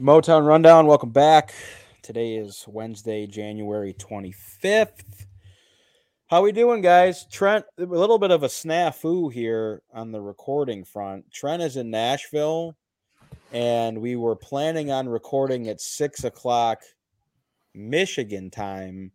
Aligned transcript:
Motown 0.00 0.46
Rundown, 0.46 0.86
welcome 0.86 1.10
back. 1.10 1.52
Today 2.02 2.36
is 2.36 2.64
Wednesday, 2.68 3.26
January 3.26 3.92
25th. 3.94 5.26
How 6.28 6.40
we 6.40 6.52
doing, 6.52 6.82
guys? 6.82 7.26
Trent, 7.32 7.64
a 7.78 7.82
little 7.84 8.20
bit 8.20 8.30
of 8.30 8.44
a 8.44 8.46
snafu 8.46 9.32
here 9.32 9.82
on 9.92 10.12
the 10.12 10.20
recording 10.20 10.84
front. 10.84 11.28
Trent 11.32 11.64
is 11.64 11.76
in 11.76 11.90
Nashville, 11.90 12.76
and 13.52 14.00
we 14.00 14.14
were 14.14 14.36
planning 14.36 14.92
on 14.92 15.08
recording 15.08 15.66
at 15.66 15.80
six 15.80 16.22
o'clock 16.22 16.82
Michigan 17.74 18.50
time, 18.50 19.10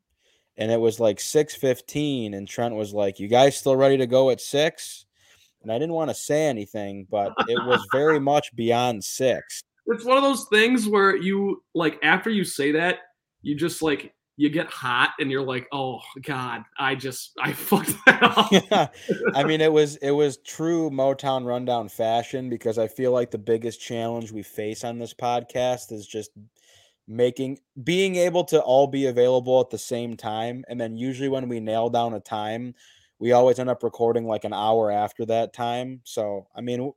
and 0.57 0.69
it 0.69 0.81
was 0.81 0.99
like 0.99 1.21
six 1.21 1.55
fifteen. 1.55 2.33
And 2.33 2.45
Trent 2.45 2.75
was 2.75 2.93
like, 2.93 3.21
"You 3.21 3.29
guys 3.29 3.55
still 3.55 3.77
ready 3.77 3.95
to 3.95 4.05
go 4.05 4.31
at 4.31 4.41
6? 4.41 5.05
And 5.61 5.71
I 5.71 5.75
didn't 5.79 5.95
want 5.95 6.09
to 6.09 6.13
say 6.13 6.47
anything, 6.47 7.07
but 7.09 7.31
it 7.47 7.65
was 7.65 7.79
very 7.93 8.19
much 8.19 8.53
beyond 8.53 9.01
six. 9.01 9.63
It's 9.87 10.05
one 10.05 10.17
of 10.17 10.23
those 10.23 10.45
things 10.45 10.87
where 10.87 11.15
you 11.15 11.63
like 11.73 11.99
after 12.03 12.29
you 12.29 12.43
say 12.43 12.71
that, 12.71 12.99
you 13.41 13.55
just 13.55 13.81
like 13.81 14.13
you 14.35 14.49
get 14.49 14.67
hot 14.67 15.11
and 15.19 15.29
you're 15.29 15.43
like, 15.43 15.67
oh 15.71 15.99
God, 16.23 16.63
I 16.77 16.95
just 16.95 17.31
I 17.39 17.53
fucked 17.53 17.93
that 18.05 18.23
up. 18.23 18.51
yeah. 18.69 18.87
I 19.35 19.43
mean, 19.43 19.61
it 19.61 19.71
was 19.71 19.97
it 19.97 20.11
was 20.11 20.37
true 20.37 20.89
Motown 20.89 21.45
rundown 21.45 21.89
fashion 21.89 22.49
because 22.49 22.77
I 22.77 22.87
feel 22.87 23.11
like 23.11 23.31
the 23.31 23.37
biggest 23.37 23.81
challenge 23.81 24.31
we 24.31 24.43
face 24.43 24.83
on 24.83 24.97
this 24.97 25.13
podcast 25.13 25.91
is 25.91 26.07
just 26.07 26.31
making 27.07 27.59
being 27.83 28.15
able 28.15 28.43
to 28.45 28.61
all 28.61 28.87
be 28.87 29.07
available 29.07 29.59
at 29.59 29.69
the 29.69 29.77
same 29.77 30.15
time. 30.15 30.63
And 30.67 30.79
then 30.79 30.97
usually 30.97 31.29
when 31.29 31.47
we 31.47 31.59
nail 31.59 31.89
down 31.89 32.13
a 32.13 32.19
time, 32.19 32.73
we 33.19 33.33
always 33.33 33.59
end 33.59 33.69
up 33.69 33.83
recording 33.83 34.25
like 34.25 34.45
an 34.45 34.53
hour 34.53 34.89
after 34.89 35.25
that 35.27 35.53
time. 35.53 36.01
So 36.05 36.47
I 36.55 36.61
mean 36.61 36.91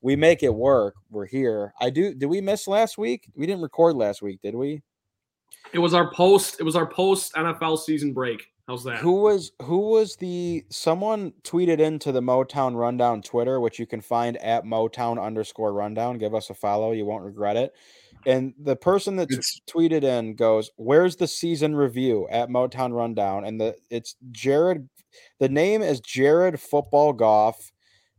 we 0.00 0.16
make 0.16 0.42
it 0.42 0.54
work. 0.54 0.94
We're 1.10 1.26
here. 1.26 1.72
I 1.80 1.90
do. 1.90 2.14
Did 2.14 2.26
we 2.26 2.40
miss 2.40 2.68
last 2.68 2.98
week? 2.98 3.30
We 3.34 3.46
didn't 3.46 3.62
record 3.62 3.96
last 3.96 4.22
week, 4.22 4.40
did 4.42 4.54
we? 4.54 4.82
It 5.72 5.78
was 5.78 5.94
our 5.94 6.12
post. 6.12 6.56
It 6.60 6.62
was 6.62 6.76
our 6.76 6.86
post 6.86 7.34
NFL 7.34 7.78
season 7.78 8.12
break. 8.12 8.46
How's 8.68 8.84
that? 8.84 8.98
Who 8.98 9.22
was 9.22 9.52
who 9.62 9.90
was 9.90 10.14
the 10.16 10.64
someone 10.70 11.32
tweeted 11.42 11.80
into 11.80 12.12
the 12.12 12.20
Motown 12.20 12.76
Rundown 12.76 13.22
Twitter, 13.22 13.60
which 13.60 13.78
you 13.78 13.86
can 13.86 14.02
find 14.02 14.36
at 14.38 14.64
Motown 14.64 15.22
underscore 15.22 15.72
Rundown. 15.72 16.18
Give 16.18 16.34
us 16.34 16.50
a 16.50 16.54
follow. 16.54 16.92
You 16.92 17.06
won't 17.06 17.24
regret 17.24 17.56
it. 17.56 17.72
And 18.26 18.52
the 18.58 18.76
person 18.76 19.16
that 19.16 19.30
t- 19.30 19.38
tweeted 19.66 20.04
in 20.04 20.34
goes, 20.34 20.70
"Where's 20.76 21.16
the 21.16 21.26
season 21.26 21.74
review 21.74 22.28
at 22.30 22.50
Motown 22.50 22.92
Rundown?" 22.92 23.46
And 23.46 23.58
the 23.58 23.74
it's 23.90 24.16
Jared. 24.32 24.86
The 25.40 25.48
name 25.48 25.80
is 25.80 26.00
Jared 26.00 26.60
Football 26.60 27.14
Goff 27.14 27.72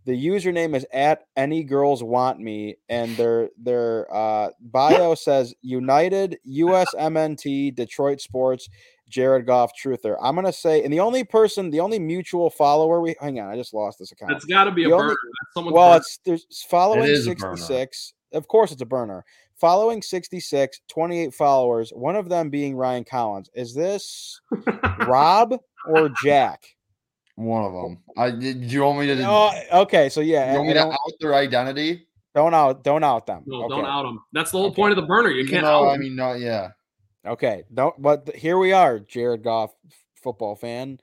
the 0.09 0.27
username 0.27 0.75
is 0.75 0.87
at 0.91 1.25
any 1.37 1.63
girls 1.63 2.03
want 2.03 2.39
me 2.39 2.75
and 2.89 3.15
their 3.15 3.49
their 3.59 4.11
uh, 4.13 4.49
bio 4.59 5.13
says 5.15 5.53
united 5.61 6.39
usmnt 6.47 7.75
detroit 7.75 8.19
sports 8.19 8.67
jared 9.07 9.45
goff 9.45 9.71
truther. 9.79 10.17
I'm 10.21 10.33
gonna 10.33 10.51
say 10.51 10.83
and 10.83 10.91
the 10.91 10.99
only 10.99 11.23
person 11.23 11.69
the 11.69 11.79
only 11.79 11.99
mutual 11.99 12.49
follower 12.49 13.01
we 13.01 13.15
hang 13.19 13.39
on 13.39 13.49
i 13.49 13.55
just 13.55 13.73
lost 13.73 13.99
this 13.99 14.11
account. 14.11 14.31
It's 14.31 14.45
got 14.45 14.63
to 14.63 14.71
be 14.71 14.85
the 14.85 14.91
a 14.91 14.95
only, 14.95 15.15
burner. 15.55 15.71
Well 15.71 15.89
burner. 15.89 15.97
it's 15.97 16.19
there's 16.25 16.65
following 16.67 17.03
it 17.03 17.23
66 17.23 18.13
of 18.33 18.47
course 18.47 18.71
it's 18.71 18.81
a 18.81 18.85
burner. 18.85 19.23
Following 19.57 20.01
66 20.01 20.81
28 20.87 21.33
followers 21.35 21.91
one 21.91 22.15
of 22.15 22.29
them 22.29 22.49
being 22.49 22.75
ryan 22.75 23.03
collins. 23.03 23.49
Is 23.53 23.75
this 23.75 24.41
rob 25.07 25.55
or 25.87 26.09
jack 26.23 26.63
one 27.39 27.63
of 27.63 27.73
them. 27.73 27.99
I 28.17 28.31
did. 28.31 28.71
You 28.71 28.83
want 28.83 28.99
me 28.99 29.07
to? 29.07 29.23
Oh, 29.27 29.51
okay. 29.83 30.09
So 30.09 30.21
yeah, 30.21 30.51
you 30.51 30.57
want 30.57 30.67
me 30.67 30.73
to 30.73 30.87
out 30.87 30.99
their 31.19 31.35
identity? 31.35 32.07
Don't 32.35 32.53
out. 32.53 32.83
Don't 32.83 33.03
out 33.03 33.25
them. 33.25 33.43
No, 33.45 33.63
okay. 33.63 33.69
don't 33.69 33.85
out 33.85 34.03
them. 34.03 34.19
That's 34.33 34.51
the 34.51 34.57
whole 34.57 34.67
okay. 34.67 34.75
point 34.75 34.91
of 34.91 34.97
the 34.97 35.07
burner. 35.07 35.29
You 35.29 35.47
can't. 35.47 35.63
No, 35.63 35.89
I 35.89 35.97
mean, 35.97 36.15
not 36.15 36.39
yeah. 36.39 36.69
Okay. 37.25 37.63
Don't. 37.73 37.99
But 38.01 38.35
here 38.35 38.57
we 38.57 38.73
are, 38.73 38.99
Jared 38.99 39.43
Goff, 39.43 39.71
football 40.15 40.55
fan, 40.55 40.99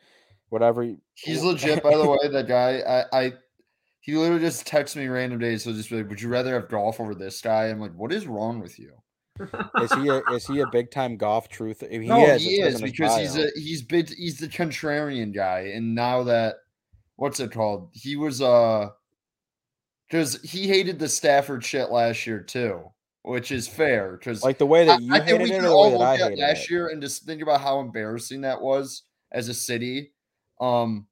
whatever. 0.50 0.94
He's 1.14 1.42
legit, 1.42 1.82
by 1.82 1.96
the 1.96 2.08
way. 2.22 2.28
That 2.30 2.46
guy. 2.46 2.80
I. 2.80 3.24
I 3.24 3.32
he 4.00 4.14
literally 4.14 4.40
just 4.40 4.64
texts 4.68 4.96
me 4.96 5.08
random 5.08 5.40
days. 5.40 5.64
So 5.64 5.72
just 5.72 5.90
be 5.90 5.96
like, 5.96 6.08
would 6.08 6.20
you 6.20 6.28
rather 6.28 6.54
have 6.54 6.68
Goff 6.68 7.00
over 7.00 7.12
this 7.12 7.40
guy? 7.40 7.64
I'm 7.64 7.80
like, 7.80 7.92
what 7.94 8.12
is 8.12 8.28
wrong 8.28 8.60
with 8.60 8.78
you? 8.78 8.92
Is 9.82 9.92
he 9.94 10.08
a 10.08 10.22
is 10.32 10.46
he 10.46 10.60
a 10.60 10.66
big 10.68 10.90
time 10.90 11.16
Goff 11.16 11.48
truth? 11.48 11.82
He 11.88 11.98
no, 11.98 12.24
is, 12.26 12.42
he 12.42 12.60
is 12.60 12.80
because 12.80 13.16
he's 13.16 13.36
a 13.36 13.50
he's 13.54 13.82
big 13.82 14.08
he's 14.14 14.38
the 14.38 14.48
contrarian 14.48 15.34
guy, 15.34 15.72
and 15.74 15.94
now 15.94 16.22
that 16.24 16.56
what's 17.16 17.40
it 17.40 17.52
called? 17.52 17.90
He 17.92 18.16
was 18.16 18.40
uh 18.40 18.88
because 20.08 20.40
he 20.42 20.66
hated 20.66 20.98
the 20.98 21.08
Stafford 21.08 21.64
shit 21.64 21.90
last 21.90 22.26
year 22.26 22.40
too, 22.40 22.90
which 23.22 23.50
is 23.50 23.66
fair 23.66 24.12
because 24.12 24.42
like 24.44 24.58
the 24.58 24.66
way 24.66 24.86
that 24.86 25.02
you 25.02 25.12
I, 25.12 25.20
hated 25.20 25.34
I 25.34 25.38
think 25.38 25.50
we 25.50 25.66
it, 25.66 25.70
all 25.70 25.92
look 25.92 26.20
at 26.20 26.38
last 26.38 26.64
it. 26.64 26.70
year 26.70 26.88
and 26.88 27.02
just 27.02 27.24
think 27.24 27.42
about 27.42 27.60
how 27.60 27.80
embarrassing 27.80 28.42
that 28.42 28.60
was 28.60 29.02
as 29.32 29.48
a 29.48 29.54
city. 29.54 30.12
Um, 30.60 31.06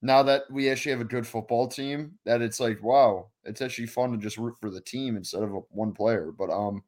now 0.00 0.22
that 0.22 0.44
we 0.50 0.70
actually 0.70 0.92
have 0.92 1.00
a 1.00 1.04
good 1.04 1.26
football 1.26 1.66
team, 1.66 2.12
that 2.24 2.40
it's 2.40 2.60
like 2.60 2.82
wow, 2.82 3.28
it's 3.44 3.60
actually 3.60 3.86
fun 3.86 4.12
to 4.12 4.18
just 4.18 4.38
root 4.38 4.54
for 4.60 4.70
the 4.70 4.80
team 4.80 5.16
instead 5.16 5.42
of 5.42 5.52
one 5.70 5.92
player. 5.92 6.32
But 6.36 6.50
um, 6.50 6.84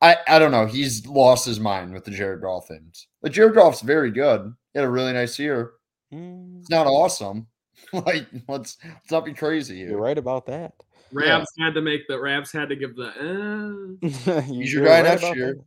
I, 0.00 0.16
I 0.26 0.38
don't 0.38 0.50
know. 0.50 0.66
He's 0.66 1.06
lost 1.06 1.44
his 1.44 1.60
mind 1.60 1.92
with 1.92 2.04
the 2.04 2.10
Jared 2.10 2.40
Goff 2.40 2.68
things. 2.68 3.06
But 3.20 3.32
Jared 3.32 3.54
Goff's 3.54 3.82
very 3.82 4.10
good. 4.10 4.54
He 4.72 4.78
had 4.78 4.86
a 4.86 4.90
really 4.90 5.12
nice 5.12 5.38
year. 5.38 5.72
Mm. 6.12 6.60
It's 6.60 6.70
not 6.70 6.86
awesome. 6.86 7.46
like 7.92 8.26
let's 8.48 8.78
let's 8.84 9.10
not 9.10 9.24
be 9.24 9.32
crazy 9.32 9.76
here. 9.76 9.90
You're 9.90 10.00
right 10.00 10.18
about 10.18 10.46
that. 10.46 10.74
Rabs 11.12 11.46
yeah. 11.56 11.64
had 11.64 11.74
to 11.74 11.80
make 11.80 12.06
the 12.08 12.20
Rabs 12.20 12.52
had 12.52 12.68
to 12.68 12.76
give 12.76 12.94
the. 12.96 13.98
Uh. 14.02 14.40
He's 14.42 14.72
your 14.72 14.84
guy 14.84 15.02
right 15.02 15.20
next 15.20 15.34
year. 15.34 15.54
That. 15.54 15.64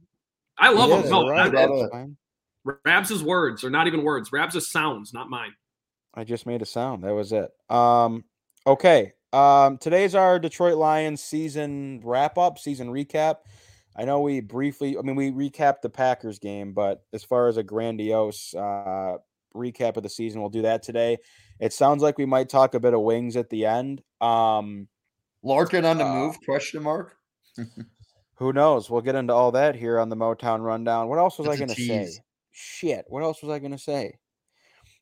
I 0.58 0.72
love 0.72 1.04
him. 1.04 1.10
No, 1.10 1.28
right 1.28 2.10
Rabs' 2.86 3.24
words 3.24 3.64
are 3.64 3.70
not 3.70 3.88
even 3.88 4.04
words. 4.04 4.32
Rabs' 4.32 4.70
sounds, 4.70 5.14
not 5.14 5.30
mine. 5.30 5.54
I 6.14 6.24
just 6.24 6.46
made 6.46 6.62
a 6.62 6.66
sound. 6.66 7.04
That 7.04 7.14
was 7.14 7.34
it. 7.34 7.52
Um. 7.70 8.24
Okay. 8.66 9.14
Um. 9.34 9.78
Today's 9.80 10.16
our 10.16 10.40
Detroit 10.40 10.78
Lions 10.78 11.22
season 11.22 12.02
wrap 12.04 12.38
up, 12.38 12.60
season 12.60 12.90
recap. 12.90 13.38
I 13.96 14.06
know 14.06 14.22
we 14.22 14.40
briefly, 14.40 14.98
I 14.98 15.02
mean, 15.02 15.16
we 15.16 15.32
recapped 15.32 15.82
the 15.82 15.90
Packers 15.90 16.40
game, 16.40 16.74
but 16.74 17.04
as 17.14 17.24
far 17.24 17.48
as 17.48 17.58
a 17.58 17.64
grandiose 17.64 18.54
uh, 18.56 19.18
recap 19.56 19.98
of 19.98 20.04
the 20.04 20.10
season, 20.10 20.42
we'll 20.42 20.50
do 20.50 20.64
that 20.64 20.82
today. 20.84 21.18
It 21.60 21.74
sounds 21.74 22.02
like 22.02 22.18
we 22.18 22.26
might 22.26 22.50
talk 22.50 22.74
a 22.74 22.80
bit 22.80 22.94
of 22.94 23.02
wings 23.02 23.36
at 23.36 23.50
the 23.50 23.66
end. 23.66 24.02
Um, 24.20 24.88
Larkin 25.44 25.86
on 25.86 25.98
the 25.98 26.06
uh, 26.06 26.14
move? 26.14 26.38
Question 26.44 26.82
mark. 26.82 27.16
who 28.36 28.54
knows? 28.54 28.90
We'll 28.90 29.02
get 29.02 29.16
into 29.16 29.34
all 29.34 29.52
that 29.52 29.76
here 29.76 30.00
on 30.00 30.10
the 30.10 30.16
Motown 30.16 30.62
rundown. 30.62 31.08
What 31.08 31.20
else 31.20 31.38
was 31.38 31.48
That's 31.48 31.62
I 31.62 31.66
going 31.66 31.76
to 31.76 31.86
say? 31.86 32.10
Shit. 32.52 33.06
What 33.08 33.24
else 33.24 33.42
was 33.44 33.52
I 33.52 33.60
going 33.60 33.72
to 33.72 33.78
say? 33.78 34.18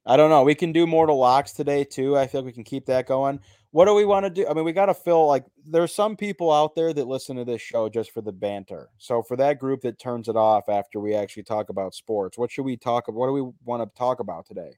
I 0.05 0.17
don't 0.17 0.29
know. 0.29 0.43
We 0.43 0.55
can 0.55 0.71
do 0.71 0.87
mortal 0.87 1.17
locks 1.17 1.51
today 1.51 1.83
too. 1.83 2.17
I 2.17 2.27
feel 2.27 2.41
like 2.41 2.47
we 2.47 2.53
can 2.53 2.63
keep 2.63 2.87
that 2.87 3.07
going 3.07 3.39
what 3.71 3.85
do 3.85 3.93
we 3.93 4.05
want 4.05 4.25
to 4.25 4.29
do? 4.29 4.45
I 4.47 4.53
mean, 4.53 4.65
we 4.65 4.73
got 4.73 4.87
to 4.87 4.93
fill 4.93 5.27
like 5.27 5.45
there's 5.65 5.93
some 5.93 6.15
people 6.17 6.51
out 6.51 6.75
there 6.75 6.93
that 6.93 7.07
listen 7.07 7.37
to 7.37 7.45
this 7.45 7.61
show 7.61 7.89
just 7.89 8.11
for 8.11 8.21
the 8.21 8.31
banter. 8.31 8.89
So 8.97 9.23
for 9.23 9.37
that 9.37 9.59
group 9.59 9.81
that 9.81 9.97
turns 9.97 10.27
it 10.27 10.35
off 10.35 10.67
after 10.69 10.99
we 10.99 11.15
actually 11.15 11.43
talk 11.43 11.69
about 11.69 11.95
sports, 11.95 12.37
what 12.37 12.51
should 12.51 12.65
we 12.65 12.75
talk 12.75 13.07
about? 13.07 13.17
What 13.17 13.27
do 13.27 13.33
we 13.33 13.51
want 13.63 13.81
to 13.81 13.97
talk 13.97 14.19
about 14.19 14.45
today? 14.45 14.77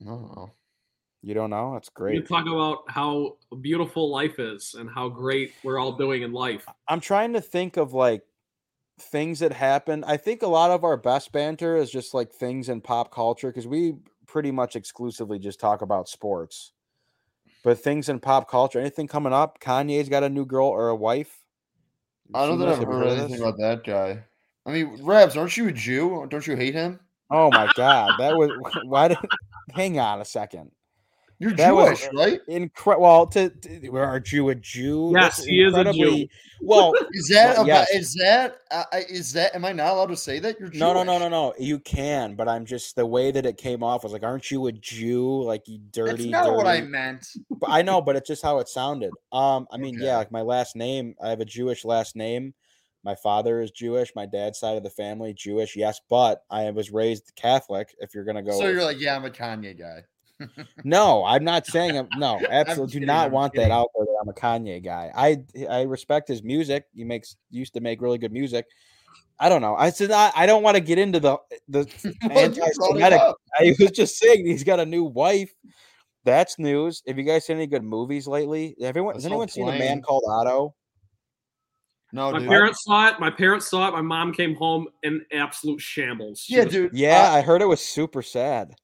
I 0.00 0.04
don't 0.06 0.34
know. 0.34 0.50
You 1.22 1.34
don't 1.34 1.50
know? 1.50 1.74
That's 1.74 1.90
great. 1.90 2.14
You 2.14 2.22
talk 2.22 2.46
about 2.46 2.84
how 2.88 3.36
beautiful 3.60 4.10
life 4.10 4.38
is 4.38 4.74
and 4.78 4.88
how 4.88 5.10
great 5.10 5.52
we're 5.62 5.78
all 5.78 5.92
doing 5.92 6.22
in 6.22 6.32
life. 6.32 6.66
I'm 6.88 7.00
trying 7.00 7.34
to 7.34 7.42
think 7.42 7.76
of 7.76 7.92
like 7.92 8.22
things 8.98 9.40
that 9.40 9.52
happen. 9.52 10.04
I 10.04 10.16
think 10.16 10.40
a 10.40 10.46
lot 10.46 10.70
of 10.70 10.84
our 10.84 10.96
best 10.96 11.32
banter 11.32 11.76
is 11.76 11.90
just 11.90 12.14
like 12.14 12.32
things 12.32 12.70
in 12.70 12.80
pop 12.80 13.12
culture 13.12 13.48
because 13.48 13.66
we 13.66 13.96
pretty 14.26 14.50
much 14.50 14.76
exclusively 14.76 15.38
just 15.38 15.60
talk 15.60 15.82
about 15.82 16.08
sports. 16.08 16.72
But 17.62 17.78
things 17.78 18.08
in 18.08 18.20
pop 18.20 18.48
culture, 18.48 18.80
anything 18.80 19.06
coming 19.06 19.32
up? 19.32 19.60
Kanye's 19.60 20.08
got 20.08 20.22
a 20.22 20.28
new 20.28 20.46
girl 20.46 20.68
or 20.68 20.88
a 20.88 20.96
wife. 20.96 21.42
I 22.34 22.46
don't 22.46 22.58
think 22.58 22.70
I've 22.70 22.86
heard, 22.86 23.18
anything 23.18 23.40
about 23.40 23.58
that 23.58 23.84
guy. 23.84 24.22
I 24.64 24.70
mean, 24.72 24.98
Rabs, 25.02 25.36
aren't 25.36 25.56
you 25.56 25.68
a 25.68 25.72
Jew? 25.72 26.26
Don't 26.30 26.46
you 26.46 26.56
hate 26.56 26.74
him? 26.74 27.00
Oh 27.30 27.50
my 27.50 27.70
god, 27.76 28.12
that 28.18 28.34
was 28.36 28.50
why 28.84 29.08
did 29.08 29.18
hang 29.72 29.98
on 29.98 30.20
a 30.20 30.24
second. 30.24 30.70
You're 31.40 31.52
that 31.52 31.68
Jewish, 31.68 32.06
right? 32.12 32.38
Incredible. 32.48 33.02
Well, 33.02 33.26
to, 33.28 33.48
to 33.48 33.96
are 33.96 34.20
Jew 34.20 34.50
a 34.50 34.54
Jew? 34.54 35.12
Yes, 35.16 35.42
he 35.42 35.62
is 35.62 35.74
a 35.74 35.90
Jew. 35.92 36.28
Well, 36.62 36.92
is 37.12 37.28
that 37.28 37.56
well, 37.56 37.66
yes. 37.66 37.90
is 37.90 38.12
that 38.20 38.58
uh, 38.70 38.84
is 39.08 39.32
that? 39.32 39.54
Am 39.54 39.64
I 39.64 39.72
not 39.72 39.94
allowed 39.94 40.10
to 40.10 40.16
say 40.18 40.38
that 40.40 40.60
you're 40.60 40.68
Jewish? 40.68 40.78
No, 40.78 40.92
no, 40.92 41.02
no, 41.02 41.18
no, 41.18 41.30
no. 41.30 41.54
You 41.58 41.78
can, 41.78 42.34
but 42.34 42.48
I'm 42.48 42.66
just 42.66 42.96
the 42.96 43.06
way 43.06 43.30
that 43.30 43.46
it 43.46 43.56
came 43.56 43.82
off 43.82 44.04
was 44.04 44.12
like, 44.12 44.24
"Aren't 44.24 44.50
you 44.50 44.66
a 44.66 44.72
Jew? 44.72 45.42
Like 45.42 45.66
you 45.66 45.78
dirty." 45.90 46.10
That's 46.10 46.24
not 46.26 46.44
dirty. 46.44 46.56
what 46.56 46.66
I 46.66 46.82
meant. 46.82 47.26
But 47.48 47.70
I 47.70 47.80
know, 47.80 48.02
but 48.02 48.14
it's 48.14 48.28
just 48.28 48.42
how 48.42 48.58
it 48.58 48.68
sounded. 48.68 49.10
Um, 49.32 49.68
I 49.72 49.78
mean, 49.78 49.96
okay. 49.96 50.04
yeah, 50.04 50.18
like 50.18 50.30
my 50.30 50.42
last 50.42 50.76
name. 50.76 51.14
I 51.24 51.30
have 51.30 51.40
a 51.40 51.46
Jewish 51.46 51.86
last 51.86 52.14
name. 52.14 52.52
My 53.04 53.14
father 53.14 53.62
is 53.62 53.70
Jewish. 53.70 54.12
My 54.14 54.26
dad's 54.26 54.58
side 54.58 54.76
of 54.76 54.82
the 54.82 54.90
family 54.90 55.32
Jewish. 55.32 55.76
Yes, 55.76 55.98
but 56.10 56.42
I 56.50 56.70
was 56.72 56.90
raised 56.90 57.32
Catholic. 57.36 57.94
If 58.00 58.14
you're 58.14 58.24
gonna 58.24 58.42
go, 58.42 58.58
so 58.58 58.68
you're 58.68 58.84
like, 58.84 59.00
yeah, 59.00 59.16
I'm 59.16 59.24
a 59.24 59.30
Kanye 59.30 59.78
guy. 59.78 60.04
No, 60.84 61.24
I'm 61.24 61.44
not 61.44 61.66
saying 61.66 61.96
I'm 61.98 62.08
no, 62.16 62.40
absolutely 62.50 63.00
do 63.00 63.06
not 63.06 63.26
I'm 63.26 63.32
want 63.32 63.52
kidding. 63.54 63.68
that 63.68 63.74
out 63.74 63.88
there 63.96 64.06
that 64.06 64.18
I'm 64.22 64.28
a 64.28 64.32
Kanye 64.32 64.82
guy. 64.84 65.10
I 65.14 65.42
I 65.68 65.82
respect 65.82 66.28
his 66.28 66.42
music. 66.42 66.86
He 66.94 67.04
makes 67.04 67.36
used 67.50 67.74
to 67.74 67.80
make 67.80 68.00
really 68.00 68.18
good 68.18 68.32
music. 68.32 68.66
I 69.38 69.48
don't 69.48 69.62
know. 69.62 69.74
I 69.74 69.90
said 69.90 70.10
I, 70.10 70.30
I 70.36 70.46
don't 70.46 70.62
want 70.62 70.76
to 70.76 70.80
get 70.80 70.98
into 70.98 71.20
the 71.20 71.38
the 71.68 71.80
Well, 72.28 72.50
you 72.50 72.54
brought 72.54 72.58
it 72.58 72.58
anti-Semitic. 72.58 73.20
I 73.58 73.74
was 73.78 73.90
just 73.92 74.18
saying 74.18 74.46
he's 74.46 74.64
got 74.64 74.80
a 74.80 74.86
new 74.86 75.04
wife. 75.04 75.52
That's 76.24 76.58
news. 76.58 77.02
Have 77.06 77.16
you 77.18 77.24
guys 77.24 77.46
seen 77.46 77.56
any 77.56 77.66
good 77.66 77.82
movies 77.82 78.26
lately? 78.26 78.76
Everyone 78.80 79.14
I 79.14 79.16
has 79.16 79.26
anyone 79.26 79.48
seen 79.48 79.68
a 79.68 79.78
man 79.78 80.02
called 80.02 80.24
Otto? 80.28 80.74
No, 82.12 82.32
My 82.32 82.40
dude. 82.40 82.48
parents 82.48 82.84
saw 82.84 83.08
it. 83.08 83.20
My 83.20 83.30
parents 83.30 83.68
saw 83.70 83.88
it. 83.88 83.92
My 83.92 84.02
mom 84.02 84.32
came 84.32 84.54
home 84.56 84.88
in 85.02 85.24
absolute 85.32 85.80
shambles. 85.80 86.40
She 86.40 86.56
yeah, 86.56 86.64
was- 86.64 86.72
dude. 86.72 86.90
Yeah, 86.92 87.30
uh, 87.30 87.36
I 87.36 87.40
heard 87.40 87.62
it 87.62 87.66
was 87.66 87.80
super 87.80 88.20
sad. 88.20 88.74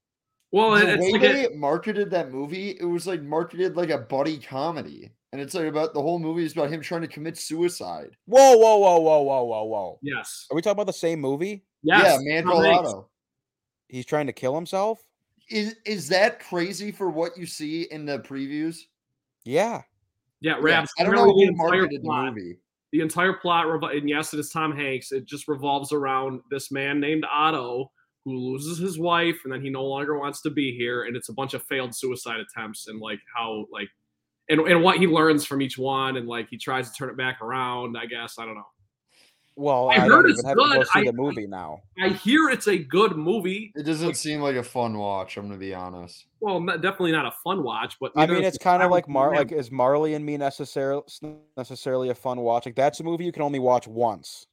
Well, 0.56 0.70
the 0.72 0.94
it's 0.94 1.02
way 1.02 1.10
like 1.12 1.20
they 1.20 1.46
a, 1.46 1.50
marketed 1.50 2.10
that 2.10 2.30
movie, 2.32 2.70
it 2.80 2.84
was 2.84 3.06
like 3.06 3.22
marketed 3.22 3.76
like 3.76 3.90
a 3.90 3.98
buddy 3.98 4.38
comedy, 4.38 5.10
and 5.32 5.40
it's 5.40 5.54
like 5.54 5.66
about 5.66 5.92
the 5.94 6.00
whole 6.00 6.18
movie 6.18 6.44
is 6.44 6.52
about 6.52 6.70
him 6.70 6.80
trying 6.80 7.02
to 7.02 7.08
commit 7.08 7.36
suicide. 7.36 8.16
Whoa, 8.26 8.56
whoa, 8.56 8.78
whoa, 8.78 8.98
whoa, 9.00 9.20
whoa, 9.22 9.44
whoa, 9.44 9.64
whoa. 9.64 9.98
yes, 10.02 10.46
Are 10.50 10.54
we 10.54 10.62
talking 10.62 10.72
about 10.76 10.86
the 10.86 10.92
same 10.92 11.20
movie? 11.20 11.64
yes. 11.82 12.18
yeah, 12.22 12.32
man 12.34 12.42
Tom 12.44 12.52
called 12.52 12.64
Hanks. 12.64 12.88
Otto. 12.88 13.08
He's 13.88 14.06
trying 14.06 14.26
to 14.26 14.32
kill 14.32 14.54
himself? 14.54 15.04
Is 15.48 15.76
is 15.84 16.08
that 16.08 16.40
crazy 16.40 16.90
for 16.90 17.08
what 17.10 17.36
you 17.38 17.46
see 17.46 17.82
in 17.92 18.04
the 18.06 18.18
previews? 18.18 18.78
Yeah. 19.44 19.82
Yeah, 20.40 20.56
Yeah, 20.64 20.84
I 20.98 21.02
don't 21.04 21.14
know 21.14 21.24
who 21.24 21.40
the 21.40 21.46
entire 21.52 21.86
the 21.88 21.98
plot- 22.00 22.34
movie. 22.34 22.58
the 22.92 23.00
entire 23.00 23.32
plot, 23.34 23.66
revo- 23.66 23.96
and 23.96 24.08
yes, 24.08 24.34
it 24.34 24.40
is 24.40 24.50
Tom 24.50 24.74
Hanks. 24.76 25.12
It 25.12 25.24
just 25.24 25.48
revolves 25.48 25.92
around 25.92 26.40
this 26.50 26.70
man 26.72 26.98
named 27.00 27.24
Otto 27.30 27.90
who 28.26 28.36
loses 28.36 28.76
his 28.78 28.98
wife, 28.98 29.38
and 29.44 29.52
then 29.52 29.62
he 29.62 29.70
no 29.70 29.84
longer 29.84 30.18
wants 30.18 30.42
to 30.42 30.50
be 30.50 30.76
here, 30.76 31.04
and 31.04 31.16
it's 31.16 31.28
a 31.28 31.32
bunch 31.32 31.54
of 31.54 31.62
failed 31.62 31.94
suicide 31.94 32.40
attempts, 32.40 32.88
and 32.88 33.00
like 33.00 33.20
how 33.34 33.64
like, 33.72 33.88
and 34.50 34.60
and 34.60 34.82
what 34.82 34.98
he 34.98 35.06
learns 35.06 35.46
from 35.46 35.62
each 35.62 35.78
one, 35.78 36.16
and 36.16 36.26
like 36.28 36.48
he 36.50 36.58
tries 36.58 36.90
to 36.90 36.96
turn 36.96 37.08
it 37.08 37.16
back 37.16 37.40
around. 37.40 37.96
I 37.96 38.06
guess 38.06 38.34
I 38.38 38.44
don't 38.44 38.56
know. 38.56 38.66
Well, 39.58 39.88
I 39.88 39.94
I, 39.94 39.98
heard 40.00 40.08
don't 40.08 40.30
it's 40.30 40.40
even 40.40 40.48
have 40.48 40.56
to 40.58 40.64
go 40.64 40.72
good. 40.80 40.86
see 40.88 40.98
I- 41.00 41.04
the 41.04 41.12
movie 41.12 41.46
now. 41.46 41.80
I 41.98 42.08
hear 42.08 42.50
it's 42.50 42.66
a 42.66 42.76
good 42.76 43.16
movie. 43.16 43.72
It 43.74 43.84
doesn't 43.84 44.14
seem 44.16 44.40
like 44.42 44.56
a 44.56 44.62
fun 44.62 44.98
watch. 44.98 45.36
I'm 45.36 45.46
gonna 45.46 45.56
be 45.58 45.72
honest. 45.72 46.26
Well, 46.40 46.60
not, 46.60 46.82
definitely 46.82 47.12
not 47.12 47.26
a 47.26 47.32
fun 47.44 47.62
watch, 47.62 47.96
but 48.00 48.10
I 48.16 48.26
mean, 48.26 48.42
it's 48.42 48.58
kind 48.58 48.82
of 48.82 48.90
like 48.90 49.08
Mar. 49.08 49.34
Like, 49.34 49.52
is 49.52 49.70
Marley 49.70 50.14
and 50.14 50.26
Me 50.26 50.36
necessarily 50.36 51.04
necessarily 51.56 52.10
a 52.10 52.14
fun 52.14 52.40
watch? 52.40 52.66
Like, 52.66 52.74
that's 52.74 53.00
a 53.00 53.04
movie 53.04 53.24
you 53.24 53.32
can 53.32 53.42
only 53.42 53.60
watch 53.60 53.86
once. 53.86 54.46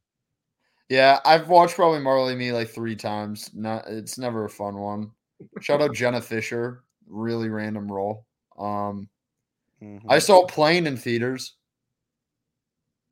Yeah, 0.93 1.19
I've 1.25 1.49
watched 1.49 1.73
probably 1.73 2.01
Marley 2.01 2.35
Me 2.35 2.51
like 2.51 2.69
three 2.69 2.95
times. 2.95 3.49
Not, 3.55 3.87
it's 3.87 4.19
never 4.19 4.45
a 4.45 4.49
fun 4.49 4.75
one. 4.77 5.09
Shout 5.59 5.81
out 5.81 5.95
Jenna 5.95 6.21
Fischer, 6.21 6.83
really 7.07 7.49
random 7.49 7.91
role. 7.91 8.27
Um, 8.59 9.09
Mhm. 9.81 10.01
I 10.07 10.19
saw 10.19 10.45
Plane 10.45 10.85
in 10.85 10.95
theaters. 10.95 11.55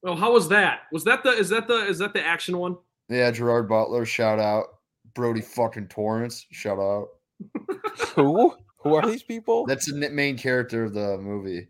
Oh, 0.05 0.13
how 0.15 0.31
was 0.31 0.47
that? 0.49 0.81
Was 0.91 1.03
that 1.05 1.23
the 1.23 1.31
is 1.31 1.49
that 1.49 1.67
the 1.67 1.87
is 1.87 1.97
that 1.97 2.13
the 2.13 2.23
action 2.23 2.59
one? 2.59 2.77
Yeah, 3.09 3.31
Gerard 3.31 3.67
Butler, 3.67 4.05
shout 4.05 4.37
out. 4.37 4.65
Brodie 5.15 5.41
fucking 5.41 5.87
Torrance, 5.87 6.45
shout 6.51 6.77
out. 6.77 7.07
Who? 8.15 8.55
Who 8.83 8.93
are 8.93 9.05
these 9.07 9.23
people? 9.23 9.65
That's 9.65 9.91
the 9.91 10.09
main 10.11 10.37
character 10.37 10.83
of 10.83 10.93
the 10.93 11.17
movie. 11.17 11.67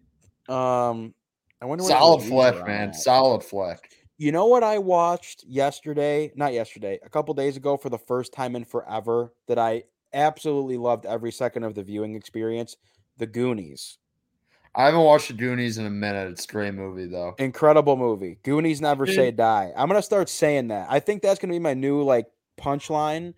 Um, 0.49 1.13
I 1.61 1.65
wonder. 1.65 1.83
when 1.85 1.89
Solid 1.91 2.17
reviews 2.17 2.31
flesh, 2.33 2.67
man. 2.67 2.93
Solid 2.93 3.43
flesh. 3.45 3.79
You 4.21 4.31
know 4.31 4.45
what 4.45 4.63
I 4.63 4.77
watched 4.77 5.45
yesterday? 5.47 6.31
Not 6.35 6.53
yesterday, 6.53 6.99
a 7.03 7.09
couple 7.09 7.33
days 7.33 7.57
ago 7.57 7.75
for 7.75 7.89
the 7.89 7.97
first 7.97 8.31
time 8.31 8.55
in 8.55 8.65
forever 8.65 9.33
that 9.47 9.57
I 9.57 9.85
absolutely 10.13 10.77
loved 10.77 11.07
every 11.07 11.31
second 11.31 11.63
of 11.63 11.73
the 11.73 11.81
viewing 11.81 12.13
experience. 12.13 12.77
The 13.17 13.25
Goonies. 13.25 13.97
I 14.75 14.85
haven't 14.85 15.01
watched 15.01 15.29
the 15.29 15.33
Goonies 15.33 15.79
in 15.79 15.87
a 15.87 15.89
minute. 15.89 16.29
It's 16.29 16.45
a 16.45 16.47
great 16.47 16.75
movie 16.75 17.07
though. 17.07 17.33
Incredible 17.39 17.97
movie. 17.97 18.37
Goonies 18.43 18.79
never 18.79 19.07
Dude. 19.07 19.15
say 19.15 19.31
die. 19.31 19.71
I'm 19.75 19.87
gonna 19.87 20.03
start 20.03 20.29
saying 20.29 20.67
that. 20.67 20.85
I 20.87 20.99
think 20.99 21.23
that's 21.23 21.39
gonna 21.39 21.53
be 21.53 21.57
my 21.57 21.73
new 21.73 22.03
like 22.03 22.27
punchline. 22.59 23.33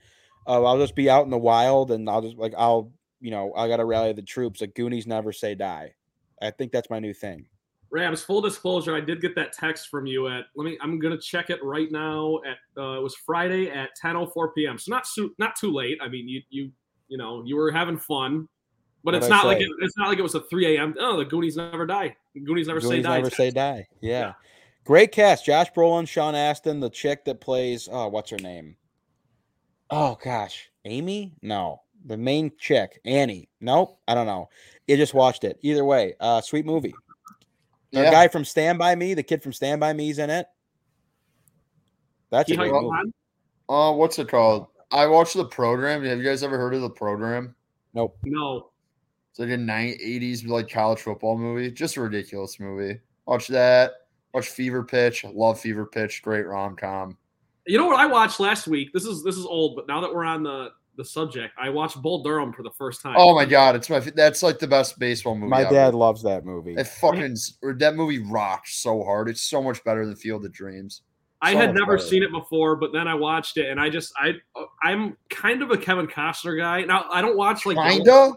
Uh, 0.45 0.65
I'll 0.65 0.79
just 0.79 0.97
be 0.97 1.09
out 1.09 1.23
in 1.23 1.29
the 1.29 1.37
wild 1.37 1.91
and 1.91 2.09
I'll 2.09 2.23
just 2.23 2.35
like 2.35 2.55
I'll 2.57 2.91
you 3.21 3.31
know 3.31 3.53
I 3.55 3.69
gotta 3.69 3.85
rally 3.85 4.11
the 4.11 4.21
troops. 4.21 4.59
Like 4.59 4.75
Goonies 4.75 5.07
never 5.07 5.31
say 5.31 5.55
die. 5.55 5.93
I 6.41 6.51
think 6.51 6.73
that's 6.73 6.89
my 6.89 6.99
new 6.99 7.13
thing. 7.13 7.45
Rabs, 7.93 8.23
full 8.23 8.41
disclosure, 8.41 8.95
I 8.95 9.01
did 9.01 9.21
get 9.21 9.35
that 9.35 9.53
text 9.53 9.89
from 9.89 10.07
you 10.07 10.27
at 10.27 10.45
let 10.55 10.65
me 10.65 10.79
I'm 10.81 10.97
gonna 10.97 11.17
check 11.17 11.51
it 11.51 11.63
right 11.63 11.91
now 11.91 12.39
at 12.43 12.57
uh, 12.75 12.97
it 12.97 13.03
was 13.03 13.15
Friday 13.15 13.69
at 13.69 13.91
10:04 14.03 14.55
p.m. 14.55 14.79
So 14.79 14.89
not 14.89 15.05
su- 15.05 15.35
not 15.37 15.55
too 15.55 15.71
late. 15.71 15.99
I 16.01 16.07
mean 16.07 16.27
you 16.27 16.41
you 16.49 16.71
you 17.07 17.19
know 17.19 17.43
you 17.45 17.55
were 17.55 17.71
having 17.71 17.99
fun, 17.99 18.49
but 19.03 19.13
What'd 19.13 19.21
it's 19.21 19.31
I 19.31 19.37
not 19.37 19.45
like 19.45 19.61
it, 19.61 19.69
it's 19.81 19.95
not 19.95 20.09
like 20.09 20.17
it 20.17 20.23
was 20.23 20.33
a 20.33 20.41
3 20.41 20.75
a.m. 20.75 20.95
Oh, 20.99 21.17
the 21.17 21.25
Goonies 21.25 21.55
never 21.55 21.85
die. 21.85 22.15
Goonies 22.43 22.65
never 22.65 22.81
say 22.81 22.99
die. 22.99 23.17
never 23.17 23.25
text. 23.25 23.37
say 23.37 23.51
die. 23.51 23.87
Yeah. 24.01 24.19
Yeah. 24.19 24.33
Great 24.85 25.11
cast. 25.11 25.45
Josh 25.45 25.71
Brolin, 25.71 26.07
Sean 26.07 26.33
Astin, 26.33 26.79
the 26.79 26.89
chick 26.89 27.25
that 27.25 27.41
plays 27.41 27.87
oh, 27.91 28.07
what's 28.07 28.31
her 28.31 28.39
name? 28.39 28.75
Oh 29.91 30.17
gosh. 30.23 30.71
Amy? 30.83 31.35
No. 31.43 31.83
The 32.05 32.17
main 32.17 32.53
chick. 32.57 32.99
Annie. 33.05 33.49
Nope. 33.61 33.99
I 34.07 34.15
don't 34.15 34.25
know. 34.25 34.49
You 34.87 34.97
just 34.97 35.13
watched 35.13 35.43
it. 35.43 35.59
Either 35.61 35.85
way, 35.85 36.15
uh 36.19 36.41
sweet 36.41 36.65
movie. 36.65 36.95
The 37.93 38.01
Yeah. 38.01 38.11
guy 38.11 38.27
from 38.27 38.43
Stand 38.43 38.79
By 38.79 38.95
Me, 38.95 39.13
the 39.13 39.23
kid 39.23 39.43
from 39.43 39.53
Stand 39.53 39.79
By 39.79 39.93
Me, 39.93 40.09
is 40.09 40.17
in 40.17 40.31
it. 40.31 40.47
That's 42.31 42.49
a 42.49 42.55
great 42.55 42.71
movie. 42.71 43.13
Uh, 43.69 43.93
what's 43.93 44.17
it 44.17 44.27
called? 44.27 44.67
I 44.91 45.05
watched 45.05 45.35
the 45.35 45.45
program. 45.45 46.03
Have 46.03 46.17
you 46.17 46.23
guys 46.23 46.43
ever 46.43 46.57
heard 46.57 46.73
of 46.73 46.81
the 46.81 46.89
program? 46.89 47.55
Nope. 47.93 48.17
No. 48.25 48.71
It's 49.29 49.39
like 49.39 49.49
a 49.49 49.57
nine 49.57 49.95
eighties 50.01 50.43
like 50.43 50.69
college 50.69 50.99
football 51.01 51.37
movie. 51.37 51.71
Just 51.71 51.97
a 51.97 52.01
ridiculous 52.01 52.59
movie. 52.59 52.99
Watch 53.27 53.47
that. 53.47 53.91
Watch 54.33 54.49
Fever 54.49 54.83
Pitch. 54.83 55.23
Love 55.23 55.59
Fever 55.59 55.85
Pitch. 55.85 56.21
Great 56.23 56.47
rom 56.47 56.75
com. 56.75 57.17
You 57.67 57.77
know 57.77 57.85
what 57.85 57.99
I 57.99 58.07
watched 58.07 58.39
last 58.39 58.67
week? 58.67 58.91
This 58.93 59.05
is 59.05 59.23
this 59.23 59.37
is 59.37 59.45
old, 59.45 59.75
but 59.75 59.87
now 59.87 60.01
that 60.01 60.13
we're 60.13 60.25
on 60.25 60.43
the 60.43 60.71
the 60.95 61.05
subject, 61.05 61.53
I 61.57 61.69
watched 61.69 62.01
Bull 62.01 62.21
Durham 62.23 62.53
for 62.53 62.63
the 62.63 62.71
first 62.71 63.01
time. 63.01 63.15
Oh 63.17 63.33
my 63.35 63.45
god, 63.45 63.75
it's 63.75 63.89
my 63.89 63.99
that's 63.99 64.43
like 64.43 64.59
the 64.59 64.67
best 64.67 64.99
baseball 64.99 65.35
movie. 65.35 65.49
My 65.49 65.61
ever. 65.63 65.73
dad 65.73 65.95
loves 65.95 66.21
that 66.23 66.45
movie. 66.45 66.75
It 66.75 66.87
fucking 66.87 67.35
or 67.61 67.73
that 67.75 67.95
movie 67.95 68.19
rocks 68.19 68.77
so 68.77 69.03
hard. 69.03 69.29
It's 69.29 69.41
so 69.41 69.61
much 69.61 69.83
better 69.83 70.05
than 70.05 70.15
Field 70.15 70.45
of 70.45 70.51
Dreams. 70.53 71.01
I 71.41 71.55
had 71.55 71.73
never 71.75 71.97
better. 71.97 72.07
seen 72.07 72.23
it 72.23 72.31
before, 72.31 72.75
but 72.77 72.93
then 72.93 73.07
I 73.07 73.15
watched 73.15 73.57
it, 73.57 73.69
and 73.69 73.79
I 73.79 73.89
just 73.89 74.13
I 74.17 74.33
I'm 74.81 75.17
kind 75.29 75.61
of 75.61 75.71
a 75.71 75.77
Kevin 75.77 76.07
Costner 76.07 76.57
guy. 76.57 76.81
Now 76.83 77.05
I 77.11 77.21
don't 77.21 77.35
watch 77.35 77.65
like 77.65 77.75
the- 77.75 77.95
Kinda. 77.97 78.33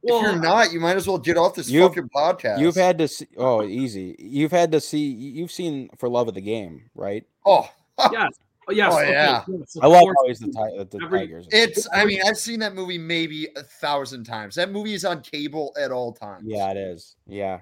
Well, 0.00 0.18
if 0.18 0.22
you're 0.22 0.40
not, 0.40 0.72
you 0.72 0.78
might 0.78 0.96
as 0.96 1.08
well 1.08 1.18
get 1.18 1.36
off 1.36 1.56
this 1.56 1.68
You've- 1.68 1.88
fucking 1.88 2.08
podcast. 2.14 2.60
You've 2.60 2.76
had 2.76 2.98
to 2.98 3.08
see 3.08 3.26
oh 3.36 3.64
easy. 3.64 4.14
You've 4.20 4.52
had 4.52 4.70
to 4.72 4.80
see 4.80 5.00
you've 5.10 5.50
seen 5.50 5.90
For 5.98 6.08
Love 6.08 6.28
of 6.28 6.34
the 6.34 6.40
Game, 6.40 6.88
right? 6.94 7.24
oh, 7.44 7.68
yes, 8.12 8.32
Oh, 8.68 8.72
yes. 8.72 8.92
Oh, 8.92 8.98
okay, 8.98 9.10
yeah. 9.12 9.44
yes, 9.48 9.76
I 9.80 9.86
love 9.86 10.02
course. 10.02 10.16
always 10.20 10.38
the, 10.40 10.46
ti- 10.46 10.98
the 10.98 11.04
Every- 11.04 11.20
Tigers. 11.20 11.48
it's. 11.50 11.88
I 11.92 12.04
mean, 12.04 12.20
I've 12.26 12.36
seen 12.36 12.60
that 12.60 12.74
movie 12.74 12.98
maybe 12.98 13.48
a 13.56 13.62
thousand 13.62 14.24
times. 14.24 14.54
That 14.56 14.70
movie 14.70 14.94
is 14.94 15.04
on 15.04 15.22
cable 15.22 15.74
at 15.80 15.90
all 15.90 16.12
times. 16.12 16.44
Yeah, 16.46 16.70
it 16.70 16.76
is. 16.76 17.16
Yeah. 17.26 17.60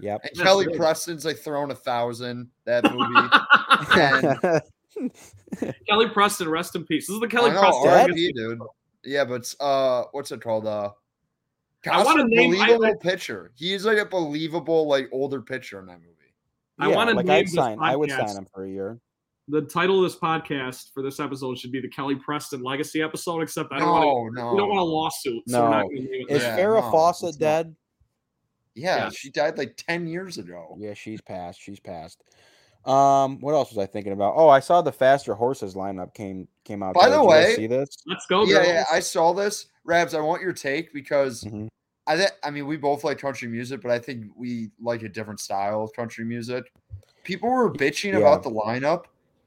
Yep. 0.00 0.20
And 0.22 0.30
That's 0.34 0.40
Kelly 0.42 0.66
good. 0.66 0.76
Preston's 0.76 1.24
like 1.24 1.38
thrown 1.38 1.70
a 1.70 1.74
thousand. 1.74 2.50
That 2.66 2.84
movie. 2.92 4.62
and 4.98 5.74
Kelly 5.88 6.08
Preston, 6.08 6.48
rest 6.48 6.74
in 6.76 6.84
peace. 6.84 7.06
This 7.06 7.14
is 7.14 7.20
the 7.20 7.26
I 7.26 7.30
Kelly 7.30 7.50
know, 7.50 7.60
Preston. 7.60 7.88
R.I.P., 7.90 8.32
dude. 8.32 8.58
Yeah, 9.04 9.24
but 9.24 9.54
uh, 9.60 10.04
what's 10.12 10.32
it 10.32 10.40
called? 10.40 10.66
Uh, 10.66 10.90
I 11.90 12.02
wanna 12.02 12.24
Costner, 12.24 12.28
name- 12.28 12.60
I- 12.60 12.66
believable 12.66 12.96
pitcher. 12.98 13.52
He's 13.54 13.84
like 13.84 13.98
a 13.98 14.04
believable 14.06 14.86
like 14.88 15.08
older 15.12 15.40
pitcher 15.42 15.78
in 15.80 15.86
that 15.86 16.00
movie. 16.00 16.10
I 16.78 16.88
Yeah, 16.90 16.96
wanna 16.96 17.12
like 17.14 17.26
name 17.26 17.36
I'd 17.36 17.46
this 17.46 17.54
sign 17.54 17.78
I 17.80 17.94
would 17.94 18.10
sign 18.10 18.36
him 18.36 18.46
for 18.52 18.64
a 18.64 18.70
year. 18.70 18.98
The 19.48 19.62
title 19.62 19.98
of 20.02 20.10
this 20.10 20.18
podcast 20.18 20.92
for 20.94 21.02
this 21.02 21.20
episode 21.20 21.58
should 21.58 21.70
be 21.72 21.80
the 21.80 21.88
Kelly 21.88 22.14
Preston 22.16 22.62
Legacy 22.62 23.02
episode. 23.02 23.42
Except 23.42 23.70
I 23.72 23.78
don't 23.80 23.88
want 23.90 24.34
to. 24.36 24.42
no, 24.42 24.52
We 24.52 24.58
don't 24.58 24.68
want 24.70 24.80
a 24.80 24.84
lawsuit. 24.84 25.42
So 25.48 25.62
we're 25.62 25.66
No. 25.66 25.70
not 25.70 25.82
gonna 25.82 25.94
it 26.00 26.26
Is 26.30 26.42
that. 26.42 26.58
Yeah, 26.58 26.64
Farrah 26.64 26.82
no, 26.82 26.90
Fawcett 26.90 27.28
it's 27.30 27.38
not. 27.40 27.46
dead? 27.46 27.76
Yeah, 28.74 28.96
Yeah. 28.96 29.10
she 29.10 29.30
died 29.30 29.58
like 29.58 29.76
ten 29.76 30.06
years 30.06 30.38
ago. 30.38 30.76
Yeah, 30.78 30.94
she's 30.94 31.20
passed. 31.20 31.60
She's 31.60 31.78
passed. 31.78 32.22
Um, 32.86 33.38
what 33.40 33.52
else 33.54 33.70
was 33.70 33.78
I 33.78 33.86
thinking 33.86 34.12
about? 34.12 34.34
Oh, 34.36 34.48
I 34.48 34.60
saw 34.60 34.82
the 34.82 34.92
Faster 34.92 35.34
Horses 35.34 35.74
lineup 35.74 36.14
came 36.14 36.48
came 36.64 36.82
out. 36.82 36.94
By 36.94 37.04
today. 37.08 37.16
the 37.16 37.22
Did 37.22 37.24
you 37.24 37.28
guys 37.30 37.46
way- 37.48 37.54
see 37.56 37.66
this? 37.66 37.88
Let's 38.06 38.26
go. 38.26 38.44
yeah, 38.44 38.62
yeah, 38.64 38.84
I 38.90 39.00
saw 39.00 39.32
this. 39.34 39.66
Rabs, 39.84 40.14
I 40.14 40.20
want 40.20 40.40
your 40.42 40.52
take 40.54 40.92
because 40.94 41.44
Mhm. 41.44 41.68
I 42.06 42.16
th- 42.16 42.30
I 42.42 42.50
mean 42.50 42.66
we 42.66 42.76
both 42.78 43.04
like 43.04 43.18
country 43.18 43.48
music, 43.48 43.80
but 43.82 43.90
I 43.90 43.98
think 43.98 44.26
we 44.36 44.70
like 44.80 45.02
a 45.02 45.08
different 45.08 45.40
style 45.40 45.82
of 45.82 45.92
country 45.92 46.24
music. 46.24 46.64
People 47.24 47.50
were 47.50 47.70
bitching 47.70 48.12
Yeah. 48.12 48.18
about 48.18 48.42
the 48.42 48.50
lineup. 48.50 49.04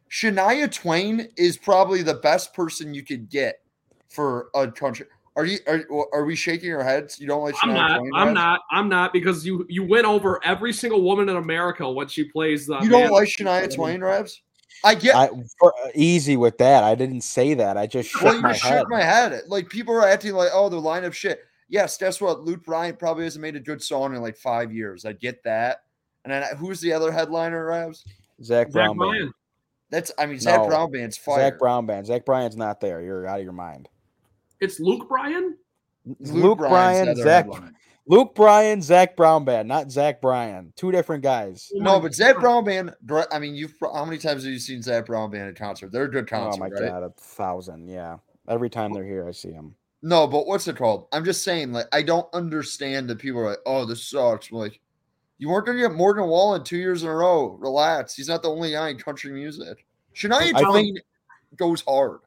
Shania 0.10 0.72
Twain 0.72 1.30
is 1.38 1.58
probably 1.58 2.02
the 2.02 2.16
best 2.16 2.54
person 2.54 2.94
you 2.94 3.04
could 3.04 3.30
get 3.30 3.62
for 4.10 4.50
a 4.56 4.72
country. 4.72 5.08
Are 5.36 5.46
you 5.46 5.60
are, 5.68 5.84
are 6.14 6.26
we 6.26 6.36
shaking 6.36 6.74
our 6.74 6.84
heads? 6.84 7.20
You 7.20 7.28
don't 7.28 7.44
like 7.44 7.56
Shania 7.56 7.70
I'm 7.70 7.74
not. 7.74 7.98
Twain? 8.00 8.12
I'm 8.16 8.28
Rabs? 8.28 8.36
not. 8.36 8.62
I'm 8.72 8.90
not 8.90 9.14
because 9.14 9.46
you 9.46 9.66
you 9.70 9.84
went 9.84 10.06
over 10.06 10.44
every 10.44 10.74
single 10.74 11.04
woman 11.04 11.30
in 11.30 11.36
America 11.36 11.90
when 11.90 12.08
she 12.08 12.24
plays 12.24 12.66
the. 12.66 12.80
You 12.80 12.90
don't 12.90 13.12
like 13.12 13.28
Shania 13.28 13.74
Twain, 13.74 14.02
Rabs? 14.02 14.42
I 14.84 14.96
get 14.96 15.16
I 15.16 15.30
for, 15.60 15.74
easy 15.96 16.38
with 16.38 16.58
that. 16.60 16.84
I 16.84 16.96
didn't 16.96 17.22
say 17.22 17.54
that. 17.56 17.78
I 17.78 17.88
just 17.88 18.10
shook 18.10 18.22
well, 18.22 18.36
you 18.36 18.42
my 18.42 18.52
just 18.54 18.64
head. 18.64 18.80
shook 18.80 18.90
my 18.90 19.02
head. 19.02 19.42
Like 19.48 19.70
people 19.70 19.94
are 19.96 20.08
acting 20.08 20.34
like, 20.34 20.50
oh, 20.54 20.70
the 20.70 20.82
lineup 20.82 21.14
shit. 21.14 21.42
yes, 21.70 21.98
guess 21.98 22.22
what? 22.22 22.42
Luke 22.42 22.64
Bryan 22.64 22.96
probably 22.96 23.24
hasn't 23.24 23.42
made 23.42 23.56
a 23.56 23.60
good 23.60 23.82
song 23.82 24.16
in 24.16 24.22
like 24.22 24.38
five 24.38 24.72
years. 24.72 25.06
I 25.06 25.14
get 25.14 25.44
that. 25.44 25.84
And 26.24 26.32
then 26.32 26.44
who's 26.58 26.82
the 26.82 26.94
other 26.94 27.12
headliner, 27.12 27.66
Rabs? 27.66 28.06
Zac 28.44 28.72
Brown. 28.72 28.90
Zach 28.90 28.98
Bryan. 28.98 29.34
That's 29.90 30.12
I 30.18 30.26
mean 30.26 30.40
Zach 30.40 30.62
no, 30.62 30.68
Brown 30.68 30.92
band's 30.92 31.18
fire. 31.18 31.38
Zac 31.38 31.60
Brown 31.60 31.86
band. 31.86 32.08
Zach 32.08 32.26
Bryan's 32.26 32.58
not 32.58 32.82
there. 32.82 33.02
You're 33.02 33.26
out 33.26 33.40
of 33.40 33.44
your 33.44 33.54
mind. 33.54 33.90
It's 34.60 34.80
Luke 34.80 35.08
Bryan. 35.08 35.58
Luke, 36.06 36.20
Luke 36.20 36.58
Bryan, 36.60 37.16
Zach. 37.16 37.48
Luke 38.10 38.36
Bryan, 38.36 38.82
Zac 38.82 39.18
Brown 39.18 39.44
band, 39.44 39.68
not 39.68 39.92
Zach 39.92 40.22
Bryan. 40.22 40.72
Two 40.78 40.92
different 40.92 41.24
guys. 41.24 41.70
Oh 41.76 41.80
no, 41.80 42.00
but 42.00 42.14
Zac 42.14 42.40
Brown 42.40 42.64
band. 42.64 42.94
I 43.32 43.40
mean, 43.40 43.56
you've 43.56 43.74
how 43.82 44.06
many 44.06 44.18
times 44.18 44.44
have 44.44 44.52
you 44.52 44.60
seen 44.60 44.82
Zac 44.82 45.06
Brown 45.06 45.30
band 45.30 45.50
at 45.50 45.56
concert? 45.56 45.92
They're 45.92 46.06
a 46.06 46.12
good 46.12 46.24
oh 46.32 46.38
concert. 46.38 46.64
Oh 46.64 46.70
my 46.70 46.70
right? 46.70 46.90
god, 46.90 47.04
a 47.04 47.10
thousand. 47.18 47.90
Yeah, 47.90 48.18
every 48.48 48.70
time 48.70 48.94
they're 48.94 49.06
here, 49.06 49.28
I 49.28 49.32
see 49.32 49.52
them. 49.52 49.76
No, 50.02 50.28
but 50.28 50.48
what's 50.48 50.68
it 50.68 50.78
called? 50.78 51.08
I'm 51.12 51.26
just 51.26 51.44
saying, 51.44 51.74
like, 51.74 51.88
I 51.92 52.02
don't 52.02 52.28
understand 52.34 53.10
that 53.10 53.20
people 53.20 53.42
are 53.42 53.50
like, 53.50 53.60
"Oh, 53.66 53.84
this 53.84 54.06
sucks." 54.06 54.52
I'm 54.52 54.58
like, 54.58 54.80
you 55.38 55.50
weren't 55.50 55.66
going 55.66 55.78
to 55.78 55.88
get 55.88 55.96
Morgan 55.96 56.26
Wallen 56.26 56.64
two 56.64 56.78
years 56.78 57.04
in 57.04 57.10
a 57.10 57.16
row. 57.16 57.58
Relax. 57.60 58.16
He's 58.16 58.28
not 58.28 58.42
the 58.42 58.50
only 58.50 58.72
guy 58.72 58.90
in 58.90 58.98
country 58.98 59.32
music. 59.32 59.86
Shania 60.16 60.60
Twain 60.60 60.98
goes 61.56 61.82
hard. 61.82 62.22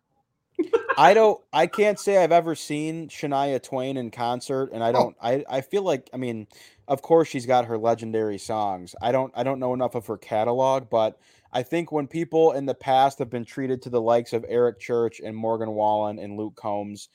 I 0.96 1.14
don't. 1.14 1.40
I 1.52 1.66
can't 1.66 1.98
say 1.98 2.22
I've 2.22 2.32
ever 2.32 2.54
seen 2.54 3.08
Shania 3.08 3.62
Twain 3.62 3.96
in 3.96 4.10
concert, 4.10 4.70
and 4.72 4.84
I 4.84 4.90
oh. 4.90 4.92
don't. 4.92 5.16
Oh. 5.20 5.26
I 5.26 5.44
I 5.48 5.60
feel 5.60 5.82
like 5.82 6.10
I 6.12 6.16
mean, 6.16 6.46
of 6.86 7.02
course 7.02 7.28
she's 7.28 7.46
got 7.46 7.64
her 7.66 7.78
legendary 7.78 8.38
songs. 8.38 8.94
I 9.00 9.10
don't. 9.12 9.32
I 9.34 9.42
don't 9.42 9.58
know 9.58 9.74
enough 9.74 9.94
of 9.94 10.06
her 10.06 10.18
catalog, 10.18 10.90
but 10.90 11.18
I 11.52 11.62
think 11.62 11.90
when 11.90 12.06
people 12.06 12.52
in 12.52 12.66
the 12.66 12.74
past 12.74 13.18
have 13.18 13.30
been 13.30 13.44
treated 13.44 13.82
to 13.82 13.90
the 13.90 14.00
likes 14.00 14.32
of 14.32 14.44
Eric 14.48 14.78
Church 14.78 15.20
and 15.24 15.34
Morgan 15.34 15.70
Wallen 15.70 16.18
and 16.18 16.36
Luke 16.36 16.54
Combs, 16.54 17.08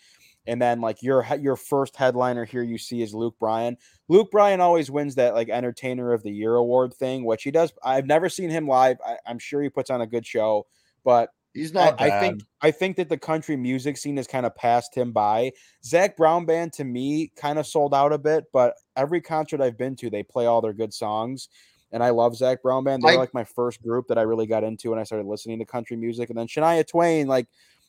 and 0.48 0.62
then 0.62 0.82
like 0.82 1.02
your 1.02 1.26
your 1.40 1.56
first 1.56 1.96
headliner 1.96 2.46
here 2.46 2.64
you 2.64 2.78
see 2.78 3.02
is 3.02 3.14
Luke 3.14 3.36
Bryan. 3.40 3.78
Luke 4.08 4.32
Bryan 4.32 4.62
always 4.62 4.92
wins 4.92 5.16
that 5.16 5.34
like 5.34 5.50
Entertainer 5.50 6.14
of 6.14 6.24
the 6.24 6.32
Year 6.32 6.56
award 6.56 6.94
thing, 6.94 7.26
which 7.26 7.44
he 7.44 7.52
does. 7.52 7.74
I've 7.84 8.06
never 8.06 8.30
seen 8.30 8.50
him 8.50 8.68
live. 8.68 8.98
I, 9.06 9.18
am 9.26 9.40
sure 9.40 9.62
he 9.62 9.70
puts 9.70 9.90
on 9.90 10.02
a 10.02 10.08
good 10.08 10.26
show, 10.26 10.68
but 11.04 11.30
he's 11.54 11.74
not. 11.74 12.00
I, 12.00 12.18
I, 12.18 12.20
think 12.20 12.42
I 12.62 12.72
think 12.72 12.98
that 12.98 13.10
the 13.10 13.18
country 13.18 13.56
music 13.56 13.98
scene 13.98 14.18
has 14.18 14.28
kind 14.28 14.46
of 14.46 14.56
passed 14.56 14.96
him 14.96 15.12
by. 15.12 15.54
Zac 15.84 16.16
Brown 16.18 16.46
band 16.46 16.74
to 16.74 16.84
me 16.84 17.32
kind 17.36 17.58
of 17.58 17.66
sold 17.66 17.94
out 17.94 18.14
a 18.14 18.18
bit, 18.18 18.46
but 18.54 18.76
every 18.96 19.22
concert 19.22 19.62
I've 19.62 19.78
been 19.78 19.96
to, 19.98 20.10
they 20.10 20.24
play 20.24 20.46
all 20.46 20.62
their 20.62 20.74
good 20.74 20.94
songs. 20.94 21.50
And 21.92 22.04
I 22.04 22.10
love 22.10 22.36
Zac 22.36 22.62
Brown 22.62 22.84
band. 22.84 23.04
They're 23.04 23.14
I, 23.14 23.16
like 23.16 23.34
my 23.34 23.46
first 23.46 23.82
group 23.82 24.08
that 24.10 24.18
I 24.18 24.24
really 24.24 24.48
got 24.48 24.64
into 24.64 24.90
when 24.90 25.00
I 25.00 25.04
started 25.04 25.28
listening 25.28 25.60
to 25.60 25.66
country 25.66 25.96
music. 25.96 26.30
And 26.30 26.38
then 26.38 26.48
Shania 26.48 26.86
Twain, 26.86 27.28
like 27.28 27.48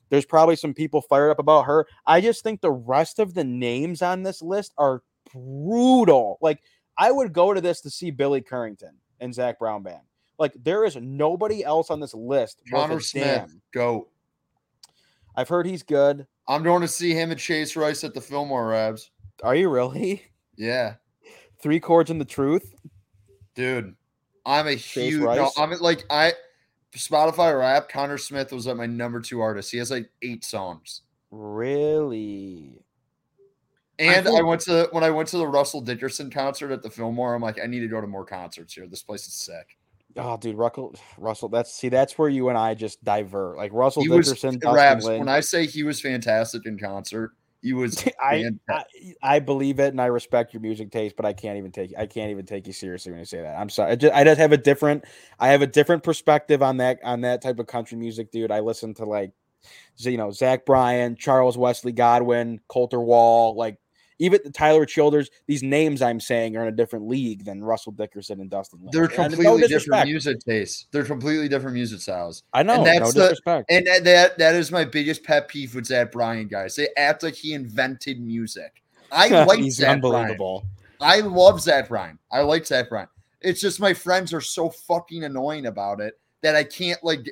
there's 0.08 0.24
probably 0.24 0.56
some 0.56 0.74
people 0.74 1.02
fired 1.02 1.30
up 1.30 1.38
about 1.38 1.66
her. 1.66 1.86
I 2.06 2.20
just 2.20 2.42
think 2.42 2.60
the 2.60 2.70
rest 2.72 3.18
of 3.18 3.34
the 3.34 3.44
names 3.44 4.02
on 4.02 4.22
this 4.22 4.42
list 4.42 4.72
are 4.78 5.02
brutal. 5.32 6.38
Like 6.40 6.60
I 6.98 7.10
would 7.10 7.32
go 7.32 7.52
to 7.52 7.60
this 7.60 7.80
to 7.82 7.90
see 7.90 8.10
Billy 8.10 8.40
Currington 8.40 8.94
and 9.20 9.34
Zac 9.34 9.58
Brown 9.58 9.82
band. 9.82 10.02
Like 10.38 10.52
there 10.62 10.84
is 10.84 10.96
nobody 10.96 11.64
else 11.64 11.90
on 11.90 12.00
this 12.00 12.14
list. 12.14 12.62
Conner 12.70 13.00
Smith, 13.00 13.24
damn. 13.24 13.62
go. 13.72 14.08
I've 15.34 15.48
heard 15.48 15.66
he's 15.66 15.82
good. 15.82 16.26
I'm 16.48 16.62
going 16.62 16.82
to 16.82 16.88
see 16.88 17.12
him 17.12 17.30
and 17.30 17.40
Chase 17.40 17.76
Rice 17.76 18.04
at 18.04 18.14
the 18.14 18.20
Fillmore 18.20 18.68
Rabs. 18.68 19.10
Are 19.42 19.54
you 19.54 19.68
really? 19.68 20.22
Yeah. 20.58 20.94
Three 21.60 21.80
chords 21.80 22.10
in 22.10 22.16
the 22.16 22.24
truth, 22.24 22.74
dude. 23.54 23.94
I'm 24.46 24.66
a 24.66 24.76
Chase 24.76 25.12
huge. 25.12 25.20
No, 25.20 25.50
I'm 25.58 25.70
like 25.80 26.06
I 26.08 26.32
Spotify 26.96 27.58
rap, 27.58 27.88
Conner 27.88 28.18
Smith 28.18 28.52
was 28.52 28.66
like 28.66 28.76
my 28.76 28.86
number 28.86 29.20
two 29.20 29.40
artist. 29.40 29.70
He 29.70 29.78
has 29.78 29.90
like 29.90 30.10
eight 30.22 30.44
songs. 30.44 31.02
Really? 31.30 32.82
And 33.98 34.10
I, 34.10 34.22
think- 34.22 34.38
I, 34.38 34.42
went 34.42 34.60
to 34.62 34.88
when 34.92 35.04
I 35.04 35.10
went 35.10 35.28
to 35.30 35.38
the 35.38 35.46
Russell 35.46 35.80
Dickerson 35.80 36.30
concert 36.30 36.70
at 36.70 36.82
the 36.82 36.90
Fillmore. 36.90 37.34
I'm 37.34 37.42
like, 37.42 37.60
I 37.62 37.66
need 37.66 37.80
to 37.80 37.88
go 37.88 38.00
to 38.00 38.06
more 38.06 38.24
concerts 38.24 38.74
here. 38.74 38.86
This 38.86 39.02
place 39.02 39.26
is 39.26 39.34
sick. 39.34 39.78
Oh, 40.18 40.36
dude, 40.36 40.56
Russell, 40.56 40.94
Russell. 41.18 41.48
That's 41.48 41.72
see, 41.72 41.90
that's 41.90 42.16
where 42.16 42.28
you 42.28 42.48
and 42.48 42.56
I 42.56 42.74
just 42.74 43.02
divert. 43.04 43.58
Like 43.58 43.72
Russell 43.72 44.02
he 44.02 44.08
Dickerson, 44.08 44.58
was, 44.62 44.74
Rabs, 44.74 45.04
when 45.04 45.28
I 45.28 45.40
say 45.40 45.66
he 45.66 45.82
was 45.82 46.00
fantastic 46.00 46.64
in 46.64 46.78
concert, 46.78 47.32
he 47.66 47.72
was. 47.72 48.04
I, 48.22 48.50
I, 48.70 48.84
I 49.22 49.38
believe 49.40 49.80
it, 49.80 49.88
and 49.88 50.00
I 50.00 50.06
respect 50.06 50.54
your 50.54 50.60
music 50.60 50.92
taste, 50.92 51.16
but 51.16 51.26
I 51.26 51.32
can't 51.32 51.58
even 51.58 51.72
take 51.72 51.92
I 51.98 52.06
can't 52.06 52.30
even 52.30 52.46
take 52.46 52.66
you 52.66 52.72
seriously 52.72 53.10
when 53.10 53.18
you 53.18 53.24
say 53.24 53.42
that. 53.42 53.58
I'm 53.58 53.68
sorry. 53.68 53.92
I 53.92 53.96
just, 53.96 54.14
I 54.14 54.24
just 54.24 54.38
have 54.38 54.52
a 54.52 54.56
different 54.56 55.04
I 55.40 55.48
have 55.48 55.62
a 55.62 55.66
different 55.66 56.04
perspective 56.04 56.62
on 56.62 56.76
that 56.76 57.00
on 57.02 57.22
that 57.22 57.42
type 57.42 57.58
of 57.58 57.66
country 57.66 57.98
music, 57.98 58.30
dude. 58.30 58.52
I 58.52 58.60
listen 58.60 58.94
to 58.94 59.04
like 59.04 59.32
you 59.98 60.16
know 60.16 60.30
Zach 60.30 60.64
Bryan, 60.64 61.16
Charles 61.16 61.58
Wesley 61.58 61.92
Godwin, 61.92 62.60
Colter 62.68 63.00
Wall, 63.00 63.56
like 63.56 63.78
even 64.18 64.40
the 64.42 64.50
Tyler 64.50 64.86
Childers, 64.86 65.30
these 65.46 65.62
names 65.62 66.00
I'm 66.00 66.20
saying 66.20 66.56
are 66.56 66.62
in 66.62 66.68
a 66.68 66.76
different 66.76 67.06
league 67.06 67.44
than 67.44 67.62
Russell 67.62 67.92
Dickerson 67.92 68.40
and 68.40 68.48
Dustin 68.48 68.80
Lynch. 68.80 68.92
They're 68.92 69.08
completely 69.08 69.44
no 69.44 69.66
different 69.66 70.06
music 70.06 70.38
tastes. 70.40 70.86
They're 70.90 71.04
completely 71.04 71.48
different 71.48 71.74
music 71.74 72.00
styles. 72.00 72.42
I 72.52 72.62
know. 72.62 72.74
And 72.74 72.86
that's 72.86 73.14
no 73.14 73.22
disrespect. 73.22 73.68
The, 73.68 73.74
and 73.74 74.06
that 74.06 74.38
that 74.38 74.54
is 74.54 74.72
my 74.72 74.84
biggest 74.84 75.22
pet 75.22 75.48
peeve 75.48 75.74
with 75.74 75.86
Zach 75.86 76.12
Bryan 76.12 76.48
guys. 76.48 76.76
They 76.76 76.88
act 76.96 77.22
like 77.22 77.34
he 77.34 77.52
invented 77.52 78.20
music. 78.20 78.82
I 79.12 79.28
like 79.44 79.58
He's 79.58 79.76
Zach 79.76 79.90
unbelievable. 79.90 80.66
Bryan. 80.98 81.24
I 81.24 81.26
love 81.26 81.60
Zach 81.60 81.88
Bryan. 81.88 82.18
I 82.32 82.40
like 82.40 82.66
Zach 82.66 82.88
Bryan. 82.88 83.08
It's 83.42 83.60
just 83.60 83.80
my 83.80 83.92
friends 83.92 84.32
are 84.32 84.40
so 84.40 84.70
fucking 84.70 85.24
annoying 85.24 85.66
about 85.66 86.00
it 86.00 86.18
that 86.42 86.56
I 86.56 86.64
can't 86.64 87.02
like. 87.04 87.30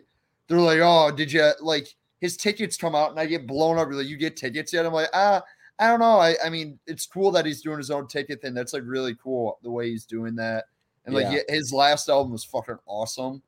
They're 0.49 0.61
like, 0.61 0.81
"Oh, 0.83 1.11
did 1.11 1.33
you 1.33 1.51
like?" 1.61 1.95
His 2.21 2.37
tickets 2.39 2.79
come 2.79 2.95
out 2.95 3.11
and 3.11 3.21
I 3.21 3.27
get 3.27 3.47
blown 3.47 3.77
up. 3.77 3.89
Like, 3.91 4.07
you 4.07 4.17
get 4.17 4.35
tickets 4.35 4.73
yet? 4.73 4.87
I'm 4.87 4.95
like, 4.95 5.11
ah, 5.13 5.43
I 5.79 5.89
don't 5.89 6.01
know. 6.01 6.19
I, 6.19 6.37
I 6.45 6.51
mean, 6.51 6.79
it's 6.87 7.07
cool 7.07 7.31
that 7.33 7.47
he's 7.47 7.63
doing 7.63 7.79
his 7.79 7.91
own 7.91 8.07
ticket 8.07 8.41
thing. 8.41 8.55
That's 8.55 8.73
like 8.73 8.85
really 8.87 9.17
cool 9.17 9.59
the 9.63 9.71
way 9.71 9.91
he's 9.91 10.05
doing 10.05 10.37
that. 10.37 10.67
And 11.05 11.15
like 11.15 11.27
yeah. 11.31 11.41
his 11.49 11.73
last 11.73 12.09
album 12.09 12.33
was 12.33 12.45
fucking 12.45 12.79
awesome. 12.87 13.43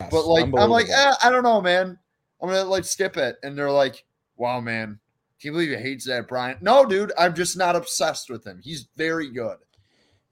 Yes, 0.00 0.10
but 0.10 0.26
like 0.26 0.44
I'm 0.44 0.70
like, 0.70 0.88
eh, 0.88 1.14
I 1.22 1.30
don't 1.30 1.42
know, 1.42 1.60
man. 1.60 1.98
I'm 2.40 2.48
gonna 2.48 2.64
like 2.64 2.84
skip 2.84 3.16
it. 3.16 3.36
And 3.42 3.56
they're 3.56 3.70
like, 3.70 4.04
wow, 4.36 4.60
man. 4.60 4.98
Can 5.40 5.48
you 5.48 5.52
believe 5.52 5.70
he 5.70 5.76
hates 5.76 6.06
that 6.06 6.28
Bryan? 6.28 6.58
No, 6.60 6.84
dude, 6.84 7.12
I'm 7.18 7.34
just 7.34 7.56
not 7.56 7.74
obsessed 7.74 8.28
with 8.28 8.46
him. 8.46 8.60
He's 8.62 8.88
very 8.96 9.30
good. 9.30 9.56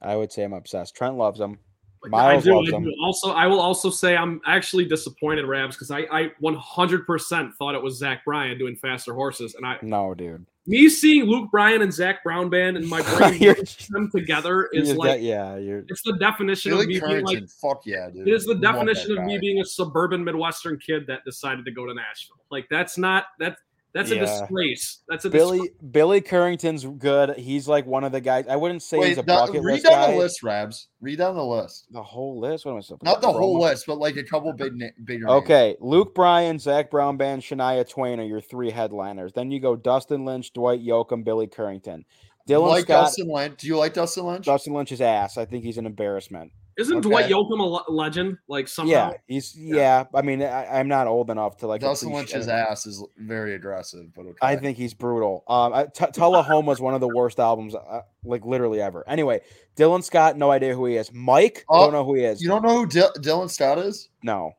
I 0.02 0.14
would 0.16 0.30
say 0.30 0.44
I'm 0.44 0.52
obsessed. 0.52 0.94
Trent 0.94 1.16
loves 1.16 1.40
him. 1.40 1.58
Miles 2.04 2.46
I 2.46 2.50
do, 2.50 2.56
loves 2.56 2.72
I 2.72 2.78
do. 2.78 2.94
Also, 3.02 3.32
I 3.32 3.46
will 3.46 3.60
also 3.60 3.88
say 3.88 4.16
I'm 4.16 4.40
actually 4.46 4.84
disappointed, 4.84 5.46
Rabs, 5.46 5.76
because 5.76 5.90
I, 5.90 6.00
I 6.12 6.30
100% 6.42 7.54
thought 7.54 7.74
it 7.74 7.82
was 7.82 7.98
Zach 7.98 8.24
Bryan 8.24 8.58
doing 8.58 8.76
Faster 8.76 9.14
Horses, 9.14 9.54
and 9.54 9.66
I 9.66 9.78
no, 9.82 10.14
dude 10.14 10.46
me 10.68 10.88
seeing 10.88 11.24
Luke 11.24 11.50
Bryan 11.50 11.80
and 11.80 11.92
Zac 11.92 12.22
Brown 12.22 12.50
band 12.50 12.76
and 12.76 12.86
my 12.86 13.00
brain 13.16 13.56
them 13.88 14.10
together 14.14 14.68
is 14.72 14.94
like 14.94 15.18
de- 15.18 15.24
yeah, 15.24 15.56
you're 15.56 15.84
it's 15.88 16.02
the 16.02 16.16
definition 16.18 16.72
of 16.72 16.86
me 16.86 17.00
being 17.00 17.24
like 17.24 17.48
fuck 17.48 17.86
yeah, 17.86 18.10
dude. 18.10 18.28
It 18.28 18.34
is 18.34 18.44
the 18.44 18.54
definition 18.54 19.16
of 19.16 19.24
me 19.24 19.38
being 19.38 19.60
a 19.60 19.64
suburban 19.64 20.22
Midwestern 20.22 20.78
kid 20.78 21.06
that 21.06 21.24
decided 21.24 21.64
to 21.64 21.72
go 21.72 21.86
to 21.86 21.94
Nashville. 21.94 22.36
Like 22.50 22.66
that's 22.70 22.98
not 22.98 23.24
that 23.38 23.56
that's 23.94 24.10
yeah. 24.10 24.16
a 24.16 24.26
disgrace. 24.26 25.00
That's 25.08 25.24
a 25.24 25.30
Billy 25.30 25.58
disgrace. 25.58 25.90
Billy 25.90 26.20
Currington's 26.20 26.84
good. 26.84 27.36
He's 27.38 27.66
like 27.66 27.86
one 27.86 28.04
of 28.04 28.12
the 28.12 28.20
guys. 28.20 28.46
I 28.48 28.56
wouldn't 28.56 28.82
say 28.82 28.98
Wait, 28.98 29.08
he's 29.08 29.18
a 29.18 29.22
bucket 29.22 29.62
read 29.62 29.74
list 29.74 29.84
down 29.84 29.92
guy. 29.92 30.12
the 30.12 30.18
list, 30.18 30.42
Rabs. 30.42 30.88
Read 31.00 31.18
down 31.18 31.36
the 31.36 31.44
list. 31.44 31.86
The 31.90 32.02
whole 32.02 32.38
list. 32.38 32.64
What 32.64 32.72
am 32.72 32.78
I 32.78 32.80
supposed 32.80 33.04
Not 33.04 33.22
the 33.22 33.32
whole 33.32 33.60
list, 33.60 33.86
but 33.86 33.98
like 33.98 34.16
a 34.16 34.24
couple 34.24 34.52
big 34.52 34.74
na- 34.74 34.86
bigger. 35.04 35.28
Okay, 35.28 35.68
names. 35.68 35.78
Luke 35.80 36.14
Bryan, 36.14 36.58
Zac 36.58 36.90
Brown 36.90 37.16
Band, 37.16 37.42
Shania 37.42 37.88
Twain 37.88 38.20
are 38.20 38.24
your 38.24 38.40
three 38.40 38.70
headliners. 38.70 39.32
Then 39.32 39.50
you 39.50 39.60
go 39.60 39.74
Dustin 39.74 40.24
Lynch, 40.24 40.52
Dwight 40.52 40.84
Yoakam, 40.84 41.24
Billy 41.24 41.46
Currington. 41.46 42.04
Dylan 42.48 42.68
like 42.68 42.84
Scott, 42.84 43.06
Dustin 43.06 43.28
Lynch. 43.28 43.60
Do 43.60 43.66
you 43.66 43.76
like 43.76 43.92
Dustin 43.94 44.24
Lynch? 44.24 44.46
Dustin 44.46 44.72
Lynch's 44.72 45.00
ass. 45.00 45.36
I 45.36 45.44
think 45.44 45.64
he's 45.64 45.78
an 45.78 45.86
embarrassment. 45.86 46.52
Isn't 46.78 46.98
okay. 46.98 47.08
Dwight 47.08 47.28
Yoakam 47.28 47.58
a 47.58 47.90
legend? 47.90 48.38
Like 48.46 48.68
somehow. 48.68 48.92
Yeah, 48.92 49.12
he's 49.26 49.56
yeah. 49.56 49.74
yeah 49.74 50.04
I 50.14 50.22
mean, 50.22 50.42
I, 50.42 50.78
am 50.78 50.86
not 50.86 51.08
old 51.08 51.28
enough 51.28 51.56
to 51.58 51.66
like. 51.66 51.80
Dustin 51.80 52.12
Lynch's 52.12 52.46
ass 52.46 52.86
is 52.86 53.04
very 53.16 53.54
aggressive, 53.54 54.14
but 54.14 54.26
okay. 54.26 54.38
I 54.40 54.54
think 54.54 54.78
he's 54.78 54.94
brutal. 54.94 55.42
Um, 55.48 55.88
T- 55.92 56.06
Tullahoma 56.12 56.70
is 56.70 56.80
one 56.80 56.94
of 56.94 57.00
the 57.00 57.08
worst 57.08 57.40
albums, 57.40 57.74
uh, 57.74 58.02
like 58.22 58.46
literally 58.46 58.80
ever. 58.80 59.02
Anyway, 59.08 59.40
Dylan 59.76 60.04
Scott, 60.04 60.38
no 60.38 60.52
idea 60.52 60.72
who 60.72 60.86
he 60.86 60.96
is. 60.96 61.12
Mike, 61.12 61.64
oh, 61.68 61.82
don't 61.82 61.92
know 61.92 62.04
who 62.04 62.14
he 62.14 62.22
is. 62.22 62.40
You 62.40 62.48
don't 62.48 62.62
know 62.62 62.78
who 62.78 62.86
D- 62.86 63.00
Dylan 63.18 63.50
Scott 63.50 63.78
is? 63.78 64.08
No. 64.22 64.52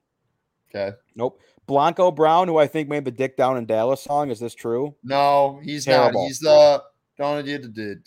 Okay. 0.70 0.98
Nope. 1.16 1.42
Blanco 1.68 2.12
Brown, 2.12 2.50
who 2.50 2.58
I 2.58 2.68
think 2.68 2.90
made 2.90 3.06
the 3.06 3.12
"Dick 3.12 3.38
Down 3.38 3.56
in 3.56 3.66
Dallas" 3.66 4.02
song. 4.02 4.30
Is 4.30 4.42
this 4.42 4.56
true? 4.56 4.96
No, 5.04 5.62
he's 5.64 5.86
Terrible. 5.86 6.24
not. 6.24 6.28
He's 6.28 6.40
the 6.40 6.84
don't 7.20 7.46
do 7.46 7.58
the 7.58 8.02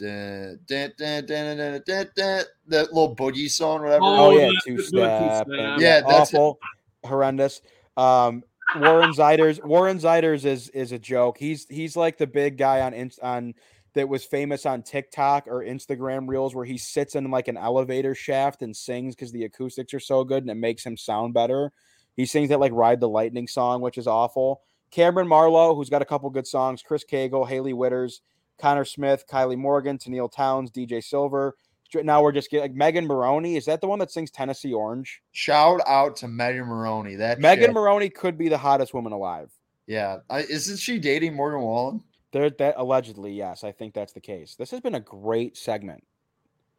that 2.67 2.93
little 2.93 3.15
boogie 3.15 3.51
song, 3.51 3.83
whatever. 3.83 4.03
Oh, 4.03 4.31
oh 4.31 4.31
yeah, 4.31 4.51
two 4.65 4.83
step. 4.83 5.47
Yeah, 5.79 6.01
that's 6.01 6.35
awful, 6.35 6.59
it. 7.05 7.09
horrendous. 7.09 7.61
Um, 7.97 8.43
Warren 8.77 9.13
Zeiders. 9.13 9.63
Warren 9.63 9.99
Zeiders 9.99 10.45
is 10.47 10.71
is 10.71 10.93
a 10.93 10.99
joke. 10.99 11.37
He's 11.39 11.67
he's 11.69 11.95
like 11.95 12.17
the 12.17 12.27
big 12.27 12.57
guy 12.57 12.81
on 12.81 13.11
on 13.23 13.55
that 13.95 14.09
was 14.09 14.25
famous 14.25 14.65
on 14.65 14.83
TikTok 14.83 15.47
or 15.47 15.63
Instagram 15.63 16.27
reels 16.27 16.55
where 16.55 16.65
he 16.65 16.79
sits 16.79 17.15
in 17.15 17.31
like 17.31 17.49
an 17.49 17.59
elevator 17.59 18.15
shaft 18.15 18.63
and 18.63 18.75
sings 18.75 19.15
because 19.15 19.33
the 19.33 19.45
acoustics 19.45 19.93
are 19.93 20.01
so 20.01 20.25
good 20.25 20.43
and 20.43 20.51
it 20.51 20.55
makes 20.55 20.87
him 20.87 20.97
sound 20.97 21.35
better. 21.35 21.71
He 22.17 22.25
sings 22.25 22.49
that 22.49 22.61
like 22.61 22.73
Ride 22.73 23.01
the 23.01 23.09
Lightning 23.09 23.47
song, 23.47 23.83
which 23.83 23.99
is 23.99 24.07
awful. 24.07 24.63
Cameron 24.91 25.29
Marlowe, 25.29 25.75
who's 25.75 25.91
got 25.91 26.03
a 26.03 26.07
couple 26.07 26.31
good 26.31 26.47
songs, 26.47 26.83
Chris 26.83 27.05
Cagle, 27.05 27.47
Haley 27.47 27.73
Whitters, 27.73 28.23
Conner 28.61 28.85
Smith, 28.85 29.25
Kylie 29.31 29.57
Morgan, 29.59 29.99
Tenille 29.99 30.33
Townes, 30.33 30.71
DJ 30.71 31.03
Silver. 31.03 31.55
Now 31.95 32.23
we're 32.23 32.33
just 32.33 32.51
getting 32.51 32.63
like 32.71 32.75
Megan 32.75 33.07
Moroney. 33.07 33.57
Is 33.57 33.67
that 33.67 33.81
the 33.83 33.87
one 33.87 33.99
that 33.99 34.11
sings 34.11 34.31
Tennessee 34.31 34.73
Orange? 34.73 35.21
Shout 35.33 35.81
out 35.87 36.17
to 36.17 36.29
Megan 36.29 36.67
Moroney. 36.67 37.17
That 37.17 37.39
Megan 37.39 37.67
chick- 37.67 37.75
Moroney 37.75 38.09
could 38.09 38.39
be 38.39 38.49
the 38.49 38.57
hottest 38.57 38.95
woman 38.95 39.13
alive. 39.13 39.51
Yeah, 39.87 40.19
I, 40.31 40.41
isn't 40.41 40.79
she 40.79 40.99
dating 40.99 41.35
Morgan 41.35 41.61
Wallen? 41.61 42.03
There, 42.33 42.49
that 42.49 42.75
allegedly, 42.79 43.33
yes, 43.33 43.63
I 43.63 43.73
think 43.73 43.93
that's 43.93 44.15
the 44.15 44.21
case. 44.21 44.55
This 44.55 44.71
has 44.71 44.81
been 44.81 44.95
a 44.95 45.01
great 45.01 45.57
segment. 45.57 46.03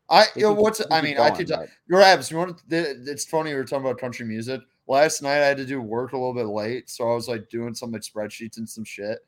I 0.09 0.25
you 0.35 0.43
know, 0.43 0.53
what's 0.53 0.81
I 0.89 1.01
mean 1.01 1.13
keep 1.13 1.19
I 1.19 1.29
going, 1.29 1.35
could 1.37 1.49
but- 1.49 1.69
Rabs, 1.87 2.31
you 2.31 2.37
want 2.37 2.57
to, 2.57 2.63
it's 3.11 3.25
funny 3.25 3.51
we 3.51 3.55
were 3.57 3.65
talking 3.65 3.85
about 3.85 3.99
country 3.99 4.25
music. 4.25 4.61
Last 4.87 5.21
night 5.21 5.41
I 5.41 5.45
had 5.45 5.57
to 5.57 5.65
do 5.65 5.79
work 5.79 6.13
a 6.13 6.17
little 6.17 6.33
bit 6.33 6.47
late, 6.47 6.89
so 6.89 7.09
I 7.09 7.13
was 7.13 7.27
like 7.27 7.49
doing 7.49 7.75
some 7.75 7.91
like 7.91 8.01
spreadsheets 8.01 8.57
and 8.57 8.67
some 8.67 8.83
shit. 8.83 9.19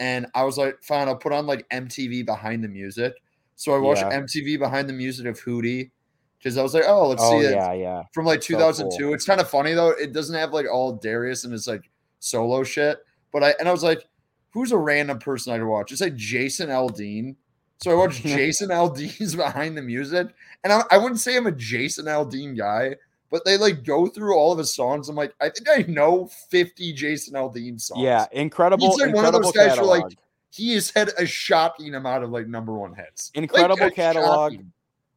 And 0.00 0.26
I 0.34 0.42
was 0.44 0.58
like, 0.58 0.82
fine, 0.82 1.06
I'll 1.06 1.14
put 1.16 1.32
on 1.32 1.46
like 1.46 1.68
MTV 1.70 2.26
behind 2.26 2.64
the 2.64 2.68
music. 2.68 3.12
So 3.54 3.72
I 3.74 3.78
watched 3.78 4.00
Yeah. 4.02 4.18
MTV 4.20 4.58
behind 4.58 4.88
the 4.88 4.92
music 4.94 5.26
of 5.26 5.38
Hootie 5.40 5.90
because 6.38 6.56
I 6.56 6.62
was 6.62 6.74
like, 6.74 6.84
oh, 6.86 7.08
let's 7.08 7.22
Oh 7.22 7.38
see 7.38 7.46
it 7.46 7.52
yeah, 7.52 7.72
yeah. 7.74 8.02
from 8.12 8.24
like 8.24 8.42
So 8.42 8.54
2002. 8.56 9.04
cool. 9.04 9.14
It's 9.14 9.26
kind 9.26 9.40
of 9.40 9.48
funny 9.48 9.74
though. 9.74 9.90
It 9.90 10.12
doesn't 10.12 10.34
have 10.34 10.52
like 10.52 10.66
all 10.72 10.94
Darius 10.94 11.44
and 11.44 11.54
it's 11.54 11.66
like 11.68 11.90
solo 12.18 12.64
shit. 12.64 12.98
But 13.32 13.44
I 13.44 13.54
and 13.60 13.68
I 13.68 13.72
was 13.72 13.82
like, 13.84 14.08
who's 14.52 14.72
a 14.72 14.78
random 14.78 15.18
person 15.18 15.52
I 15.52 15.58
could 15.58 15.66
watch? 15.66 15.92
It's 15.92 16.00
like 16.00 16.16
Jason 16.16 16.70
Aldean. 16.70 17.36
So 17.82 17.90
I 17.90 17.94
watched 17.94 18.22
Jason 18.24 18.70
Aldean's 18.70 19.34
behind 19.36 19.76
the 19.76 19.82
music, 19.82 20.28
and 20.64 20.72
I, 20.72 20.82
I 20.90 20.98
wouldn't 20.98 21.20
say 21.20 21.36
I'm 21.36 21.46
a 21.46 21.52
Jason 21.52 22.06
Aldean 22.06 22.56
guy, 22.56 22.96
but 23.30 23.44
they 23.44 23.56
like 23.56 23.84
go 23.84 24.06
through 24.06 24.36
all 24.36 24.52
of 24.52 24.58
his 24.58 24.72
songs. 24.74 25.08
I'm 25.08 25.16
like, 25.16 25.34
I 25.40 25.48
think 25.48 25.68
I 25.68 25.90
know 25.90 26.26
50 26.26 26.92
Jason 26.92 27.34
Aldean 27.34 27.80
songs. 27.80 28.02
Yeah, 28.02 28.26
incredible. 28.32 28.90
He's 28.90 29.00
like 29.00 29.14
one 29.14 29.24
of 29.24 29.32
those 29.32 29.46
incredible 29.46 29.52
guys 29.52 29.78
who, 29.78 29.86
like, 29.86 30.18
he 30.50 30.74
has 30.74 30.90
had 30.90 31.10
a 31.16 31.26
shocking 31.26 31.94
amount 31.94 32.24
of 32.24 32.30
like 32.30 32.46
number 32.48 32.72
one 32.76 32.94
hits. 32.94 33.30
Incredible 33.34 33.86
a 33.86 33.90
catalog. 33.90 34.52
shocking- 34.52 34.72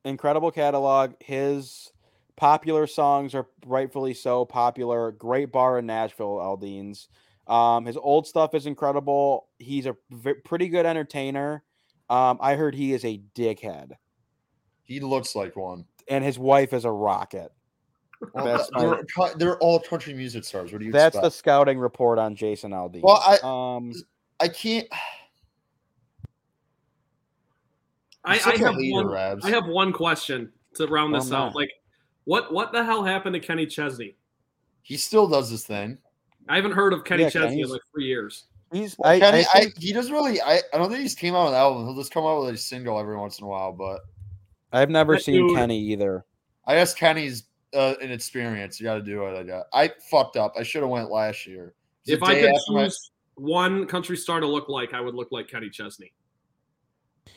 incredible 0.05 0.51
catalog. 0.51 1.13
His 1.19 1.91
popular 2.35 2.85
songs 2.87 3.33
are 3.35 3.47
rightfully 3.65 4.13
so 4.13 4.45
popular. 4.45 5.11
Great 5.11 5.51
bar 5.51 5.79
in 5.79 5.85
Nashville, 5.87 6.35
Aldean's. 6.37 7.07
Um, 7.47 7.85
his 7.85 7.97
old 7.97 8.25
stuff 8.27 8.53
is 8.53 8.65
incredible. 8.67 9.47
He's 9.59 9.85
a 9.85 9.95
v- 10.11 10.33
pretty 10.45 10.67
good 10.69 10.85
entertainer. 10.85 11.63
Um, 12.09 12.37
I 12.41 12.55
heard 12.55 12.75
he 12.75 12.93
is 12.93 13.03
a 13.05 13.21
dickhead, 13.35 13.93
He 14.83 14.99
looks 14.99 15.35
like 15.35 15.55
one. 15.55 15.85
and 16.07 16.23
his 16.23 16.37
wife 16.37 16.73
is 16.73 16.85
a 16.85 16.91
rocket. 16.91 17.51
Well, 18.33 18.45
That's 18.45 18.69
they're, 18.77 19.03
co- 19.15 19.33
they're 19.37 19.57
all 19.57 19.79
country 19.79 20.13
music 20.13 20.43
stars. 20.43 20.71
What 20.71 20.79
do 20.79 20.85
you 20.85 20.91
That's 20.91 21.19
the 21.19 21.29
scouting 21.29 21.77
report 21.79 22.19
on 22.19 22.35
Jason 22.35 22.71
Aldean. 22.71 23.01
Well, 23.03 23.21
I- 23.25 23.39
um, 23.77 23.91
I 24.39 24.47
can't. 24.47 24.87
I, 28.25 28.35
I 28.35 28.37
have 28.57 28.75
hater, 28.75 28.93
one. 28.93 29.07
Rabs. 29.07 29.45
I 29.45 29.49
have 29.49 29.65
one 29.67 29.91
question 29.91 30.51
to 30.75 30.87
round 30.87 31.13
Oh, 31.15 31.19
this 31.19 31.31
out. 31.31 31.55
Like, 31.55 31.69
what 32.23 32.53
what 32.53 32.71
the 32.71 32.83
hell 32.83 33.03
happened 33.03 33.33
to 33.33 33.39
Kenny 33.39 33.65
Chesney? 33.65 34.15
He 34.81 34.95
still 34.97 35.27
does 35.27 35.51
this 35.51 35.65
thing. 35.65 35.97
I 36.47 36.55
haven't 36.55 36.71
heard 36.71 36.93
of 36.93 37.03
Kenny 37.03 37.23
Yeah, 37.23 37.29
Chesney 37.29 37.61
in 37.61 37.69
like 37.69 37.81
three 37.93 38.05
years. 38.05 38.45
he's 38.71 38.95
Well, 38.97 39.11
I, 39.11 39.19
Kenny, 39.19 39.43
I 39.53 39.59
I, 39.59 39.65
he 39.77 39.91
doesn't 39.93 40.13
really. 40.13 40.41
I, 40.41 40.61
I 40.73 40.77
don't 40.77 40.89
think 40.89 41.01
he's 41.01 41.15
came 41.15 41.35
out 41.35 41.45
with 41.45 41.53
an 41.53 41.59
album. 41.59 41.85
He'll 41.85 41.95
just 41.95 42.13
come 42.13 42.25
out 42.25 42.41
with 42.43 42.55
a 42.55 42.57
single 42.57 42.97
every 42.99 43.17
once 43.17 43.39
in 43.39 43.45
a 43.45 43.47
while. 43.47 43.73
But 43.73 44.01
I've 44.71 44.89
never 44.89 45.15
That 45.15 45.23
seen 45.23 45.47
dude- 45.47 45.57
Kenny 45.57 45.79
either. 45.79 46.25
I 46.65 46.75
guess 46.75 46.93
Kenny's 46.93 47.43
uh, 47.73 47.95
an 48.01 48.11
experience. 48.11 48.79
You 48.79 48.85
got 48.85 48.95
to 48.95 49.01
do 49.01 49.25
it. 49.25 49.37
I 49.37 49.43
got. 49.43 49.65
I 49.73 49.91
fucked 50.09 50.37
up. 50.37 50.53
I 50.57 50.63
should 50.63 50.81
have 50.81 50.89
went 50.89 51.09
last 51.11 51.45
year. 51.47 51.73
If 52.05 52.21
I 52.23 52.35
could 52.35 52.45
after 52.45 52.71
my- 52.73 52.83
choose 52.85 53.11
one 53.35 53.85
country 53.87 54.17
star 54.17 54.39
to 54.39 54.47
look 54.47 54.69
like, 54.69 54.93
I 54.93 55.01
would 55.01 55.15
look 55.15 55.29
like 55.31 55.47
Kenny 55.47 55.69
Chesney. 55.69 56.13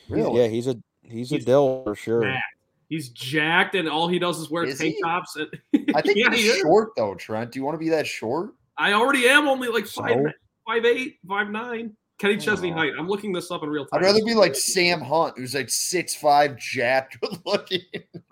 Really? 0.09 0.41
Yeah, 0.41 0.47
he's 0.47 0.67
a 0.67 0.75
he's 1.03 1.31
a 1.31 1.39
dill 1.39 1.83
for 1.83 1.95
sure. 1.95 2.21
Jacked. 2.23 2.43
He's 2.89 3.09
jacked, 3.09 3.75
and 3.75 3.89
all 3.89 4.07
he 4.07 4.17
does 4.17 4.39
is 4.39 4.49
wear 4.49 4.63
Is 4.63 4.79
tank 4.79 4.95
he? 4.95 5.01
tops. 5.01 5.35
And 5.35 5.49
I 5.95 6.01
think 6.01 6.17
yeah, 6.17 6.31
he's 6.31 6.53
he 6.55 6.61
short 6.61 6.89
though, 6.95 7.15
Trent. 7.15 7.51
Do 7.51 7.59
you 7.59 7.65
want 7.65 7.75
to 7.75 7.79
be 7.79 7.89
that 7.89 8.07
short? 8.07 8.51
I 8.77 8.93
already 8.93 9.27
am 9.27 9.47
only 9.47 9.67
like 9.67 9.85
five, 9.87 10.11
So? 10.13 10.31
five 10.65 10.85
eight, 10.85 11.17
five 11.27 11.49
nine. 11.49 11.95
Kenny 12.19 12.37
Chesney 12.37 12.71
Aw. 12.71 12.75
height. 12.75 12.93
I'm 12.97 13.07
looking 13.07 13.31
this 13.31 13.51
up 13.51 13.63
in 13.63 13.69
real 13.69 13.85
time. 13.85 13.99
I'd 13.99 14.05
rather 14.05 14.23
be 14.25 14.33
like 14.33 14.55
Sam 14.55 15.01
Hunt, 15.01 15.37
who's 15.37 15.53
like 15.53 15.69
six 15.69 16.15
five, 16.15 16.57
jacked, 16.57 17.17
looking. 17.45 17.81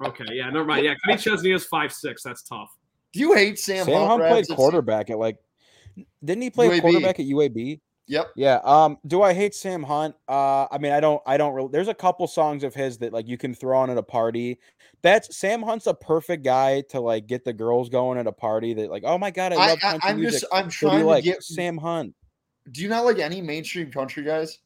Okay, 0.04 0.26
yeah, 0.32 0.50
never 0.50 0.65
mind. 0.65 0.86
Yeah, 0.86 0.95
Kenny 1.06 1.17
Chesney 1.21 1.52
is 1.52 1.65
five 1.65 1.93
six. 1.93 2.24
That's 2.24 2.41
tough. 2.43 2.76
Do 3.13 3.19
you 3.19 3.34
hate 3.34 3.60
Sam, 3.60 3.78
Hunt? 3.78 3.89
Sam 3.89 4.08
Hunt? 4.08 4.21
Hunt 4.24 4.45
played 4.48 4.58
quarterback 4.58 5.10
at 5.10 5.17
like 5.17 5.38
didn't 6.24 6.41
he 6.41 6.50
play 6.50 6.67
UAB. 6.69 6.82
quarterback 6.82 7.19
at 7.19 7.26
UAB? 7.26 7.80
Yep. 8.08 8.28
Yeah. 8.36 8.60
Um, 8.63 8.98
do 9.08 9.21
I 9.24 9.34
hate 9.34 9.56
Sam 9.56 9.82
Hunt? 9.82 10.15
Uh 10.28 10.67
I 10.71 10.78
mean 10.80 10.91
I 10.91 11.00
don't 11.00 11.21
I 11.26 11.38
don't 11.38 11.54
really 11.54 11.69
there's 11.71 11.88
a 11.88 11.93
couple 11.93 12.28
songs 12.28 12.63
of 12.63 12.76
his 12.76 12.98
that 13.00 13.13
like 13.13 13.28
you 13.28 13.38
can 13.38 13.54
throw 13.56 13.78
on 13.80 13.89
at 13.89 13.98
a 13.98 14.04
party. 14.04 14.60
That's 15.02 15.36
Sam 15.38 15.62
Hunt's 15.62 15.88
a 15.88 15.93
perfect 15.93 16.43
guy 16.43 16.82
to 16.89 17.00
like 17.00 17.28
get 17.28 17.45
the 17.45 17.54
girls 17.54 17.89
going 17.89 18.17
at 18.17 18.28
a 18.28 18.32
party 18.32 18.74
that 18.74 18.89
like, 18.91 19.04
oh 19.06 19.17
my 19.17 19.32
god, 19.32 19.54
I 19.54 19.56
I, 19.56 19.67
love 19.69 19.80
I, 19.84 19.91
country 19.91 20.10
I'm 20.10 20.19
music. 20.19 20.41
just. 20.41 20.54
I'm 20.54 20.65
Who 20.65 20.69
do 20.71 20.76
trying 20.76 20.98
you 20.98 21.04
to 21.04 21.10
like 21.10 21.24
get. 21.24 21.43
Sam 21.43 21.78
Hunt. 21.78 22.13
Do 22.71 22.82
you 22.82 22.88
not 22.89 23.06
like 23.06 23.19
any 23.19 23.41
mainstream 23.41 23.91
country 23.91 24.23
guys? 24.23 24.60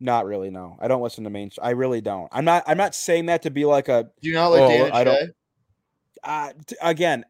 Not 0.00 0.26
really, 0.26 0.50
no. 0.50 0.76
I 0.80 0.88
don't 0.88 1.02
listen 1.02 1.24
to 1.24 1.30
mainstream. 1.30 1.64
I 1.66 1.70
really 1.70 2.00
don't. 2.00 2.28
I'm 2.32 2.44
not 2.44 2.64
I'm 2.66 2.76
not 2.76 2.94
saying 2.94 3.26
that 3.26 3.42
to 3.42 3.50
be 3.50 3.64
like 3.64 3.88
a 3.88 4.10
Do 4.20 4.28
you 4.28 4.34
not 4.34 4.48
like 4.48 4.60
Oh, 4.62 4.68
Dan 4.68 4.84
and 4.86 4.94
I 4.94 5.04
don't- 5.04 5.16
Shay? 5.26 5.28
uh, 6.24 6.52
t- 6.66 6.76
again, 6.82 7.24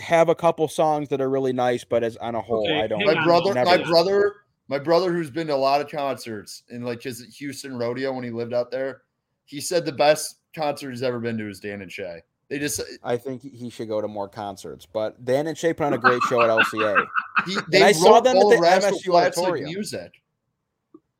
have 0.00 0.28
a 0.28 0.34
couple 0.34 0.66
songs 0.68 1.08
that 1.10 1.20
are 1.20 1.30
really 1.30 1.52
nice, 1.52 1.84
but 1.84 2.02
as 2.02 2.16
on 2.16 2.34
a 2.34 2.40
whole, 2.40 2.64
Okay, 2.66 2.80
I 2.82 2.86
don't. 2.86 3.04
my 3.04 3.22
brother, 3.24 3.54
never 3.54 3.64
my 3.66 3.72
listened. 3.76 3.90
brother, 3.90 4.34
my 4.68 4.78
brother, 4.78 5.12
who's 5.12 5.30
been 5.30 5.46
to 5.48 5.54
a 5.54 5.56
lot 5.56 5.80
of 5.80 5.88
concerts 5.88 6.62
in 6.70 6.82
like 6.82 7.02
his 7.02 7.22
Houston 7.38 7.76
rodeo 7.78 8.12
when 8.12 8.24
he 8.24 8.30
lived 8.30 8.52
out 8.54 8.70
there, 8.70 9.02
he 9.44 9.60
said 9.60 9.84
the 9.84 9.92
best 9.92 10.38
concert 10.54 10.90
he's 10.90 11.02
ever 11.02 11.20
been 11.20 11.36
to 11.38 11.48
is 11.48 11.60
Dan 11.60 11.82
and 11.82 11.92
Shay. 11.92 12.22
They 12.54 12.60
just 12.60 12.78
uh, 12.78 12.84
I 13.02 13.16
think 13.16 13.42
he- 13.42 13.68
should 13.68 13.88
go 13.88 14.00
to 14.00 14.06
more 14.06 14.28
concerts. 14.28 14.86
But 14.86 15.24
Dan 15.24 15.48
and 15.48 15.58
Shay 15.58 15.72
put 15.74 15.86
on 15.86 15.94
a 15.94 15.98
great 15.98 16.22
show 16.22 16.40
at 16.40 16.48
LCA. 16.66 17.04
he, 17.44 17.56
they 17.68 17.82
I 17.82 17.90
saw 17.90 18.20
them 18.20 18.36
at 18.36 18.42
the 18.42 18.56
MSU 18.64 19.12
auditorium. 19.12 19.64
music. 19.64 20.22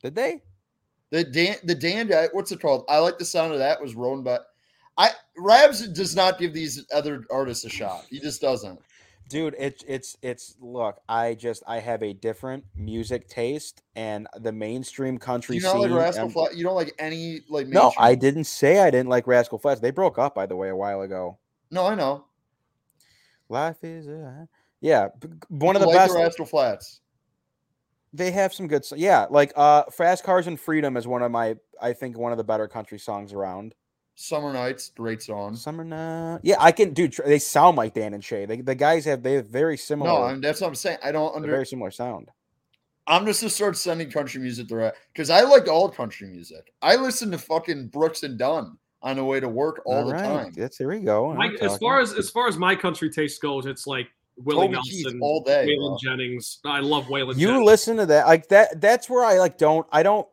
Did 0.01 0.15
they? 0.15 0.43
The 1.11 1.25
Dan, 1.25 1.57
the 1.65 1.75
Dan, 1.75 2.09
what's 2.31 2.53
it 2.53 2.61
called? 2.61 2.85
I 2.89 2.99
like 2.99 3.19
the 3.19 3.25
sound 3.25 3.53
of 3.53 3.59
that. 3.59 3.83
Was 3.83 3.97
written 3.97 4.23
but 4.23 4.47
I 4.97 5.11
Rabs 5.37 5.89
does 5.89 6.15
not 6.15 6.39
give 6.39 6.55
these 6.55 6.87
other 6.95 7.25
artists 7.33 7.65
a 7.65 7.69
shot. 7.69 8.05
He 8.09 8.21
just 8.21 8.41
doesn't. 8.41 8.79
Dude, 9.29 9.55
it's 9.59 9.83
it's 9.89 10.17
it's 10.23 10.57
look, 10.61 11.01
I 11.09 11.35
just 11.35 11.63
I 11.67 11.81
have 11.81 12.03
a 12.03 12.13
different 12.13 12.65
music 12.77 13.27
taste 13.29 13.83
and 13.97 14.27
the 14.41 14.53
mainstream 14.53 15.19
country 15.19 15.57
you 15.57 15.63
not 15.63 15.81
like 15.81 15.91
Rascal 15.91 16.27
um, 16.27 16.31
Flat? 16.31 16.57
You 16.57 16.65
don't 16.65 16.75
like 16.75 16.95
any 16.99 17.41
like 17.49 17.69
No, 17.69 17.93
I 17.99 18.15
didn't 18.15 18.45
say 18.45 18.81
I 18.81 18.91
didn't 18.91 19.09
like 19.09 19.27
Rascal 19.27 19.59
Flatts. 19.59 19.81
They 19.81 19.91
broke 19.91 20.19
up 20.19 20.35
by 20.35 20.47
the 20.47 20.57
way 20.57 20.69
a 20.69 20.77
while 20.77 21.01
ago. 21.01 21.39
No, 21.71 21.87
I 21.87 21.95
know. 21.95 22.27
Life 23.49 23.83
is 23.83 24.09
yeah, 24.81 25.09
one 25.49 25.77
of 25.77 25.81
the 25.81 25.89
like 25.89 25.97
best. 25.97 26.13
the 26.13 26.19
Rascal 26.19 26.45
Flatts. 26.45 27.01
they 28.13 28.31
have 28.31 28.53
some 28.53 28.69
good 28.69 28.85
yeah, 28.95 29.27
like 29.31 29.53
uh 29.57 29.85
Fast 29.85 30.23
Cars 30.23 30.47
and 30.47 30.61
Freedom 30.61 30.99
is 30.99 31.07
one 31.07 31.23
of 31.23 31.31
my 31.31 31.57
I 31.81 31.95
think 31.95 32.19
one 32.19 32.33
of 32.33 32.39
the 32.39 32.45
better 32.45 32.69
country 32.69 32.99
songs 32.99 33.33
around. 33.33 33.75
Summer 34.17 34.53
Nights, 34.53 34.93
great 34.97 35.23
song. 35.23 35.57
Summer 35.57 35.85
night. 35.85 36.39
Yeah, 36.43 36.57
I 36.61 36.71
can 36.71 36.93
do. 36.93 37.09
they 37.09 37.41
sound 37.41 37.77
like 37.77 37.95
Dan 37.95 38.15
and 38.15 38.25
Shay. 38.25 38.47
They, 38.47 38.61
the 38.61 38.75
guys 38.75 39.05
have 39.07 39.23
they 39.23 39.35
have 39.35 39.49
very 39.49 39.77
similar 39.77 40.09
No, 40.11 40.23
I'm, 40.23 40.41
that's 40.41 40.61
what 40.61 40.69
I'm 40.69 40.75
saying. 40.75 40.99
I 41.03 41.11
don't 41.11 41.35
under. 41.35 41.51
very 41.51 41.67
similar 41.67 41.91
sound. 41.91 42.31
I'm 43.07 43.27
just 43.27 43.41
gonna 43.41 43.51
start 43.51 43.77
sending 43.77 44.11
country 44.11 44.41
music 44.41 44.69
the 44.69 44.77
right 44.77 44.93
because 45.13 45.31
I 45.31 45.43
like 45.43 45.69
all 45.69 45.89
country 45.89 46.29
music. 46.29 46.73
I 46.81 46.97
listen 46.97 47.31
to 47.33 47.39
fucking 47.39 47.89
Brooks 47.89 48.23
and 48.23 48.39
Dunn 48.39 48.79
on 49.03 49.17
the 49.17 49.25
way 49.25 49.41
to 49.41 49.49
work 49.49 49.83
all, 49.85 50.07
the 50.07 50.13
right. 50.13 50.23
time. 50.23 50.53
That's 50.57 50.79
there 50.79 50.89
we 50.89 51.01
go. 51.01 51.35
My, 51.35 51.47
I'm 51.47 51.57
as 51.61 51.77
far 51.79 52.01
as 52.01 52.15
as 52.15 52.31
far 52.31 52.47
as 52.47 52.57
my 52.57 52.77
country 52.77 53.11
taste 53.11 53.43
goes, 53.43 53.67
it's 53.67 53.87
like 53.87 54.09
Willie 54.37 54.69
Toby 54.69 54.79
Keith 54.85 55.05
Nelson, 55.05 55.21
all 55.23 55.43
day. 55.43 55.67
Waylon 55.69 56.01
bro. 56.03 56.17
Jennings. 56.17 56.61
I 56.65 56.81
love 56.81 57.07
Waylon. 57.07 57.37
you 57.37 57.49
Jennings. 57.49 57.67
listen 57.67 57.97
to 57.99 58.07
that 58.07 58.27
like 58.27 58.49
that 58.49 58.81
that's 58.81 59.11
where 59.11 59.25
i 59.25 59.39
like 59.39 59.59
don't 59.59 59.87
i 59.93 60.03
don't 60.03 60.27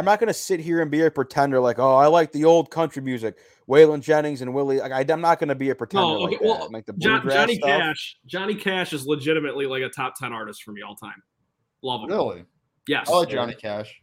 i'm 0.00 0.04
not 0.04 0.18
gonna 0.18 0.32
sit 0.32 0.58
here 0.58 0.80
and 0.80 0.90
be 0.90 1.02
a 1.02 1.10
pretender 1.10 1.60
like 1.60 1.78
oh 1.78 1.94
i 1.94 2.06
like 2.06 2.32
the 2.32 2.44
old 2.44 2.70
country 2.70 3.02
music 3.02 3.36
waylon 3.68 4.00
jennings 4.00 4.40
and 4.42 4.52
willie 4.52 4.80
like 4.80 4.90
I, 4.90 5.04
i'm 5.12 5.20
not 5.20 5.38
gonna 5.38 5.54
be 5.54 5.70
a 5.70 5.74
pretender 5.74 6.02
No, 6.06 6.24
okay, 6.24 6.36
like 6.36 6.40
well, 6.40 6.58
that 6.58 6.72
like 6.72 6.86
the 6.86 6.92
John, 6.94 7.28
Johnny 7.28 7.56
stuff. 7.56 7.68
Cash. 7.68 8.16
Johnny 8.26 8.54
Cash 8.54 8.92
is 8.92 9.06
legitimately 9.06 9.66
like 9.66 9.82
a 9.82 9.88
top 9.88 10.14
ten 10.18 10.32
artist 10.32 10.62
for 10.62 10.72
me 10.72 10.82
all 10.82 10.96
time. 10.96 11.22
Love 11.82 12.02
him. 12.02 12.08
Really, 12.08 12.44
Yes. 12.86 13.08
I 13.08 13.18
like 13.18 13.28
Johnny 13.28 13.54
Cash. 13.54 13.94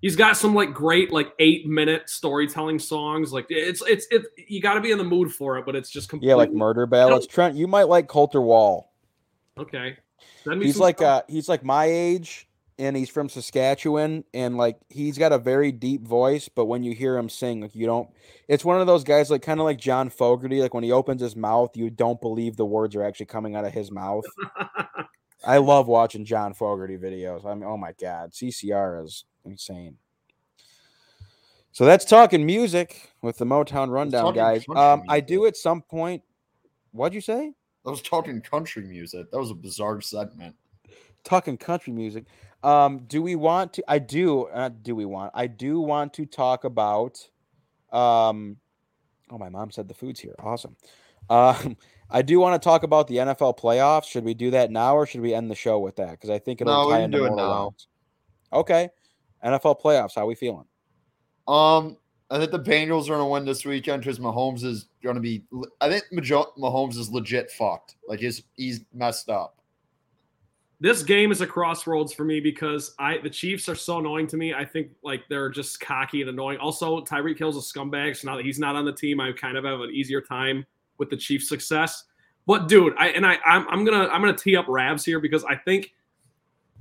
He's 0.00 0.16
got 0.16 0.36
some 0.36 0.54
like 0.54 0.74
great 0.74 1.12
like 1.12 1.32
eight 1.38 1.66
minute 1.66 2.10
storytelling 2.10 2.78
songs. 2.78 3.32
Like 3.32 3.46
it's 3.48 3.82
it's 3.86 4.06
it. 4.10 4.26
You 4.48 4.60
got 4.60 4.74
to 4.74 4.80
be 4.80 4.90
in 4.90 4.98
the 4.98 5.04
mood 5.04 5.32
for 5.32 5.56
it, 5.58 5.64
but 5.64 5.76
it's 5.76 5.90
just 5.90 6.08
completely 6.08 6.30
yeah 6.30 6.34
like 6.34 6.52
murder 6.52 6.86
ballads 6.86 7.26
trent 7.26 7.56
you 7.56 7.66
might 7.66 7.88
like 7.88 8.08
colter 8.08 8.40
wall 8.40 8.92
okay. 9.58 9.96
Send 10.42 10.58
me 10.58 10.66
he's 10.66 10.74
some 10.74 10.82
like 10.82 10.98
stuff. 10.98 11.22
uh 11.22 11.32
he's 11.32 11.48
like 11.48 11.64
my 11.64 11.84
age 11.86 12.48
and 12.78 12.96
he's 12.96 13.08
from 13.08 13.28
saskatchewan 13.28 14.24
and 14.34 14.56
like 14.56 14.76
he's 14.88 15.16
got 15.16 15.32
a 15.32 15.38
very 15.38 15.70
deep 15.70 16.02
voice 16.02 16.48
but 16.48 16.64
when 16.66 16.82
you 16.82 16.92
hear 16.92 17.16
him 17.16 17.28
sing 17.28 17.60
like 17.60 17.74
you 17.74 17.86
don't 17.86 18.08
it's 18.48 18.64
one 18.64 18.80
of 18.80 18.86
those 18.86 19.04
guys 19.04 19.30
like 19.30 19.42
kind 19.42 19.60
of 19.60 19.64
like 19.64 19.78
john 19.78 20.10
fogerty 20.10 20.60
like 20.60 20.74
when 20.74 20.82
he 20.82 20.90
opens 20.90 21.20
his 21.20 21.36
mouth 21.36 21.76
you 21.76 21.88
don't 21.88 22.20
believe 22.20 22.56
the 22.56 22.64
words 22.64 22.96
are 22.96 23.04
actually 23.04 23.26
coming 23.26 23.54
out 23.54 23.64
of 23.64 23.72
his 23.72 23.90
mouth 23.90 24.24
I 25.46 25.58
love 25.58 25.86
watching 25.86 26.24
John 26.24 26.54
Fogerty 26.54 26.96
videos. 26.96 27.44
I 27.44 27.54
mean, 27.54 27.64
oh 27.64 27.76
my 27.76 27.92
god, 28.00 28.32
CCR 28.32 29.04
is 29.04 29.24
insane. 29.44 29.96
So 31.72 31.84
that's 31.84 32.04
talking 32.04 32.46
music 32.46 33.10
with 33.20 33.36
the 33.36 33.44
Motown 33.44 33.90
rundown, 33.90 34.32
guys. 34.32 34.64
Um, 34.74 35.02
I 35.08 35.20
do 35.20 35.46
at 35.46 35.56
some 35.56 35.82
point. 35.82 36.22
What'd 36.92 37.14
you 37.14 37.20
say? 37.20 37.52
I 37.84 37.90
was 37.90 38.00
talking 38.00 38.40
country 38.40 38.84
music. 38.84 39.30
That 39.30 39.38
was 39.38 39.50
a 39.50 39.54
bizarre 39.54 40.00
segment. 40.00 40.54
Talking 41.24 41.56
country 41.56 41.92
music. 41.92 42.26
Um, 42.64 43.00
do 43.06 43.20
we 43.20 43.36
want 43.36 43.74
to? 43.74 43.84
I 43.86 43.98
do. 43.98 44.44
Uh, 44.44 44.70
do 44.70 44.96
we 44.96 45.04
want? 45.04 45.32
I 45.34 45.46
do 45.46 45.80
want 45.80 46.14
to 46.14 46.24
talk 46.24 46.64
about. 46.64 47.18
Um, 47.92 48.56
oh, 49.30 49.36
my 49.38 49.50
mom 49.50 49.70
said 49.70 49.86
the 49.86 49.94
food's 49.94 50.20
here. 50.20 50.34
Awesome. 50.38 50.74
Um, 51.28 51.76
I 52.10 52.22
do 52.22 52.40
want 52.40 52.60
to 52.60 52.64
talk 52.64 52.82
about 52.82 53.06
the 53.06 53.16
NFL 53.16 53.58
playoffs. 53.58 54.06
Should 54.06 54.24
we 54.24 54.32
do 54.32 54.50
that 54.52 54.70
now, 54.70 54.96
or 54.96 55.06
should 55.06 55.20
we 55.20 55.34
end 55.34 55.50
the 55.50 55.54
show 55.54 55.78
with 55.78 55.96
that? 55.96 56.12
Because 56.12 56.30
I 56.30 56.38
think 56.38 56.62
it'll 56.62 56.84
no, 56.84 56.90
tie 56.90 57.00
into 57.00 57.18
more 57.18 57.36
rounds. 57.36 57.86
Okay. 58.52 58.88
NFL 59.44 59.80
playoffs. 59.80 60.14
How 60.14 60.24
we 60.24 60.34
feeling? 60.34 60.64
Um, 61.46 61.98
I 62.30 62.38
think 62.38 62.50
the 62.50 62.58
Bengals 62.58 63.04
are 63.04 63.16
going 63.16 63.20
to 63.20 63.26
win 63.26 63.44
this 63.44 63.66
weekend 63.66 64.02
because 64.02 64.18
Mahomes 64.18 64.64
is 64.64 64.86
going 65.02 65.16
to 65.16 65.20
be. 65.20 65.44
I 65.82 65.90
think 65.90 66.04
Mahomes 66.12 66.96
is 66.96 67.10
legit 67.10 67.50
fucked. 67.50 67.96
Like 68.08 68.20
he's 68.20 68.42
he's 68.56 68.80
messed 68.94 69.28
up. 69.28 69.58
This 70.80 71.02
game 71.02 71.30
is 71.30 71.40
a 71.40 71.46
crossroads 71.46 72.12
for 72.12 72.24
me 72.24 72.40
because 72.40 72.94
I 72.98 73.18
the 73.18 73.30
Chiefs 73.30 73.68
are 73.68 73.74
so 73.74 73.98
annoying 73.98 74.26
to 74.28 74.36
me. 74.36 74.54
I 74.54 74.64
think 74.64 74.90
like 75.02 75.22
they're 75.28 75.48
just 75.48 75.80
cocky 75.80 76.20
and 76.20 76.30
annoying. 76.30 76.58
Also, 76.58 77.00
Tyreek 77.00 77.38
Hill's 77.38 77.56
a 77.56 77.60
scumbag, 77.60 78.16
so 78.16 78.28
now 78.28 78.36
that 78.36 78.44
he's 78.44 78.58
not 78.58 78.76
on 78.76 78.84
the 78.84 78.92
team, 78.92 79.20
I 79.20 79.32
kind 79.32 79.56
of 79.56 79.64
have 79.64 79.80
an 79.80 79.90
easier 79.90 80.20
time 80.20 80.66
with 80.98 81.10
the 81.10 81.16
Chiefs' 81.16 81.48
success. 81.48 82.04
But 82.46 82.68
dude, 82.68 82.94
I 82.98 83.08
and 83.08 83.24
I 83.24 83.38
I'm, 83.46 83.66
I'm 83.68 83.84
gonna 83.84 84.08
I'm 84.08 84.20
gonna 84.20 84.36
tee 84.36 84.56
up 84.56 84.66
Rabs 84.68 85.04
here 85.04 85.20
because 85.20 85.44
I 85.44 85.56
think 85.56 85.94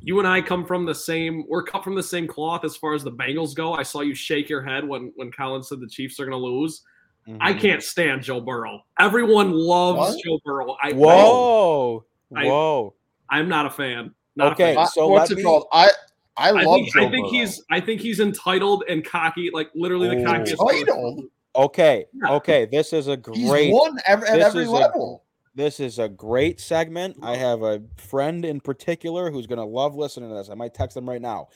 you 0.02 0.20
and 0.20 0.28
I 0.28 0.42
come 0.42 0.66
from 0.66 0.86
the 0.86 0.96
same 0.96 1.46
we're 1.48 1.64
cut 1.64 1.84
from 1.84 1.96
the 1.96 2.04
same 2.04 2.28
cloth 2.28 2.66
as 2.66 2.76
far 2.76 2.94
as 2.94 3.04
the 3.04 3.12
Bengals 3.12 3.56
go. 3.56 3.74
I 3.74 3.84
saw 3.84 4.02
you 4.02 4.14
shake 4.14 4.50
your 4.50 4.62
head 4.62 4.88
when 4.88 5.14
when 5.16 5.32
Colin 5.32 5.64
said 5.64 5.80
the 5.80 5.88
Chiefs 5.88 6.20
are 6.20 6.26
going 6.26 6.38
to 6.38 6.46
lose. 6.46 6.82
Mm-hmm. 7.28 7.38
I 7.42 7.54
can't 7.54 7.82
stand 7.82 8.22
Joe 8.22 8.42
Burrow. 8.42 8.84
Everyone 9.00 9.52
loves 9.52 10.16
what? 10.16 10.24
Joe 10.26 10.40
Burrow. 10.44 10.76
I, 10.84 10.92
whoa, 10.92 12.04
I, 12.36 12.46
whoa! 12.46 12.94
I, 13.34 13.40
am 13.40 13.50
not 13.50 13.66
a 13.66 13.70
fan. 13.70 14.14
Not 14.36 14.54
okay, 14.54 14.74
a 14.74 14.76
fan. 14.76 14.88
so 14.88 15.08
what's 15.08 15.32
it 15.32 15.38
me... 15.38 15.44
called? 15.44 15.68
I 15.72 15.90
I 16.36 16.52
love. 16.52 16.68
I 16.68 16.74
think, 16.76 16.94
Joe 16.94 17.06
I 17.06 17.12
think 17.12 17.28
he's 17.28 17.62
I 17.70 17.80
think 17.80 18.02
he's 18.02 18.20
entitled 18.20 18.84
and 18.90 19.04
cocky, 19.04 19.50
like 19.54 19.70
literally 19.76 20.10
the 20.10 20.24
cockiest. 20.24 20.60
Entitled. 20.60 21.26
Okay, 21.56 22.06
yeah. 22.14 22.32
okay. 22.32 22.66
This 22.66 22.94
is 22.94 23.08
a 23.08 23.18
great. 23.18 23.66
He's 23.66 23.74
won 23.74 23.98
every, 24.06 24.28
at 24.28 24.40
every 24.40 24.66
level. 24.66 25.24
This 25.56 25.80
is 25.80 26.00
a 26.00 26.10
great 26.10 26.60
segment. 26.60 27.18
I 27.22 27.36
have 27.36 27.62
a 27.62 27.84
friend 27.98 28.44
in 28.44 28.60
particular 28.60 29.30
who's 29.30 29.46
going 29.46 29.60
to 29.60 29.66
love 29.66 29.96
listening 29.96 30.30
to 30.30 30.36
this. 30.36 30.50
I 30.50 30.56
might 30.56 30.74
text 30.74 30.96
them 30.96 31.08
right 31.08 31.22
now. 31.22 31.50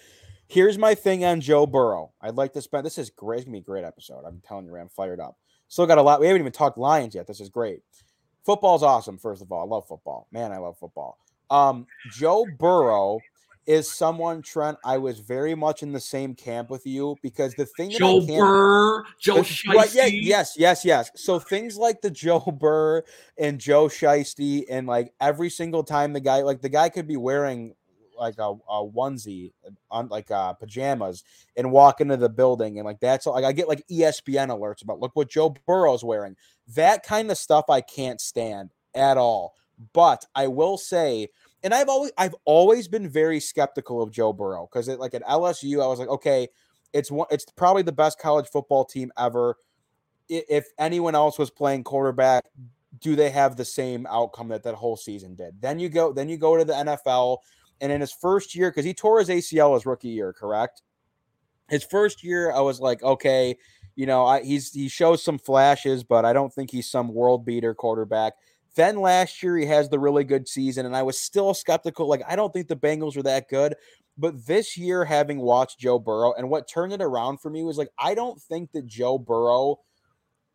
Here's 0.47 0.77
my 0.77 0.93
thing 0.93 1.25
on 1.25 1.41
Joe 1.41 1.65
Burrow. 1.65 2.11
I'd 2.21 2.35
like 2.35 2.53
to 2.53 2.61
spend 2.61 2.85
this 2.85 2.97
is 2.97 3.09
great. 3.09 3.39
It's 3.39 3.45
gonna 3.45 3.57
be 3.57 3.59
a 3.59 3.63
great 3.63 3.83
episode. 3.83 4.23
I'm 4.25 4.41
telling 4.47 4.65
you, 4.65 4.75
I'm 4.77 4.87
fired 4.87 5.19
up. 5.19 5.37
Still 5.67 5.87
got 5.87 5.97
a 5.97 6.01
lot. 6.01 6.21
We 6.21 6.27
haven't 6.27 6.41
even 6.41 6.53
talked 6.53 6.77
Lions 6.77 7.15
yet. 7.15 7.27
This 7.27 7.41
is 7.41 7.49
great. 7.49 7.79
Football's 8.45 8.83
awesome. 8.83 9.17
First 9.17 9.41
of 9.41 9.51
all, 9.51 9.61
I 9.61 9.65
love 9.65 9.87
football. 9.87 10.27
Man, 10.31 10.53
I 10.53 10.57
love 10.57 10.77
football. 10.79 11.17
Um, 11.49 11.87
Joe 12.11 12.45
Burrow 12.57 13.19
is 13.67 13.91
someone, 13.91 14.41
Trent, 14.41 14.77
I 14.85 14.97
was 14.97 15.19
very 15.19 15.53
much 15.53 15.83
in 15.83 15.91
the 15.91 15.99
same 15.99 16.33
camp 16.33 16.69
with 16.69 16.85
you 16.85 17.17
because 17.21 17.53
the 17.55 17.65
thing 17.65 17.89
that 17.89 17.99
Joe 17.99 18.25
Burr, 18.25 19.03
Joe 19.19 19.43
right, 19.67 19.93
yeah, 19.93 20.05
yes, 20.05 20.55
yes, 20.57 20.85
yes. 20.85 21.11
So 21.15 21.37
things 21.37 21.77
like 21.77 22.01
the 22.01 22.09
Joe 22.09 22.39
Burr 22.39 23.03
and 23.37 23.59
Joe 23.59 23.87
Shiesty, 23.87 24.63
and 24.69 24.87
like 24.87 25.13
every 25.19 25.49
single 25.49 25.83
time 25.83 26.13
the 26.13 26.21
guy, 26.21 26.41
like 26.43 26.61
the 26.61 26.69
guy 26.69 26.87
could 26.87 27.07
be 27.07 27.17
wearing 27.17 27.75
like 28.17 28.35
a, 28.39 28.55
a 28.69 28.83
onesie 28.83 29.51
on 29.91 30.07
like 30.07 30.31
uh 30.31 30.51
pajamas 30.53 31.23
and 31.55 31.71
walk 31.71 32.01
into 32.01 32.17
the 32.17 32.29
building 32.29 32.79
and 32.79 32.85
like 32.85 32.99
that's 32.99 33.27
like 33.27 33.45
I 33.45 33.51
get 33.51 33.67
like 33.67 33.85
ESPN 33.91 34.47
alerts 34.47 34.81
about 34.81 34.99
look 34.99 35.15
what 35.15 35.29
Joe 35.29 35.53
Burrow's 35.67 36.03
wearing. 36.03 36.35
That 36.75 37.03
kind 37.03 37.29
of 37.29 37.37
stuff 37.37 37.65
I 37.69 37.81
can't 37.81 38.19
stand 38.19 38.71
at 38.95 39.17
all. 39.17 39.53
But 39.93 40.25
I 40.35 40.47
will 40.47 40.77
say 40.77 41.29
and 41.63 41.73
I've 41.73 41.89
always 41.89 42.11
I've 42.17 42.35
always 42.45 42.87
been 42.87 43.09
very 43.09 43.39
skeptical 43.39 44.01
of 44.01 44.11
Joe 44.11 44.33
Burrow 44.33 44.69
because 44.71 44.87
like 44.87 45.13
at 45.13 45.23
LSU 45.23 45.83
I 45.83 45.87
was 45.87 45.99
like, 45.99 46.07
okay, 46.09 46.47
it's 46.93 47.11
one 47.11 47.27
it's 47.31 47.45
probably 47.55 47.81
the 47.81 47.91
best 47.91 48.19
college 48.19 48.47
football 48.47 48.85
team 48.85 49.11
ever. 49.17 49.57
If 50.29 50.67
anyone 50.77 51.15
else 51.15 51.39
was 51.39 51.49
playing 51.49 51.83
quarterback, 51.83 52.45
do 52.99 53.15
they 53.15 53.29
have 53.29 53.55
the 53.55 53.65
same 53.65 54.05
outcome 54.07 54.49
that 54.49 54.63
that 54.63 54.75
whole 54.75 54.97
season 54.97 55.35
did? 55.35 55.61
Then 55.61 55.79
you 55.79 55.89
go 55.89 56.13
then 56.13 56.29
you 56.29 56.37
go 56.37 56.57
to 56.57 56.65
the 56.65 56.73
NFL 56.73 57.39
and 57.81 57.91
in 57.91 58.01
his 58.01 58.11
first 58.13 58.55
year 58.55 58.69
because 58.69 58.85
he 58.85 58.93
tore 58.93 59.19
his 59.19 59.29
ACL 59.29 59.73
his 59.73 59.85
rookie 59.85 60.09
year, 60.09 60.33
correct? 60.33 60.83
His 61.69 61.83
first 61.83 62.23
year, 62.23 62.51
I 62.51 62.61
was 62.61 62.79
like, 62.79 63.03
okay, 63.03 63.57
you 63.95 64.05
know, 64.05 64.25
I, 64.25 64.43
he's 64.43 64.71
he 64.71 64.87
shows 64.87 65.23
some 65.23 65.37
flashes, 65.37 66.03
but 66.03 66.23
I 66.23 66.33
don't 66.33 66.53
think 66.53 66.71
he's 66.71 66.89
some 66.89 67.13
world 67.13 67.45
beater 67.45 67.73
quarterback. 67.73 68.33
Then 68.77 69.01
last 69.01 69.41
year 69.41 69.57
he 69.57 69.65
has 69.65 69.89
the 69.89 69.99
really 69.99 70.23
good 70.23 70.47
season, 70.47 70.85
and 70.85 70.95
I 70.95 71.01
was 71.01 71.19
still 71.19 71.55
skeptical. 71.55 72.07
Like, 72.07 72.21
I 72.27 72.35
don't 72.35 72.53
think 72.53 72.67
the 72.67 72.75
Bengals 72.75 73.17
are 73.17 73.23
that 73.23 73.49
good. 73.49 73.73
But 74.19 74.45
this 74.45 74.77
year, 74.77 75.03
having 75.03 75.39
watched 75.39 75.79
Joe 75.79 75.97
Burrow, 75.97 76.33
and 76.33 76.49
what 76.49 76.69
turned 76.69 76.93
it 76.93 77.01
around 77.01 77.41
for 77.41 77.49
me 77.49 77.63
was 77.63 77.79
like, 77.79 77.89
I 77.97 78.13
don't 78.13 78.39
think 78.39 78.71
that 78.73 78.85
Joe 78.85 79.17
Burrow 79.17 79.79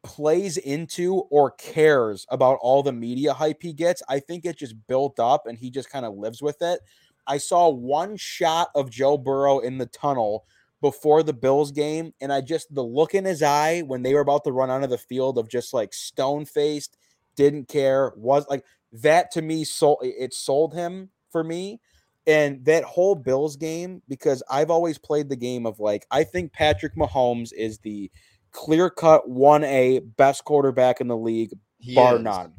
plays 0.04 0.56
into 0.56 1.14
or 1.30 1.50
cares 1.50 2.24
about 2.30 2.58
all 2.62 2.84
the 2.84 2.92
media 2.92 3.32
hype 3.32 3.60
he 3.60 3.72
gets. 3.72 4.02
I 4.08 4.20
think 4.20 4.44
it 4.44 4.56
just 4.56 4.74
built 4.86 5.18
up 5.18 5.46
and 5.46 5.58
he 5.58 5.70
just 5.70 5.90
kind 5.90 6.06
of 6.06 6.14
lives 6.14 6.40
with 6.42 6.60
it. 6.60 6.80
I 7.26 7.38
saw 7.38 7.68
one 7.68 8.16
shot 8.16 8.68
of 8.74 8.90
Joe 8.90 9.18
Burrow 9.18 9.60
in 9.60 9.78
the 9.78 9.86
tunnel 9.86 10.44
before 10.80 11.22
the 11.22 11.32
Bills 11.32 11.70
game, 11.70 12.12
and 12.20 12.32
I 12.32 12.40
just 12.40 12.72
the 12.74 12.82
look 12.82 13.14
in 13.14 13.24
his 13.24 13.42
eye 13.42 13.82
when 13.82 14.02
they 14.02 14.14
were 14.14 14.20
about 14.20 14.44
to 14.44 14.52
run 14.52 14.70
out 14.70 14.82
of 14.82 14.90
the 14.90 14.98
field 14.98 15.38
of 15.38 15.48
just 15.48 15.72
like 15.72 15.92
stone 15.92 16.44
faced 16.44 16.96
didn't 17.36 17.68
care, 17.68 18.12
was 18.16 18.46
like 18.48 18.64
that 18.92 19.30
to 19.32 19.42
me 19.42 19.64
sold 19.64 19.98
it 20.02 20.34
sold 20.34 20.74
him 20.74 21.10
for 21.30 21.42
me. 21.42 21.80
And 22.26 22.64
that 22.66 22.84
whole 22.84 23.16
Bills 23.16 23.56
game, 23.56 24.00
because 24.08 24.42
I've 24.48 24.70
always 24.70 24.96
played 24.96 25.28
the 25.28 25.36
game 25.36 25.66
of 25.66 25.80
like, 25.80 26.06
I 26.10 26.22
think 26.22 26.52
Patrick 26.52 26.94
Mahomes 26.94 27.52
is 27.52 27.78
the 27.78 28.10
clear 28.52 28.90
cut 28.90 29.28
1A 29.28 30.16
best 30.16 30.44
quarterback 30.44 31.00
in 31.00 31.08
the 31.08 31.16
league, 31.16 31.50
he 31.78 31.96
bar 31.96 32.16
is. 32.16 32.22
none. 32.22 32.52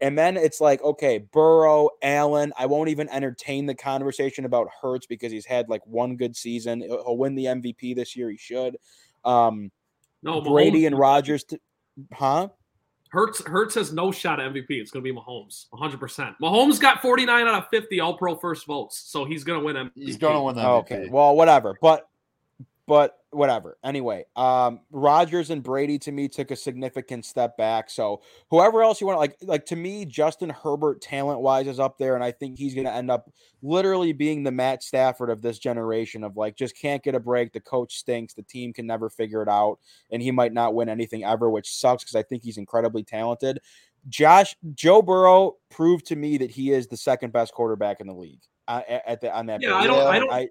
And 0.00 0.16
then 0.16 0.36
it's 0.36 0.60
like, 0.60 0.80
okay, 0.82 1.18
Burrow, 1.18 1.90
Allen. 2.02 2.52
I 2.56 2.66
won't 2.66 2.88
even 2.88 3.08
entertain 3.08 3.66
the 3.66 3.74
conversation 3.74 4.44
about 4.44 4.68
Hurts 4.80 5.06
because 5.06 5.32
he's 5.32 5.46
had 5.46 5.68
like 5.68 5.84
one 5.86 6.16
good 6.16 6.36
season. 6.36 6.82
He'll 6.82 7.16
win 7.16 7.34
the 7.34 7.46
MVP 7.46 7.96
this 7.96 8.14
year. 8.14 8.30
He 8.30 8.36
should. 8.36 8.76
Um, 9.24 9.72
no, 10.22 10.40
Brady 10.40 10.82
Mahomes, 10.82 10.86
and 10.86 10.98
Rodgers, 10.98 11.44
t- 11.44 11.58
huh? 12.12 12.48
Hurts 13.10 13.42
Hurts 13.44 13.74
has 13.74 13.92
no 13.92 14.12
shot 14.12 14.40
at 14.40 14.52
MVP. 14.52 14.66
It's 14.70 14.90
going 14.90 15.04
to 15.04 15.12
be 15.12 15.18
Mahomes, 15.18 15.66
100%. 15.72 16.36
Mahomes 16.42 16.80
got 16.80 17.00
49 17.00 17.46
out 17.46 17.62
of 17.62 17.68
50 17.70 18.00
All 18.00 18.16
Pro 18.16 18.36
first 18.36 18.66
votes, 18.66 18.98
so 19.06 19.24
he's 19.24 19.44
going 19.44 19.60
to 19.60 19.64
win 19.64 19.76
MVP. 19.76 19.92
He's 19.94 20.16
going 20.16 20.34
to 20.34 20.42
win 20.42 20.56
that. 20.56 20.66
Okay, 20.66 21.08
well, 21.10 21.34
whatever. 21.34 21.78
But 21.80 22.08
but 22.86 23.17
whatever. 23.30 23.76
Anyway, 23.84 24.24
um, 24.36 24.80
Rodgers 24.90 25.50
and 25.50 25.62
Brady 25.62 25.98
to 26.00 26.12
me 26.12 26.28
took 26.28 26.50
a 26.50 26.56
significant 26.56 27.24
step 27.24 27.56
back. 27.56 27.90
So 27.90 28.22
whoever 28.50 28.82
else 28.82 29.00
you 29.00 29.06
want, 29.06 29.18
like 29.18 29.36
like 29.42 29.66
to 29.66 29.76
me, 29.76 30.04
Justin 30.04 30.50
Herbert 30.50 31.00
talent 31.02 31.40
wise 31.40 31.66
is 31.66 31.80
up 31.80 31.98
there, 31.98 32.14
and 32.14 32.24
I 32.24 32.32
think 32.32 32.58
he's 32.58 32.74
going 32.74 32.86
to 32.86 32.92
end 32.92 33.10
up 33.10 33.30
literally 33.62 34.12
being 34.12 34.42
the 34.42 34.52
Matt 34.52 34.82
Stafford 34.82 35.30
of 35.30 35.42
this 35.42 35.58
generation 35.58 36.24
of 36.24 36.36
like 36.36 36.56
just 36.56 36.76
can't 36.76 37.02
get 37.02 37.14
a 37.14 37.20
break. 37.20 37.52
The 37.52 37.60
coach 37.60 37.96
stinks. 37.96 38.34
The 38.34 38.42
team 38.42 38.72
can 38.72 38.86
never 38.86 39.10
figure 39.10 39.42
it 39.42 39.48
out, 39.48 39.78
and 40.10 40.22
he 40.22 40.30
might 40.30 40.52
not 40.52 40.74
win 40.74 40.88
anything 40.88 41.24
ever, 41.24 41.50
which 41.50 41.70
sucks 41.70 42.04
because 42.04 42.16
I 42.16 42.22
think 42.22 42.42
he's 42.42 42.58
incredibly 42.58 43.02
talented. 43.02 43.60
Josh 44.08 44.56
Joe 44.74 45.02
Burrow 45.02 45.56
proved 45.70 46.06
to 46.06 46.16
me 46.16 46.38
that 46.38 46.50
he 46.50 46.72
is 46.72 46.86
the 46.86 46.96
second 46.96 47.32
best 47.32 47.52
quarterback 47.52 48.00
in 48.00 48.06
the 48.06 48.14
league 48.14 48.40
uh, 48.68 48.82
at 49.06 49.20
the 49.20 49.34
on 49.34 49.46
that. 49.46 49.60
Yeah, 49.60 49.74
I 49.74 49.86
don't, 49.86 50.06
I 50.06 50.18
don't, 50.18 50.32
I, 50.32 50.48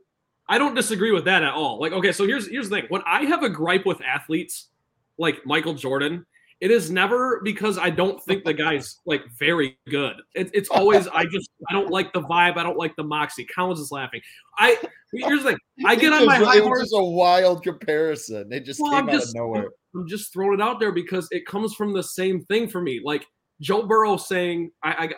I 0.49 0.57
don't 0.57 0.75
disagree 0.75 1.11
with 1.11 1.25
that 1.25 1.43
at 1.43 1.53
all. 1.53 1.79
Like, 1.79 1.91
okay, 1.91 2.11
so 2.11 2.25
here's 2.25 2.47
here's 2.49 2.69
the 2.69 2.77
thing. 2.77 2.85
When 2.89 3.01
I 3.05 3.25
have 3.25 3.43
a 3.43 3.49
gripe 3.49 3.85
with 3.85 4.01
athletes 4.01 4.69
like 5.17 5.45
Michael 5.45 5.73
Jordan, 5.73 6.25
it 6.59 6.71
is 6.71 6.89
never 6.89 7.41
because 7.43 7.77
I 7.77 7.89
don't 7.89 8.21
think 8.23 8.43
the 8.43 8.53
guy's 8.53 8.97
like 9.05 9.23
very 9.37 9.77
good. 9.89 10.15
It, 10.33 10.49
it's 10.53 10.69
always 10.69 11.07
I 11.07 11.25
just 11.25 11.49
I 11.69 11.73
don't 11.73 11.91
like 11.91 12.13
the 12.13 12.21
vibe. 12.21 12.57
I 12.57 12.63
don't 12.63 12.77
like 12.77 12.95
the 12.95 13.03
moxie. 13.03 13.45
Colin's 13.45 13.79
is 13.79 13.91
laughing. 13.91 14.21
I 14.57 14.77
here's 15.13 15.43
the 15.43 15.49
thing. 15.49 15.57
I 15.85 15.95
get 15.95 16.13
on 16.13 16.25
my 16.25 16.37
high 16.37 16.59
horse. 16.59 16.79
It 16.79 16.83
was 16.83 16.93
a 16.93 17.03
wild 17.03 17.61
comparison. 17.61 18.51
It 18.51 18.65
just 18.65 18.79
well, 18.79 18.91
came 18.91 19.03
I'm 19.03 19.09
out 19.09 19.13
just, 19.13 19.29
of 19.29 19.35
nowhere. 19.35 19.69
I'm 19.93 20.07
just 20.07 20.33
throwing 20.33 20.59
it 20.59 20.61
out 20.61 20.79
there 20.79 20.91
because 20.91 21.27
it 21.31 21.45
comes 21.45 21.75
from 21.75 21.93
the 21.93 22.03
same 22.03 22.43
thing 22.45 22.67
for 22.67 22.81
me. 22.81 23.01
Like 23.03 23.27
Joe 23.61 23.83
Burrow 23.85 24.17
saying, 24.17 24.71
I 24.81 25.13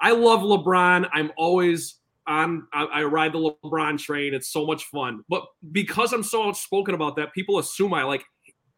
I, 0.00 0.08
I 0.08 0.12
love 0.12 0.40
LeBron. 0.40 1.08
I'm 1.12 1.32
always 1.36 1.96
on 2.26 2.66
I, 2.72 2.84
I, 2.84 3.02
ride 3.04 3.32
the 3.32 3.56
LeBron 3.64 3.98
train. 3.98 4.34
It's 4.34 4.52
so 4.52 4.64
much 4.64 4.84
fun. 4.84 5.22
But 5.28 5.44
because 5.72 6.12
I'm 6.12 6.22
so 6.22 6.44
outspoken 6.44 6.94
about 6.94 7.16
that, 7.16 7.32
people 7.32 7.58
assume 7.58 7.92
I 7.94 8.04
like 8.04 8.24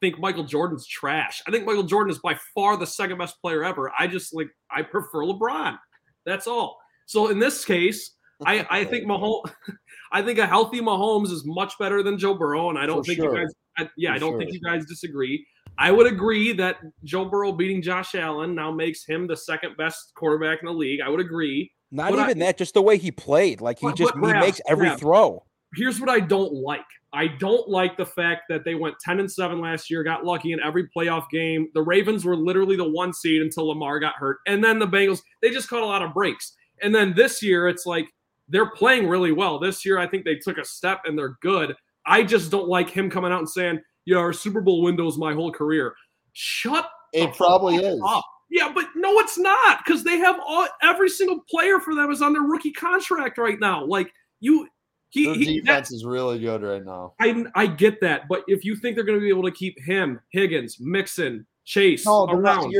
think 0.00 0.18
Michael 0.18 0.44
Jordan's 0.44 0.86
trash. 0.86 1.42
I 1.46 1.50
think 1.50 1.66
Michael 1.66 1.82
Jordan 1.82 2.10
is 2.10 2.18
by 2.18 2.36
far 2.54 2.76
the 2.76 2.86
second 2.86 3.18
best 3.18 3.40
player 3.40 3.64
ever. 3.64 3.92
I 3.98 4.06
just 4.06 4.34
like 4.34 4.48
I 4.70 4.82
prefer 4.82 5.24
LeBron. 5.24 5.78
That's 6.26 6.46
all. 6.46 6.78
So 7.06 7.28
in 7.28 7.38
this 7.38 7.64
case, 7.64 8.12
I, 8.46 8.66
I 8.70 8.84
think 8.84 9.06
Mahomes, 9.06 9.50
I 10.12 10.22
think 10.22 10.38
a 10.38 10.46
healthy 10.46 10.80
Mahomes 10.80 11.30
is 11.30 11.44
much 11.44 11.78
better 11.78 12.02
than 12.02 12.18
Joe 12.18 12.34
Burrow, 12.34 12.70
and 12.70 12.78
I 12.78 12.86
don't 12.86 12.98
For 12.98 13.04
think 13.04 13.18
sure. 13.18 13.34
you 13.34 13.42
guys, 13.42 13.54
I, 13.78 13.90
yeah, 13.96 14.10
For 14.10 14.14
I 14.14 14.18
don't 14.18 14.30
sure. 14.32 14.38
think 14.40 14.52
you 14.52 14.60
guys 14.60 14.84
disagree. 14.86 15.46
I 15.78 15.90
would 15.90 16.06
agree 16.06 16.52
that 16.52 16.76
Joe 17.02 17.24
Burrow 17.24 17.52
beating 17.52 17.82
Josh 17.82 18.14
Allen 18.14 18.54
now 18.54 18.70
makes 18.70 19.04
him 19.04 19.26
the 19.26 19.36
second 19.36 19.76
best 19.76 20.12
quarterback 20.14 20.60
in 20.60 20.66
the 20.66 20.72
league. 20.72 21.00
I 21.00 21.08
would 21.08 21.20
agree. 21.20 21.72
Not 21.94 22.10
But 22.10 22.18
I- 22.18 22.24
even 22.24 22.38
that, 22.40 22.58
just 22.58 22.74
the 22.74 22.82
way 22.82 22.98
he 22.98 23.10
played. 23.12 23.60
Like 23.60 23.78
he 23.78 23.86
But- 23.86 23.96
just 23.96 24.12
but 24.14 24.26
he 24.26 24.32
Rav, 24.32 24.42
makes 24.42 24.60
every 24.68 24.88
Rav, 24.88 24.98
throw. 24.98 25.44
Here's 25.76 26.00
what 26.00 26.10
I 26.10 26.18
don't 26.20 26.52
like. 26.52 26.84
I 27.12 27.28
don't 27.28 27.68
like 27.68 27.96
the 27.96 28.04
fact 28.06 28.42
that 28.48 28.64
they 28.64 28.74
went 28.74 28.96
10 28.98 29.20
and 29.20 29.30
7 29.30 29.60
last 29.60 29.88
year, 29.88 30.02
got 30.02 30.24
lucky 30.24 30.50
in 30.52 30.58
every 30.60 30.88
playoff 30.88 31.30
game. 31.30 31.68
The 31.74 31.82
Ravens 31.82 32.24
were 32.24 32.36
literally 32.36 32.74
the 32.76 32.88
one 32.90 33.12
seed 33.12 33.40
until 33.42 33.68
Lamar 33.68 34.00
got 34.00 34.14
hurt. 34.14 34.38
And 34.48 34.62
then 34.62 34.80
the 34.80 34.86
Bengals, 34.88 35.22
they 35.40 35.50
just 35.50 35.68
caught 35.68 35.82
a 35.82 35.86
lot 35.86 36.02
of 36.02 36.12
breaks. 36.12 36.56
And 36.82 36.92
then 36.92 37.14
this 37.14 37.40
year, 37.42 37.68
it's 37.68 37.86
like 37.86 38.08
they're 38.48 38.70
playing 38.70 39.08
really 39.08 39.30
well. 39.30 39.60
This 39.60 39.84
year, 39.86 39.96
I 39.98 40.08
think 40.08 40.24
they 40.24 40.34
took 40.34 40.58
a 40.58 40.64
step 40.64 41.02
and 41.04 41.16
they're 41.16 41.38
good. 41.40 41.76
I 42.06 42.24
just 42.24 42.50
don't 42.50 42.68
like 42.68 42.90
him 42.90 43.08
coming 43.08 43.30
out 43.30 43.38
and 43.38 43.48
saying, 43.48 43.80
yeah, 44.04 44.16
our 44.18 44.32
Super 44.32 44.60
Bowl 44.60 44.82
window 44.82 45.06
is 45.06 45.16
my 45.16 45.32
whole 45.32 45.52
career. 45.52 45.94
Shut 46.32 46.88
It 47.12 47.32
probably 47.34 47.76
fuck 47.76 47.84
is. 47.86 48.00
up. 48.04 48.24
Yeah, 48.50 48.70
but 48.74 48.86
no, 48.94 49.18
it's 49.20 49.38
not 49.38 49.84
because 49.84 50.04
they 50.04 50.18
have 50.18 50.36
all 50.46 50.68
every 50.82 51.08
single 51.08 51.40
player 51.48 51.80
for 51.80 51.94
them 51.94 52.10
is 52.10 52.22
on 52.22 52.32
their 52.32 52.42
rookie 52.42 52.72
contract 52.72 53.38
right 53.38 53.58
now. 53.58 53.84
Like 53.84 54.12
you, 54.40 54.68
he, 55.08 55.24
Their 55.26 55.34
he 55.34 55.44
that- 55.44 55.66
defense 55.66 55.92
is 55.92 56.04
really 56.04 56.38
good 56.38 56.62
right 56.62 56.84
now. 56.84 57.14
I 57.20 57.44
I 57.54 57.66
get 57.66 58.00
that, 58.02 58.28
but 58.28 58.44
if 58.46 58.64
you 58.64 58.76
think 58.76 58.96
they're 58.96 59.04
going 59.04 59.18
to 59.18 59.22
be 59.22 59.28
able 59.28 59.44
to 59.44 59.50
keep 59.50 59.78
him, 59.80 60.20
Higgins, 60.30 60.78
Mixon, 60.78 61.46
Chase 61.64 62.04
No, 62.04 62.26
they're 62.26 62.40
not. 62.40 62.64
around, 62.64 62.74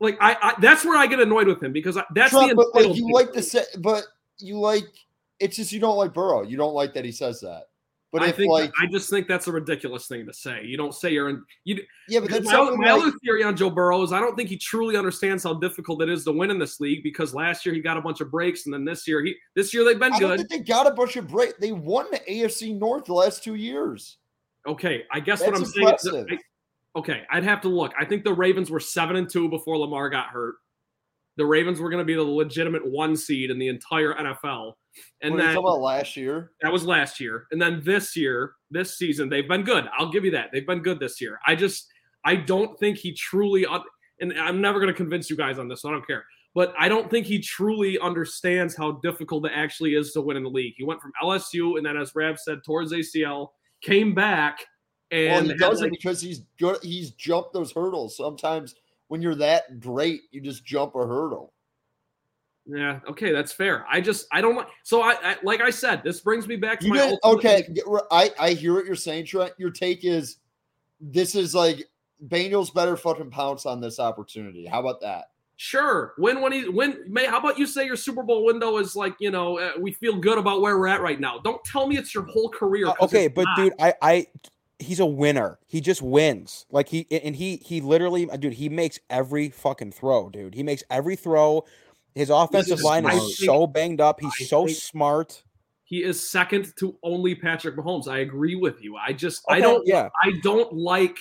like 0.00 0.16
I, 0.20 0.36
I 0.40 0.54
that's 0.60 0.84
where 0.84 0.96
I 0.96 1.06
get 1.06 1.20
annoyed 1.20 1.46
with 1.46 1.62
him 1.62 1.72
because 1.72 1.96
I, 1.96 2.04
that's 2.14 2.30
Trump, 2.30 2.50
the 2.50 2.54
but 2.56 2.74
like 2.74 2.96
you 2.96 3.12
like 3.12 3.32
to 3.32 3.42
say, 3.42 3.64
but 3.78 4.04
you 4.38 4.58
like 4.60 4.84
it's 5.40 5.56
just 5.56 5.72
you 5.72 5.80
don't 5.80 5.96
like 5.96 6.12
Burrow. 6.12 6.42
You 6.42 6.56
don't 6.56 6.74
like 6.74 6.92
that 6.94 7.04
he 7.04 7.12
says 7.12 7.40
that. 7.40 7.69
But 8.12 8.22
I 8.22 8.28
if 8.28 8.36
think 8.36 8.50
like 8.50 8.72
I 8.80 8.86
just 8.86 9.08
think 9.08 9.28
that's 9.28 9.46
a 9.46 9.52
ridiculous 9.52 10.08
thing 10.08 10.26
to 10.26 10.32
say. 10.32 10.64
You 10.64 10.76
don't 10.76 10.92
say 10.92 11.12
you're 11.12 11.28
in. 11.28 11.44
You, 11.64 11.80
yeah, 12.08 12.18
but 12.20 12.30
that's 12.30 12.46
my, 12.46 12.54
other, 12.54 12.76
my 12.76 12.92
like, 12.92 13.02
other 13.02 13.12
theory 13.24 13.44
on 13.44 13.56
Joe 13.56 13.70
Burrow 13.70 14.02
is 14.02 14.12
I 14.12 14.18
don't 14.18 14.34
think 14.34 14.48
he 14.48 14.56
truly 14.56 14.96
understands 14.96 15.44
how 15.44 15.54
difficult 15.54 16.02
it 16.02 16.08
is 16.08 16.24
to 16.24 16.32
win 16.32 16.50
in 16.50 16.58
this 16.58 16.80
league 16.80 17.04
because 17.04 17.34
last 17.34 17.64
year 17.64 17.72
he 17.74 17.80
got 17.80 17.96
a 17.96 18.00
bunch 18.00 18.20
of 18.20 18.28
breaks 18.30 18.66
and 18.66 18.74
then 18.74 18.84
this 18.84 19.06
year 19.06 19.22
he 19.24 19.36
this 19.54 19.72
year 19.72 19.84
they've 19.84 19.98
been 19.98 20.12
I 20.12 20.18
don't 20.18 20.30
good. 20.30 20.48
think 20.48 20.50
they 20.50 20.58
got 20.58 20.88
a 20.88 20.90
bunch 20.90 21.14
of 21.16 21.28
break. 21.28 21.56
They 21.58 21.70
won 21.70 22.06
the 22.10 22.18
AFC 22.18 22.76
North 22.76 23.04
the 23.04 23.14
last 23.14 23.44
two 23.44 23.54
years. 23.54 24.16
Okay, 24.66 25.04
I 25.12 25.20
guess 25.20 25.40
what 25.40 25.54
I'm 25.54 25.62
That's 25.62 26.02
saying. 26.02 26.26
Is 26.30 26.38
I- 26.94 26.98
okay, 26.98 27.22
I'd 27.30 27.44
have 27.44 27.60
to 27.60 27.68
look. 27.68 27.92
I 27.98 28.04
think 28.04 28.24
the 28.24 28.34
Ravens 28.34 28.70
were 28.70 28.80
seven 28.80 29.16
and 29.16 29.30
two 29.30 29.48
before 29.48 29.78
Lamar 29.78 30.10
got 30.10 30.26
hurt. 30.28 30.56
The 31.40 31.46
Ravens 31.46 31.80
were 31.80 31.88
going 31.88 32.02
to 32.02 32.04
be 32.04 32.14
the 32.14 32.22
legitimate 32.22 32.86
one 32.86 33.16
seed 33.16 33.50
in 33.50 33.58
the 33.58 33.68
entire 33.68 34.12
NFL, 34.12 34.74
and 35.22 35.32
what 35.32 35.40
then 35.40 35.56
about 35.56 35.80
last 35.80 36.14
year? 36.14 36.52
that 36.60 36.70
was 36.70 36.84
last 36.84 37.18
year. 37.18 37.46
And 37.50 37.60
then 37.60 37.80
this 37.82 38.14
year, 38.14 38.52
this 38.70 38.98
season, 38.98 39.30
they've 39.30 39.48
been 39.48 39.62
good. 39.62 39.88
I'll 39.96 40.12
give 40.12 40.26
you 40.26 40.32
that. 40.32 40.50
They've 40.52 40.66
been 40.66 40.82
good 40.82 41.00
this 41.00 41.18
year. 41.18 41.40
I 41.46 41.54
just, 41.54 41.86
I 42.26 42.36
don't 42.36 42.78
think 42.78 42.98
he 42.98 43.14
truly, 43.14 43.64
and 44.20 44.38
I'm 44.38 44.60
never 44.60 44.80
going 44.80 44.92
to 44.92 44.96
convince 44.96 45.30
you 45.30 45.36
guys 45.36 45.58
on 45.58 45.66
this. 45.66 45.80
So 45.80 45.88
I 45.88 45.92
don't 45.92 46.06
care. 46.06 46.26
But 46.54 46.74
I 46.78 46.90
don't 46.90 47.10
think 47.10 47.24
he 47.24 47.38
truly 47.38 47.98
understands 47.98 48.76
how 48.76 49.00
difficult 49.02 49.46
it 49.46 49.52
actually 49.54 49.94
is 49.94 50.12
to 50.12 50.20
win 50.20 50.36
in 50.36 50.42
the 50.42 50.50
league. 50.50 50.74
He 50.76 50.84
went 50.84 51.00
from 51.00 51.12
LSU, 51.24 51.78
and 51.78 51.86
then 51.86 51.96
as 51.96 52.14
Rav 52.14 52.38
said, 52.38 52.58
towards 52.66 52.92
ACL, 52.92 53.48
came 53.80 54.14
back, 54.14 54.58
and 55.10 55.46
Well, 55.46 55.54
he 55.54 55.58
does 55.58 55.80
it 55.80 55.84
like, 55.84 55.92
because 55.92 56.20
he's 56.20 56.42
good. 56.58 56.76
He's 56.82 57.12
jumped 57.12 57.54
those 57.54 57.72
hurdles. 57.72 58.18
Sometimes 58.18 58.74
when 59.10 59.20
you're 59.20 59.34
that 59.34 59.80
great, 59.80 60.22
you 60.30 60.40
just 60.40 60.64
jump 60.64 60.94
a 60.94 61.04
hurdle. 61.04 61.52
Yeah, 62.64 63.00
okay, 63.08 63.32
that's 63.32 63.50
fair. 63.50 63.84
I 63.90 64.00
just 64.00 64.28
I 64.30 64.40
don't 64.40 64.54
like 64.54 64.68
so 64.84 65.02
I, 65.02 65.16
I 65.20 65.36
like 65.42 65.60
I 65.60 65.70
said, 65.70 66.04
this 66.04 66.20
brings 66.20 66.46
me 66.46 66.54
back 66.54 66.78
to 66.80 66.86
You 66.86 66.94
my 66.94 67.16
okay. 67.24 67.66
I 68.12 68.30
I 68.38 68.50
hear 68.50 68.74
what 68.74 68.86
you're 68.86 68.94
saying, 68.94 69.26
Trent. 69.26 69.52
Your 69.58 69.70
take 69.70 70.04
is 70.04 70.36
this 71.00 71.34
is 71.34 71.56
like 71.56 71.88
Bengals 72.28 72.72
better 72.72 72.96
fucking 72.96 73.30
pounce 73.30 73.66
on 73.66 73.80
this 73.80 73.98
opportunity. 73.98 74.64
How 74.64 74.78
about 74.78 75.00
that? 75.00 75.30
Sure. 75.56 76.12
When 76.16 76.40
when 76.40 76.52
he 76.52 76.68
when 76.68 77.02
may 77.12 77.26
how 77.26 77.40
about 77.40 77.58
you 77.58 77.66
say 77.66 77.84
your 77.84 77.96
Super 77.96 78.22
Bowl 78.22 78.44
window 78.44 78.78
is 78.78 78.94
like, 78.94 79.16
you 79.18 79.32
know, 79.32 79.58
uh, 79.58 79.72
we 79.80 79.90
feel 79.90 80.16
good 80.18 80.38
about 80.38 80.60
where 80.60 80.78
we're 80.78 80.86
at 80.86 81.00
right 81.00 81.18
now. 81.18 81.40
Don't 81.40 81.64
tell 81.64 81.88
me 81.88 81.96
it's 81.96 82.14
your 82.14 82.26
whole 82.26 82.48
career. 82.48 82.86
Uh, 82.86 82.94
okay, 83.02 83.26
but 83.26 83.42
not. 83.42 83.56
dude, 83.56 83.72
I, 83.80 83.94
I, 84.00 84.26
he's 84.80 84.98
a 85.00 85.06
winner. 85.06 85.58
He 85.66 85.80
just 85.80 86.02
wins. 86.02 86.66
Like 86.70 86.88
he 86.88 87.06
and 87.10 87.36
he, 87.36 87.56
he 87.58 87.80
literally, 87.80 88.28
uh, 88.28 88.36
dude, 88.36 88.54
he 88.54 88.68
makes 88.68 88.98
every 89.08 89.50
fucking 89.50 89.92
throw, 89.92 90.28
dude. 90.30 90.54
He 90.54 90.62
makes 90.62 90.82
every 90.90 91.16
throw. 91.16 91.64
His 92.14 92.30
offensive 92.30 92.78
is 92.78 92.84
line 92.84 93.06
is 93.06 93.38
so 93.38 93.66
banged 93.66 94.00
up. 94.00 94.20
He's 94.20 94.32
I 94.40 94.44
so 94.44 94.66
smart. 94.66 95.42
he 95.84 96.02
is 96.02 96.28
second 96.28 96.74
to 96.76 96.96
only 97.02 97.34
Patrick 97.36 97.76
Mahomes. 97.76 98.08
I 98.08 98.18
agree 98.18 98.56
with 98.56 98.82
you. 98.82 98.96
I 98.96 99.12
just 99.12 99.44
I 99.48 99.60
don't 99.60 99.86
yeah. 99.86 100.08
I 100.22 100.32
don't 100.42 100.72
like 100.72 101.18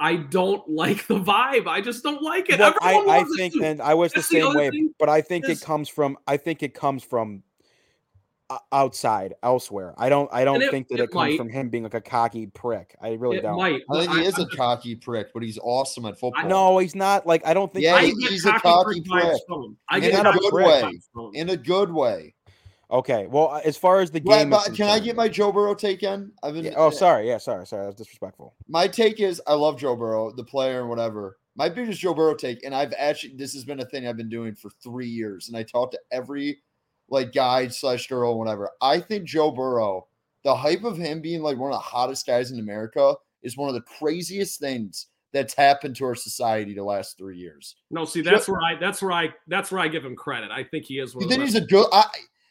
I 0.00 0.16
don't 0.16 0.68
like 0.68 1.06
the 1.06 1.18
vibe. 1.20 1.66
I 1.68 1.80
just 1.80 2.02
don't 2.02 2.20
like 2.20 2.50
it. 2.50 2.58
Well, 2.58 2.74
I, 2.82 3.20
I 3.20 3.24
think, 3.36 3.54
and 3.54 3.80
I 3.80 3.94
was 3.94 4.12
the 4.12 4.16
That's 4.18 4.28
the 4.28 4.40
same 4.40 4.46
other 4.48 4.58
way, 4.58 4.70
thing 4.70 4.94
but 4.98 5.08
I 5.08 5.20
think 5.20 5.48
is- 5.48 5.62
it 5.62 5.64
comes 5.64 5.88
from, 5.88 6.18
I 6.26 6.36
think 6.36 6.62
it 6.64 6.74
comes 6.74 7.04
from 7.04 7.42
outside, 8.72 9.34
elsewhere. 9.42 9.94
I 9.98 10.08
don't, 10.08 10.28
I 10.32 10.44
don't 10.44 10.62
it- 10.62 10.70
think 10.70 10.88
that 10.88 11.00
it 11.00 11.04
it, 11.04 11.10
comes 11.10 11.14
might. 11.30 11.36
from 11.36 11.48
him 11.48 11.68
being 11.70 11.82
like 11.84 11.94
a 11.94 12.00
cocky 12.00 12.46
prick. 12.46 12.94
I 13.00 13.12
really 13.14 13.38
it 13.38 13.42
don't. 13.42 13.56
might. 13.56 13.82
I 13.90 13.98
think 13.98 14.10
but 14.10 14.16
he 14.18 14.24
is 14.26 14.34
a 14.38 14.42
I'm 14.42 14.46
just- 14.46 14.56
cocky 14.56 14.94
prick, 14.96 15.28
but 15.32 15.42
he's 15.42 15.58
awesome 15.62 16.04
at 16.06 16.18
football. 16.18 16.46
No, 16.46 16.78
he's 16.78 16.94
not. 16.94 17.26
Like 17.26 17.46
I 17.46 17.54
don't 17.54 17.72
think. 17.72 17.84
Yeah, 17.84 17.94
I 17.96 18.06
he- 18.06 18.14
get 18.20 18.30
he's 18.30 18.44
a 18.46 18.52
cocky 18.52 18.62
cocky 18.62 19.00
prick 19.02 19.24
vibes 19.24 19.30
prick. 19.30 19.42
from 19.48 19.62
him. 19.62 19.76
In 20.04 20.04
a 20.14 20.22
cocky 20.22 20.38
good 20.40 20.50
prick 20.52 20.66
way. 20.66 20.82
vibes 20.82 21.08
from 21.12 21.24
him. 21.26 21.30
in 21.34 21.50
a 21.50 21.56
good 21.56 21.92
way. 21.92 22.34
Okay, 22.90 23.26
well, 23.26 23.48
uh, 23.50 23.60
as 23.64 23.76
far 23.78 24.00
as 24.00 24.10
the 24.10 24.20
Right, 24.26 24.40
game, 24.40 24.50
but 24.50 24.74
can 24.74 24.88
I 24.88 24.98
get 25.00 25.16
my 25.16 25.26
Joe 25.26 25.50
Burrow 25.50 25.74
take 25.74 26.02
in? 26.02 26.30
I've 26.42 26.52
been. 26.54 26.66
Yeah, 26.66 26.74
oh, 26.76 26.90
sorry. 26.90 27.26
Yeah, 27.26 27.38
sorry, 27.38 27.66
sorry. 27.66 27.82
That 27.82 27.86
was 27.88 27.94
disrespectful. 27.96 28.54
my 28.68 28.86
take 28.86 29.20
is 29.20 29.40
I 29.46 29.54
love 29.54 29.78
Joe 29.80 29.96
Burrow, 29.96 30.30
the 30.32 30.44
player 30.44 30.80
and 30.80 30.88
whatever. 30.90 31.38
My 31.56 31.68
biggest 31.68 32.00
Joe 32.00 32.12
Burrow 32.14 32.34
take, 32.34 32.62
and 32.64 32.74
I've 32.74 32.92
actually 32.98 33.34
this 33.36 33.54
has 33.54 33.64
been 33.64 33.80
a 33.80 33.84
thing 33.86 34.06
I've 34.06 34.16
been 34.18 34.28
doing 34.28 34.54
for 34.54 34.70
three 34.82 35.08
years, 35.08 35.48
and 35.48 35.56
I 35.56 35.62
talk 35.62 35.92
to 35.92 35.98
every 36.12 36.58
like 37.08 37.32
guy 37.32 37.68
slash 37.68 38.06
girl, 38.08 38.38
whatever. 38.38 38.70
I 38.80 39.00
think 39.00 39.24
Joe 39.24 39.50
Burrow, 39.50 40.06
the 40.42 40.54
hype 40.54 40.84
of 40.84 40.96
him 40.96 41.20
being 41.20 41.42
like 41.42 41.58
one 41.58 41.70
of 41.70 41.76
the 41.76 41.80
hottest 41.80 42.26
guys 42.26 42.50
in 42.50 42.58
America, 42.58 43.14
is 43.42 43.56
one 43.56 43.68
of 43.68 43.74
the 43.74 43.82
craziest 43.82 44.60
things 44.60 45.06
that's 45.32 45.54
happened 45.54 45.96
to 45.96 46.04
our 46.04 46.14
society 46.14 46.74
the 46.74 46.84
last 46.84 47.18
three 47.18 47.36
years. 47.36 47.76
No, 47.90 48.04
see, 48.04 48.22
that's 48.22 48.48
where 48.48 48.62
I 48.62 48.76
that's 48.76 49.02
where 49.02 49.12
I 49.12 49.34
that's 49.48 49.70
where 49.70 49.80
I 49.80 49.88
give 49.88 50.04
him 50.04 50.16
credit. 50.16 50.50
I 50.50 50.64
think 50.64 50.84
he 50.84 50.98
is 50.98 51.14
one 51.14 51.22
You 51.22 51.26
of 51.26 51.30
the 51.30 51.36
think 51.36 51.46
best 51.46 51.54
he's 51.54 51.62
a 51.62 51.66
good? 51.66 51.86
I, 51.92 52.06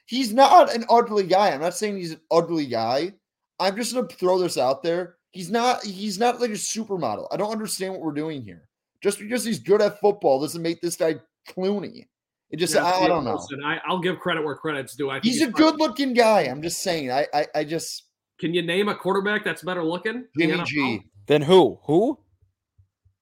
he's 0.06 0.34
not 0.34 0.74
an 0.74 0.86
ugly 0.90 1.26
guy. 1.26 1.52
I'm 1.52 1.62
not 1.62 1.76
saying 1.76 1.98
he's 1.98 2.12
an 2.12 2.22
ugly 2.30 2.66
guy. 2.66 3.14
I'm 3.60 3.76
just 3.76 3.94
gonna 3.94 4.08
throw 4.08 4.38
this 4.38 4.58
out 4.58 4.84
there. 4.84 5.16
He's 5.32 5.50
not. 5.50 5.84
He's 5.84 6.20
not 6.20 6.40
like 6.42 6.52
a 6.52 6.54
supermodel. 6.54 7.28
I 7.32 7.38
don't 7.38 7.52
understand 7.52 7.94
what 7.94 8.02
we're 8.02 8.12
doing 8.12 8.44
here. 8.44 8.68
Just 9.02 9.20
because 9.20 9.44
he's 9.44 9.60
good 9.60 9.82
at 9.82 10.00
football 10.00 10.40
doesn't 10.42 10.62
make 10.62 10.82
this 10.82 10.96
guy 10.96 11.16
Clooney. 11.50 12.08
It 12.54 12.58
just. 12.60 12.76
Yeah, 12.76 12.86
I, 12.86 13.06
I 13.06 13.08
don't 13.08 13.26
know. 13.26 13.34
Listen, 13.34 13.64
I, 13.66 13.80
I'll 13.88 14.00
give 14.00 14.20
credit 14.20 14.46
where 14.46 14.56
credit's 14.56 14.96
due. 14.96 15.10
I 15.10 15.16
think 15.16 15.26
He's 15.26 15.42
a 15.42 15.46
fine. 15.46 15.54
good-looking 15.54 16.14
guy. 16.14 16.42
I'm 16.42 16.62
just 16.62 16.82
saying. 16.82 17.12
I. 17.12 17.26
I, 17.34 17.48
I 17.56 17.64
just. 17.64 18.04
Can 18.40 18.54
you 18.54 18.62
name 18.62 18.90
a 18.90 18.96
quarterback 18.96 19.44
that's 19.44 19.64
better 19.64 19.84
looking? 19.84 20.26
in 20.38 20.50
the 20.50 20.58
Jimmy 20.58 20.64
G. 20.66 21.02
Then 21.26 21.42
who? 21.42 21.80
Who? 21.84 22.20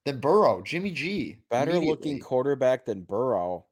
Then 0.06 0.20
Burrow. 0.20 0.62
Jimmy 0.64 0.92
G. 0.92 1.38
Better 1.50 1.80
looking 1.80 2.20
quarterback 2.20 2.86
than 2.86 3.04
Burrow. 3.04 3.66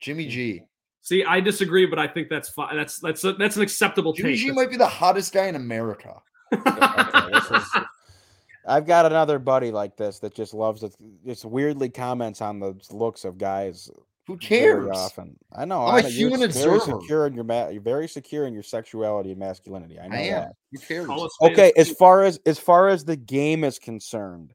Jimmy 0.00 0.26
G. 0.26 0.62
See, 1.02 1.24
I 1.24 1.40
disagree, 1.40 1.86
but 1.86 2.00
I 2.00 2.08
think 2.08 2.28
that's 2.28 2.48
fine. 2.48 2.76
That's 2.76 2.98
that's 2.98 3.22
a, 3.22 3.34
that's 3.34 3.54
an 3.54 3.62
acceptable 3.62 4.12
Jimmy 4.12 4.30
take. 4.30 4.40
G 4.40 4.50
might 4.50 4.68
be 4.70 4.76
the 4.76 4.86
hottest 4.88 5.32
guy 5.32 5.46
in 5.46 5.54
America. 5.54 6.20
Okay, 6.52 7.36
is- 7.36 7.82
I've 8.66 8.86
got 8.86 9.06
another 9.06 9.38
buddy 9.38 9.70
like 9.70 9.96
this 9.96 10.18
that 10.18 10.34
just 10.34 10.52
loves 10.54 10.82
it. 10.82 10.94
Just 11.24 11.44
weirdly 11.44 11.88
comments 11.88 12.42
on 12.42 12.58
the 12.58 12.74
looks 12.90 13.24
of 13.24 13.38
guys. 13.38 13.90
Who 14.28 14.36
very 14.36 14.46
cares? 14.60 14.88
often. 14.96 15.36
I 15.52 15.64
know. 15.64 15.86
I'm 15.86 15.94
I 15.94 15.98
a 16.00 16.02
know, 16.02 16.08
you're 16.10 16.28
human 16.30 16.50
very 16.52 16.78
secure 16.80 17.26
in 17.26 17.32
your 17.34 17.44
ma- 17.44 17.68
You're 17.68 17.80
very 17.80 18.06
secure 18.06 18.46
in 18.46 18.52
your 18.52 18.62
sexuality 18.62 19.30
and 19.30 19.38
masculinity. 19.40 19.98
I 19.98 20.06
know 20.06 20.16
I 20.16 20.20
am. 20.20 20.40
that. 20.42 20.52
Who 20.70 20.78
cares? 20.78 21.06
Call 21.06 21.24
us 21.24 21.36
fans. 21.40 21.52
Okay, 21.54 21.72
as 21.78 21.90
far 21.92 22.22
as 22.24 22.38
as 22.44 22.58
far 22.58 22.88
as 22.88 23.04
the 23.04 23.16
game 23.16 23.64
is 23.64 23.78
concerned, 23.78 24.52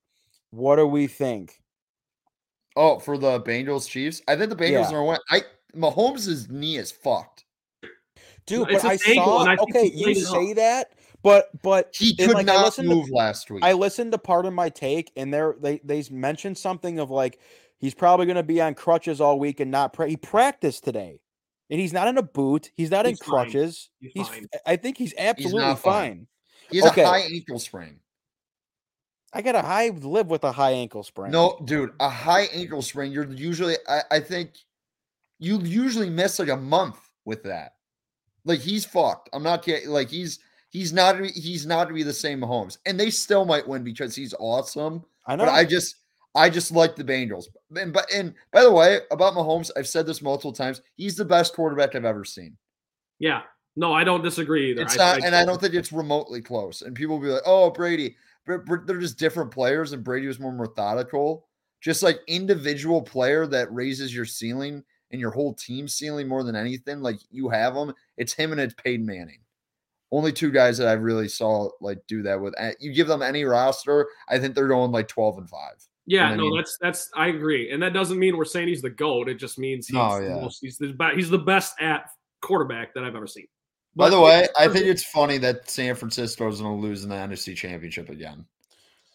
what 0.52 0.76
do 0.76 0.86
we 0.86 1.08
think? 1.08 1.60
Oh, 2.76 3.00
for 3.00 3.18
the 3.18 3.42
Bengals 3.42 3.90
Chiefs, 3.90 4.22
I 4.28 4.36
think 4.36 4.50
the 4.52 4.56
Bengals 4.56 4.92
Yeah. 4.92 4.98
are 4.98 5.04
win. 5.04 5.18
I 5.32 5.42
Mahomes' 5.76 6.50
knee 6.52 6.78
is 6.78 6.92
fucked. 6.92 7.46
Dude, 8.46 8.70
it's 8.70 8.84
but 8.84 8.92
I 8.92 8.96
saw 8.98 9.42
and 9.42 9.50
I 9.50 9.56
okay, 9.64 9.86
you 9.86 10.04
played 10.04 10.18
it 10.18 10.26
say 10.26 10.54
that, 10.54 10.92
but 11.24 11.50
but 11.64 11.90
He 11.96 12.16
and, 12.20 12.28
could 12.28 12.36
like, 12.36 12.48
I 12.50 12.54
not 12.56 12.66
listened 12.66 12.90
to- 12.90 12.96
move 12.96 13.10
last 13.10 13.50
week. 13.50 13.64
I 13.64 13.74
listened 13.74 14.12
to 14.12 14.18
part 14.20 14.46
of 14.46 14.54
my 14.54 14.70
take, 14.70 15.12
and 15.16 15.34
there 15.34 15.56
they 15.60 15.80
they 15.84 16.04
mentioned 16.12 16.60
something 16.60 17.00
of 17.00 17.10
like 17.10 17.40
he's 17.84 17.93
probably 17.93 18.26
going 18.26 18.38
to 18.38 18.43
be 18.43 18.62
on 18.62 18.74
crutches 18.76 19.19
all 19.19 19.38
week 19.38 19.60
and 19.60 19.69
not. 19.69 19.91
Pra- 19.91 20.08
he 20.08 20.15
practiced 20.15 20.86
today, 20.86 21.19
and 21.69 21.80
he's 21.82 21.91
not 21.91 22.08
in 22.08 22.17
a 22.17 22.24
boot. 22.24 22.72
He's 22.76 22.89
not 22.89 23.06
He's 23.06 23.19
in 23.19 23.26
fine. 23.26 23.43
crutches. 23.46 23.89
He's 24.00 24.12
He's. 24.13 24.28
fine. 24.30 24.48
I 24.65 24.78
think 24.78 24.98
he's 24.98 25.13
absolutely 25.17 25.60
not 25.60 25.80
fine. 25.80 26.12
fine. 26.12 26.28
he 26.72 26.78
has 26.78 26.91
okay. 26.91 27.04
a 27.04 27.08
high 27.08 27.19
ankle 27.19 27.60
sprain. 27.60 28.00
I 29.34 29.41
got 29.41 29.56
a 29.56 29.62
high 29.62 29.89
live 29.89 30.28
with 30.28 30.43
a 30.43 30.52
high 30.52 30.72
ankle 30.72 31.04
sprain. 31.04 31.32
No, 31.32 31.60
dude, 31.65 31.91
a 32.00 32.08
high 32.08 32.48
ankle 32.54 32.82
sprain. 32.82 33.12
You're 33.12 33.30
usually, 33.32 33.76
I, 33.88 34.02
I 34.12 34.19
think, 34.19 34.52
you 35.39 35.60
usually 35.60 36.10
miss 36.10 36.39
like 36.39 36.50
a 36.50 36.56
month 36.56 37.00
with 37.26 37.43
that. 37.43 37.74
Like 38.46 38.62
he's 38.62 38.86
fucked. 38.86 39.30
I'm 39.34 39.43
not 39.43 39.63
kidding. 39.63 39.89
Like 39.89 40.10
he's 40.10 40.39
he's 40.69 40.93
not 40.93 41.19
he's 41.19 41.65
not 41.65 41.88
to 41.88 41.93
be 41.93 42.04
the 42.04 42.13
same 42.13 42.39
Mahomes, 42.39 42.78
and 42.86 42.98
they 43.00 43.10
still 43.10 43.43
might 43.43 43.67
win 43.67 43.84
because 43.84 44.15
he's 44.15 44.34
awesome. 44.39 45.04
I 45.26 45.36
know. 45.36 45.46
But 45.46 45.54
I 45.54 45.65
just 45.65 45.96
I 46.36 46.50
just 46.50 46.72
like 46.72 46.96
the 46.96 47.04
Bengals. 47.04 47.46
And 47.76 47.93
but 47.93 48.12
and 48.13 48.34
by 48.52 48.63
the 48.63 48.72
way, 48.72 49.00
about 49.12 49.34
Mahomes, 49.34 49.72
I've 49.78 49.88
said 49.88 50.06
this 50.06 50.22
multiple 50.22 50.54
times. 50.54 50.82
He's 50.96 51.15
the 51.15 51.26
best 51.26 51.54
quarterback 51.54 51.96
I've 51.96 52.06
ever 52.06 52.26
seen. 52.26 52.58
Yeah. 53.19 53.41
No, 53.76 53.93
I 53.93 54.04
don't 54.04 54.24
disagree 54.24 54.72
either. 54.72 54.84
It's 54.84 54.98
not, 54.98 55.24
I, 55.24 55.26
and 55.26 55.36
I 55.36 55.46
don't 55.46 55.60
think 55.60 55.74
it's 55.74 55.91
remotely 55.91 56.41
close. 56.41 56.84
And 56.84 56.96
people 56.96 57.17
will 57.17 57.26
be 57.26 57.32
like, 57.32 57.41
"Oh, 57.46 57.72
Brady," 57.72 58.15
but 58.46 58.86
they're 58.86 59.00
just 59.00 59.17
different 59.17 59.52
players, 59.52 59.93
and 59.93 60.04
Brady 60.04 60.28
was 60.28 60.39
more 60.39 60.52
methodical. 60.52 61.48
Just 61.82 62.04
like 62.04 62.19
individual 62.28 63.02
player 63.02 63.46
that 63.48 63.74
raises 63.74 64.15
your 64.15 64.26
ceiling 64.26 64.84
and 65.12 65.19
your 65.19 65.32
whole 65.32 65.54
team 65.54 65.88
ceiling 65.88 66.28
more 66.28 66.43
than 66.43 66.56
anything. 66.56 67.02
Like 67.02 67.17
you 67.30 67.50
have 67.50 67.74
them, 67.74 67.93
it's 68.17 68.34
him 68.34 68.52
and 68.52 68.62
it's 68.62 68.76
Peyton 68.76 69.06
Manning. 69.06 69.39
Only 70.12 70.32
two 70.32 70.52
guys 70.52 70.78
that 70.78 70.88
I 70.88 70.93
really 70.93 71.28
saw 71.28 71.69
like 71.82 72.00
do 72.08 72.22
that 72.24 72.39
with. 72.39 72.54
You 72.80 72.93
give 72.93 73.08
them 73.08 73.22
any 73.22 73.43
roster, 73.43 74.08
I 74.30 74.38
think 74.38 74.54
they're 74.54 74.67
going 74.67 74.91
like 74.91 75.08
twelve 75.08 75.38
and 75.38 75.50
five. 75.50 75.76
Yeah, 76.06 76.36
no, 76.36 76.56
that's 76.56 76.78
that's 76.82 77.10
I 77.16 77.28
agree, 77.28 77.72
and 77.72 77.82
that 77.82 77.94
doesn't 77.94 78.20
mean 78.20 78.36
we're 78.36 78.44
saying 78.44 78.68
he's 78.68 78.82
the 78.82 78.89
goat. 78.89 79.30
It 79.30 79.36
just 79.36 79.58
means 79.58 79.88
he's 79.88 79.98
oh, 79.98 80.20
yeah. 80.20 80.36
the 80.36 80.42
most, 80.42 80.60
he's 80.62 80.78
the 80.78 80.94
he's 81.16 81.30
the 81.30 81.38
best 81.38 81.76
at 81.80 82.10
quarterback 82.42 82.94
that 82.94 83.06
I've 83.06 83.16
ever 83.16 83.28
seen. 83.28 83.48
But 83.96 84.06
By 84.06 84.10
the 84.10 84.20
way, 84.20 84.48
I 84.58 84.68
think 84.68 84.86
it's 84.86 85.06
funny 85.06 85.38
that 85.38 85.70
San 85.70 85.96
Francisco 85.96 86.48
is 86.50 86.60
going 86.60 86.76
to 86.76 86.82
lose 86.82 87.04
in 87.04 87.10
the 87.10 87.16
NFC 87.16 87.56
Championship 87.56 88.10
again. 88.10 88.46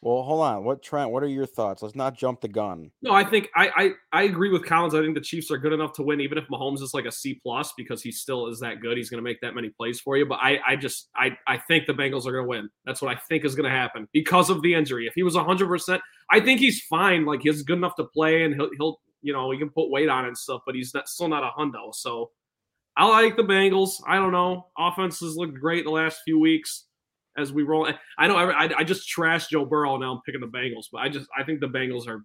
Well, 0.00 0.22
hold 0.22 0.42
on. 0.42 0.64
What 0.64 0.82
Trent? 0.82 1.10
What 1.10 1.24
are 1.24 1.28
your 1.28 1.46
thoughts? 1.46 1.82
Let's 1.82 1.96
not 1.96 2.16
jump 2.16 2.40
the 2.40 2.48
gun. 2.48 2.90
No, 3.02 3.12
I 3.12 3.24
think 3.24 3.48
I, 3.56 3.70
I 4.12 4.20
I 4.20 4.22
agree 4.24 4.50
with 4.50 4.64
Collins. 4.64 4.94
I 4.94 5.00
think 5.00 5.14
the 5.14 5.20
Chiefs 5.20 5.50
are 5.50 5.58
good 5.58 5.72
enough 5.72 5.92
to 5.94 6.02
win, 6.02 6.20
even 6.20 6.38
if 6.38 6.44
Mahomes 6.48 6.82
is 6.82 6.94
like 6.94 7.04
a 7.04 7.10
C 7.10 7.40
plus 7.42 7.72
because 7.76 8.00
he 8.00 8.12
still 8.12 8.46
is 8.46 8.60
that 8.60 8.80
good. 8.80 8.96
He's 8.96 9.10
going 9.10 9.18
to 9.18 9.28
make 9.28 9.40
that 9.40 9.56
many 9.56 9.70
plays 9.70 10.00
for 10.00 10.16
you. 10.16 10.24
But 10.24 10.38
I 10.40 10.60
I 10.66 10.76
just 10.76 11.08
I 11.16 11.36
I 11.48 11.58
think 11.58 11.86
the 11.86 11.94
Bengals 11.94 12.26
are 12.26 12.32
going 12.32 12.44
to 12.44 12.48
win. 12.48 12.68
That's 12.84 13.02
what 13.02 13.14
I 13.14 13.20
think 13.28 13.44
is 13.44 13.56
going 13.56 13.68
to 13.68 13.76
happen 13.76 14.06
because 14.12 14.50
of 14.50 14.62
the 14.62 14.74
injury. 14.74 15.06
If 15.06 15.14
he 15.14 15.24
was 15.24 15.34
hundred 15.34 15.66
percent, 15.66 16.00
I 16.30 16.40
think 16.40 16.60
he's 16.60 16.82
fine. 16.82 17.24
Like 17.24 17.40
he's 17.42 17.62
good 17.62 17.78
enough 17.78 17.96
to 17.96 18.04
play, 18.04 18.44
and 18.44 18.54
he'll 18.54 18.70
he'll 18.78 19.00
you 19.22 19.32
know 19.32 19.50
he 19.50 19.58
can 19.58 19.70
put 19.70 19.90
weight 19.90 20.08
on 20.08 20.26
and 20.26 20.38
stuff. 20.38 20.60
But 20.64 20.76
he's 20.76 20.94
not, 20.94 21.08
still 21.08 21.28
not 21.28 21.42
a 21.42 21.50
hundo. 21.58 21.92
So 21.92 22.30
I 22.96 23.06
like 23.08 23.36
the 23.36 23.42
Bengals. 23.42 24.00
I 24.06 24.16
don't 24.16 24.32
know. 24.32 24.68
Offenses 24.78 25.36
looked 25.36 25.58
great 25.58 25.84
the 25.84 25.90
last 25.90 26.20
few 26.24 26.38
weeks 26.38 26.84
as 27.38 27.52
we 27.52 27.62
roll. 27.62 27.88
I 28.18 28.26
know 28.26 28.36
I, 28.36 28.70
I 28.78 28.84
just 28.84 29.08
trashed 29.08 29.50
Joe 29.50 29.64
Burrow. 29.64 29.96
Now 29.96 30.12
I'm 30.12 30.20
picking 30.26 30.40
the 30.40 30.46
Bengals, 30.46 30.86
but 30.92 30.98
I 30.98 31.08
just 31.08 31.28
I 31.36 31.44
think 31.44 31.60
the 31.60 31.68
Bengals 31.68 32.06
are 32.06 32.24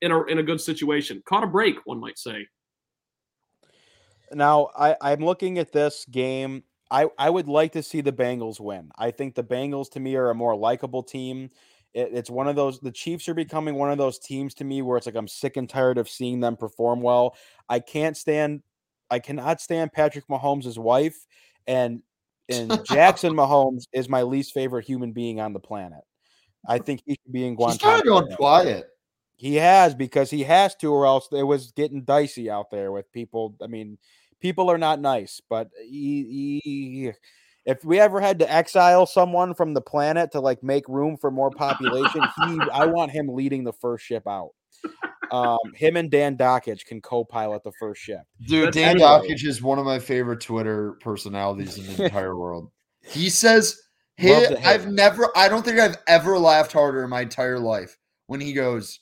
in 0.00 0.12
a 0.12 0.22
in 0.24 0.38
a 0.38 0.42
good 0.42 0.60
situation. 0.60 1.22
Caught 1.26 1.44
a 1.44 1.46
break, 1.48 1.76
one 1.84 2.00
might 2.00 2.18
say. 2.18 2.46
Now 4.32 4.68
I 4.76 4.96
I'm 5.00 5.24
looking 5.24 5.58
at 5.58 5.72
this 5.72 6.04
game. 6.10 6.64
I 6.90 7.08
I 7.18 7.30
would 7.30 7.48
like 7.48 7.72
to 7.72 7.82
see 7.82 8.00
the 8.00 8.12
Bengals 8.12 8.60
win. 8.60 8.90
I 8.96 9.10
think 9.10 9.34
the 9.34 9.44
Bengals 9.44 9.90
to 9.92 10.00
me 10.00 10.16
are 10.16 10.30
a 10.30 10.34
more 10.34 10.56
likable 10.56 11.02
team. 11.02 11.50
It, 11.94 12.10
it's 12.12 12.30
one 12.30 12.48
of 12.48 12.56
those. 12.56 12.80
The 12.80 12.92
Chiefs 12.92 13.28
are 13.28 13.34
becoming 13.34 13.74
one 13.74 13.90
of 13.90 13.98
those 13.98 14.18
teams 14.18 14.54
to 14.54 14.64
me 14.64 14.82
where 14.82 14.96
it's 14.96 15.06
like 15.06 15.14
I'm 15.14 15.28
sick 15.28 15.56
and 15.56 15.68
tired 15.68 15.98
of 15.98 16.08
seeing 16.08 16.40
them 16.40 16.56
perform 16.56 17.00
well. 17.00 17.36
I 17.68 17.80
can't 17.80 18.16
stand 18.16 18.62
I 19.12 19.18
cannot 19.18 19.60
stand 19.60 19.92
Patrick 19.92 20.26
Mahomes' 20.28 20.78
wife, 20.78 21.26
and 21.66 22.02
and 22.48 22.84
Jackson 22.86 23.34
Mahomes 23.34 23.84
is 23.92 24.08
my 24.08 24.22
least 24.22 24.52
favorite 24.52 24.84
human 24.84 25.12
being 25.12 25.40
on 25.40 25.52
the 25.52 25.60
planet. 25.60 26.02
I 26.66 26.78
think 26.78 27.02
he 27.04 27.12
should 27.12 27.32
be 27.32 27.46
in 27.46 27.54
Guantanamo. 27.54 27.96
He's 27.96 28.02
going 28.04 28.36
quiet. 28.36 28.88
He 29.36 29.56
has 29.56 29.94
because 29.94 30.30
he 30.30 30.44
has 30.44 30.74
to, 30.76 30.92
or 30.92 31.06
else 31.06 31.28
it 31.32 31.42
was 31.42 31.72
getting 31.72 32.04
dicey 32.04 32.48
out 32.48 32.70
there 32.70 32.92
with 32.92 33.10
people. 33.12 33.56
I 33.60 33.66
mean, 33.66 33.98
people 34.40 34.70
are 34.70 34.78
not 34.78 35.00
nice, 35.00 35.40
but 35.48 35.68
he, 35.80 36.60
he, 36.62 37.12
if 37.64 37.84
we 37.84 37.98
ever 37.98 38.20
had 38.20 38.38
to 38.38 38.52
exile 38.52 39.06
someone 39.06 39.54
from 39.54 39.74
the 39.74 39.80
planet 39.80 40.32
to 40.32 40.40
like 40.40 40.62
make 40.62 40.88
room 40.88 41.16
for 41.16 41.30
more 41.30 41.50
population, 41.50 42.22
he 42.46 42.60
I 42.72 42.86
want 42.86 43.10
him 43.10 43.28
leading 43.28 43.64
the 43.64 43.72
first 43.72 44.04
ship 44.04 44.28
out. 44.28 44.50
Um, 45.32 45.58
him 45.74 45.96
and 45.96 46.10
Dan 46.10 46.36
Dakich 46.36 46.84
can 46.84 47.00
co-pilot 47.00 47.64
the 47.64 47.72
first 47.72 48.02
ship. 48.02 48.20
Dude, 48.46 48.74
Dan 48.74 48.96
anyway. 48.96 49.06
Dakich 49.06 49.46
is 49.46 49.62
one 49.62 49.78
of 49.78 49.86
my 49.86 49.98
favorite 49.98 50.40
Twitter 50.40 50.92
personalities 51.00 51.78
in 51.78 51.96
the 51.96 52.04
entire 52.04 52.36
world. 52.36 52.70
He 53.02 53.30
says, 53.30 53.80
"Hey, 54.16 54.54
I've 54.62 54.88
never, 54.88 55.30
I 55.36 55.48
don't 55.48 55.64
think 55.64 55.78
I've 55.78 55.96
ever 56.06 56.38
laughed 56.38 56.72
harder 56.72 57.02
in 57.02 57.10
my 57.10 57.22
entire 57.22 57.58
life 57.58 57.96
when 58.26 58.40
he 58.40 58.52
goes." 58.52 59.00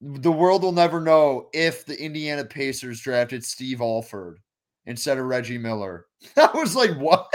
The 0.00 0.32
world 0.32 0.62
will 0.62 0.72
never 0.72 1.00
know 1.00 1.48
if 1.52 1.84
the 1.84 1.98
Indiana 1.98 2.44
Pacers 2.44 3.00
drafted 3.00 3.44
Steve 3.44 3.80
Alford 3.80 4.40
instead 4.86 5.18
of 5.18 5.26
Reggie 5.26 5.58
Miller. 5.58 6.06
I 6.36 6.50
was 6.54 6.74
like, 6.74 6.96
what? 6.98 7.28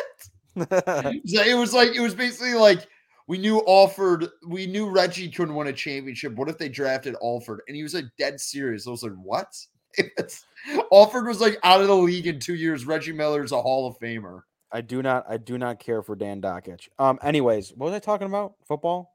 it 0.56 1.58
was 1.58 1.74
like 1.74 1.95
it 1.95 2.02
was 2.02 2.13
basically 2.13 2.56
like 2.56 2.88
we 3.32 3.38
knew 3.38 3.63
Alford, 3.65 4.28
we 4.46 4.67
knew 4.67 4.89
Reggie 4.89 5.32
couldn't 5.32 5.56
win 5.56 5.67
a 5.67 5.72
championship. 5.72 6.34
What 6.34 6.50
if 6.50 6.58
they 6.58 6.67
drafted 6.67 7.15
Alford? 7.24 7.62
And 7.65 7.78
he 7.78 7.82
was 7.82 7.94
like 7.94 8.04
dead 8.17 8.41
serious. 8.41 8.86
I 8.86 8.89
was 8.89 9.04
like, 9.04 9.13
what? 9.13 9.58
Alford 10.91 11.28
was 11.28 11.39
like 11.39 11.58
out 11.63 11.80
of 11.80 11.88
the 11.88 11.96
league 11.96 12.28
in 12.28 12.41
two 12.41 12.56
years. 12.56 12.84
Reggie 12.84 13.13
Miller's 13.13 13.54
a 13.54 13.62
Hall 13.62 13.88
of 13.88 13.98
Famer. 14.00 14.41
I 14.74 14.82
do 14.82 15.02
not, 15.02 15.24
I 15.30 15.38
do 15.38 15.58
not 15.58 15.80
care 15.80 16.02
for 16.02 16.13
Dan 16.13 16.41
Dakich. 16.41 16.89
Um, 17.00 17.20
anyways, 17.24 17.70
what 17.70 17.86
was 17.86 17.96
I 17.96 18.00
talking 18.00 18.28
about? 18.28 18.56
Football? 18.67 19.13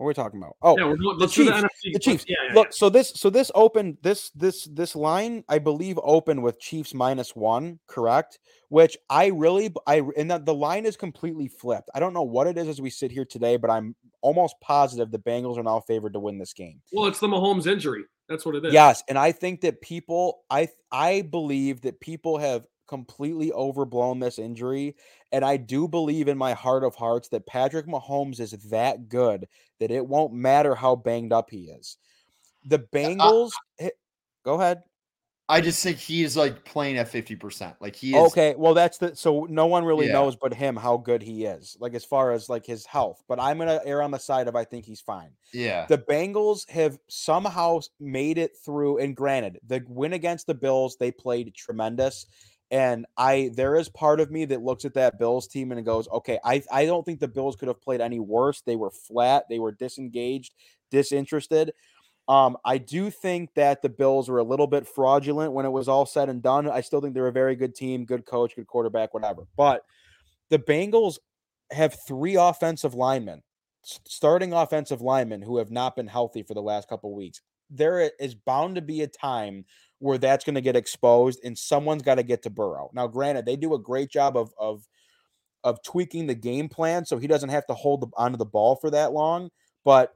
What 0.00 0.06
are 0.06 0.08
we 0.08 0.14
talking 0.14 0.40
about? 0.40 0.56
Oh, 0.62 0.78
yeah, 0.78 0.94
the 1.18 1.26
Chiefs. 1.26 1.60
The, 1.60 1.92
the 1.92 1.98
Chiefs. 1.98 2.24
Yeah, 2.26 2.36
yeah, 2.48 2.54
Look, 2.54 2.72
so 2.72 2.88
this, 2.88 3.10
so 3.10 3.28
this 3.28 3.50
opened 3.54 3.98
this, 4.00 4.30
this, 4.30 4.64
this 4.64 4.96
line, 4.96 5.44
I 5.46 5.58
believe, 5.58 6.00
opened 6.02 6.42
with 6.42 6.58
Chiefs 6.58 6.94
minus 6.94 7.36
one, 7.36 7.80
correct? 7.86 8.38
Which 8.70 8.96
I 9.10 9.26
really, 9.26 9.74
I 9.86 10.00
and 10.16 10.30
that 10.30 10.46
the 10.46 10.54
line 10.54 10.86
is 10.86 10.96
completely 10.96 11.48
flipped. 11.48 11.90
I 11.94 12.00
don't 12.00 12.14
know 12.14 12.22
what 12.22 12.46
it 12.46 12.56
is 12.56 12.66
as 12.66 12.80
we 12.80 12.88
sit 12.88 13.12
here 13.12 13.26
today, 13.26 13.58
but 13.58 13.68
I'm 13.68 13.94
almost 14.22 14.54
positive 14.62 15.10
the 15.10 15.18
Bengals 15.18 15.58
are 15.58 15.62
now 15.62 15.80
favored 15.80 16.14
to 16.14 16.18
win 16.18 16.38
this 16.38 16.54
game. 16.54 16.80
Well, 16.92 17.06
it's 17.06 17.20
the 17.20 17.28
Mahomes 17.28 17.66
injury. 17.66 18.04
That's 18.26 18.46
what 18.46 18.54
it 18.54 18.64
is. 18.64 18.72
Yes, 18.72 19.02
and 19.06 19.18
I 19.18 19.32
think 19.32 19.60
that 19.60 19.82
people, 19.82 20.44
I, 20.48 20.68
I 20.90 21.28
believe 21.30 21.82
that 21.82 22.00
people 22.00 22.38
have 22.38 22.64
completely 22.90 23.52
overblown 23.52 24.18
this 24.18 24.38
injury. 24.38 24.96
And 25.30 25.44
I 25.44 25.56
do 25.56 25.86
believe 25.86 26.26
in 26.26 26.36
my 26.36 26.54
heart 26.54 26.82
of 26.82 26.96
hearts 26.96 27.28
that 27.28 27.46
Patrick 27.46 27.86
Mahomes 27.86 28.40
is 28.40 28.50
that 28.70 29.08
good 29.08 29.46
that 29.78 29.92
it 29.92 30.04
won't 30.04 30.34
matter 30.34 30.74
how 30.74 30.96
banged 30.96 31.32
up 31.32 31.50
he 31.50 31.70
is. 31.70 31.96
The 32.64 32.80
Bengals, 32.80 33.52
uh, 33.80 33.90
go 34.44 34.60
ahead. 34.60 34.82
I 35.48 35.60
just 35.60 35.82
think 35.82 35.98
he 35.98 36.22
is 36.22 36.36
like 36.36 36.64
playing 36.64 36.98
at 36.98 37.10
50%. 37.10 37.74
Like 37.80 37.96
he 37.96 38.10
is 38.10 38.30
Okay, 38.30 38.54
well 38.56 38.74
that's 38.74 38.98
the 38.98 39.16
so 39.16 39.46
no 39.50 39.66
one 39.66 39.84
really 39.84 40.06
yeah. 40.06 40.12
knows 40.12 40.36
but 40.36 40.54
him 40.54 40.76
how 40.76 40.96
good 40.96 41.22
he 41.22 41.44
is. 41.44 41.76
Like 41.80 41.94
as 41.94 42.04
far 42.04 42.32
as 42.32 42.48
like 42.48 42.64
his 42.64 42.86
health, 42.86 43.22
but 43.28 43.40
I'm 43.40 43.56
going 43.56 43.68
to 43.68 43.84
err 43.84 44.02
on 44.02 44.12
the 44.12 44.18
side 44.18 44.46
of 44.46 44.54
I 44.54 44.64
think 44.64 44.84
he's 44.84 45.00
fine. 45.00 45.30
Yeah. 45.52 45.86
The 45.86 45.98
Bengals 45.98 46.68
have 46.70 46.98
somehow 47.08 47.80
made 47.98 48.38
it 48.38 48.52
through 48.64 48.98
and 48.98 49.16
granted, 49.16 49.58
the 49.66 49.84
win 49.88 50.12
against 50.12 50.46
the 50.46 50.54
Bills, 50.54 50.96
they 50.98 51.10
played 51.10 51.52
tremendous. 51.54 52.26
And 52.70 53.06
I 53.16 53.50
there 53.54 53.74
is 53.74 53.88
part 53.88 54.20
of 54.20 54.30
me 54.30 54.44
that 54.46 54.62
looks 54.62 54.84
at 54.84 54.94
that 54.94 55.18
Bills 55.18 55.48
team 55.48 55.72
and 55.72 55.84
goes, 55.84 56.08
okay, 56.08 56.38
I, 56.44 56.62
I 56.70 56.84
don't 56.84 57.04
think 57.04 57.18
the 57.18 57.28
Bills 57.28 57.56
could 57.56 57.68
have 57.68 57.82
played 57.82 58.00
any 58.00 58.20
worse. 58.20 58.62
They 58.62 58.76
were 58.76 58.90
flat, 58.90 59.46
they 59.50 59.58
were 59.58 59.72
disengaged, 59.72 60.54
disinterested. 60.90 61.72
Um, 62.28 62.56
I 62.64 62.78
do 62.78 63.10
think 63.10 63.54
that 63.54 63.82
the 63.82 63.88
Bills 63.88 64.28
were 64.28 64.38
a 64.38 64.44
little 64.44 64.68
bit 64.68 64.86
fraudulent 64.86 65.52
when 65.52 65.66
it 65.66 65.70
was 65.70 65.88
all 65.88 66.06
said 66.06 66.28
and 66.28 66.40
done. 66.40 66.70
I 66.70 66.80
still 66.80 67.00
think 67.00 67.14
they're 67.14 67.26
a 67.26 67.32
very 67.32 67.56
good 67.56 67.74
team, 67.74 68.04
good 68.04 68.24
coach, 68.24 68.54
good 68.54 68.68
quarterback, 68.68 69.12
whatever. 69.12 69.48
But 69.56 69.82
the 70.48 70.60
Bengals 70.60 71.18
have 71.72 71.96
three 72.06 72.36
offensive 72.36 72.94
linemen, 72.94 73.42
starting 73.82 74.52
offensive 74.52 75.00
linemen 75.00 75.42
who 75.42 75.56
have 75.56 75.72
not 75.72 75.96
been 75.96 76.06
healthy 76.06 76.44
for 76.44 76.54
the 76.54 76.62
last 76.62 76.88
couple 76.88 77.12
weeks. 77.14 77.40
There 77.68 78.12
is 78.20 78.36
bound 78.36 78.76
to 78.76 78.82
be 78.82 79.02
a 79.02 79.08
time 79.08 79.64
where 80.00 80.18
that's 80.18 80.44
going 80.44 80.54
to 80.56 80.60
get 80.60 80.76
exposed 80.76 81.40
and 81.44 81.56
someone's 81.56 82.02
got 82.02 82.16
to 82.16 82.22
get 82.22 82.42
to 82.42 82.50
Burrow. 82.50 82.90
Now, 82.92 83.06
granted, 83.06 83.46
they 83.46 83.56
do 83.56 83.74
a 83.74 83.78
great 83.78 84.10
job 84.10 84.36
of 84.36 84.52
of 84.58 84.86
of 85.62 85.82
tweaking 85.82 86.26
the 86.26 86.34
game 86.34 86.68
plan 86.68 87.04
so 87.04 87.18
he 87.18 87.26
doesn't 87.26 87.50
have 87.50 87.66
to 87.66 87.74
hold 87.74 88.00
the, 88.00 88.06
onto 88.16 88.38
the 88.38 88.46
ball 88.46 88.76
for 88.76 88.90
that 88.90 89.12
long. 89.12 89.50
But 89.84 90.14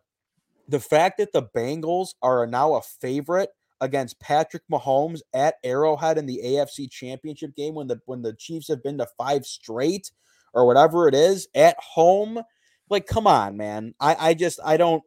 the 0.68 0.80
fact 0.80 1.18
that 1.18 1.32
the 1.32 1.42
Bengals 1.54 2.14
are 2.22 2.46
now 2.46 2.74
a 2.74 2.82
favorite 2.82 3.50
against 3.80 4.20
Patrick 4.20 4.62
Mahomes 4.72 5.20
at 5.34 5.56
Arrowhead 5.62 6.16
in 6.16 6.24
the 6.26 6.40
AFC 6.42 6.90
Championship 6.90 7.54
game 7.54 7.74
when 7.74 7.86
the 7.86 8.00
when 8.06 8.22
the 8.22 8.34
Chiefs 8.34 8.68
have 8.68 8.82
been 8.82 8.98
to 8.98 9.06
five 9.18 9.44
straight 9.44 10.10
or 10.54 10.66
whatever 10.66 11.08
it 11.08 11.14
is 11.14 11.48
at 11.54 11.76
home, 11.78 12.40
like 12.88 13.06
come 13.06 13.26
on, 13.26 13.56
man. 13.56 13.94
I 14.00 14.16
I 14.30 14.34
just 14.34 14.58
I 14.64 14.78
don't 14.78 15.02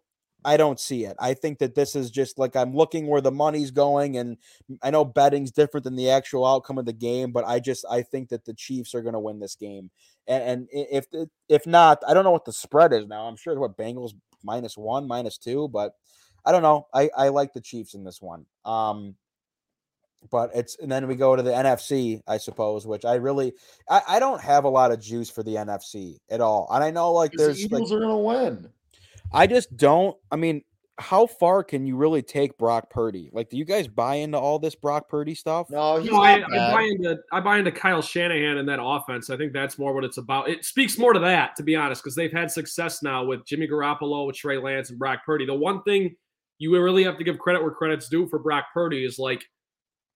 I 0.48 0.56
don't 0.56 0.80
see 0.80 1.04
it. 1.04 1.18
I 1.20 1.34
think 1.34 1.60
that 1.60 1.76
this 1.76 1.94
is 1.94 2.10
just 2.10 2.40
like 2.40 2.56
I'm 2.56 2.74
looking 2.74 3.08
where 3.08 3.20
the 3.20 3.32
money's 3.32 3.70
going, 3.70 4.16
and 4.16 4.38
I 4.82 4.92
know 4.92 5.04
betting's 5.04 5.52
different 5.52 5.84
than 5.84 5.98
the 5.98 6.10
actual 6.10 6.48
outcome 6.48 6.78
of 6.78 6.86
the 6.86 6.94
game, 6.94 7.34
but 7.34 7.44
I 7.46 7.60
just 7.60 7.86
I 7.92 8.02
think 8.02 8.30
that 8.30 8.46
the 8.46 8.54
Chiefs 8.54 8.96
are 8.96 9.02
going 9.02 9.14
to 9.14 9.20
win 9.20 9.42
this 9.42 9.56
game, 9.56 9.92
and, 10.26 10.44
and 10.44 10.68
if 10.72 11.06
if 11.50 11.68
not, 11.68 12.02
I 12.08 12.14
don't 12.14 12.24
know 12.24 12.32
what 12.32 12.46
the 12.46 12.54
spread 12.54 12.94
is 12.94 13.08
now. 13.08 13.24
I'm 13.24 13.36
sure 13.36 13.52
it's 13.52 13.60
what 13.60 13.78
Bengals 13.78 14.14
minus 14.42 14.78
one, 14.78 15.06
minus 15.06 15.38
two, 15.38 15.68
but 15.68 15.92
I 16.46 16.54
don't 16.54 16.64
know. 16.64 16.88
I 16.94 17.10
I 17.18 17.28
like 17.28 17.52
the 17.52 17.60
Chiefs 17.60 17.94
in 17.94 18.06
this 18.06 18.22
one. 18.22 18.46
Um, 18.64 19.16
but 20.32 20.52
it's 20.56 20.78
and 20.80 20.90
then 20.90 21.08
we 21.08 21.16
go 21.16 21.36
to 21.36 21.44
the 21.44 21.52
NFC, 21.52 22.22
I 22.26 22.38
suppose, 22.38 22.88
which 22.88 23.04
I 23.04 23.16
really 23.16 23.52
I, 23.90 24.02
I 24.08 24.20
don't 24.20 24.40
have 24.40 24.64
a 24.64 24.70
lot 24.70 24.94
of 24.94 25.02
juice 25.02 25.30
for 25.30 25.44
the 25.44 25.56
NFC 25.56 26.20
at 26.30 26.40
all. 26.40 26.70
And 26.72 26.86
I 26.86 26.92
know 26.92 27.12
like 27.12 27.34
there's 27.34 27.58
the 27.58 27.64
Eagles 27.64 27.92
like, 27.92 27.98
are 27.98 28.02
gonna 28.02 28.18
win. 28.18 28.70
I 29.34 29.48
just 29.48 29.76
don't. 29.76 30.18
I 30.32 30.36
mean, 30.36 30.64
how 31.00 31.28
far 31.28 31.64
can 31.64 31.86
you 31.86 31.96
really 31.96 32.24
take 32.24 32.58
Brock 32.58 32.90
Purdy? 32.90 33.30
Like, 33.32 33.50
do 33.50 33.58
you 33.58 33.66
guys 33.66 33.88
buy 33.88 34.16
into 34.16 34.40
all 34.40 34.58
this 34.58 34.74
Brock 34.74 35.08
Purdy 35.08 35.36
stuff? 35.36 35.70
No, 35.70 36.00
he's 36.00 36.12
No, 36.12 36.22
I, 36.22 36.40
not 36.40 36.52
I 36.52 36.72
buy 36.72 36.82
into 36.84 37.18
I 37.32 37.40
buy 37.40 37.58
into 37.60 37.72
Kyle 37.72 38.02
Shanahan 38.02 38.58
and 38.58 38.68
that 38.68 38.80
offense. 38.82 39.30
I 39.30 39.38
think 39.38 39.54
that's 39.54 39.78
more 39.78 39.94
what 39.94 40.04
it's 40.04 40.18
about. 40.18 40.50
It 40.50 40.66
speaks 40.66 40.98
more 40.98 41.14
to 41.14 41.20
that, 41.20 41.56
to 41.58 41.64
be 41.64 41.76
honest, 41.76 42.04
because 42.04 42.16
they've 42.16 42.32
had 42.32 42.50
success 42.50 43.04
now 43.04 43.24
with 43.24 43.46
Jimmy 43.46 43.68
Garoppolo, 43.68 44.26
with 44.26 44.36
Trey 44.36 44.58
Lance, 44.58 44.90
and 44.90 44.98
Brock 44.98 45.20
Purdy. 45.26 45.46
The 45.46 45.54
one 45.54 45.84
thing 45.84 46.16
you 46.58 46.74
really 46.76 47.04
have 47.04 47.18
to 47.18 47.24
give 47.24 47.38
credit 47.38 47.62
where 47.62 47.72
credit's 47.72 48.10
due 48.10 48.28
for 48.28 48.40
Brock 48.40 48.66
Purdy 48.74 49.06
is 49.06 49.20
like 49.20 49.44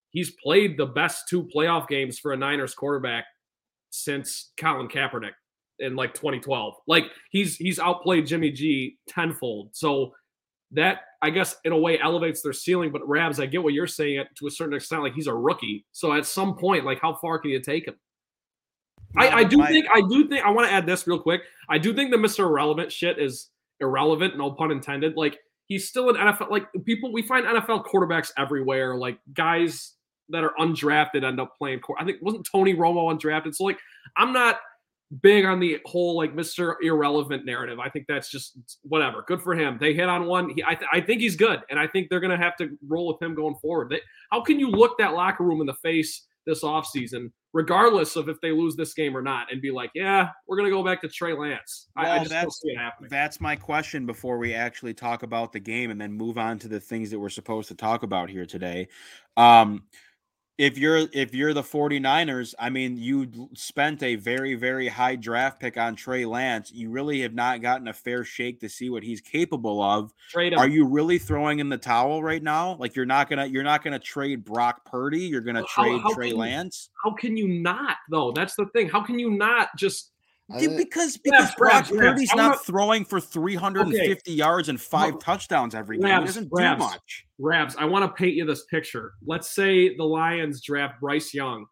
he's 0.10 0.32
played 0.44 0.78
the 0.78 0.88
best 0.88 1.26
two 1.30 1.48
playoff 1.56 1.88
games 1.88 2.18
for 2.18 2.34
a 2.34 2.38
Niners 2.38 2.74
quarterback 2.74 3.26
since 3.92 4.52
Colin 4.58 4.88
Kaepernick 4.88 5.34
in 5.82 5.96
like 5.96 6.14
2012. 6.14 6.76
Like 6.88 7.06
he's 7.30 7.58
he's 7.58 7.80
outplayed 7.80 8.28
Jimmy 8.28 8.52
G 8.52 8.98
tenfold. 9.08 9.70
So 9.74 10.14
that 10.72 11.02
I 11.22 11.30
guess 11.30 11.58
in 11.66 11.72
a 11.72 11.78
way 11.78 12.00
elevates 12.00 12.42
their 12.42 12.54
ceiling. 12.54 12.92
But 12.92 13.08
Rabs, 13.08 13.40
I 13.40 13.46
get 13.46 13.64
what 13.64 13.74
you're 13.74 13.88
saying 13.88 14.26
to 14.36 14.48
a 14.48 14.52
certain 14.52 14.74
extent. 14.74 15.04
Like 15.04 15.14
he's 15.14 15.28
a 15.28 15.34
rookie, 15.34 15.86
so 15.92 16.14
at 16.14 16.26
some 16.26 16.56
point, 16.56 16.86
like 16.86 17.00
how 17.00 17.14
far 17.16 17.40
can 17.40 17.52
you 17.52 17.60
take 17.60 17.88
him? 17.88 17.96
I, 19.18 19.30
I 19.30 19.44
do 19.44 19.58
My- 19.58 19.68
think 19.68 19.88
I 19.94 20.02
do 20.02 20.28
think 20.28 20.46
I 20.46 20.50
want 20.52 20.68
to 20.68 20.74
add 20.74 20.86
this 20.86 21.06
real 21.06 21.20
quick. 21.20 21.42
I 21.70 21.78
do 21.78 21.94
think 21.94 22.12
the 22.12 22.18
Mr. 22.18 22.40
Irrelevant 22.40 22.92
shit 22.92 23.20
is 23.20 23.50
irrelevant, 23.80 24.38
no 24.38 24.52
pun 24.52 24.72
intended. 24.72 25.16
Like 25.18 25.40
he's 25.68 25.88
still 25.88 26.10
an 26.10 26.16
NFL 26.16 26.50
like 26.50 26.68
people 26.86 27.12
we 27.12 27.22
find 27.22 27.46
NFL 27.46 27.86
quarterbacks 27.86 28.32
everywhere, 28.38 28.96
like 28.96 29.20
guys 29.34 29.94
that 30.30 30.44
are 30.46 30.54
undrafted 30.60 31.26
end 31.26 31.42
up 31.42 31.58
playing 31.58 31.82
I 32.00 32.06
think 32.06 32.20
wasn't 32.22 32.48
Tony 32.50 32.74
Romo 32.74 33.14
undrafted. 33.14 33.54
So 33.54 33.66
like 33.66 33.80
I'm 34.16 34.32
not 34.32 34.60
big 35.22 35.46
on 35.46 35.60
the 35.60 35.80
whole 35.86 36.16
like 36.16 36.34
Mr. 36.36 36.76
Irrelevant 36.82 37.46
narrative. 37.46 37.80
I 37.80 37.90
think 37.90 38.06
that's 38.08 38.30
just 38.32 38.58
whatever. 38.84 39.24
Good 39.28 39.42
for 39.42 39.54
him. 39.54 39.78
They 39.80 39.94
hit 39.94 40.08
on 40.08 40.26
one. 40.26 40.52
He, 40.52 40.64
I, 40.64 40.76
th- 40.76 40.90
I 40.92 41.02
think 41.02 41.22
he's 41.22 41.36
good, 41.36 41.62
and 41.70 41.80
I 41.80 41.88
think 41.88 42.10
they're 42.10 42.20
gonna 42.20 42.38
have 42.38 42.56
to 42.58 42.78
roll 42.88 43.08
with 43.08 43.22
him 43.22 43.36
going 43.36 43.56
forward. 43.56 43.90
They, 43.90 44.00
how 44.32 44.42
can 44.42 44.60
you 44.60 44.70
look 44.70 44.98
that 45.00 45.14
locker 45.14 45.44
room 45.44 45.60
in 45.62 45.68
the 45.68 45.74
face 45.76 46.26
this 46.48 46.64
offseason, 46.64 47.32
regardless 47.54 48.16
of 48.16 48.28
if 48.28 48.40
they 48.42 48.52
lose 48.52 48.76
this 48.76 48.94
game 48.96 49.16
or 49.16 49.22
not, 49.22 49.52
and 49.52 49.62
be 49.62 49.70
like, 49.70 49.92
yeah, 49.94 50.30
we're 50.48 50.58
gonna 50.58 50.70
go 50.70 50.84
back 50.84 51.02
to 51.02 51.08
Trey 51.10 51.34
Lance? 51.34 51.90
I, 51.96 52.02
I 52.02 52.04
Well, 52.06 52.18
don't 52.20 52.30
that's- 52.30 52.60
see 52.62 52.72
it 52.72 52.78
happening. 52.78 53.10
That's 53.10 53.42
my 53.42 53.56
question 53.56 54.06
before 54.06 54.38
we 54.38 54.54
actually 54.54 54.94
talk 54.94 55.24
about 55.24 55.52
the 55.52 55.60
game 55.60 55.92
and 55.92 56.00
then 56.00 56.14
move 56.14 56.38
on 56.38 56.58
to 56.60 56.68
the 56.68 56.80
things 56.80 57.12
that 57.12 57.20
we're 57.20 57.30
supposed 57.30 57.68
to 57.68 57.76
talk 57.76 58.04
about 58.04 58.30
here 58.30 58.46
today. 58.46 58.88
Um, 59.38 59.84
if 60.62 60.78
you're 60.78 61.08
if 61.12 61.34
you're 61.34 61.56
the 61.56 61.64
49ers, 61.64 62.54
I 62.60 62.70
mean, 62.70 62.96
you 62.96 63.50
spent 63.56 64.04
a 64.04 64.16
very 64.16 64.54
very 64.54 64.88
high 64.88 65.16
draft 65.16 65.60
pick 65.60 65.76
on 65.76 65.96
Trey 65.96 66.24
Lance. 66.24 66.72
You 66.72 66.92
really 66.92 67.22
have 67.22 67.34
not 67.34 67.62
gotten 67.64 67.88
a 67.88 67.94
fair 67.94 68.24
shake 68.24 68.60
to 68.60 68.70
see 68.70 68.92
what 68.92 69.02
he's 69.02 69.22
capable 69.22 69.82
of. 69.82 70.14
Trade 70.30 70.54
him. 70.54 70.60
Are 70.60 70.68
you 70.68 70.86
really 70.86 71.18
throwing 71.18 71.58
in 71.60 71.70
the 71.70 71.78
towel 71.80 72.22
right 72.22 72.44
now? 72.44 72.76
Like 72.80 72.96
you're 72.96 73.08
not 73.08 73.28
gonna 73.28 73.48
you're 73.48 73.64
not 73.64 73.84
gonna 73.84 73.98
trade 73.98 74.46
Brock 74.46 74.86
Purdy. 74.86 75.22
You're 75.22 75.42
gonna 75.42 75.62
Well, 75.62 75.68
trade 75.86 76.02
how 76.02 76.14
Trey 76.14 76.28
can 76.28 76.36
you- 76.36 76.42
Lance. 76.42 76.90
how 77.04 77.12
can 77.14 77.36
you 77.36 77.48
not 77.48 77.98
though? 78.12 78.32
That's 78.32 78.56
the 78.56 78.68
thing. 78.68 78.88
How 78.88 79.02
can 79.02 79.18
you 79.18 79.32
not 79.32 79.70
just 79.78 80.11
I 80.54 80.60
Yeah, 80.60 80.68
think- 80.68 80.78
because 80.78 81.16
Yeah, 81.24 81.32
because 81.32 81.56
Brock 81.56 81.74
Rabs, 81.74 81.92
Rabs, 81.92 82.02
Purdy's 82.14 82.30
I 82.34 82.36
not 82.36 82.66
throwing 82.66 83.06
for 83.06 83.20
350 83.20 84.32
yards 84.34 84.70
and 84.70 84.80
five 84.80 85.14
No. 85.14 85.20
touchdowns 85.20 85.74
every 85.76 85.98
game. 85.98 86.06
Rabs, 86.06 86.22
he 86.22 86.26
doesn't 86.28 86.50
Rabs. 86.52 86.80
do 86.82 86.86
much. 86.88 87.26
Rabs, 87.40 87.76
I 87.78 87.86
want 87.86 88.06
to 88.06 88.12
paint 88.14 88.36
you 88.36 88.46
this 88.46 88.66
picture. 88.66 89.14
Let's 89.26 89.50
say 89.50 89.96
the 89.96 90.04
Lions 90.04 90.62
draft 90.62 91.00
Bryce 91.00 91.34
Young, 91.34 91.66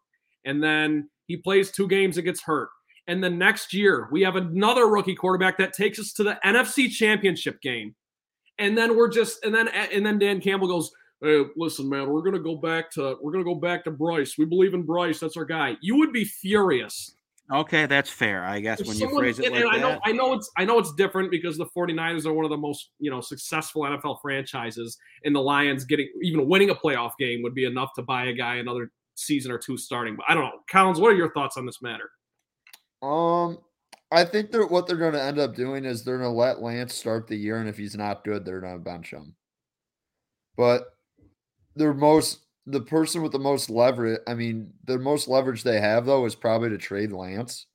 and 0.44 0.62
then 0.62 1.08
he 1.26 1.36
plays 1.36 1.70
two 1.70 1.86
games 1.88 2.16
and 2.16 2.24
gets 2.24 2.42
hurt. 2.42 2.68
And 3.06 3.22
the 3.22 3.30
next 3.30 3.72
year, 3.74 4.08
we 4.12 4.22
have 4.22 4.36
another 4.36 4.86
rookie 4.88 5.14
quarterback 5.16 5.58
that 5.58 5.72
takes 5.72 5.98
us 5.98 6.12
to 6.14 6.22
the 6.22 6.38
NFC 6.44 6.88
Championship 6.88 7.60
game. 7.60 7.94
And 8.58 8.76
then 8.76 8.94
we're 8.96 9.08
just, 9.08 9.44
and 9.44 9.54
then, 9.54 9.68
and 9.68 10.04
then 10.04 10.18
Dan 10.18 10.40
Campbell 10.40 10.68
goes, 10.68 10.92
"Hey, 11.22 11.44
listen, 11.56 11.88
man, 11.88 12.08
we're 12.08 12.20
gonna 12.22 12.38
go 12.38 12.56
back 12.56 12.90
to, 12.92 13.16
we're 13.20 13.32
gonna 13.32 13.42
go 13.44 13.54
back 13.54 13.84
to 13.84 13.90
Bryce. 13.90 14.36
We 14.38 14.44
believe 14.44 14.74
in 14.74 14.82
Bryce. 14.82 15.18
That's 15.20 15.36
our 15.36 15.44
guy." 15.46 15.76
You 15.80 15.96
would 15.96 16.12
be 16.12 16.24
furious 16.24 17.14
Okay, 17.52 17.86
that's 17.86 18.10
fair. 18.10 18.44
I 18.44 18.60
guess 18.60 18.80
if 18.80 18.86
when 18.86 18.96
you 18.96 19.08
phrase 19.10 19.38
it 19.38 19.46
and, 19.46 19.54
like 19.54 19.64
and 19.64 19.72
I 19.72 19.78
know 19.78 19.88
that. 19.88 20.00
I 20.04 20.12
know 20.12 20.32
it's 20.34 20.50
I 20.56 20.64
know 20.64 20.78
it's 20.78 20.92
different 20.94 21.30
because 21.30 21.56
the 21.56 21.66
49ers 21.76 22.24
are 22.24 22.32
one 22.32 22.44
of 22.44 22.50
the 22.50 22.56
most, 22.56 22.90
you 23.00 23.10
know, 23.10 23.20
successful 23.20 23.82
NFL 23.82 24.20
franchises 24.22 24.96
and 25.24 25.34
the 25.34 25.40
Lions 25.40 25.84
getting 25.84 26.08
even 26.22 26.48
winning 26.48 26.70
a 26.70 26.74
playoff 26.74 27.12
game 27.18 27.42
would 27.42 27.54
be 27.54 27.64
enough 27.64 27.90
to 27.96 28.02
buy 28.02 28.26
a 28.26 28.32
guy 28.32 28.56
another 28.56 28.92
season 29.16 29.50
or 29.50 29.58
two 29.58 29.76
starting. 29.76 30.16
But 30.16 30.26
I 30.28 30.34
don't 30.34 30.44
know. 30.44 30.60
Collins, 30.70 31.00
what 31.00 31.12
are 31.12 31.16
your 31.16 31.32
thoughts 31.32 31.56
on 31.56 31.66
this 31.66 31.82
matter? 31.82 32.10
Um, 33.02 33.58
I 34.12 34.24
think 34.24 34.50
that 34.52 34.70
what 34.70 34.86
they're 34.86 34.96
going 34.96 35.12
to 35.12 35.22
end 35.22 35.38
up 35.38 35.54
doing 35.54 35.84
is 35.84 36.04
they're 36.04 36.18
going 36.18 36.30
to 36.30 36.36
let 36.36 36.60
Lance 36.60 36.94
start 36.94 37.26
the 37.26 37.36
year, 37.36 37.58
and 37.58 37.68
if 37.68 37.76
he's 37.76 37.94
not 37.94 38.24
good, 38.24 38.44
they're 38.44 38.60
going 38.60 38.74
to 38.76 38.84
bench 38.84 39.10
him. 39.10 39.34
But 40.56 40.84
their 41.76 41.94
most, 41.94 42.40
the 42.70 42.80
person 42.80 43.22
with 43.22 43.32
the 43.32 43.38
most 43.38 43.70
leverage, 43.70 44.20
I 44.26 44.34
mean, 44.34 44.72
the 44.84 44.98
most 44.98 45.28
leverage 45.28 45.62
they 45.62 45.80
have 45.80 46.06
though 46.06 46.24
is 46.26 46.34
probably 46.34 46.70
to 46.70 46.78
trade 46.78 47.12
Lance, 47.12 47.66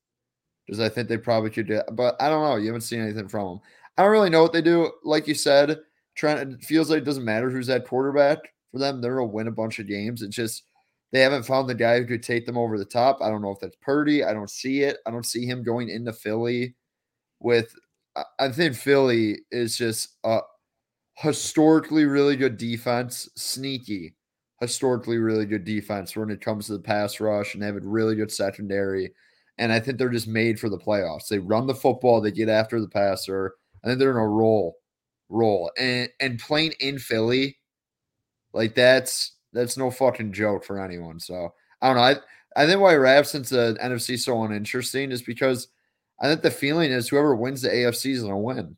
because 0.65 0.79
I 0.79 0.89
think 0.89 1.09
they 1.09 1.17
probably 1.17 1.49
could 1.49 1.67
do. 1.67 1.81
But 1.93 2.15
I 2.21 2.29
don't 2.29 2.43
know. 2.43 2.55
You 2.57 2.67
haven't 2.67 2.81
seen 2.81 3.01
anything 3.01 3.27
from 3.27 3.47
them. 3.47 3.59
I 3.97 4.03
don't 4.03 4.11
really 4.11 4.29
know 4.29 4.41
what 4.43 4.53
they 4.53 4.61
do. 4.61 4.91
Like 5.03 5.27
you 5.27 5.33
said, 5.35 5.79
trying. 6.15 6.51
It 6.53 6.63
feels 6.63 6.89
like 6.89 6.99
it 6.99 7.05
doesn't 7.05 7.25
matter 7.25 7.49
who's 7.49 7.67
that 7.67 7.87
quarterback 7.87 8.39
for 8.71 8.79
them. 8.79 9.01
They're 9.01 9.15
gonna 9.15 9.27
win 9.27 9.47
a 9.47 9.51
bunch 9.51 9.79
of 9.79 9.87
games. 9.87 10.21
It's 10.21 10.35
just 10.35 10.63
they 11.11 11.21
haven't 11.21 11.43
found 11.45 11.69
the 11.69 11.75
guy 11.75 11.99
who 11.99 12.05
could 12.05 12.23
take 12.23 12.45
them 12.45 12.57
over 12.57 12.77
the 12.77 12.85
top. 12.85 13.19
I 13.21 13.29
don't 13.29 13.41
know 13.41 13.51
if 13.51 13.59
that's 13.59 13.77
Purdy. 13.81 14.23
I 14.23 14.33
don't 14.33 14.49
see 14.49 14.81
it. 14.81 14.97
I 15.05 15.11
don't 15.11 15.25
see 15.25 15.45
him 15.45 15.63
going 15.63 15.89
into 15.89 16.13
Philly 16.13 16.75
with. 17.39 17.73
I- 18.15 18.23
I 18.39 18.49
think 18.49 18.75
Philly 18.75 19.39
is 19.51 19.77
just 19.77 20.15
a 20.23 20.39
historically 21.17 22.05
really 22.05 22.35
good 22.35 22.57
defense, 22.57 23.29
sneaky, 23.35 24.15
historically 24.59 25.17
really 25.17 25.45
good 25.45 25.65
defense 25.65 26.15
when 26.15 26.29
it 26.29 26.41
comes 26.41 26.67
to 26.67 26.73
the 26.73 26.79
pass 26.79 27.19
rush, 27.19 27.53
and 27.53 27.61
they 27.61 27.67
have 27.67 27.75
a 27.75 27.81
really 27.81 28.15
good 28.15 28.31
secondary. 28.31 29.13
And 29.57 29.71
I 29.71 29.79
think 29.79 29.97
they're 29.97 30.09
just 30.09 30.27
made 30.27 30.59
for 30.59 30.69
the 30.69 30.77
playoffs. 30.77 31.27
They 31.27 31.39
run 31.39 31.67
the 31.67 31.75
football, 31.75 32.21
they 32.21 32.31
get 32.31 32.49
after 32.49 32.79
the 32.81 32.89
passer. 32.89 33.55
I 33.83 33.87
think 33.87 33.99
they're 33.99 34.11
in 34.11 34.17
a 34.17 34.27
roll, 34.27 34.77
roll, 35.29 35.71
and 35.77 36.09
and 36.19 36.39
playing 36.39 36.73
in 36.79 36.99
Philly, 36.99 37.57
like 38.53 38.75
that's 38.75 39.33
that's 39.53 39.77
no 39.77 39.91
fucking 39.91 40.33
joke 40.33 40.63
for 40.65 40.79
anyone. 40.83 41.19
So 41.19 41.53
I 41.81 41.87
don't 41.87 41.97
know. 41.97 42.01
I 42.01 42.15
I 42.55 42.65
think 42.65 42.81
why 42.81 42.95
Rav 42.95 43.27
since 43.27 43.49
the 43.49 43.77
NFC 43.81 44.17
so 44.17 44.43
uninteresting 44.43 45.11
is 45.11 45.21
because 45.21 45.67
I 46.19 46.27
think 46.27 46.41
the 46.41 46.51
feeling 46.51 46.91
is 46.91 47.09
whoever 47.09 47.35
wins 47.35 47.61
the 47.61 47.69
AFC 47.69 48.11
is 48.11 48.23
gonna 48.23 48.37
win. 48.39 48.77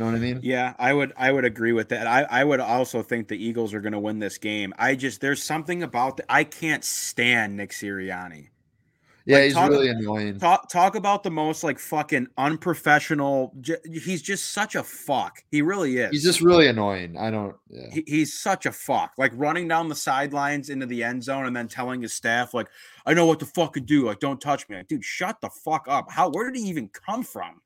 You 0.00 0.06
know 0.06 0.12
what 0.12 0.18
I 0.18 0.22
mean? 0.22 0.40
Yeah, 0.42 0.72
I 0.78 0.94
would 0.94 1.12
I 1.18 1.30
would 1.30 1.44
agree 1.44 1.72
with 1.72 1.90
that. 1.90 2.06
I, 2.06 2.22
I 2.22 2.42
would 2.42 2.60
also 2.60 3.02
think 3.02 3.28
the 3.28 3.36
Eagles 3.36 3.74
are 3.74 3.80
going 3.82 3.92
to 3.92 3.98
win 3.98 4.18
this 4.18 4.38
game. 4.38 4.72
I 4.78 4.94
just 4.94 5.20
there's 5.20 5.42
something 5.42 5.82
about 5.82 6.16
the, 6.16 6.24
I 6.32 6.44
can't 6.44 6.82
stand 6.82 7.56
Nick 7.58 7.70
Sirianni. 7.72 8.48
Yeah, 9.26 9.36
Like, 9.36 9.44
he's 9.44 9.52
talk- 9.54 9.70
really 9.70 9.88
annoying. 9.88 10.38
Talk 10.38 10.70
talk 10.70 10.94
about 10.94 11.22
the 11.22 11.30
most 11.30 11.62
like 11.62 11.78
fucking 11.78 12.28
unprofessional. 12.38 13.52
j- 13.60 13.76
He's 13.84 14.22
just 14.22 14.52
such 14.52 14.74
a 14.74 14.82
fuck. 14.82 15.42
He 15.50 15.60
really 15.62 15.98
is. 15.98 16.10
He's 16.12 16.24
just 16.24 16.40
really 16.40 16.66
annoying. 16.66 17.18
I 17.18 17.30
don't. 17.30 17.54
Yeah. 17.68 17.88
he, 17.92 18.04
he's 18.06 18.32
such 18.38 18.64
a 18.66 18.72
fuck. 18.72 19.12
Like 19.18 19.32
running 19.34 19.68
down 19.68 19.88
the 19.88 19.94
sidelines 19.94 20.70
into 20.70 20.86
the 20.86 21.02
end 21.04 21.22
zone 21.24 21.46
and 21.46 21.54
then 21.54 21.68
telling 21.68 22.00
his 22.00 22.14
staff 22.14 22.54
like, 22.54 22.68
"I 23.04 23.12
know 23.12 23.26
what 23.26 23.40
to 23.40 23.46
fucking 23.46 23.84
do. 23.84 24.06
Like, 24.06 24.20
don't 24.20 24.40
touch 24.40 24.68
me." 24.68 24.76
Like, 24.76 24.88
dude, 24.88 25.04
shut 25.04 25.40
the 25.42 25.50
fuck 25.50 25.84
up. 25.88 26.10
How? 26.10 26.30
Where 26.30 26.50
did 26.50 26.58
he 26.58 26.68
even 26.68 26.88
come 26.88 27.22
from? 27.22 27.60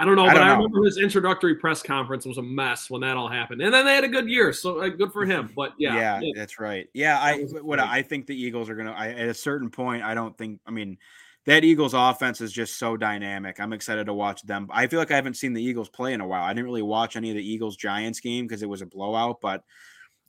I 0.00 0.06
don't 0.06 0.16
know, 0.16 0.24
I 0.24 0.32
but 0.32 0.42
I 0.42 0.48
know. 0.48 0.54
remember 0.54 0.82
his 0.82 0.96
introductory 0.96 1.56
press 1.56 1.82
conference 1.82 2.24
was 2.24 2.38
a 2.38 2.42
mess 2.42 2.88
when 2.88 3.02
that 3.02 3.18
all 3.18 3.28
happened. 3.28 3.60
And 3.60 3.72
then 3.72 3.84
they 3.84 3.94
had 3.94 4.02
a 4.02 4.08
good 4.08 4.30
year, 4.30 4.50
so 4.50 4.80
uh, 4.80 4.88
good 4.88 5.12
for 5.12 5.26
him. 5.26 5.52
But 5.54 5.74
yeah, 5.78 6.20
yeah, 6.22 6.32
that's 6.34 6.58
right. 6.58 6.88
Yeah, 6.94 7.18
I 7.20 7.40
what 7.60 7.78
great. 7.78 7.80
I 7.86 8.00
think 8.00 8.26
the 8.26 8.34
Eagles 8.34 8.70
are 8.70 8.74
gonna. 8.76 8.92
I, 8.92 9.10
at 9.10 9.28
a 9.28 9.34
certain 9.34 9.68
point, 9.68 10.02
I 10.02 10.14
don't 10.14 10.34
think. 10.38 10.58
I 10.66 10.70
mean, 10.70 10.96
that 11.44 11.64
Eagles 11.64 11.92
offense 11.92 12.40
is 12.40 12.50
just 12.50 12.78
so 12.78 12.96
dynamic. 12.96 13.60
I'm 13.60 13.74
excited 13.74 14.06
to 14.06 14.14
watch 14.14 14.40
them. 14.42 14.68
I 14.70 14.86
feel 14.86 14.98
like 14.98 15.10
I 15.10 15.16
haven't 15.16 15.34
seen 15.34 15.52
the 15.52 15.62
Eagles 15.62 15.90
play 15.90 16.14
in 16.14 16.22
a 16.22 16.26
while. 16.26 16.44
I 16.44 16.54
didn't 16.54 16.64
really 16.64 16.80
watch 16.80 17.16
any 17.16 17.28
of 17.28 17.36
the 17.36 17.46
Eagles 17.46 17.76
Giants 17.76 18.20
game 18.20 18.46
because 18.46 18.62
it 18.62 18.70
was 18.70 18.80
a 18.80 18.86
blowout. 18.86 19.42
But 19.42 19.64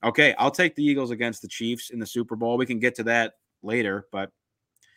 okay, 0.03 0.35
I'll 0.37 0.51
take 0.51 0.75
the 0.75 0.83
Eagles 0.83 1.11
against 1.11 1.41
the 1.41 1.47
Chiefs 1.47 1.91
in 1.91 1.99
the 1.99 2.05
Super 2.05 2.35
Bowl. 2.35 2.57
We 2.57 2.65
can 2.65 2.79
get 2.79 2.95
to 2.95 3.03
that 3.03 3.35
later. 3.63 4.05
But 4.11 4.31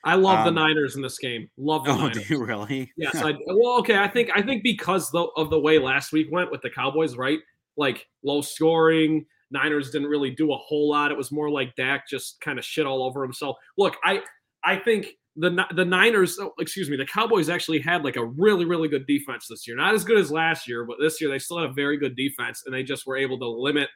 I 0.04 0.14
love 0.16 0.46
Um, 0.46 0.54
the 0.54 0.60
Niners 0.60 0.96
in 0.96 1.02
this 1.02 1.18
game. 1.18 1.48
Love 1.56 1.84
the 1.84 1.90
oh, 1.92 1.96
Niners. 1.96 2.26
do 2.26 2.34
you 2.34 2.44
really? 2.44 2.92
Yes, 2.96 3.14
I 3.22 3.34
well, 3.46 3.78
okay. 3.80 3.98
I 3.98 4.08
think 4.08 4.30
I 4.34 4.42
think 4.42 4.62
because 4.62 5.10
though 5.10 5.32
of 5.36 5.50
the 5.50 5.58
way 5.58 5.78
last 5.78 6.12
week 6.12 6.28
went 6.30 6.50
with 6.50 6.62
the 6.62 6.70
Cowboys, 6.70 7.16
right? 7.16 7.38
Like 7.76 8.06
low 8.22 8.40
scoring. 8.40 9.26
Niners 9.50 9.90
didn't 9.90 10.08
really 10.08 10.30
do 10.30 10.52
a 10.52 10.56
whole 10.56 10.88
lot. 10.90 11.10
It 11.10 11.16
was 11.16 11.30
more 11.30 11.50
like 11.50 11.74
Dak 11.76 12.08
just 12.08 12.40
kind 12.40 12.58
of 12.58 12.64
shit 12.64 12.86
all 12.86 13.02
over 13.02 13.22
himself. 13.22 13.56
Look, 13.78 13.96
I 14.04 14.20
I 14.64 14.76
think 14.76 15.08
the 15.36 15.64
the 15.74 15.84
Niners, 15.84 16.38
oh, 16.40 16.52
excuse 16.58 16.88
me, 16.90 16.96
the 16.96 17.06
Cowboys 17.06 17.48
actually 17.48 17.80
had 17.80 18.04
like 18.04 18.16
a 18.16 18.24
really 18.24 18.64
really 18.64 18.88
good 18.88 19.06
defense 19.06 19.46
this 19.48 19.66
year. 19.66 19.76
Not 19.76 19.94
as 19.94 20.04
good 20.04 20.18
as 20.18 20.30
last 20.30 20.68
year, 20.68 20.84
but 20.84 20.96
this 21.00 21.20
year 21.20 21.30
they 21.30 21.38
still 21.38 21.58
had 21.58 21.70
a 21.70 21.72
very 21.72 21.96
good 21.98 22.14
defense, 22.16 22.62
and 22.66 22.74
they 22.74 22.82
just 22.82 23.06
were 23.06 23.16
able 23.16 23.38
to 23.38 23.48
limit 23.48 23.88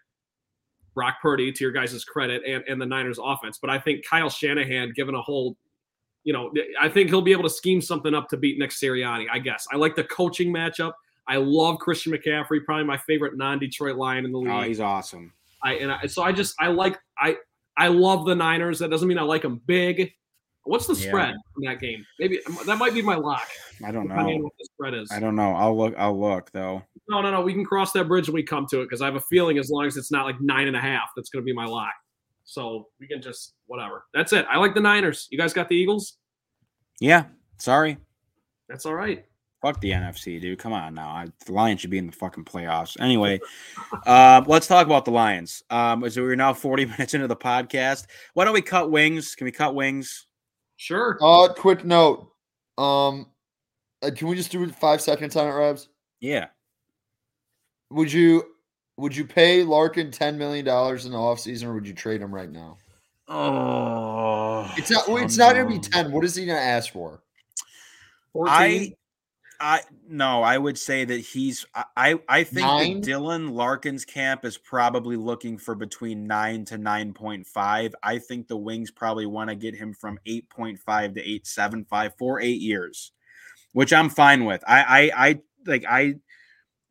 Brock 0.95 1.17
Purdy, 1.23 1.53
to 1.53 1.65
your 1.65 1.73
guys' 1.73 2.05
credit, 2.05 2.43
and, 2.45 2.65
and 2.69 2.81
the 2.81 2.87
Niners 2.87 3.21
offense. 3.23 3.59
But 3.61 3.71
I 3.71 3.79
think 3.79 4.05
Kyle 4.05 4.29
Shanahan, 4.29 4.93
given 4.97 5.15
a 5.15 5.23
whole, 5.23 5.57
you 6.29 6.35
know, 6.35 6.53
I 6.79 6.91
think 6.91 7.09
he'll 7.09 7.23
be 7.23 7.33
able 7.33 7.45
to 7.45 7.49
scheme 7.49 7.81
something 7.81 8.13
up 8.13 8.29
to 8.29 8.37
beat 8.37 8.59
Nick 8.59 8.69
Sirianni, 8.69 9.29
I 9.33 9.39
guess. 9.39 9.67
I 9.73 9.77
like 9.77 9.97
the 9.97 10.05
coaching 10.05 10.53
matchup. 10.53 10.93
I 11.27 11.37
love 11.37 11.79
Christian 11.79 12.13
McCaffrey, 12.13 12.63
probably 12.67 12.85
my 12.85 12.99
favorite 12.99 13.39
non-Detroit 13.39 13.97
Lion 13.97 14.27
in 14.27 14.33
the 14.33 14.37
oh, 14.37 14.43
league. 14.43 14.53
Oh, 14.53 14.61
he's 14.61 14.79
awesome. 14.79 15.33
I 15.63 15.77
and 15.77 15.91
I, 15.91 16.05
so 16.05 16.23
I 16.23 16.33
just 16.33 16.55
I 16.61 16.67
like 16.67 16.99
I 17.19 17.37
I 17.79 17.89
love 17.89 18.27
the 18.27 18.35
Niners. 18.35 18.79
That 18.81 18.91
doesn't 18.91 19.09
mean 19.09 19.17
I 19.17 19.23
like 19.23 19.41
them 19.41 19.63
big. 19.65 20.13
What's 20.65 20.87
the 20.87 20.95
spread 20.95 21.31
yeah. 21.31 21.71
in 21.71 21.73
that 21.73 21.81
game? 21.81 22.05
Maybe 22.19 22.41
that 22.67 22.77
might 22.77 22.93
be 22.93 23.01
my 23.01 23.15
lock. 23.15 23.49
I 23.83 23.91
don't 23.91 24.07
know 24.07 24.37
what 24.37 24.53
the 24.59 24.67
spread 24.67 24.93
is. 24.93 25.11
I 25.11 25.21
don't 25.21 25.35
know. 25.35 25.55
I'll 25.55 25.75
look. 25.75 25.95
I'll 25.97 26.21
look 26.21 26.53
though. 26.53 26.83
No, 27.09 27.23
no, 27.23 27.31
no. 27.31 27.41
We 27.41 27.55
can 27.55 27.65
cross 27.65 27.93
that 27.93 28.07
bridge 28.07 28.29
when 28.29 28.35
we 28.35 28.43
come 28.43 28.67
to 28.67 28.83
it 28.83 28.85
because 28.85 29.01
I 29.01 29.07
have 29.07 29.17
a 29.17 29.21
feeling 29.21 29.57
as 29.57 29.71
long 29.71 29.87
as 29.87 29.97
it's 29.97 30.13
not 30.13 30.27
like 30.27 30.43
nine 30.43 30.67
and 30.67 30.77
a 30.77 30.81
half, 30.81 31.09
that's 31.17 31.31
going 31.31 31.43
to 31.43 31.47
be 31.47 31.55
my 31.55 31.65
lock. 31.65 31.95
So 32.45 32.89
we 33.01 33.09
can 33.09 33.23
just 33.23 33.55
whatever. 33.69 34.05
That's 34.13 34.33
it. 34.33 34.45
I 34.51 34.59
like 34.59 34.75
the 34.75 34.81
Niners. 34.81 35.29
You 35.31 35.39
guys 35.39 35.53
got 35.53 35.69
the 35.69 35.77
Eagles? 35.77 36.17
Yeah. 37.01 37.27
Sorry. 37.59 37.99
That's 38.69 38.85
all 38.85 38.95
right. 38.95 39.25
Fuck 39.63 39.81
the 39.81 39.91
NFC, 39.91 40.41
dude. 40.41 40.59
Come 40.59 40.73
on 40.73 40.95
now. 40.95 41.09
I, 41.09 41.27
the 41.47 41.53
Lions 41.53 41.81
should 41.81 41.91
be 41.91 41.99
in 41.99 42.07
the 42.07 42.13
fucking 42.13 42.45
playoffs. 42.45 42.97
Anyway, 43.01 43.41
uh, 44.07 44.43
let's 44.47 44.69
talk 44.69 44.87
about 44.87 45.05
the 45.05 45.11
Lions. 45.11 45.65
Um, 45.69 46.05
as 46.05 46.17
we're 46.17 46.37
now 46.37 46.55
40 46.55 46.85
minutes 46.87 47.15
into 47.15 47.27
the 47.27 47.37
podcast, 47.37 48.07
why 48.35 48.45
don't 48.45 48.55
we 48.55 48.63
cut 48.63 48.91
wings? 48.91 49.35
Can 49.35 49.47
we 49.47 49.53
cut 49.53 49.75
wings? 49.75 50.27
Sure. 50.77 51.19
Uh, 51.21 51.53
quick 51.53 51.85
note. 51.85 52.31
Um, 52.77 53.27
uh, 54.01 54.11
can 54.15 54.29
we 54.29 54.37
just 54.37 54.53
do 54.53 54.65
five 54.69 55.01
seconds 55.01 55.35
on 55.35 55.49
it, 55.49 55.51
Rabs? 55.51 55.89
Yeah. 56.21 56.47
Would 57.91 58.13
you 58.13 58.45
would 58.97 59.17
you 59.17 59.25
pay 59.25 59.65
Larkin 59.65 60.11
ten 60.13 60.39
million 60.39 60.65
dollars 60.65 61.05
in 61.05 61.13
the 61.13 61.19
offseason 61.19 61.65
or 61.65 61.75
would 61.75 61.87
you 61.87 61.95
trade 61.95 62.21
him 62.21 62.33
right 62.33 62.51
now? 62.51 62.77
Oh, 63.29 64.73
it's 64.77 64.91
not. 64.91 65.05
It's 65.09 65.37
not 65.37 65.55
going 65.55 65.67
to 65.67 65.73
be 65.73 65.79
ten. 65.79 66.11
What 66.13 66.25
is 66.25 66.35
he 66.35 66.47
going 66.47 66.59
to 66.59 66.65
ask 66.65 66.93
for? 66.93 67.23
14? 68.33 68.53
I 68.53 68.93
I 69.61 69.81
no, 70.09 70.43
I 70.43 70.57
would 70.57 70.79
say 70.79 71.05
that 71.05 71.19
he's 71.19 71.67
I 71.97 72.19
I 72.29 72.45
think 72.45 73.05
that 73.05 73.11
Dylan 73.11 73.53
Larkin's 73.53 74.05
camp 74.05 74.45
is 74.45 74.57
probably 74.57 75.17
looking 75.17 75.59
for 75.59 75.75
between 75.75 76.27
nine 76.27 76.65
to 76.67 76.79
nine 76.79 77.13
point 77.13 77.47
five. 77.47 77.95
I 78.03 78.19
think 78.19 78.47
the 78.47 78.57
Wings 78.57 78.91
probably 78.91 79.27
want 79.27 79.51
to 79.51 79.57
get 79.57 79.75
him 79.75 79.93
from 79.95 80.19
eight 80.27 80.49
point 80.49 80.79
five 80.79 81.15
to 81.15 81.29
eight 81.29 81.47
seven 81.47 81.85
five 81.85 82.15
for 82.17 82.41
eight 82.41 82.61
years, 82.61 83.13
which 83.73 83.93
I'm 83.93 84.09
fine 84.09 84.45
with. 84.45 84.63
I 84.67 85.11
I 85.17 85.29
I 85.29 85.41
like 85.67 85.85
I 85.89 86.15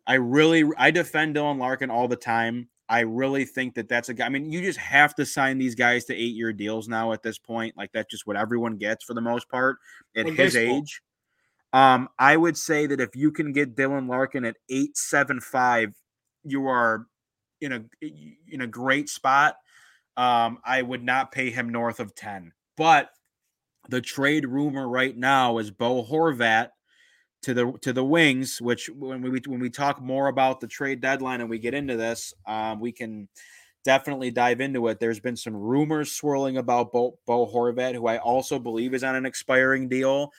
I 0.05 0.15
really 0.15 0.65
I 0.77 0.91
defend 0.91 1.35
Dylan 1.35 1.59
Larkin 1.59 1.89
all 1.89 2.09
the 2.09 2.17
time. 2.17 2.67
I 2.89 3.01
really 3.01 3.45
think 3.45 3.75
that 3.75 3.89
that's 3.89 4.09
a 4.09 4.13
guy. 4.13 4.25
I 4.25 4.29
mean, 4.29 4.51
you 4.51 4.61
just 4.61 4.79
have 4.79 5.13
to 5.15 5.25
sign 5.25 5.57
these 5.57 5.75
guys 5.75 6.05
to 6.05 6.15
eight 6.15 6.35
year 6.35 6.53
deals 6.53 6.87
now 6.87 7.11
at 7.11 7.21
this 7.21 7.37
point. 7.37 7.75
Like 7.77 7.91
that's 7.93 8.09
just 8.09 8.25
what 8.25 8.37
everyone 8.37 8.77
gets 8.77 9.03
for 9.03 9.13
the 9.13 9.21
most 9.21 9.49
part 9.49 9.77
at 10.15 10.27
his 10.27 10.53
baseball. 10.53 10.79
age. 10.79 11.01
Um, 11.73 12.07
I 12.17 12.37
would 12.37 12.57
say 12.57 12.87
that 12.87 13.01
if 13.01 13.15
you 13.15 13.31
can 13.31 13.51
get 13.51 13.75
Dylan 13.75 14.09
Larkin 14.09 14.45
at 14.45 14.55
eight 14.69 14.95
seven 14.97 15.41
five, 15.41 15.93
you 16.43 16.67
are 16.67 17.05
in 17.59 17.73
a 17.73 17.83
in 18.47 18.61
a 18.61 18.67
great 18.67 19.09
spot. 19.09 19.57
Um, 20.15 20.59
I 20.63 20.81
would 20.81 21.03
not 21.03 21.31
pay 21.31 21.49
him 21.51 21.69
north 21.69 21.99
of 21.99 22.15
ten. 22.15 22.53
But 22.77 23.09
the 23.89 24.01
trade 24.01 24.45
rumor 24.45 24.87
right 24.87 25.15
now 25.15 25.57
is 25.57 25.71
Bo 25.71 26.03
Horvat 26.03 26.69
to 27.43 27.53
the 27.53 27.71
to 27.81 27.93
the 27.93 28.03
Wings. 28.03 28.61
Which 28.61 28.89
when 28.89 29.21
we 29.21 29.41
when 29.45 29.59
we 29.59 29.69
talk 29.69 30.01
more 30.01 30.27
about 30.27 30.59
the 30.59 30.67
trade 30.67 31.01
deadline 31.01 31.41
and 31.41 31.49
we 31.49 31.59
get 31.59 31.73
into 31.73 31.97
this, 31.97 32.33
um, 32.45 32.79
we 32.79 32.91
can 32.91 33.27
definitely 33.87 34.31
dive 34.31 34.59
into 34.59 34.87
it. 34.87 34.99
There's 34.99 35.21
been 35.21 35.37
some 35.37 35.55
rumors 35.55 36.11
swirling 36.11 36.57
about 36.57 36.91
Bo, 36.91 37.17
Bo 37.25 37.47
Horvat, 37.47 37.95
who 37.95 38.07
I 38.07 38.17
also 38.17 38.59
believe 38.59 38.93
is 38.93 39.03
on 39.03 39.15
an 39.15 39.25
expiring 39.25 39.87
deal. 39.87 40.33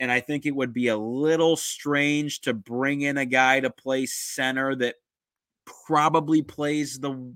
And 0.00 0.10
I 0.10 0.18
think 0.18 0.46
it 0.46 0.54
would 0.54 0.72
be 0.72 0.88
a 0.88 0.96
little 0.96 1.56
strange 1.56 2.40
to 2.40 2.54
bring 2.54 3.02
in 3.02 3.16
a 3.16 3.24
guy 3.24 3.60
to 3.60 3.70
play 3.70 4.06
center 4.06 4.74
that 4.76 4.96
probably 5.86 6.42
plays 6.42 6.98
the 6.98 7.32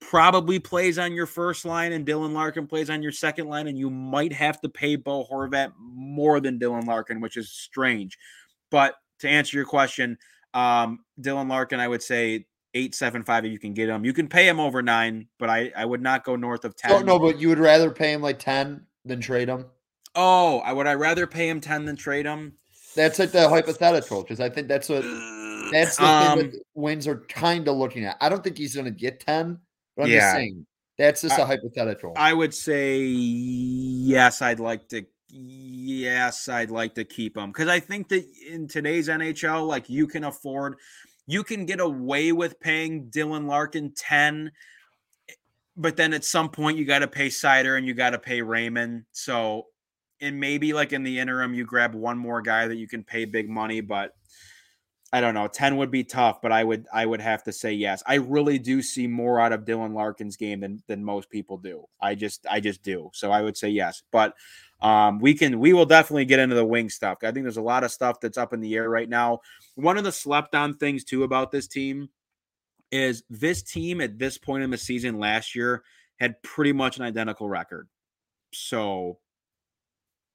probably 0.00 0.58
plays 0.58 0.98
on 0.98 1.12
your 1.12 1.26
first 1.26 1.64
line 1.64 1.92
and 1.92 2.06
Dylan 2.06 2.32
Larkin 2.32 2.66
plays 2.66 2.90
on 2.90 3.02
your 3.02 3.12
second 3.12 3.48
line, 3.48 3.68
and 3.68 3.78
you 3.78 3.90
might 3.90 4.32
have 4.32 4.60
to 4.62 4.68
pay 4.68 4.96
Bo 4.96 5.24
Horvat 5.30 5.72
more 5.78 6.40
than 6.40 6.58
Dylan 6.58 6.86
Larkin, 6.86 7.20
which 7.20 7.36
is 7.36 7.50
strange. 7.50 8.18
But 8.70 8.94
to 9.20 9.28
answer 9.28 9.56
your 9.56 9.66
question, 9.66 10.18
um, 10.54 11.00
Dylan 11.20 11.48
Larkin, 11.48 11.80
I 11.80 11.88
would 11.88 12.02
say 12.02 12.46
eight 12.74 12.94
seven 12.94 13.22
five 13.22 13.44
if 13.44 13.52
you 13.52 13.58
can 13.58 13.74
get 13.74 13.88
him. 13.88 14.04
You 14.04 14.12
can 14.12 14.28
pay 14.28 14.48
him 14.48 14.60
over 14.60 14.82
nine, 14.82 15.28
but 15.38 15.50
I, 15.50 15.72
I 15.76 15.84
would 15.84 16.02
not 16.02 16.24
go 16.24 16.36
north 16.36 16.64
of 16.64 16.76
ten. 16.76 16.90
No, 16.90 17.00
no, 17.00 17.18
but 17.18 17.38
you 17.38 17.48
would 17.48 17.58
rather 17.58 17.90
pay 17.90 18.12
him 18.12 18.22
like 18.22 18.38
ten 18.38 18.86
than 19.04 19.20
trade 19.20 19.48
him. 19.48 19.66
Oh, 20.14 20.58
I 20.60 20.72
would 20.72 20.86
I 20.86 20.94
rather 20.94 21.26
pay 21.26 21.48
him 21.48 21.60
ten 21.60 21.84
than 21.84 21.96
trade 21.96 22.26
him? 22.26 22.54
That's 22.96 23.18
like 23.18 23.30
the 23.30 23.48
hypothetical 23.48 24.22
because 24.22 24.40
I 24.40 24.48
think 24.48 24.68
that's 24.68 24.88
what 24.88 25.02
that's 25.72 25.96
the 25.96 26.06
um, 26.06 26.38
thing 26.38 26.50
that 26.50 26.62
wins 26.74 27.06
are 27.06 27.20
kind 27.28 27.68
of 27.68 27.76
looking 27.76 28.04
at. 28.04 28.16
I 28.20 28.28
don't 28.28 28.42
think 28.42 28.58
he's 28.58 28.74
going 28.74 28.86
to 28.86 28.90
get 28.90 29.20
ten, 29.20 29.58
but 30.00 30.06
I'm 30.06 30.12
yeah. 30.12 30.18
just 30.20 30.32
saying 30.32 30.66
that's 30.98 31.22
just 31.22 31.38
I, 31.38 31.42
a 31.42 31.46
hypothetical. 31.46 32.14
I 32.16 32.32
would 32.32 32.54
say 32.54 32.98
yes. 32.98 34.42
I'd 34.42 34.60
like 34.60 34.88
to. 34.88 35.04
Yes, 35.28 36.48
I'd 36.48 36.70
like 36.70 36.94
to 36.96 37.04
keep 37.04 37.36
him 37.36 37.50
because 37.50 37.68
I 37.68 37.78
think 37.78 38.08
that 38.08 38.24
in 38.48 38.66
today's 38.66 39.08
NHL, 39.08 39.66
like 39.66 39.88
you 39.88 40.06
can 40.06 40.24
afford, 40.24 40.76
you 41.26 41.44
can 41.44 41.66
get 41.66 41.80
away 41.80 42.32
with 42.32 42.58
paying 42.58 43.10
Dylan 43.10 43.46
Larkin 43.46 43.92
ten 43.94 44.50
eh, 45.28 45.34
but 45.76 45.96
then 45.96 46.12
at 46.12 46.24
some 46.24 46.48
point 46.48 46.78
you 46.78 46.84
got 46.84 46.98
to 47.00 47.08
pay 47.08 47.28
Seider 47.28 47.78
and 47.78 47.86
you 47.86 47.94
got 47.94 48.10
to 48.10 48.18
pay 48.18 48.42
Raymond. 48.42 49.04
So 49.12 49.66
and 50.20 50.40
maybe 50.40 50.72
like 50.72 50.92
in 50.92 51.02
the 51.02 51.18
interim 51.18 51.54
you 51.54 51.64
grab 51.64 51.94
one 51.94 52.18
more 52.18 52.42
guy 52.42 52.66
that 52.66 52.76
you 52.76 52.88
can 52.88 53.04
pay 53.04 53.24
big 53.24 53.48
money 53.48 53.80
but 53.80 54.14
I 55.12 55.20
don't 55.20 55.34
know 55.34 55.48
10 55.48 55.76
would 55.76 55.90
be 55.90 56.04
tough 56.04 56.40
but 56.40 56.52
I 56.52 56.62
would 56.62 56.86
I 56.92 57.04
would 57.04 57.20
have 57.20 57.42
to 57.44 57.52
say 57.52 57.72
yes. 57.72 58.02
I 58.06 58.14
really 58.16 58.58
do 58.58 58.82
see 58.82 59.06
more 59.06 59.40
out 59.40 59.52
of 59.52 59.64
Dylan 59.64 59.94
Larkin's 59.94 60.36
game 60.36 60.60
than 60.60 60.82
than 60.86 61.04
most 61.04 61.30
people 61.30 61.58
do. 61.58 61.84
I 62.00 62.14
just 62.14 62.46
I 62.48 62.60
just 62.60 62.82
do. 62.82 63.10
So 63.12 63.30
I 63.30 63.42
would 63.42 63.56
say 63.56 63.68
yes 63.68 64.02
but 64.10 64.34
um, 64.82 65.18
we 65.18 65.34
can 65.34 65.58
we 65.58 65.72
will 65.72 65.86
definitely 65.86 66.24
get 66.24 66.38
into 66.38 66.54
the 66.54 66.64
wing 66.64 66.88
stuff. 66.88 67.18
I 67.22 67.32
think 67.32 67.44
there's 67.44 67.56
a 67.56 67.62
lot 67.62 67.84
of 67.84 67.90
stuff 67.90 68.20
that's 68.20 68.38
up 68.38 68.52
in 68.52 68.60
the 68.60 68.74
air 68.74 68.88
right 68.88 69.08
now. 69.08 69.40
One 69.74 69.98
of 69.98 70.04
the 70.04 70.12
slept 70.12 70.54
on 70.54 70.74
things 70.74 71.04
too 71.04 71.24
about 71.24 71.50
this 71.50 71.66
team 71.66 72.08
is 72.90 73.22
this 73.28 73.62
team 73.62 74.00
at 74.00 74.18
this 74.18 74.38
point 74.38 74.64
in 74.64 74.70
the 74.70 74.78
season 74.78 75.18
last 75.18 75.54
year 75.54 75.82
had 76.18 76.42
pretty 76.42 76.72
much 76.72 76.98
an 76.98 77.04
identical 77.04 77.48
record. 77.48 77.88
So 78.52 79.18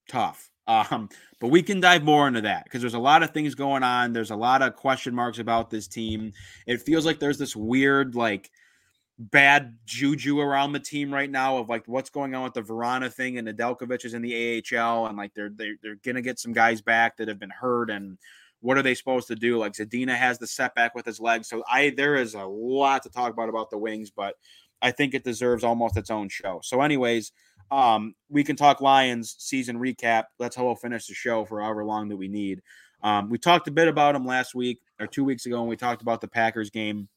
tough. 0.08 0.52
Um, 0.68 1.10
but 1.40 1.50
we 1.50 1.62
can 1.62 1.80
dive 1.80 2.04
more 2.04 2.28
into 2.28 2.42
that 2.42 2.64
because 2.64 2.82
there's 2.82 2.96
a 2.96 3.00
lot 3.00 3.24
of 3.24 3.32
things 3.32 3.54
going 3.56 3.84
on. 3.84 4.14
There's 4.14 4.32
a 4.32 4.36
lot 4.36 4.62
of 4.62 4.76
question 4.76 5.14
marks 5.14 5.40
about 5.40 5.70
this 5.70 5.88
team. 5.88 6.34
It 6.66 6.82
feels 6.82 7.06
like 7.06 7.20
there's 7.20 7.38
this 7.38 7.56
weird, 7.56 8.16
like, 8.16 8.50
bad 9.18 9.78
juju 9.86 10.40
around 10.42 10.74
the 10.74 10.80
team 10.80 11.14
right 11.14 11.30
now 11.30 11.58
of 11.58 11.70
like 11.70 11.88
what's 11.88 12.10
going 12.10 12.36
on 12.36 12.44
with 12.44 12.54
the 12.54 12.62
Vrana 12.62 13.12
thing 13.12 13.38
and 13.38 13.48
Nedeljkovic 13.48 14.04
is 14.04 14.14
in 14.14 14.22
the 14.22 14.62
AHL 14.78 15.08
and 15.08 15.18
like 15.18 15.34
they're 15.34 15.52
they're, 15.56 15.76
they're 15.82 15.96
gonna 16.04 16.22
get 16.22 16.38
some 16.38 16.52
guys 16.52 16.82
back 16.82 17.16
that 17.16 17.30
have 17.30 17.40
been 17.40 17.50
hurt 17.50 17.90
and 17.90 18.18
what 18.60 18.78
are 18.78 18.82
they 18.82 18.96
supposed 18.96 19.28
to 19.28 19.36
do? 19.36 19.58
Like 19.58 19.74
Zadina 19.74 20.16
has 20.16 20.38
the 20.38 20.48
setback 20.48 20.96
with 20.96 21.06
his 21.06 21.20
leg, 21.20 21.46
so 21.46 21.64
I 21.70 21.92
there 21.96 22.16
is 22.16 22.34
a 22.34 22.44
lot 22.44 23.04
to 23.04 23.10
talk 23.10 23.32
about 23.32 23.48
about 23.48 23.70
the 23.70 23.78
Wings, 23.78 24.10
but 24.10 24.36
I 24.82 24.92
think 24.92 25.14
it 25.14 25.24
deserves 25.24 25.64
almost 25.64 25.98
its 25.98 26.10
own 26.10 26.30
show. 26.30 26.60
So, 26.64 26.82
anyways, 26.82 27.32
um, 27.72 28.16
we 28.30 28.44
can 28.44 28.56
talk 28.56 28.82
Lions 28.82 29.36
season 29.40 29.78
recap. 29.78 30.26
That's 30.40 30.56
how 30.56 30.66
we'll 30.66 30.76
finish 30.76 31.08
the 31.08 31.14
show 31.14 31.46
for 31.46 31.62
however 31.62 31.86
long 31.86 32.10
that 32.10 32.18
we 32.18 32.28
need. 32.28 32.62
Um, 33.04 33.30
we 33.30 33.38
talked 33.38 33.68
a 33.68 33.72
bit 33.72 33.88
about 33.88 34.14
them 34.14 34.26
last 34.26 34.56
week 34.56 34.82
or 35.00 35.08
two 35.08 35.24
weeks 35.24 35.46
ago 35.46 35.60
and 35.60 35.70
we 35.70 35.76
talked 35.76 36.02
about 36.02 36.22
the 36.22 36.28
Packers 36.28 36.70
game. 36.70 37.08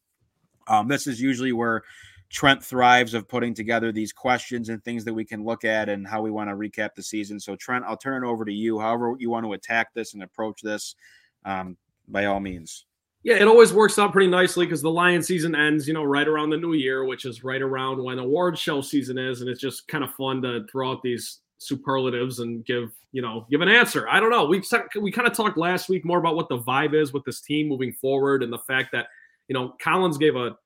Um, 0.67 0.89
this 0.89 1.07
is 1.07 1.21
usually 1.21 1.53
where 1.53 1.83
Trent 2.31 2.63
thrives 2.63 3.15
of 3.15 3.27
putting 3.27 3.55
together 3.55 3.91
these 3.91 4.13
questions 4.13 4.69
and 4.69 4.85
things 4.85 5.05
that 5.05 5.15
we 5.15 5.25
can 5.25 5.45
look 5.45 5.65
at 5.65 5.89
and 5.89 6.07
how 6.07 6.21
we 6.21 6.31
want 6.31 6.51
to 6.51 6.57
recap 6.57 6.95
the 6.95 7.03
season. 7.03 7.41
So, 7.41 7.57
Trent, 7.57 7.87
I'll 7.87 7.97
turn 7.97 8.23
it 8.23 8.27
over 8.27 8.45
to 8.45 8.53
you. 8.53 8.79
However, 8.79 9.15
you 9.19 9.31
want 9.31 9.47
to 9.47 9.55
attack 9.55 9.95
this 9.95 10.13
and 10.13 10.23
approach 10.23 10.61
this, 10.61 10.95
um, 11.47 11.79
by 12.07 12.27
all 12.27 12.41
means. 12.41 12.85
Yeah, 13.25 13.35
it 13.37 13.49
always 13.49 13.73
works 13.73 13.99
out 13.99 14.13
pretty 14.13 14.31
nicely 14.31 14.65
because 14.65 14.81
the 14.81 14.91
Lion 14.91 15.23
season 15.23 15.55
ends, 15.55 15.89
you 15.89 15.95
know, 15.95 16.05
right 16.05 16.27
around 16.27 16.51
the 16.51 16.57
new 16.57 16.75
year, 16.75 17.05
which 17.05 17.25
is 17.25 17.43
right 17.43 17.61
around 17.61 18.03
when 18.03 18.19
award 18.19 18.57
show 18.57 18.81
season 18.81 19.19
is, 19.19 19.41
and 19.41 19.51
it's 19.51 19.61
just 19.61 19.89
kind 19.89 20.05
of 20.05 20.15
fun 20.15 20.41
to 20.43 20.65
throw 20.71 20.93
out 20.93 21.03
these 21.03 21.41
superlatives 21.59 22.39
and 22.39 22.65
give, 22.65 22.93
you 23.11 23.21
know, 23.21 23.45
give 23.51 23.61
an 23.61 23.69
answer. 23.69 24.09
I 24.09 24.21
don't 24.21 24.31
know. 24.31 24.47
We 24.47 24.63
we 25.01 25.11
kind 25.11 25.27
of 25.27 25.35
talked 25.35 25.59
last 25.59 25.89
week 25.89 26.05
more 26.05 26.19
about 26.19 26.37
what 26.37 26.49
the 26.49 26.59
vibe 26.59 26.95
is 26.95 27.13
with 27.13 27.25
this 27.25 27.41
team 27.41 27.69
moving 27.69 27.93
forward, 27.93 28.45
and 28.45 28.53
the 28.53 28.59
fact 28.59 28.91
that, 28.93 29.09
you 29.49 29.55
know, 29.55 29.75
Collins 29.83 30.17
gave 30.17 30.37
a 30.37 30.57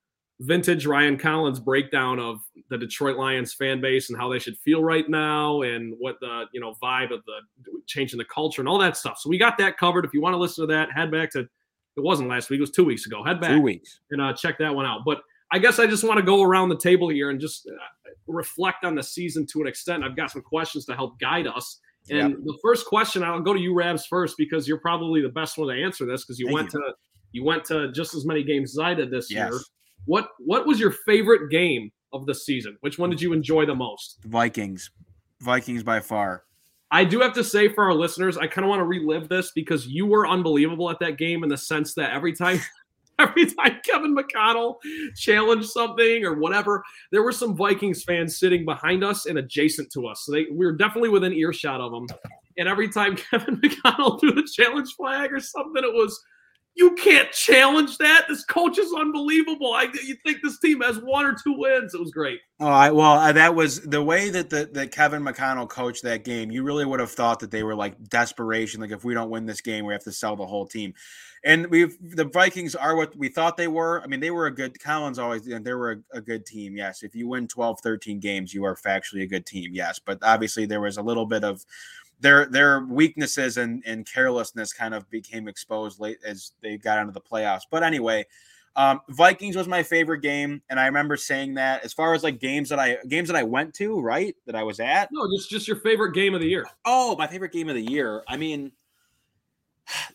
vintage 0.41 0.87
Ryan 0.87 1.17
Collins 1.17 1.59
breakdown 1.61 2.19
of 2.19 2.41
the 2.69 2.77
Detroit 2.77 3.17
Lions 3.17 3.55
fan 3.55 3.81
base 3.81 4.11
and 4.11 4.19
how 4.19 4.29
they 4.29 4.39
should 4.39 4.59
feel 4.59 4.83
right 4.83 5.09
now 5.09 5.63
and 5.63 5.95
what 5.99 6.17
the 6.21 6.45
you 6.53 6.61
know 6.61 6.75
vibe 6.83 7.13
of 7.13 7.25
the 7.25 7.41
changing 7.87 8.19
the 8.19 8.25
culture 8.27 8.61
and 8.61 8.69
all 8.69 8.79
that 8.79 8.97
stuff. 8.97 9.19
So 9.19 9.31
we 9.31 9.39
got 9.39 9.57
that 9.59 9.79
covered. 9.79 10.05
If 10.05 10.13
you 10.13 10.21
want 10.21 10.35
to 10.35 10.39
listen 10.39 10.67
to 10.67 10.73
that, 10.75 10.93
head 10.93 11.11
back 11.11 11.31
to 11.33 11.49
it 11.97 12.01
wasn't 12.01 12.29
last 12.29 12.51
week. 12.51 12.59
It 12.59 12.63
was 12.63 12.71
two 12.71 12.85
weeks 12.85 13.07
ago. 13.07 13.23
Head 13.25 13.41
back 13.41 13.51
two 13.51 13.61
weeks 13.61 14.01
and 14.11 14.21
uh, 14.21 14.33
check 14.33 14.59
that 14.59 14.75
one 14.75 14.87
out. 14.87 15.01
But 15.05 15.23
I 15.51 15.59
guess 15.59 15.79
I 15.79 15.87
just 15.87 16.05
want 16.05 16.19
to 16.19 16.25
go 16.25 16.43
around 16.43 16.71
the 16.71 16.79
table 16.79 17.09
here 17.09 17.31
and 17.31 17.41
just 17.41 17.69
uh, 17.69 18.11
reflect 18.27 18.85
on 18.85 18.95
the 18.95 19.03
season 19.03 19.47
to 19.53 19.61
an 19.61 19.67
extent. 19.67 20.03
I've 20.03 20.17
got 20.17 20.31
some 20.31 20.43
questions 20.43 20.87
to 20.87 20.95
help 20.95 21.19
guide 21.21 21.47
us. 21.47 21.79
And 22.11 22.31
yep. 22.31 22.39
the 22.45 22.59
first 22.63 22.87
question, 22.87 23.23
I'll 23.23 23.41
go 23.41 23.53
to 23.53 23.61
you, 23.61 23.75
Rabs, 23.75 24.07
first 24.07 24.37
because 24.37 24.67
you're 24.67 24.79
probably 24.79 25.21
the 25.21 25.29
best 25.29 25.59
one 25.59 25.69
to 25.69 25.83
answer 25.83 26.05
this 26.05 26.25
because 26.25 26.39
you 26.39 26.47
Thank 26.47 26.57
went 26.57 26.73
you. 26.73 26.81
to 26.81 26.95
you 27.33 27.45
went 27.45 27.65
to 27.67 27.91
just 27.93 28.15
as 28.15 28.27
many 28.27 28.43
games 28.43 28.77
as 28.77 28.79
I 28.83 28.95
did 28.95 29.11
this 29.11 29.31
yes. 29.31 29.51
year. 29.51 29.61
What 30.07 30.31
what 30.39 30.67
was 30.67 30.81
your 30.81 30.91
favorite 31.07 31.51
game 31.51 31.91
of 32.13 32.27
the 32.27 32.35
season? 32.35 32.77
Which 32.81 32.99
one 32.99 33.11
did 33.11 33.21
you 33.21 33.33
enjoy 33.33 33.67
the 33.67 33.75
most? 33.75 34.19
Vikings, 34.25 34.91
Vikings 35.41 35.83
by 35.83 36.01
far. 36.01 36.45
I 36.93 37.05
do 37.05 37.21
have 37.21 37.33
to 37.35 37.43
say 37.43 37.69
for 37.69 37.85
our 37.85 37.95
listeners, 37.95 38.37
I 38.37 38.47
kind 38.47 38.67
of 38.67 38.69
want 38.69 38.81
to 38.81 38.85
relive 38.85 39.27
this 39.31 39.51
because 39.53 39.87
you 39.87 40.05
were 40.05 40.29
unbelievable 40.29 40.91
at 40.91 40.99
that 41.01 41.17
game 41.17 41.43
in 41.43 41.49
the 41.49 41.57
sense 41.57 41.95
that 41.95 42.13
every 42.13 42.35
time 42.35 42.61
every 43.19 43.47
time 43.47 43.81
Kevin 43.85 44.15
McConnell 44.15 44.77
challenged 45.17 45.71
something 45.71 46.25
or 46.25 46.35
whatever, 46.35 46.85
there 47.11 47.23
were 47.23 47.33
some 47.33 47.57
Vikings 47.57 48.05
fans 48.05 48.39
sitting 48.39 48.67
behind 48.67 49.03
us 49.03 49.25
and 49.25 49.39
adjacent 49.39 49.91
to 49.93 50.07
us. 50.07 50.25
So 50.25 50.33
they, 50.33 50.47
we 50.51 50.67
were 50.67 50.77
definitely 50.77 51.09
within 51.09 51.33
earshot 51.33 51.81
of 51.81 51.93
them. 51.93 52.07
And 52.59 52.69
every 52.69 52.91
time 52.91 53.17
Kevin 53.31 53.59
McConnell 53.61 54.21
threw 54.21 54.33
the 54.33 54.49
challenge 54.55 54.93
flag 54.95 55.33
or 55.33 55.41
something, 55.41 55.83
it 55.83 55.95
was 55.95 56.21
you 56.75 56.95
can't 56.95 57.31
challenge 57.33 57.99
that. 57.99 58.25
This 58.29 58.45
coach 58.45 58.79
is 58.79 58.93
unbelievable. 58.95 59.73
I 59.75 59.89
you 60.05 60.17
think 60.25 60.39
this 60.43 60.59
team 60.59 60.81
has 60.81 60.99
one 60.99 61.27
or 61.27 61.33
two 61.35 61.55
wins? 61.57 61.95
It 61.95 62.01
was 62.01 62.11
great. 62.11 62.41
Oh, 62.61 62.67
I, 62.67 62.91
well, 62.91 63.19
uh, 63.19 63.33
that 63.33 63.55
was 63.55 63.81
the 63.83 64.03
way 64.03 64.31
that 64.31 64.49
the, 64.49 64.71
that 64.73 64.93
Kevin 64.93 65.23
McConnell 65.23 65.69
coached 65.69 66.03
that 66.05 66.25
game. 66.25 66.51
You 66.51 66.63
really 66.63 66.87
would 66.87 67.01
have 67.01 67.11
thought 67.11 67.41
that 67.41 67.51
they 67.51 67.63
were 67.63 67.75
like 67.75 68.03
desperation. 68.09 68.81
Like 68.81 68.91
if 68.91 69.05
we 69.05 69.15
don't 69.15 69.31
win 69.31 69.45
this 69.45 69.61
game, 69.61 69.85
we 69.85 69.93
have 69.93 70.05
to 70.05 70.13
sell 70.13 70.35
the 70.35 70.47
whole 70.47 70.67
team. 70.67 70.95
And 71.45 71.67
we've 71.67 71.97
the 72.01 72.25
Vikings 72.25 72.75
are 72.77 72.95
what 72.95 73.17
we 73.17 73.29
thought 73.29 73.57
they 73.57 73.69
were. 73.69 74.01
I 74.01 74.07
mean, 74.07 74.21
they 74.21 74.31
were 74.31 74.47
a 74.47 74.55
good. 74.55 74.79
Collins 74.81 75.19
always 75.19 75.43
they 75.45 75.75
were 75.75 75.93
a, 75.93 76.19
a 76.19 76.21
good 76.21 76.47
team. 76.47 76.77
Yes, 76.77 77.03
if 77.03 77.17
you 77.17 77.27
win 77.27 77.49
12, 77.49 77.81
13 77.83 78.21
games, 78.21 78.55
you 78.55 78.65
are 78.65 78.77
factually 78.77 79.23
a 79.23 79.27
good 79.27 79.45
team. 79.45 79.71
Yes, 79.75 79.99
but 79.99 80.19
obviously 80.23 80.67
there 80.67 80.81
was 80.81 80.99
a 80.99 81.03
little 81.03 81.27
bit 81.27 81.43
of 81.43 81.65
their 82.23 82.47
their 82.47 82.81
weaknesses 82.81 83.59
and, 83.59 83.83
and 83.85 84.07
carelessness 84.07 84.73
kind 84.73 84.95
of 84.95 85.09
became 85.11 85.49
exposed 85.49 86.01
late 86.01 86.19
as 86.25 86.53
they 86.63 86.79
got 86.79 87.01
into 87.01 87.13
the 87.13 87.21
playoffs. 87.21 87.63
But 87.71 87.83
anyway, 87.83 88.25
um, 88.77 89.01
Vikings 89.11 89.57
was 89.57 89.69
my 89.69 89.83
favorite 89.83 90.21
game, 90.21 90.63
and 90.71 90.81
I 90.81 90.87
remember 90.87 91.17
saying 91.17 91.55
that. 91.55 91.85
As 91.85 91.93
far 91.93 92.15
as 92.15 92.23
like 92.23 92.41
games 92.41 92.69
that 92.71 92.79
I 92.79 92.99
games 93.09 93.29
that 93.29 93.37
I 93.37 93.43
went 93.43 93.75
to, 93.75 94.01
right, 94.01 94.35
that 94.47 94.55
I 94.55 94.63
was 94.63 94.81
at. 94.81 95.11
No, 95.13 95.29
just 95.37 95.51
just 95.51 95.69
your 95.69 95.79
favorite 95.79 96.15
game 96.15 96.33
of 96.33 96.41
the 96.41 96.49
year. 96.49 96.67
Oh, 96.85 97.17
my 97.17 97.27
favorite 97.27 97.53
game 97.53 97.69
of 97.69 97.75
the 97.75 97.83
year. 97.83 98.23
I 98.29 98.37
mean, 98.37 98.73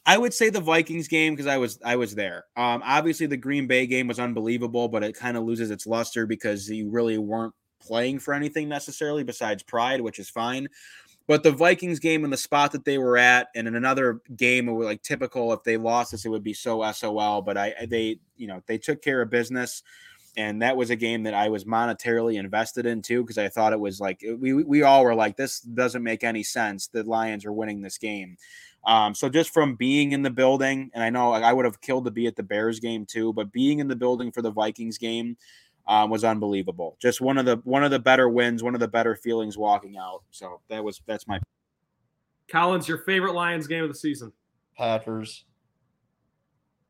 I 0.05 0.17
would 0.17 0.33
say 0.33 0.49
the 0.49 0.61
Vikings 0.61 1.09
game 1.09 1.33
because 1.35 1.47
I 1.47 1.57
was 1.57 1.77
I 1.83 1.97
was 1.97 2.15
there. 2.15 2.45
Um, 2.55 2.81
obviously, 2.85 3.27
the 3.27 3.37
Green 3.37 3.67
Bay 3.67 3.85
game 3.85 4.07
was 4.07 4.19
unbelievable, 4.19 4.87
but 4.87 5.03
it 5.03 5.13
kind 5.13 5.35
of 5.35 5.43
loses 5.43 5.71
its 5.71 5.85
luster 5.85 6.25
because 6.25 6.69
you 6.69 6.89
really 6.89 7.17
weren't 7.17 7.53
playing 7.79 8.19
for 8.19 8.33
anything 8.33 8.69
necessarily 8.69 9.23
besides 9.23 9.61
pride, 9.61 10.01
which 10.01 10.19
is 10.19 10.29
fine. 10.29 10.67
But 11.27 11.43
the 11.43 11.51
Vikings 11.51 11.99
game 11.99 12.23
and 12.23 12.31
the 12.31 12.37
spot 12.37 12.71
that 12.71 12.85
they 12.85 12.97
were 12.97 13.17
at, 13.17 13.49
and 13.53 13.67
in 13.67 13.75
another 13.75 14.21
game, 14.35 14.69
it 14.69 14.71
was 14.71 14.85
like 14.85 15.03
typical. 15.03 15.51
If 15.51 15.63
they 15.63 15.75
lost 15.75 16.11
this, 16.11 16.25
it 16.25 16.29
would 16.29 16.43
be 16.43 16.53
so 16.53 16.89
SOL. 16.91 17.41
But 17.41 17.57
I, 17.57 17.73
they, 17.85 18.19
you 18.37 18.47
know, 18.47 18.63
they 18.65 18.77
took 18.77 19.01
care 19.01 19.21
of 19.21 19.29
business, 19.29 19.83
and 20.37 20.61
that 20.61 20.77
was 20.77 20.89
a 20.89 20.95
game 20.95 21.23
that 21.23 21.33
I 21.33 21.49
was 21.49 21.65
monetarily 21.65 22.39
invested 22.39 22.85
in 22.85 23.01
too 23.01 23.23
because 23.23 23.37
I 23.37 23.49
thought 23.49 23.73
it 23.73 23.79
was 23.79 23.99
like 23.99 24.23
we 24.39 24.53
we 24.53 24.83
all 24.83 25.03
were 25.03 25.15
like, 25.15 25.35
this 25.35 25.59
doesn't 25.59 26.03
make 26.03 26.23
any 26.23 26.43
sense. 26.43 26.87
The 26.87 27.03
Lions 27.03 27.45
are 27.45 27.53
winning 27.53 27.81
this 27.81 27.97
game. 27.97 28.37
Um, 28.85 29.13
so 29.13 29.27
just 29.27 29.49
from 29.49 29.75
being 29.75 30.13
in 30.13 30.21
the 30.21 30.29
building, 30.29 30.91
and 30.93 31.03
I 31.03 31.09
know 31.09 31.33
I 31.33 31.51
would 31.51 31.65
have 31.65 31.81
killed 31.81 32.05
to 32.05 32.11
be 32.11 32.25
at 32.25 32.37
the 32.37 32.43
Bears 32.43 32.79
game 32.79 33.05
too, 33.05 33.33
but 33.33 33.51
being 33.51 33.79
in 33.79 33.89
the 33.89 33.97
building 33.97 34.31
for 34.31 34.41
the 34.41 34.51
Vikings 34.51 34.97
game 34.97 35.35
um, 35.87 36.09
was 36.09 36.23
unbelievable. 36.23 36.97
Just 37.01 37.21
one 37.21 37.37
of 37.37 37.45
the 37.45 37.57
one 37.63 37.83
of 37.83 37.91
the 37.91 37.99
better 37.99 38.29
wins, 38.29 38.63
one 38.63 38.73
of 38.73 38.79
the 38.79 38.87
better 38.87 39.15
feelings 39.15 39.57
walking 39.57 39.97
out. 39.97 40.23
So 40.31 40.61
that 40.69 40.83
was 40.83 41.01
that's 41.05 41.27
my. 41.27 41.39
Collins, 42.49 42.87
your 42.87 42.99
favorite 42.99 43.33
Lions 43.33 43.67
game 43.67 43.83
of 43.83 43.89
the 43.89 43.95
season? 43.95 44.31
Packers. 44.77 45.45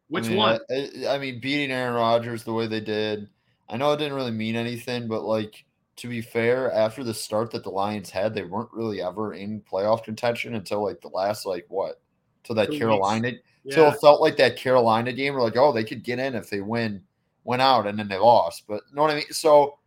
Which 0.07 0.25
I 0.25 0.29
mean, 0.29 0.37
one? 0.37 0.59
I, 0.69 1.07
I 1.09 1.17
mean, 1.17 1.39
beating 1.39 1.71
Aaron 1.71 1.95
Rodgers 1.95 2.43
the 2.43 2.53
way 2.53 2.67
they 2.67 2.79
did. 2.79 3.27
I 3.67 3.77
know 3.77 3.91
it 3.91 3.97
didn't 3.97 4.13
really 4.13 4.31
mean 4.31 4.55
anything, 4.55 5.07
but 5.07 5.23
like 5.23 5.65
to 5.97 6.07
be 6.07 6.21
fair, 6.21 6.71
after 6.71 7.03
the 7.03 7.13
start 7.13 7.51
that 7.51 7.63
the 7.63 7.69
Lions 7.69 8.09
had, 8.09 8.33
they 8.33 8.43
weren't 8.43 8.71
really 8.71 9.01
ever 9.01 9.33
in 9.33 9.61
playoff 9.61 10.03
contention 10.03 10.55
until 10.55 10.83
like 10.83 11.01
the 11.01 11.09
last 11.09 11.45
like 11.45 11.65
what? 11.69 12.01
Till 12.43 12.55
that 12.55 12.71
Two 12.71 12.77
Carolina. 12.77 13.33
Yeah. 13.63 13.75
Till 13.75 13.87
it 13.89 13.99
felt 13.99 14.21
like 14.21 14.37
that 14.37 14.55
Carolina 14.55 15.11
game. 15.11 15.33
We're 15.33 15.41
like, 15.41 15.57
oh, 15.57 15.73
they 15.73 15.83
could 15.83 16.03
get 16.03 16.19
in 16.19 16.35
if 16.35 16.49
they 16.49 16.61
win 16.61 17.03
went 17.47 17.61
out 17.61 17.87
and 17.87 17.97
then 17.97 18.09
they 18.09 18.17
lost. 18.17 18.65
But 18.67 18.83
you 18.89 18.95
know 18.95 19.01
what 19.03 19.11
I 19.11 19.15
mean? 19.15 19.31
So 19.31 19.79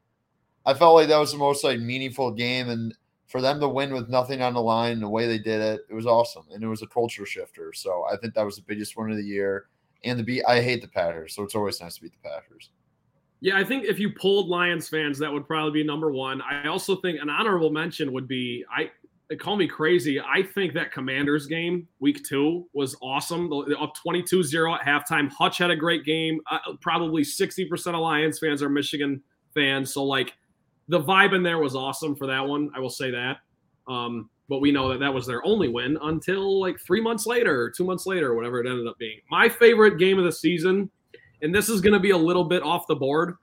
I 0.64 0.72
felt 0.72 0.94
like 0.94 1.08
that 1.08 1.18
was 1.18 1.32
the 1.32 1.38
most 1.38 1.62
like 1.62 1.78
meaningful 1.78 2.32
game 2.32 2.70
and 2.70 2.94
for 3.26 3.40
them 3.40 3.60
to 3.60 3.68
win 3.68 3.92
with 3.92 4.08
nothing 4.08 4.42
on 4.42 4.54
the 4.54 4.62
line, 4.62 4.98
the 4.98 5.08
way 5.08 5.28
they 5.28 5.38
did 5.38 5.60
it, 5.60 5.82
it 5.88 5.94
was 5.94 6.06
awesome. 6.06 6.46
And 6.52 6.64
it 6.64 6.66
was 6.66 6.82
a 6.82 6.86
culture 6.86 7.26
shifter. 7.26 7.72
So 7.72 8.04
I 8.10 8.16
think 8.16 8.34
that 8.34 8.44
was 8.44 8.56
the 8.56 8.62
biggest 8.62 8.96
win 8.96 9.10
of 9.10 9.18
the 9.18 9.22
year. 9.22 9.66
And 10.02 10.18
the 10.18 10.24
beat 10.24 10.42
I 10.48 10.62
hate 10.62 10.80
the 10.80 10.88
Packers, 10.88 11.34
so 11.34 11.42
it's 11.42 11.54
always 11.54 11.80
nice 11.80 11.96
to 11.96 12.02
beat 12.02 12.12
the 12.12 12.28
Packers. 12.28 12.70
Yeah, 13.40 13.58
I 13.58 13.64
think 13.64 13.84
if 13.84 13.98
you 13.98 14.10
pulled 14.10 14.48
Lions 14.48 14.88
fans, 14.88 15.18
that 15.18 15.30
would 15.30 15.46
probably 15.46 15.82
be 15.82 15.86
number 15.86 16.10
one. 16.10 16.40
I 16.40 16.66
also 16.66 16.96
think 16.96 17.20
an 17.20 17.28
honorable 17.28 17.70
mention 17.70 18.10
would 18.12 18.26
be 18.26 18.64
I 18.74 18.90
call 19.38 19.56
me 19.56 19.68
crazy. 19.68 20.20
I 20.20 20.42
think 20.42 20.74
that 20.74 20.92
Commanders 20.92 21.46
game, 21.46 21.86
week 22.00 22.24
two, 22.24 22.66
was 22.72 22.96
awesome. 23.00 23.52
Up 23.52 23.94
22 23.94 24.42
0 24.42 24.74
at 24.74 24.80
halftime. 24.82 25.30
Hutch 25.30 25.58
had 25.58 25.70
a 25.70 25.76
great 25.76 26.04
game. 26.04 26.40
Uh, 26.50 26.58
probably 26.80 27.22
60% 27.22 27.94
of 27.94 28.00
Lions 28.00 28.38
fans 28.38 28.62
are 28.62 28.68
Michigan 28.68 29.22
fans. 29.54 29.94
So, 29.94 30.04
like, 30.04 30.34
the 30.88 31.00
vibe 31.00 31.34
in 31.34 31.42
there 31.42 31.58
was 31.58 31.76
awesome 31.76 32.16
for 32.16 32.26
that 32.26 32.46
one. 32.46 32.70
I 32.74 32.80
will 32.80 32.90
say 32.90 33.10
that. 33.12 33.38
Um, 33.86 34.28
but 34.50 34.60
we 34.60 34.72
know 34.72 34.88
that 34.88 34.98
that 34.98 35.14
was 35.14 35.26
their 35.26 35.46
only 35.46 35.68
win 35.68 35.96
until 36.02 36.60
like 36.60 36.78
three 36.80 37.00
months 37.00 37.24
later 37.24 37.70
two 37.70 37.84
months 37.84 38.04
later, 38.04 38.34
whatever 38.34 38.60
it 38.60 38.68
ended 38.68 38.86
up 38.86 38.98
being. 38.98 39.20
My 39.30 39.48
favorite 39.48 39.96
game 39.98 40.18
of 40.18 40.24
the 40.24 40.32
season, 40.32 40.90
and 41.40 41.54
this 41.54 41.68
is 41.68 41.80
going 41.80 41.92
to 41.92 42.00
be 42.00 42.10
a 42.10 42.16
little 42.16 42.44
bit 42.44 42.62
off 42.64 42.86
the 42.88 42.96
board, 42.96 43.36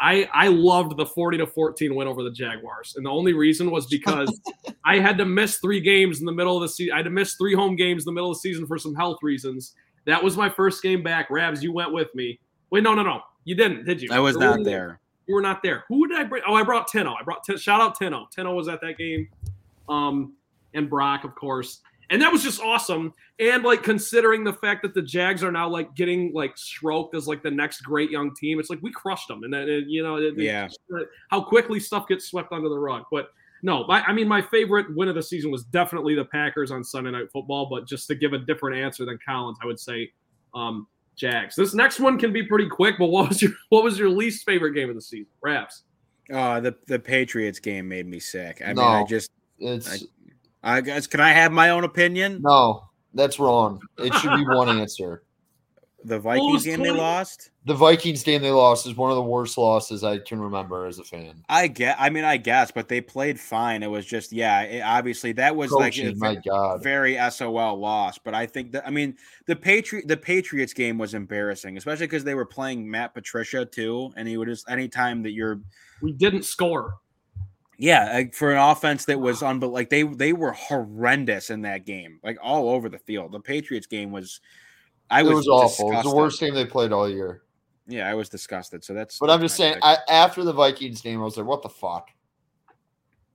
I 0.00 0.28
I 0.32 0.48
loved 0.48 0.96
the 0.96 1.06
40 1.06 1.38
to 1.38 1.46
14 1.46 1.94
win 1.94 2.08
over 2.08 2.22
the 2.22 2.30
Jaguars. 2.30 2.94
And 2.96 3.04
the 3.04 3.10
only 3.10 3.34
reason 3.34 3.70
was 3.70 3.86
because 3.86 4.40
I 4.84 4.98
had 4.98 5.18
to 5.18 5.24
miss 5.24 5.58
three 5.58 5.80
games 5.80 6.20
in 6.20 6.26
the 6.26 6.32
middle 6.32 6.56
of 6.56 6.62
the 6.62 6.68
season. 6.68 6.94
I 6.94 6.98
had 6.98 7.04
to 7.04 7.10
miss 7.10 7.34
three 7.34 7.54
home 7.54 7.76
games 7.76 8.02
in 8.02 8.06
the 8.06 8.12
middle 8.12 8.30
of 8.30 8.36
the 8.36 8.40
season 8.40 8.66
for 8.66 8.78
some 8.78 8.94
health 8.94 9.18
reasons. 9.22 9.74
That 10.06 10.22
was 10.24 10.36
my 10.36 10.48
first 10.48 10.82
game 10.82 11.02
back. 11.02 11.30
Rabs, 11.30 11.62
you 11.62 11.72
went 11.72 11.92
with 11.92 12.14
me. 12.14 12.40
Wait, 12.70 12.82
no, 12.82 12.94
no, 12.94 13.02
no. 13.02 13.20
You 13.44 13.54
didn't, 13.54 13.84
did 13.84 14.00
you? 14.00 14.08
I 14.10 14.20
was 14.20 14.36
not 14.36 14.64
there. 14.64 15.00
You 15.26 15.34
were 15.34 15.42
not 15.42 15.62
there. 15.62 15.84
Who 15.88 16.08
did 16.08 16.18
I 16.18 16.24
bring? 16.24 16.42
Oh, 16.46 16.54
I 16.54 16.62
brought 16.62 16.88
Tino. 16.88 17.14
I 17.14 17.22
brought 17.22 17.44
shout 17.58 17.80
out 17.80 17.98
Tino. 17.98 18.26
Tino 18.34 18.54
was 18.54 18.68
at 18.68 18.80
that 18.80 18.96
game. 18.98 19.28
Um, 19.88 20.34
and 20.74 20.88
Brock, 20.88 21.24
of 21.24 21.34
course 21.34 21.80
and 22.10 22.20
that 22.20 22.30
was 22.30 22.42
just 22.42 22.60
awesome. 22.60 23.14
And 23.38 23.62
like 23.62 23.82
considering 23.82 24.44
the 24.44 24.52
fact 24.52 24.82
that 24.82 24.94
the 24.94 25.02
Jags 25.02 25.42
are 25.42 25.52
now 25.52 25.68
like 25.68 25.94
getting 25.94 26.32
like 26.34 26.56
stroked 26.58 27.14
as 27.14 27.26
like 27.26 27.42
the 27.42 27.50
next 27.50 27.82
great 27.82 28.10
young 28.10 28.34
team, 28.34 28.58
it's 28.58 28.68
like 28.68 28.82
we 28.82 28.92
crushed 28.92 29.28
them, 29.28 29.44
and 29.44 29.54
then 29.54 29.68
you 29.88 30.02
know, 30.02 30.16
it, 30.16 30.34
yeah, 30.36 30.68
how 31.30 31.40
quickly 31.40 31.80
stuff 31.80 32.08
gets 32.08 32.28
swept 32.28 32.52
under 32.52 32.68
the 32.68 32.78
rug. 32.78 33.04
But 33.10 33.30
no, 33.62 33.84
I, 33.84 34.02
I 34.02 34.12
mean, 34.12 34.26
my 34.26 34.42
favorite 34.42 34.94
win 34.96 35.08
of 35.08 35.14
the 35.14 35.22
season 35.22 35.50
was 35.50 35.64
definitely 35.64 36.14
the 36.14 36.24
Packers 36.24 36.70
on 36.70 36.82
Sunday 36.82 37.10
Night 37.10 37.30
Football. 37.32 37.68
But 37.70 37.86
just 37.86 38.08
to 38.08 38.14
give 38.14 38.32
a 38.32 38.38
different 38.38 38.78
answer 38.78 39.04
than 39.04 39.18
Collins, 39.24 39.58
I 39.62 39.66
would 39.66 39.78
say 39.78 40.10
um, 40.54 40.86
Jags. 41.16 41.54
This 41.54 41.74
next 41.74 42.00
one 42.00 42.18
can 42.18 42.32
be 42.32 42.42
pretty 42.42 42.68
quick. 42.68 42.96
But 42.98 43.06
what 43.06 43.28
was 43.28 43.40
your 43.40 43.52
what 43.68 43.84
was 43.84 43.98
your 43.98 44.10
least 44.10 44.44
favorite 44.44 44.72
game 44.72 44.88
of 44.88 44.96
the 44.96 45.02
season? 45.02 45.28
Rabs. 45.42 45.84
Uh, 46.32 46.60
the 46.60 46.74
the 46.86 46.98
Patriots 46.98 47.58
game 47.58 47.88
made 47.88 48.06
me 48.06 48.18
sick. 48.18 48.62
I 48.64 48.72
no, 48.72 48.82
mean, 48.82 48.90
I 48.90 49.04
just 49.04 49.30
it's 49.58 50.02
I, 50.02 50.06
I 50.62 50.80
guess 50.80 51.06
can 51.06 51.20
I 51.20 51.30
have 51.30 51.52
my 51.52 51.70
own 51.70 51.84
opinion? 51.84 52.40
No, 52.42 52.84
that's 53.14 53.38
wrong. 53.38 53.80
It 53.98 54.12
should 54.14 54.36
be 54.36 54.44
one 54.44 54.68
answer. 54.80 55.22
The 56.04 56.18
Vikings 56.18 56.64
game 56.64 56.78
20? 56.78 56.92
they 56.92 56.96
lost. 56.98 57.50
The 57.66 57.74
Vikings 57.74 58.22
game 58.22 58.40
they 58.40 58.50
lost 58.50 58.86
is 58.86 58.96
one 58.96 59.10
of 59.10 59.16
the 59.16 59.22
worst 59.22 59.58
losses 59.58 60.02
I 60.02 60.18
can 60.18 60.40
remember 60.40 60.86
as 60.86 60.98
a 60.98 61.04
fan. 61.04 61.44
I 61.48 61.66
get. 61.66 61.96
I 61.98 62.08
mean, 62.08 62.24
I 62.24 62.38
guess, 62.38 62.70
but 62.70 62.88
they 62.88 63.02
played 63.02 63.38
fine. 63.38 63.82
It 63.82 63.88
was 63.88 64.06
just, 64.06 64.32
yeah. 64.32 64.62
It, 64.62 64.80
obviously, 64.80 65.32
that 65.32 65.54
was 65.54 65.70
Coaching, 65.70 66.06
like 66.06 66.14
a 66.14 66.18
my 66.18 66.34
God. 66.36 66.82
very 66.82 67.18
SOL 67.30 67.78
loss. 67.78 68.16
But 68.16 68.34
I 68.34 68.46
think 68.46 68.72
that 68.72 68.86
I 68.86 68.90
mean 68.90 69.16
the 69.46 69.56
Patriot 69.56 70.08
the 70.08 70.16
Patriots 70.16 70.72
game 70.72 70.96
was 70.96 71.12
embarrassing, 71.12 71.76
especially 71.76 72.06
because 72.06 72.24
they 72.24 72.34
were 72.34 72.46
playing 72.46 72.90
Matt 72.90 73.12
Patricia 73.12 73.66
too, 73.66 74.10
and 74.16 74.26
he 74.26 74.38
would 74.38 74.48
just 74.48 74.70
anytime 74.70 75.22
that 75.24 75.32
you're 75.32 75.60
we 76.00 76.12
didn't 76.12 76.44
score. 76.44 76.94
Yeah, 77.80 78.24
uh, 78.28 78.30
for 78.34 78.52
an 78.52 78.58
offense 78.58 79.06
that 79.06 79.18
was 79.18 79.42
on, 79.42 79.58
but 79.58 79.68
like 79.68 79.88
they 79.88 80.02
they 80.02 80.34
were 80.34 80.52
horrendous 80.52 81.48
in 81.48 81.62
that 81.62 81.86
game, 81.86 82.20
like 82.22 82.36
all 82.42 82.68
over 82.68 82.90
the 82.90 82.98
field. 82.98 83.32
The 83.32 83.40
Patriots 83.40 83.86
game 83.86 84.10
was, 84.10 84.42
I 85.08 85.22
was, 85.22 85.32
was 85.32 85.48
awful. 85.48 85.90
It 85.90 85.94
was 85.94 86.04
the 86.04 86.14
worst 86.14 86.40
game 86.40 86.54
they 86.54 86.66
played 86.66 86.92
all 86.92 87.08
year. 87.08 87.40
Yeah, 87.86 88.06
I 88.06 88.12
was 88.12 88.28
disgusted. 88.28 88.84
So 88.84 88.92
that's. 88.92 89.18
But 89.18 89.28
that's 89.28 89.34
I'm 89.34 89.40
just 89.40 89.56
saying, 89.56 89.76
I, 89.82 89.96
after 90.10 90.44
the 90.44 90.52
Vikings 90.52 91.00
game, 91.00 91.22
I 91.22 91.24
was 91.24 91.38
like, 91.38 91.46
"What 91.46 91.62
the 91.62 91.70
fuck." 91.70 92.10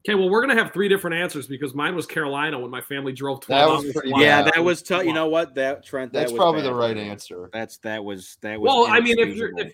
Okay, 0.07 0.13
well, 0.13 0.29
we're 0.29 0.41
gonna 0.45 0.61
have 0.61 0.71
three 0.71 0.89
different 0.89 1.15
answers 1.15 1.47
because 1.47 1.73
mine 1.73 1.95
was 1.95 2.05
Carolina 2.05 2.59
when 2.59 2.69
my 2.69 2.81
family 2.81 3.13
drove 3.13 3.41
twelve. 3.41 3.81
That 3.81 3.87
was 3.87 3.93
pretty 3.93 4.13
yeah, 4.15 4.43
that 4.43 4.63
was 4.63 4.83
tough. 4.83 5.05
You 5.05 5.13
know 5.13 5.27
what? 5.27 5.55
That 5.55 5.83
Trent. 5.83 6.13
That's 6.13 6.31
that 6.31 6.37
probably 6.37 6.61
bad. 6.61 6.67
the 6.67 6.75
right 6.75 6.97
answer. 6.97 7.49
That's 7.51 7.77
that 7.77 8.03
was 8.03 8.37
that 8.41 8.61
was. 8.61 8.67
Well, 8.67 8.85
I 8.87 8.99
mean, 8.99 9.17
if 9.17 9.35
you're 9.35 9.57
if 9.57 9.73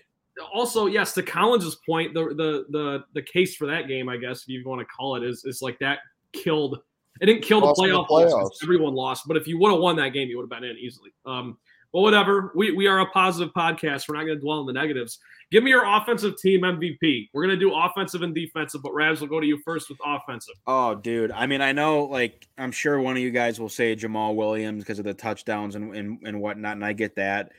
also, 0.52 0.86
yes, 0.86 1.12
to 1.14 1.22
Collins's 1.22 1.78
point, 1.86 2.14
the 2.14 2.26
the 2.28 2.64
the 2.70 3.04
the 3.14 3.22
case 3.22 3.56
for 3.56 3.66
that 3.66 3.88
game, 3.88 4.08
I 4.08 4.16
guess, 4.16 4.42
if 4.42 4.48
you 4.48 4.62
want 4.64 4.80
to 4.80 4.86
call 4.86 5.16
it, 5.16 5.22
is 5.22 5.44
is 5.44 5.60
like 5.62 5.78
that 5.80 5.98
killed. 6.32 6.78
It 7.20 7.26
didn't 7.26 7.42
kill 7.42 7.60
the 7.60 7.68
playoff 7.68 8.08
the 8.08 8.14
playoffs. 8.14 8.62
Everyone 8.62 8.94
lost, 8.94 9.24
but 9.26 9.36
if 9.36 9.46
you 9.46 9.58
would 9.58 9.70
have 9.70 9.80
won 9.80 9.96
that 9.96 10.10
game, 10.10 10.28
you 10.28 10.38
would 10.38 10.50
have 10.50 10.60
been 10.60 10.68
in 10.68 10.76
easily. 10.78 11.10
Um, 11.26 11.58
but 11.92 12.00
whatever. 12.00 12.52
We 12.54 12.72
we 12.72 12.86
are 12.86 13.00
a 13.00 13.06
positive 13.10 13.52
podcast. 13.54 14.08
We're 14.08 14.16
not 14.16 14.24
going 14.24 14.38
to 14.38 14.42
dwell 14.42 14.60
on 14.60 14.66
the 14.66 14.72
negatives. 14.72 15.18
Give 15.50 15.62
me 15.62 15.70
your 15.70 15.84
offensive 15.84 16.38
team 16.38 16.62
MVP. 16.62 17.28
We're 17.34 17.46
going 17.46 17.58
to 17.58 17.60
do 17.60 17.74
offensive 17.74 18.22
and 18.22 18.34
defensive, 18.34 18.82
but 18.82 18.94
Rabs 18.94 19.20
will 19.20 19.28
go 19.28 19.38
to 19.38 19.46
you 19.46 19.60
first 19.62 19.90
with 19.90 19.98
offensive. 20.04 20.54
Oh, 20.66 20.94
dude. 20.94 21.30
I 21.30 21.46
mean, 21.46 21.60
I 21.60 21.72
know, 21.72 22.04
like, 22.04 22.48
I'm 22.56 22.72
sure 22.72 22.98
one 22.98 23.16
of 23.16 23.22
you 23.22 23.30
guys 23.30 23.60
will 23.60 23.68
say 23.68 23.94
Jamaal 23.94 24.34
Williams 24.34 24.82
because 24.82 24.98
of 24.98 25.04
the 25.04 25.12
touchdowns 25.12 25.74
and, 25.74 25.94
and, 25.94 26.18
and 26.24 26.40
whatnot, 26.40 26.76
and 26.76 26.84
I 26.84 26.94
get 26.94 27.16
that. 27.16 27.52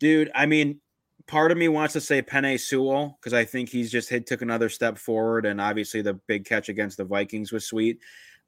Dude, 0.00 0.30
I 0.34 0.46
mean, 0.46 0.80
part 1.26 1.52
of 1.52 1.58
me 1.58 1.68
wants 1.68 1.92
to 1.94 2.00
say 2.00 2.22
Penei 2.22 2.58
Sewell 2.58 3.18
because 3.20 3.34
I 3.34 3.44
think 3.44 3.68
he's 3.68 3.90
just 3.90 4.08
hit 4.08 4.26
took 4.26 4.42
another 4.42 4.68
step 4.68 4.98
forward, 4.98 5.46
and 5.46 5.60
obviously 5.60 6.02
the 6.02 6.14
big 6.14 6.44
catch 6.44 6.68
against 6.68 6.96
the 6.96 7.04
Vikings 7.04 7.52
was 7.52 7.66
sweet. 7.66 8.00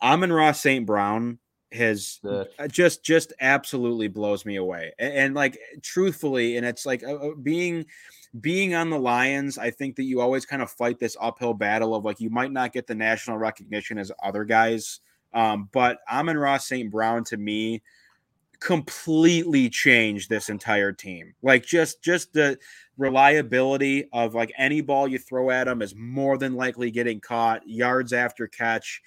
Amon-Ra 0.02 0.52
St. 0.52 0.86
Brown 0.86 1.38
has 1.72 2.20
uh, 2.28 2.44
just 2.68 3.04
just 3.04 3.32
absolutely 3.40 4.08
blows 4.08 4.46
me 4.46 4.56
away, 4.56 4.92
and, 4.98 5.12
and 5.12 5.34
like 5.34 5.58
truthfully, 5.82 6.56
and 6.56 6.66
it's 6.66 6.86
like 6.86 7.02
uh, 7.02 7.14
uh 7.14 7.34
being– 7.34 7.86
being 8.40 8.74
on 8.74 8.90
the 8.90 8.98
Lions, 8.98 9.58
I 9.58 9.70
think 9.70 9.96
that 9.96 10.04
you 10.04 10.20
always 10.20 10.44
kind 10.44 10.62
of 10.62 10.70
fight 10.70 10.98
this 10.98 11.16
uphill 11.20 11.54
battle 11.54 11.94
of 11.94 12.04
like 12.04 12.20
you 12.20 12.30
might 12.30 12.52
not 12.52 12.72
get 12.72 12.86
the 12.86 12.94
national 12.94 13.38
recognition 13.38 13.98
as 13.98 14.12
other 14.22 14.44
guys. 14.44 15.00
Um, 15.32 15.68
but 15.72 15.98
Amon-Ra 16.10 16.58
St. 16.58 16.90
Brown 16.90 17.24
to 17.24 17.36
me 17.36 17.82
completely 18.60 19.68
changed 19.68 20.28
this 20.28 20.48
entire 20.48 20.92
team. 20.92 21.34
Like 21.42 21.64
just 21.64 22.02
just 22.02 22.32
the 22.32 22.58
reliability 22.96 24.08
of 24.12 24.34
like 24.34 24.52
any 24.58 24.80
ball 24.80 25.06
you 25.06 25.18
throw 25.18 25.50
at 25.50 25.68
him 25.68 25.82
is 25.82 25.94
more 25.94 26.38
than 26.38 26.54
likely 26.54 26.90
getting 26.90 27.20
caught, 27.20 27.66
yards 27.66 28.12
after 28.12 28.46
catch, 28.48 29.00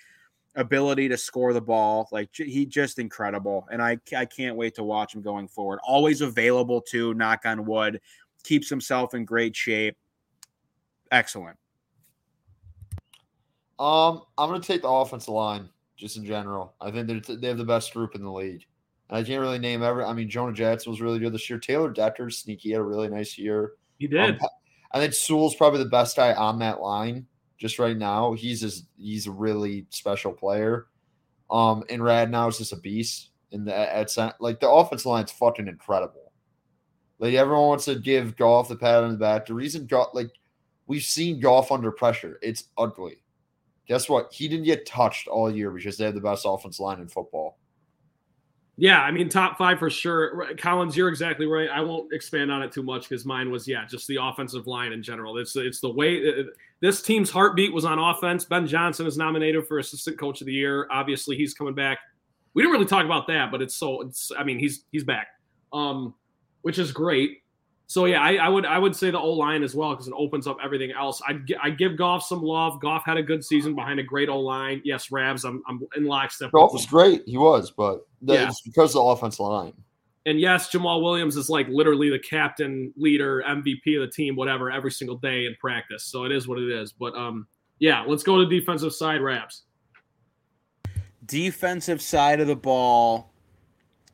ability 0.55 1.09
to 1.09 1.17
score 1.17 1.53
the 1.53 1.61
ball. 1.61 2.07
Like 2.11 2.29
he 2.33 2.65
just 2.65 2.99
incredible. 2.99 3.67
And 3.71 3.81
I 3.81 3.97
I 4.15 4.25
can't 4.25 4.55
wait 4.55 4.75
to 4.75 4.83
watch 4.83 5.13
him 5.13 5.21
going 5.21 5.47
forward. 5.47 5.79
Always 5.83 6.21
available 6.21 6.81
to 6.89 7.13
knock 7.13 7.41
on 7.45 7.65
wood 7.65 7.99
keeps 8.43 8.69
himself 8.69 9.13
in 9.13 9.25
great 9.25 9.55
shape. 9.55 9.97
Excellent. 11.11 11.57
Um, 13.77 14.21
I'm 14.37 14.49
going 14.49 14.61
to 14.61 14.67
take 14.67 14.83
the 14.83 14.89
offensive 14.89 15.33
line 15.33 15.67
just 15.97 16.15
in 16.15 16.23
general. 16.23 16.75
I 16.79 16.91
think 16.91 17.07
they 17.07 17.35
they 17.35 17.47
have 17.47 17.57
the 17.57 17.65
best 17.65 17.93
group 17.93 18.15
in 18.15 18.23
the 18.23 18.31
league. 18.31 18.65
And 19.11 19.19
I 19.19 19.23
can't 19.23 19.41
really 19.41 19.59
name 19.59 19.83
every. 19.83 20.05
I 20.05 20.13
mean, 20.13 20.29
Jonah 20.29 20.53
Jackson 20.53 20.89
was 20.89 21.01
really 21.01 21.19
good 21.19 21.33
this 21.33 21.49
year. 21.49 21.59
Taylor 21.59 21.91
Decker, 21.91 22.29
sneaky, 22.29 22.71
had 22.71 22.79
a 22.79 22.83
really 22.83 23.09
nice 23.09 23.37
year. 23.37 23.73
He 23.99 24.07
did. 24.07 24.41
Um, 24.41 24.49
I 24.93 24.99
think 24.99 25.13
Sewell's 25.13 25.55
probably 25.55 25.83
the 25.83 25.89
best 25.89 26.15
guy 26.15 26.33
on 26.33 26.59
that 26.59 26.81
line 26.81 27.27
just 27.57 27.77
right 27.77 27.97
now. 27.97 28.33
He's 28.33 28.61
just 28.61 28.85
he's 28.97 29.27
a 29.27 29.31
really 29.31 29.85
special 29.89 30.31
player. 30.31 30.87
Um, 31.49 31.83
and 31.89 32.01
Rad 32.01 32.33
is 32.47 32.57
just 32.57 32.73
a 32.73 32.77
beast. 32.77 33.29
In 33.51 33.65
the 33.65 33.75
at 33.75 34.15
like 34.39 34.61
the 34.61 34.69
offensive 34.69 35.07
line's 35.07 35.31
fucking 35.33 35.67
incredible. 35.67 36.31
Like 37.19 37.33
everyone 37.33 37.67
wants 37.67 37.85
to 37.85 37.95
give 37.95 38.37
Goff 38.37 38.69
the 38.69 38.77
pat 38.77 39.03
on 39.03 39.11
the 39.11 39.17
back. 39.17 39.45
The 39.45 39.53
reason 39.53 39.87
Goff, 39.87 40.11
like 40.13 40.31
we've 40.87 41.03
seen 41.03 41.41
Goff 41.41 41.69
under 41.69 41.91
pressure, 41.91 42.39
it's 42.41 42.69
ugly. 42.77 43.23
Guess 43.87 44.07
what? 44.07 44.31
He 44.31 44.47
didn't 44.47 44.65
get 44.65 44.85
touched 44.85 45.27
all 45.27 45.53
year 45.53 45.69
because 45.69 45.97
they 45.97 46.05
have 46.05 46.15
the 46.15 46.21
best 46.21 46.45
offense 46.47 46.79
line 46.79 47.01
in 47.01 47.09
football. 47.09 47.57
Yeah, 48.77 49.01
I 49.01 49.11
mean 49.11 49.29
top 49.29 49.57
five 49.57 49.79
for 49.79 49.89
sure. 49.89 50.55
Collins, 50.57 50.95
you're 50.95 51.09
exactly 51.09 51.45
right. 51.45 51.69
I 51.69 51.81
won't 51.81 52.13
expand 52.13 52.51
on 52.51 52.63
it 52.63 52.71
too 52.71 52.83
much 52.83 53.07
because 53.07 53.25
mine 53.25 53.51
was 53.51 53.67
yeah, 53.67 53.85
just 53.85 54.07
the 54.07 54.17
offensive 54.21 54.65
line 54.65 54.93
in 54.93 55.03
general. 55.03 55.37
It's 55.37 55.55
it's 55.55 55.81
the 55.81 55.91
way 55.91 56.27
uh, 56.27 56.43
this 56.79 57.01
team's 57.01 57.29
heartbeat 57.29 57.73
was 57.73 57.85
on 57.85 57.99
offense. 57.99 58.45
Ben 58.45 58.65
Johnson 58.65 59.05
is 59.05 59.17
nominated 59.17 59.67
for 59.67 59.77
assistant 59.77 60.17
coach 60.17 60.41
of 60.41 60.47
the 60.47 60.53
year. 60.53 60.87
Obviously, 60.89 61.35
he's 61.35 61.53
coming 61.53 61.75
back. 61.75 61.99
We 62.53 62.63
didn't 62.63 62.73
really 62.73 62.85
talk 62.85 63.05
about 63.05 63.27
that, 63.27 63.51
but 63.51 63.61
it's 63.61 63.75
so 63.75 64.01
it's. 64.01 64.31
I 64.37 64.43
mean, 64.43 64.57
he's 64.57 64.85
he's 64.91 65.03
back. 65.03 65.27
Um, 65.73 66.15
which 66.61 66.79
is 66.79 66.91
great. 66.91 67.40
So 67.91 68.05
yeah, 68.05 68.21
I, 68.21 68.35
I 68.35 68.47
would 68.47 68.65
I 68.65 68.79
would 68.79 68.95
say 68.95 69.11
the 69.11 69.19
O 69.19 69.31
line 69.33 69.63
as 69.63 69.75
well 69.75 69.89
because 69.89 70.07
it 70.07 70.13
opens 70.15 70.47
up 70.47 70.55
everything 70.63 70.93
else. 70.93 71.21
I 71.27 71.37
I 71.61 71.71
give 71.71 71.97
Goff 71.97 72.23
some 72.23 72.41
love. 72.41 72.79
Goff 72.79 73.03
had 73.05 73.17
a 73.17 73.21
good 73.21 73.43
season 73.43 73.75
behind 73.75 73.99
a 73.99 74.03
great 74.03 74.29
O 74.29 74.39
line. 74.39 74.81
Yes, 74.85 75.11
Rabs, 75.11 75.43
I'm 75.43 75.61
I'm 75.67 75.85
in 75.97 76.05
lockstep. 76.05 76.53
Goff 76.53 76.71
was 76.71 76.85
great. 76.85 77.23
He 77.25 77.35
was, 77.35 77.69
but 77.69 78.07
yeah. 78.21 78.47
it's 78.47 78.61
because 78.61 78.91
of 78.91 78.93
the 78.93 79.01
offensive 79.01 79.41
line. 79.41 79.73
And 80.25 80.39
yes, 80.39 80.71
Jamaal 80.71 81.03
Williams 81.03 81.35
is 81.35 81.49
like 81.49 81.67
literally 81.67 82.09
the 82.09 82.19
captain, 82.19 82.93
leader, 82.95 83.43
MVP 83.45 84.01
of 84.01 84.07
the 84.07 84.13
team, 84.15 84.37
whatever, 84.37 84.71
every 84.71 84.91
single 84.91 85.17
day 85.17 85.45
in 85.45 85.53
practice. 85.59 86.05
So 86.05 86.23
it 86.23 86.31
is 86.31 86.47
what 86.47 86.59
it 86.59 86.71
is. 86.71 86.93
But 86.93 87.13
um, 87.15 87.45
yeah, 87.79 88.05
let's 88.07 88.23
go 88.23 88.37
to 88.37 88.45
defensive 88.45 88.93
side 88.93 89.19
Rabs. 89.19 89.63
Defensive 91.25 92.01
side 92.01 92.39
of 92.39 92.47
the 92.47 92.55
ball, 92.55 93.33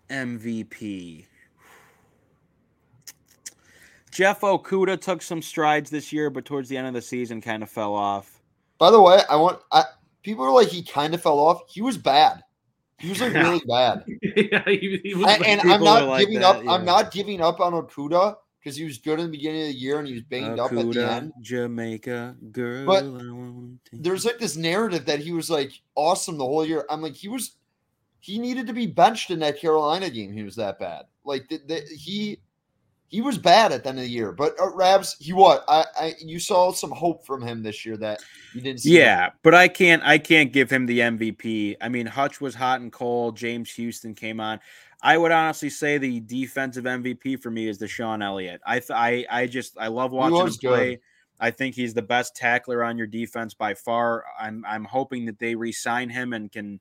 MVP. 0.09 1.25
Jeff 4.17 4.41
Okudah 4.41 4.99
took 4.99 5.21
some 5.21 5.43
strides 5.43 5.91
this 5.91 6.11
year, 6.11 6.31
but 6.31 6.43
towards 6.43 6.69
the 6.69 6.75
end 6.75 6.87
of 6.87 6.93
the 6.95 7.01
season, 7.03 7.39
kind 7.39 7.61
of 7.61 7.69
fell 7.69 7.93
off. 7.93 8.41
By 8.79 8.89
the 8.89 8.99
way, 8.99 9.19
I 9.29 9.35
want 9.35 9.59
I, 9.71 9.83
people 10.23 10.43
are 10.43 10.49
like 10.49 10.69
he 10.69 10.81
kind 10.81 11.13
of 11.13 11.21
fell 11.21 11.37
off. 11.37 11.61
He 11.67 11.83
was 11.83 11.99
bad. 11.99 12.43
He 12.97 13.09
was 13.09 13.21
like 13.21 13.35
really 13.35 13.61
bad. 13.67 14.05
yeah, 14.35 14.63
he, 14.65 14.99
he 15.03 15.13
was, 15.13 15.27
and, 15.27 15.45
and 15.45 15.71
I'm 15.71 15.83
not 15.83 16.07
like 16.07 16.21
giving 16.25 16.39
that, 16.39 16.55
up. 16.55 16.63
Yeah. 16.63 16.71
I'm 16.71 16.83
not 16.83 17.11
giving 17.11 17.41
up 17.41 17.59
on 17.59 17.73
Okudah 17.73 18.37
because 18.59 18.75
he 18.75 18.85
was 18.85 18.97
good 18.97 19.19
in 19.19 19.27
the 19.27 19.31
beginning 19.31 19.61
of 19.61 19.67
the 19.67 19.75
year 19.75 19.99
and 19.99 20.07
he 20.07 20.15
was 20.15 20.23
banged 20.23 20.57
Okudah, 20.57 20.65
up 20.65 20.71
at 20.71 20.91
the 20.93 21.11
end. 21.11 21.33
Jamaica 21.43 22.37
girl. 22.51 22.85
But 22.87 23.05
there's 23.93 24.25
like 24.25 24.39
this 24.39 24.57
narrative 24.57 25.05
that 25.05 25.19
he 25.19 25.31
was 25.31 25.51
like 25.51 25.73
awesome 25.93 26.39
the 26.39 26.43
whole 26.43 26.65
year. 26.65 26.87
I'm 26.89 27.03
like 27.03 27.13
he 27.13 27.27
was. 27.27 27.51
He 28.19 28.39
needed 28.39 28.65
to 28.65 28.73
be 28.73 28.87
benched 28.87 29.29
in 29.29 29.37
that 29.41 29.59
Carolina 29.59 30.09
game. 30.09 30.33
He 30.33 30.41
was 30.41 30.55
that 30.55 30.79
bad. 30.79 31.05
Like 31.23 31.47
the, 31.49 31.59
the, 31.67 31.81
he 31.95 32.39
he 33.09 33.21
was 33.21 33.37
bad 33.37 33.71
at 33.71 33.83
the 33.83 33.89
end 33.89 33.99
of 33.99 34.03
the 34.03 34.09
year, 34.09 34.31
but 34.31 34.59
uh, 34.59 34.73
Rabs, 34.73 35.15
he 35.19 35.31
what? 35.31 35.63
I, 35.67 35.85
I 35.97 36.13
you 36.19 36.39
saw 36.39 36.71
some 36.71 36.91
hope 36.91 37.25
from 37.25 37.41
him 37.41 37.63
this 37.63 37.85
year 37.85 37.95
that 37.97 38.21
you 38.53 38.61
didn't 38.61 38.81
see. 38.81 38.97
Yeah, 38.97 39.29
but 39.43 39.55
I 39.55 39.67
can't 39.67 40.03
I 40.03 40.17
can't 40.17 40.51
give 40.51 40.69
him 40.69 40.85
the 40.85 40.99
MVP. 40.99 41.77
I 41.79 41.89
mean, 41.89 42.05
Hutch 42.05 42.41
was 42.41 42.53
hot 42.53 42.81
and 42.81 42.91
cold. 42.91 43.37
James 43.37 43.71
Houston 43.71 44.13
came 44.13 44.39
on. 44.39 44.59
I 45.01 45.17
would 45.17 45.31
honestly 45.31 45.69
say 45.69 45.97
the 45.97 46.19
defensive 46.19 46.83
MVP 46.83 47.41
for 47.41 47.49
me 47.51 47.67
is 47.67 47.79
DeShon 47.79 48.23
Elliott. 48.23 48.61
I 48.65 48.81
I 48.89 49.25
I 49.29 49.47
just 49.47 49.77
I 49.79 49.87
love 49.87 50.11
watching 50.11 50.37
him 50.37 50.53
play. 50.53 50.95
Good. 50.95 51.01
I 51.39 51.51
think 51.51 51.75
he's 51.75 51.93
the 51.93 52.01
best 52.01 52.35
tackler 52.35 52.83
on 52.83 52.97
your 52.97 53.07
defense 53.07 53.53
by 53.53 53.73
far. 53.73 54.25
I'm 54.39 54.65
I'm 54.67 54.83
hoping 54.83 55.25
that 55.25 55.39
they 55.39 55.55
re-sign 55.55 56.09
him 56.09 56.33
and 56.33 56.51
can 56.51 56.79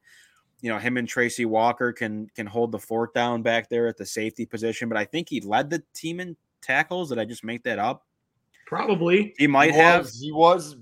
you 0.60 0.70
know 0.70 0.78
him 0.78 0.96
and 0.96 1.08
Tracy 1.08 1.44
Walker 1.44 1.92
can 1.92 2.28
can 2.34 2.46
hold 2.46 2.72
the 2.72 2.78
fort 2.78 3.14
down 3.14 3.42
back 3.42 3.68
there 3.68 3.86
at 3.86 3.96
the 3.96 4.06
safety 4.06 4.46
position. 4.46 4.88
But 4.88 4.98
I 4.98 5.04
think 5.04 5.28
he 5.28 5.40
led 5.40 5.70
the 5.70 5.82
team 5.94 6.20
in 6.20 6.36
tackles. 6.62 7.10
Did 7.10 7.18
I 7.18 7.24
just 7.24 7.44
make 7.44 7.62
that 7.64 7.78
up? 7.78 8.06
Probably. 8.66 9.34
He 9.38 9.46
might 9.46 9.72
he 9.72 9.78
have. 9.78 10.04
Was, 10.04 10.20
he 10.20 10.32
was 10.32 10.76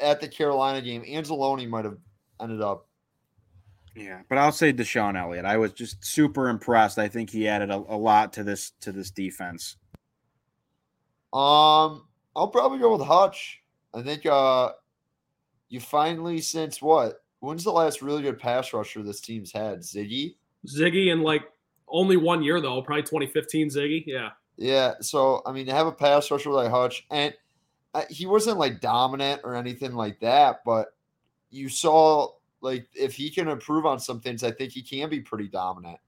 at 0.00 0.20
the 0.20 0.28
Carolina 0.28 0.82
game. 0.82 1.02
Anzalone 1.04 1.68
might 1.68 1.84
have 1.84 1.98
ended 2.40 2.60
up. 2.60 2.86
Yeah, 3.94 4.20
but 4.28 4.38
I'll 4.38 4.52
say 4.52 4.72
DeShon 4.72 5.18
Elliott. 5.18 5.44
I 5.44 5.56
was 5.56 5.72
just 5.72 6.04
super 6.04 6.48
impressed. 6.48 6.98
I 6.98 7.08
think 7.08 7.30
he 7.30 7.48
added 7.48 7.70
a, 7.70 7.76
a 7.76 7.96
lot 7.96 8.32
to 8.34 8.44
this 8.44 8.72
to 8.82 8.92
this 8.92 9.10
defense. 9.10 9.76
Um, 11.32 12.06
I'll 12.36 12.48
probably 12.48 12.78
go 12.78 12.96
with 12.96 13.06
Hutch. 13.06 13.62
I 13.92 14.02
think 14.02 14.26
uh 14.26 14.72
you 15.68 15.80
finally 15.80 16.40
since 16.40 16.80
what 16.80 17.22
When's 17.40 17.64
the 17.64 17.72
last 17.72 18.02
really 18.02 18.22
good 18.22 18.38
pass 18.38 18.72
rusher 18.72 19.02
this 19.02 19.20
team's 19.20 19.52
had? 19.52 19.80
Ziggy? 19.80 20.36
Ziggy 20.66 21.12
in 21.12 21.22
like 21.22 21.42
only 21.88 22.16
one 22.16 22.42
year 22.42 22.60
though, 22.60 22.82
probably 22.82 23.02
2015 23.02 23.70
Ziggy. 23.70 24.04
Yeah. 24.06 24.30
Yeah. 24.56 24.94
So 25.00 25.42
I 25.46 25.52
mean, 25.52 25.66
to 25.66 25.72
have 25.72 25.86
a 25.86 25.92
pass 25.92 26.30
rusher 26.30 26.50
like 26.50 26.70
Hutch, 26.70 27.06
and 27.10 27.34
uh, 27.94 28.02
he 28.08 28.26
wasn't 28.26 28.58
like 28.58 28.80
dominant 28.80 29.40
or 29.42 29.54
anything 29.54 29.94
like 29.94 30.20
that, 30.20 30.62
but 30.64 30.88
you 31.50 31.68
saw 31.68 32.28
like 32.60 32.86
if 32.94 33.14
he 33.14 33.30
can 33.30 33.48
improve 33.48 33.86
on 33.86 33.98
some 33.98 34.20
things, 34.20 34.44
I 34.44 34.50
think 34.50 34.72
he 34.72 34.82
can 34.82 35.08
be 35.08 35.20
pretty 35.20 35.48
dominant. 35.48 35.98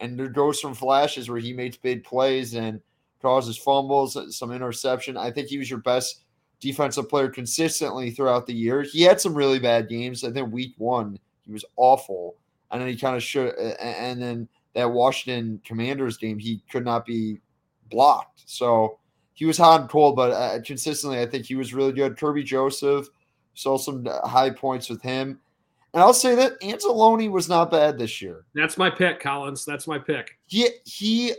And 0.00 0.18
there 0.18 0.28
goes 0.28 0.60
some 0.60 0.74
flashes 0.74 1.30
where 1.30 1.38
he 1.38 1.52
makes 1.52 1.76
big 1.76 2.02
plays 2.02 2.54
and 2.54 2.80
causes 3.20 3.56
fumbles, 3.56 4.36
some 4.36 4.50
interception. 4.50 5.16
I 5.16 5.30
think 5.30 5.48
he 5.48 5.58
was 5.58 5.70
your 5.70 5.78
best 5.78 6.21
defensive 6.62 7.08
player 7.08 7.28
consistently 7.28 8.10
throughout 8.10 8.46
the 8.46 8.54
year. 8.54 8.82
He 8.82 9.02
had 9.02 9.20
some 9.20 9.34
really 9.34 9.58
bad 9.58 9.88
games. 9.88 10.24
I 10.24 10.30
think 10.30 10.50
week 10.52 10.74
one 10.78 11.18
he 11.44 11.52
was 11.52 11.64
awful, 11.76 12.36
and 12.70 12.80
then 12.80 12.88
he 12.88 12.96
kind 12.96 13.16
of 13.16 13.22
should. 13.22 13.54
And 13.56 14.22
then 14.22 14.48
that 14.74 14.90
Washington 14.90 15.60
Commanders 15.66 16.16
game, 16.16 16.38
he 16.38 16.62
could 16.70 16.84
not 16.84 17.04
be 17.04 17.40
blocked. 17.90 18.44
So 18.46 18.98
he 19.34 19.44
was 19.44 19.58
hot 19.58 19.80
and 19.82 19.90
cold, 19.90 20.16
but 20.16 20.30
uh, 20.30 20.60
consistently, 20.64 21.20
I 21.20 21.26
think 21.26 21.44
he 21.44 21.56
was 21.56 21.74
really 21.74 21.92
good. 21.92 22.16
Kerby 22.16 22.44
Joseph 22.44 23.08
saw 23.54 23.76
some 23.76 24.06
high 24.24 24.50
points 24.50 24.88
with 24.88 25.02
him. 25.02 25.40
And 25.94 26.02
I'll 26.02 26.14
say 26.14 26.34
that 26.36 26.58
Anzalone 26.60 27.30
was 27.30 27.50
not 27.50 27.70
bad 27.70 27.98
this 27.98 28.22
year. 28.22 28.46
That's 28.54 28.78
my 28.78 28.88
pick, 28.88 29.20
Collins. 29.20 29.66
That's 29.66 29.86
my 29.86 29.98
pick. 29.98 30.38
He 30.46 30.68
he 30.84 31.34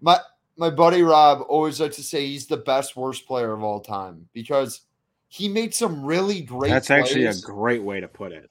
my 0.00 0.18
my 0.62 0.70
buddy 0.70 1.02
Rob 1.02 1.44
always 1.48 1.80
likes 1.80 1.96
to 1.96 2.04
say 2.04 2.24
he's 2.24 2.46
the 2.46 2.56
best 2.56 2.94
worst 2.94 3.26
player 3.26 3.52
of 3.52 3.64
all 3.64 3.80
time 3.80 4.28
because 4.32 4.82
he 5.26 5.48
made 5.48 5.74
some 5.74 6.04
really 6.04 6.40
great. 6.40 6.70
That's 6.70 6.86
plays. 6.86 7.00
actually 7.02 7.26
a 7.26 7.34
great 7.34 7.82
way 7.82 7.98
to 7.98 8.06
put 8.06 8.30
it. 8.30 8.48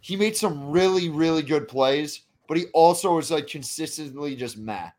He 0.00 0.16
made 0.16 0.36
some 0.36 0.72
really 0.72 1.08
really 1.08 1.42
good 1.42 1.68
plays, 1.68 2.22
but 2.48 2.56
he 2.56 2.64
also 2.74 3.14
was 3.14 3.30
like 3.30 3.46
consistently 3.46 4.34
just 4.34 4.58
meh. 4.58 4.90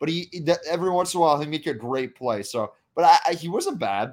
But 0.00 0.08
he 0.08 0.28
every 0.68 0.90
once 0.90 1.14
in 1.14 1.18
a 1.18 1.20
while 1.20 1.40
he 1.40 1.46
make 1.46 1.68
a 1.68 1.74
great 1.74 2.16
play. 2.16 2.42
So, 2.42 2.72
but 2.96 3.04
I, 3.04 3.18
I, 3.28 3.34
he 3.34 3.48
wasn't 3.48 3.78
bad. 3.78 4.12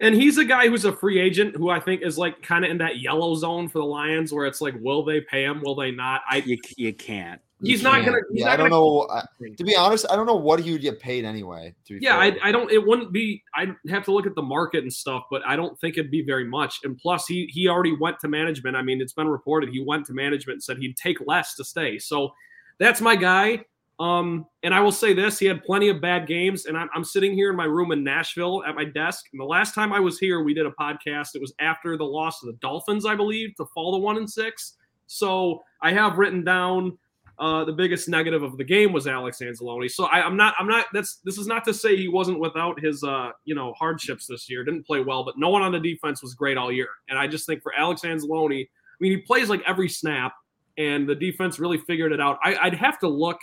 And 0.00 0.14
he's 0.14 0.38
a 0.38 0.44
guy 0.44 0.68
who's 0.68 0.84
a 0.84 0.92
free 0.92 1.18
agent 1.18 1.56
who 1.56 1.70
I 1.70 1.80
think 1.80 2.02
is 2.02 2.16
like 2.16 2.40
kind 2.40 2.64
of 2.64 2.70
in 2.70 2.78
that 2.78 3.00
yellow 3.00 3.34
zone 3.34 3.68
for 3.68 3.78
the 3.78 3.84
Lions, 3.84 4.32
where 4.32 4.46
it's 4.46 4.60
like, 4.60 4.74
will 4.80 5.04
they 5.04 5.20
pay 5.20 5.44
him? 5.44 5.60
Will 5.62 5.74
they 5.74 5.90
not? 5.90 6.22
I 6.30 6.36
you, 6.36 6.56
you 6.76 6.92
can't. 6.92 7.40
He's 7.60 7.82
not 7.82 8.04
gonna. 8.04 8.18
He's 8.30 8.40
yeah, 8.40 8.44
not 8.46 8.52
I 8.52 8.56
don't 8.56 8.70
gonna, 8.70 8.80
know. 8.80 9.08
I, 9.10 9.22
to 9.56 9.64
be 9.64 9.74
honest, 9.74 10.06
I 10.08 10.14
don't 10.14 10.26
know 10.26 10.36
what 10.36 10.60
he 10.60 10.70
would 10.70 10.80
get 10.80 11.00
paid 11.00 11.24
anyway. 11.24 11.74
yeah, 11.88 12.16
I, 12.16 12.36
I, 12.40 12.52
don't. 12.52 12.70
It 12.70 12.86
wouldn't 12.86 13.12
be. 13.12 13.42
I'd 13.56 13.74
have 13.88 14.04
to 14.04 14.12
look 14.12 14.26
at 14.26 14.36
the 14.36 14.42
market 14.42 14.84
and 14.84 14.92
stuff, 14.92 15.24
but 15.28 15.42
I 15.44 15.56
don't 15.56 15.78
think 15.80 15.98
it'd 15.98 16.10
be 16.10 16.22
very 16.22 16.44
much. 16.44 16.78
And 16.84 16.96
plus, 16.96 17.26
he 17.26 17.46
he 17.52 17.66
already 17.66 17.96
went 17.96 18.20
to 18.20 18.28
management. 18.28 18.76
I 18.76 18.82
mean, 18.82 19.00
it's 19.00 19.12
been 19.12 19.26
reported 19.26 19.70
he 19.70 19.82
went 19.84 20.06
to 20.06 20.12
management 20.12 20.56
and 20.56 20.62
said 20.62 20.78
he'd 20.78 20.96
take 20.96 21.18
less 21.26 21.56
to 21.56 21.64
stay. 21.64 21.98
So 21.98 22.32
that's 22.78 23.00
my 23.00 23.16
guy. 23.16 23.64
Um, 24.00 24.46
and 24.62 24.72
I 24.72 24.80
will 24.80 24.92
say 24.92 25.12
this: 25.12 25.38
he 25.38 25.46
had 25.46 25.64
plenty 25.64 25.88
of 25.88 26.00
bad 26.00 26.26
games, 26.26 26.66
and 26.66 26.76
I'm, 26.76 26.88
I'm 26.94 27.04
sitting 27.04 27.32
here 27.32 27.50
in 27.50 27.56
my 27.56 27.64
room 27.64 27.90
in 27.90 28.04
Nashville 28.04 28.62
at 28.66 28.74
my 28.74 28.84
desk. 28.84 29.26
And 29.32 29.40
the 29.40 29.44
last 29.44 29.74
time 29.74 29.92
I 29.92 30.00
was 30.00 30.18
here, 30.18 30.42
we 30.42 30.54
did 30.54 30.66
a 30.66 30.72
podcast. 30.72 31.34
It 31.34 31.40
was 31.40 31.52
after 31.60 31.96
the 31.96 32.04
loss 32.04 32.42
of 32.42 32.46
the 32.46 32.58
Dolphins, 32.60 33.04
I 33.06 33.16
believe, 33.16 33.56
to 33.56 33.66
fall 33.74 33.92
to 33.92 33.98
one 33.98 34.16
and 34.16 34.30
six. 34.30 34.74
So 35.08 35.62
I 35.82 35.92
have 35.92 36.18
written 36.18 36.44
down 36.44 36.96
uh, 37.38 37.64
the 37.64 37.72
biggest 37.72 38.08
negative 38.08 38.42
of 38.42 38.56
the 38.56 38.64
game 38.64 38.92
was 38.92 39.06
Alex 39.06 39.38
Anzalone. 39.40 39.90
So 39.90 40.04
I, 40.04 40.26
am 40.26 40.36
not, 40.36 40.54
I'm 40.58 40.66
not. 40.66 40.86
That's 40.92 41.20
this 41.24 41.38
is 41.38 41.46
not 41.46 41.64
to 41.66 41.74
say 41.74 41.96
he 41.96 42.08
wasn't 42.08 42.40
without 42.40 42.80
his, 42.80 43.04
uh, 43.04 43.30
you 43.44 43.54
know, 43.54 43.72
hardships 43.74 44.26
this 44.26 44.50
year. 44.50 44.64
Didn't 44.64 44.86
play 44.86 45.00
well, 45.00 45.24
but 45.24 45.38
no 45.38 45.48
one 45.48 45.62
on 45.62 45.72
the 45.72 45.78
defense 45.78 46.20
was 46.22 46.34
great 46.34 46.56
all 46.56 46.72
year. 46.72 46.88
And 47.08 47.18
I 47.18 47.26
just 47.26 47.46
think 47.46 47.62
for 47.62 47.72
Alex 47.74 48.02
Anzalone, 48.02 48.64
I 48.64 48.96
mean, 49.00 49.12
he 49.12 49.18
plays 49.18 49.48
like 49.48 49.62
every 49.66 49.88
snap, 49.88 50.34
and 50.78 51.08
the 51.08 51.14
defense 51.14 51.60
really 51.60 51.78
figured 51.78 52.12
it 52.12 52.20
out. 52.20 52.38
I, 52.42 52.56
I'd 52.56 52.74
have 52.74 52.98
to 53.00 53.08
look 53.08 53.38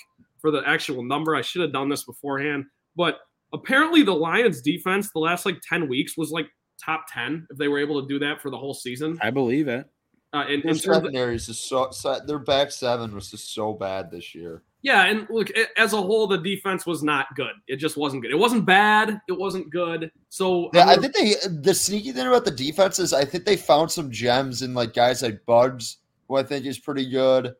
for 0.46 0.52
the 0.52 0.62
actual 0.68 1.04
number. 1.04 1.36
I 1.36 1.42
should 1.42 1.64
have 1.64 1.74
done 1.74 1.90
this 1.90 2.04
beforehand, 2.04 2.66
but 2.96 3.18
apparently 3.52 4.04
the 4.04 4.14
Lions 4.14 4.62
defense 4.62 5.10
the 5.12 5.20
last 5.20 5.44
like 5.44 5.60
10 5.68 5.90
weeks 5.90 6.16
was 6.16 6.30
like 6.30 6.46
top 6.80 7.06
10 7.12 7.48
if 7.50 7.58
they 7.58 7.68
were 7.68 7.80
able 7.80 8.00
to 8.00 8.08
do 8.08 8.20
that 8.20 8.40
for 8.44 8.52
the 8.52 8.58
whole 8.58 8.76
season. 8.76 9.18
I 9.24 9.32
believe 9.32 9.68
it. 9.68 9.90
Uh, 10.34 10.46
in, 10.48 10.62
their 10.62 10.72
in 10.74 10.78
secondary 10.78 11.36
is 11.36 11.48
just 11.48 11.68
so, 11.68 11.90
so 11.90 12.20
their 12.28 12.38
back 12.38 12.70
seven 12.70 13.16
was 13.16 13.32
just 13.32 13.56
so 13.56 13.74
bad 13.74 14.12
this 14.12 14.36
year. 14.36 14.62
Yeah, 14.84 15.06
and 15.06 15.26
look, 15.32 15.50
it, 15.50 15.70
as 15.78 15.94
a 15.94 15.98
whole, 15.98 16.28
the 16.28 16.38
defense 16.38 16.86
was 16.86 17.02
not 17.02 17.26
good. 17.36 17.54
It 17.68 17.78
just 17.78 17.98
wasn't 17.98 18.22
good. 18.22 18.30
It 18.30 18.38
wasn't 18.38 18.68
bad. 18.68 19.20
It 19.28 19.36
wasn't 19.40 19.72
good. 19.72 20.12
So 20.30 20.70
yeah, 20.76 20.86
I 20.90 20.98
think 20.98 21.16
they 21.16 21.34
the 21.50 21.74
sneaky 21.74 22.12
thing 22.12 22.28
about 22.28 22.46
the 22.46 22.52
defense 22.52 23.00
is 23.00 23.12
I 23.12 23.26
think 23.26 23.46
they 23.46 23.58
found 23.58 23.90
some 23.90 24.12
gems 24.12 24.62
in 24.62 24.76
like 24.76 24.94
guys 24.94 25.24
like 25.24 25.44
Buggs, 25.48 25.98
who 26.28 26.36
I 26.36 26.44
think 26.44 26.68
is 26.68 26.78
pretty 26.78 27.10
good. 27.10 27.56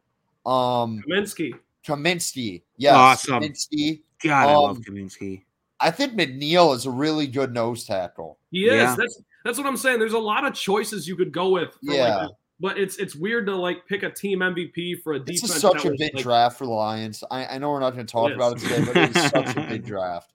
Um 0.46 1.02
Kaminsky. 1.10 1.54
Kaminsky. 1.86 2.64
Yes. 2.78 2.96
Awesome. 2.96 3.44
Kaminsky. 3.44 4.02
God, 4.24 4.44
um, 4.44 4.50
I 4.50 4.56
love 4.56 4.80
Kaminsky. 4.80 5.44
I 5.80 5.92
think 5.92 6.14
McNeill 6.14 6.76
is 6.76 6.86
a 6.86 6.92
really 6.92 7.28
good 7.28 7.54
nose 7.54 7.86
tackle. 7.86 8.40
He 8.52 8.66
is. 8.66 8.74
Yeah. 8.74 8.96
That's 8.98 9.22
that's 9.44 9.58
what 9.58 9.68
I'm 9.68 9.78
saying. 9.78 10.00
There's 10.00 10.14
a 10.14 10.20
lot 10.20 10.46
of 10.46 10.54
choices 10.54 11.08
you 11.08 11.16
could 11.16 11.32
go 11.32 11.50
with. 11.50 11.78
yeah. 11.82 12.18
Like, 12.18 12.30
but 12.60 12.80
it's 12.80 12.98
it's 12.98 13.16
weird 13.16 13.46
to 13.48 13.56
like 13.56 13.86
pick 13.86 14.04
a 14.04 14.10
team 14.10 14.40
MVP 14.40 15.02
for 15.04 15.14
a 15.14 15.20
defense. 15.20 15.42
This 15.42 15.56
is 15.56 15.62
such 15.62 15.84
a 15.86 15.92
big 15.92 16.16
like, 16.16 16.24
draft 16.24 16.58
for 16.58 16.66
the 16.66 16.72
Lions. 16.72 17.24
I, 17.30 17.46
I 17.46 17.58
know 17.58 17.70
we're 17.70 17.82
not 17.82 17.94
going 17.94 18.06
to 18.06 18.12
talk 18.12 18.30
it 18.30 18.36
about 18.36 18.58
it 18.58 18.60
today, 18.60 18.86
but 18.86 18.98
it's 18.98 19.30
such 19.30 19.58
a 19.58 19.68
big 19.68 19.86
draft. 19.86 20.32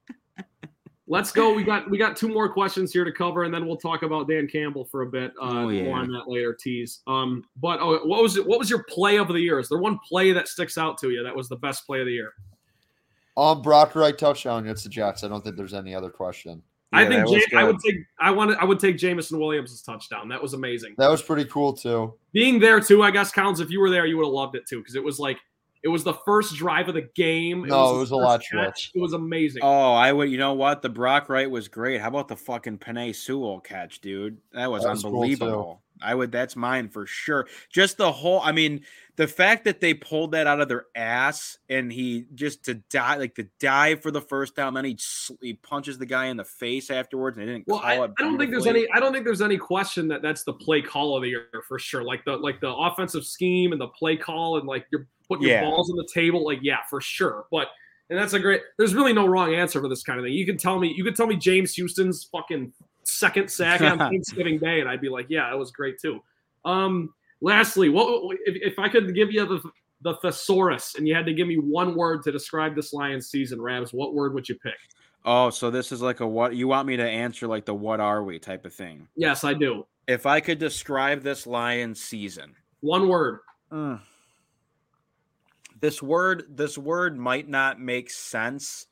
Let's 1.11 1.33
go. 1.33 1.53
We 1.53 1.65
got 1.65 1.91
we 1.91 1.99
got 1.99 2.17
two 2.17 2.29
more 2.29 2.49
questions 2.49 2.93
here 2.93 3.05
to 3.05 3.11
cover, 3.11 3.43
and 3.43 3.53
then 3.53 3.67
we'll 3.67 3.77
talk 3.77 4.05
about 4.05 4.29
Dan 4.29 4.47
Campbell 4.47 4.85
for 4.85 5.03
a 5.03 5.07
bit. 5.07 5.33
Uh, 5.43 5.65
oh, 5.65 5.69
yeah. 5.69 5.83
More 5.83 5.99
on 5.99 6.13
that 6.13 6.29
later. 6.29 6.55
Tease. 6.55 7.01
Um, 7.09 7.45
but 7.61 7.81
oh, 7.81 8.07
what 8.07 8.23
was 8.23 8.37
it? 8.37 8.47
What 8.47 8.61
was 8.61 8.71
your 8.71 8.85
play 8.85 9.19
of 9.19 9.27
the 9.27 9.35
year? 9.35 9.59
Is 9.59 9.69
there 9.69 9.79
one 9.79 9.99
play 10.09 10.31
that 10.31 10.47
sticks 10.47 10.79
out 10.79 10.99
to 10.99 11.11
you 11.11 11.25
that 11.25 11.35
was 11.35 11.49
the 11.49 11.57
best 11.57 11.85
play 11.85 11.99
of 11.99 12.07
the 12.07 12.13
year? 12.13 12.33
Um, 13.37 13.61
Brock 13.61 13.97
Wright 13.97 14.17
touchdown 14.17 14.63
against 14.63 14.85
the 14.85 14.89
Jets. 14.89 15.25
I 15.25 15.29
don't 15.29 15.43
think 15.43 15.57
there's 15.57 15.75
any 15.75 15.97
other 15.97 16.11
question. 16.11 16.63
Yeah, 16.93 17.01
I 17.01 17.09
think 17.09 17.29
Jam- 17.29 17.59
I 17.59 17.65
would 17.65 17.81
take 17.85 17.97
I 18.21 18.31
wanted 18.31 18.59
I 18.59 18.65
would 18.65 18.79
take 18.79 18.97
Jameson 18.97 19.41
Williams' 19.41 19.83
touchdown. 19.83 20.29
That 20.29 20.41
was 20.41 20.55
amazing. 20.55 20.95
That 20.97 21.11
was 21.11 21.23
pretty 21.23 21.45
cool 21.47 21.73
too. 21.73 22.15
Being 22.33 22.61
there 22.61 22.79
too, 22.79 23.03
I 23.03 23.11
guess 23.11 23.33
counts. 23.33 23.59
If 23.59 23.69
you 23.71 23.81
were 23.81 23.91
there, 23.91 24.07
you 24.07 24.17
would 24.17 24.27
have 24.27 24.33
loved 24.33 24.55
it 24.55 24.65
too 24.65 24.79
because 24.79 24.95
it 24.95 25.03
was 25.03 25.19
like 25.19 25.39
it 25.83 25.89
was 25.89 26.05
the 26.05 26.15
first 26.15 26.55
drive 26.57 26.89
of 26.89 26.95
the 26.95 27.09
game. 27.15 27.65
It 27.65 27.69
no, 27.69 27.83
was 27.83 27.93
it 27.93 27.99
was 27.99 28.11
a 28.11 28.17
lot 28.17 28.43
catch. 28.43 28.93
It 28.95 29.01
was 29.01 29.13
amazing. 29.13 29.63
Oh, 29.63 29.93
I 29.93 30.13
would. 30.13 30.31
You 30.31 30.39
know 30.39 30.55
what? 30.55 30.83
The 30.83 30.89
Brock 30.89 31.29
Wright 31.29 31.51
was 31.51 31.69
great. 31.69 32.01
How 32.01 32.09
about 32.09 32.29
the 32.29 32.37
fucking 32.37 32.79
Penei 32.79 33.15
Sewell 33.15 33.61
catch, 33.61 34.01
dude? 34.01 34.39
That 34.53 34.71
was, 34.71 34.83
that 34.83 34.91
was 34.91 35.05
unbelievable. 35.05 35.53
Cool 35.53 35.83
I 36.03 36.15
would. 36.15 36.33
That's 36.33 36.57
mine 36.57 36.89
for 36.89 37.07
sure. 37.07 37.47
Just 37.71 37.97
the 37.97 38.11
whole. 38.11 38.41
I 38.41 38.53
mean, 38.53 38.83
the 39.17 39.27
fact 39.27 39.65
that 39.65 39.81
they 39.81 39.95
pulled 39.95 40.33
that 40.33 40.47
out 40.47 40.61
of 40.61 40.69
their 40.69 40.87
ass 40.95 41.59
and 41.69 41.93
he 41.93 42.27
just 42.35 42.65
to 42.65 42.75
die 42.75 43.17
like 43.17 43.35
the 43.35 43.49
dive 43.59 44.03
for 44.03 44.11
the 44.11 44.21
first 44.21 44.57
time, 44.57 44.75
then 44.75 44.85
he 44.85 44.99
he 45.41 45.55
punches 45.55 45.99
the 45.99 46.07
guy 46.07 46.27
in 46.27 46.37
the 46.37 46.45
face 46.45 46.91
afterwards 46.91 47.37
and 47.37 47.47
they 47.47 47.53
didn't 47.53 47.67
well, 47.67 47.81
I, 47.83 48.01
I, 48.03 48.09
don't 48.19 48.39
think 48.39 48.51
there's 48.51 48.67
any. 48.67 48.87
I 48.93 49.01
don't 49.01 49.13
think 49.13 49.25
there's 49.25 49.43
any 49.43 49.59
question 49.59 50.09
that 50.09 50.23
that's 50.23 50.45
the 50.45 50.55
play 50.55 50.83
call 50.83 51.17
of 51.17 51.23
the 51.23 51.31
year 51.31 51.49
for 51.67 51.79
sure. 51.79 52.03
Like 52.03 52.25
the 52.25 52.37
like 52.37 52.61
the 52.61 52.75
offensive 52.75 53.25
scheme 53.25 53.73
and 53.73 53.81
the 53.81 53.89
play 53.89 54.17
call 54.17 54.59
and 54.59 54.67
like 54.67 54.87
yeah. 55.41 55.63
your 55.63 55.71
balls 55.71 55.91
on 55.91 55.97
the 55.97 56.09
table. 56.13 56.45
Like 56.45 56.61
yeah, 56.63 56.79
for 56.89 57.01
sure. 57.01 57.47
But 57.51 57.69
and 58.11 58.19
that's 58.19 58.33
a 58.33 58.41
great. 58.41 58.63
There's 58.77 58.95
really 58.95 59.13
no 59.13 59.27
wrong 59.27 59.55
answer 59.55 59.81
for 59.81 59.89
this 59.89 60.03
kind 60.03 60.19
of 60.19 60.25
thing. 60.25 60.33
You 60.33 60.45
can 60.45 60.57
tell 60.57 60.79
me. 60.79 60.93
You 60.97 61.05
can 61.05 61.15
tell 61.15 61.27
me 61.27 61.37
James 61.37 61.75
Houston's 61.75 62.25
fucking 62.25 62.73
second 63.05 63.51
sack 63.51 63.81
on 63.81 63.99
Thanksgiving 64.11 64.59
Day, 64.59 64.81
and 64.81 64.89
I'd 64.89 65.01
be 65.01 65.09
like, 65.09 65.27
yeah, 65.29 65.49
that 65.49 65.59
was 65.59 65.71
great 65.71 66.01
too. 66.01 66.21
Um, 66.65 67.15
lastly, 67.41 67.89
what 67.89 68.37
if, 68.45 68.73
if 68.73 68.79
I 68.79 68.89
could 68.89 69.15
give 69.15 69.31
you 69.31 69.47
the 69.47 69.63
the 70.03 70.15
thesaurus 70.17 70.95
and 70.97 71.07
you 71.07 71.15
had 71.15 71.27
to 71.27 71.35
give 71.35 71.47
me 71.47 71.57
one 71.57 71.95
word 71.95 72.23
to 72.23 72.33
describe 72.33 72.75
this 72.75 72.93
Lions 72.93 73.29
season, 73.29 73.61
Rabs, 73.61 73.93
what 73.93 74.15
word 74.15 74.35
would 74.35 74.49
you 74.49 74.55
pick? 74.57 74.79
Oh, 75.25 75.51
so 75.51 75.71
this 75.71 75.93
is 75.93 76.01
like 76.01 76.21
a 76.21 76.27
what 76.27 76.57
you 76.57 76.69
want 76.69 76.89
me 76.89 76.97
to 76.97 77.09
answer 77.09 77.47
like 77.47 77.67
the 77.67 77.75
what 77.75 78.01
are 78.01 78.25
we 78.25 78.39
type 78.39 78.65
of 78.65 78.73
thing. 78.73 79.07
Yes, 79.15 79.45
I 79.45 79.55
do. 79.55 79.87
If 80.09 80.27
I 80.27 80.41
could 80.41 80.59
describe 80.59 81.23
this 81.23 81.47
Lions 81.47 82.03
season. 82.03 82.55
One 82.81 83.09
word. 83.09 83.41
Mm. 83.71 84.01
This 85.81 86.03
word 86.03 86.45
this 86.51 86.77
word 86.77 87.19
might 87.19 87.49
not 87.49 87.81
make 87.81 88.11
sense 88.11 88.87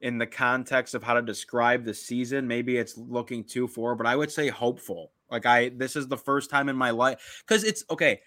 in 0.00 0.18
the 0.18 0.26
context 0.26 0.94
of 0.94 1.02
how 1.02 1.14
to 1.14 1.22
describe 1.22 1.84
the 1.84 1.94
season. 1.94 2.46
Maybe 2.46 2.76
it's 2.76 2.96
looking 2.96 3.44
too 3.44 3.66
forward, 3.66 3.96
but 3.96 4.06
I 4.06 4.16
would 4.16 4.30
say 4.30 4.48
hopeful. 4.48 5.12
Like 5.30 5.46
I 5.46 5.70
this 5.70 5.96
is 5.96 6.08
the 6.08 6.16
first 6.16 6.50
time 6.50 6.68
in 6.68 6.76
my 6.76 6.90
life 6.90 7.42
cuz 7.46 7.64
it's 7.64 7.84
okay. 7.90 8.20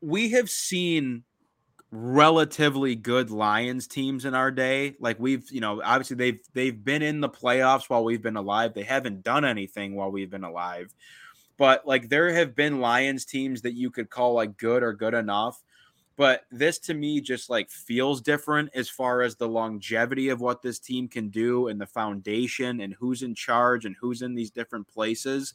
We 0.00 0.30
have 0.30 0.50
seen 0.50 1.24
relatively 1.90 2.94
good 2.94 3.30
Lions 3.30 3.86
teams 3.86 4.24
in 4.24 4.34
our 4.34 4.50
day. 4.50 4.94
Like 5.00 5.18
we've, 5.18 5.50
you 5.50 5.60
know, 5.60 5.80
obviously 5.82 6.16
they've 6.16 6.40
they've 6.52 6.84
been 6.84 7.02
in 7.02 7.20
the 7.20 7.28
playoffs 7.28 7.88
while 7.88 8.04
we've 8.04 8.22
been 8.22 8.36
alive. 8.36 8.74
They 8.74 8.82
haven't 8.82 9.22
done 9.22 9.44
anything 9.44 9.94
while 9.94 10.10
we've 10.10 10.30
been 10.30 10.44
alive. 10.44 10.94
But 11.56 11.86
like 11.86 12.08
there 12.08 12.32
have 12.34 12.54
been 12.54 12.80
Lions 12.80 13.24
teams 13.24 13.62
that 13.62 13.74
you 13.74 13.90
could 13.90 14.10
call 14.10 14.34
like 14.34 14.58
good 14.58 14.82
or 14.82 14.92
good 14.92 15.14
enough 15.14 15.62
but 16.16 16.42
this 16.50 16.78
to 16.78 16.94
me 16.94 17.20
just 17.20 17.50
like 17.50 17.70
feels 17.70 18.20
different 18.20 18.70
as 18.74 18.88
far 18.88 19.20
as 19.20 19.36
the 19.36 19.48
longevity 19.48 20.30
of 20.30 20.40
what 20.40 20.62
this 20.62 20.78
team 20.78 21.08
can 21.08 21.28
do 21.28 21.68
and 21.68 21.80
the 21.80 21.86
foundation 21.86 22.80
and 22.80 22.94
who's 22.94 23.22
in 23.22 23.34
charge 23.34 23.84
and 23.84 23.96
who's 24.00 24.22
in 24.22 24.34
these 24.34 24.50
different 24.50 24.88
places. 24.88 25.54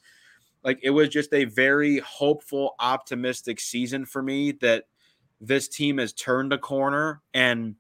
Like 0.64 0.80
it 0.84 0.91
was 0.91 1.09
just 1.09 1.34
a 1.34 1.45
very 1.45 1.99
hopeful, 1.99 2.76
optimistic 2.80 3.59
season 3.59 4.05
for 4.05 4.22
me 4.22 4.51
that 4.62 4.86
this 5.39 5.68
team 5.68 5.97
has 5.97 6.14
turned 6.14 6.53
a 6.53 6.59
corner. 6.59 7.22
And 7.34 7.76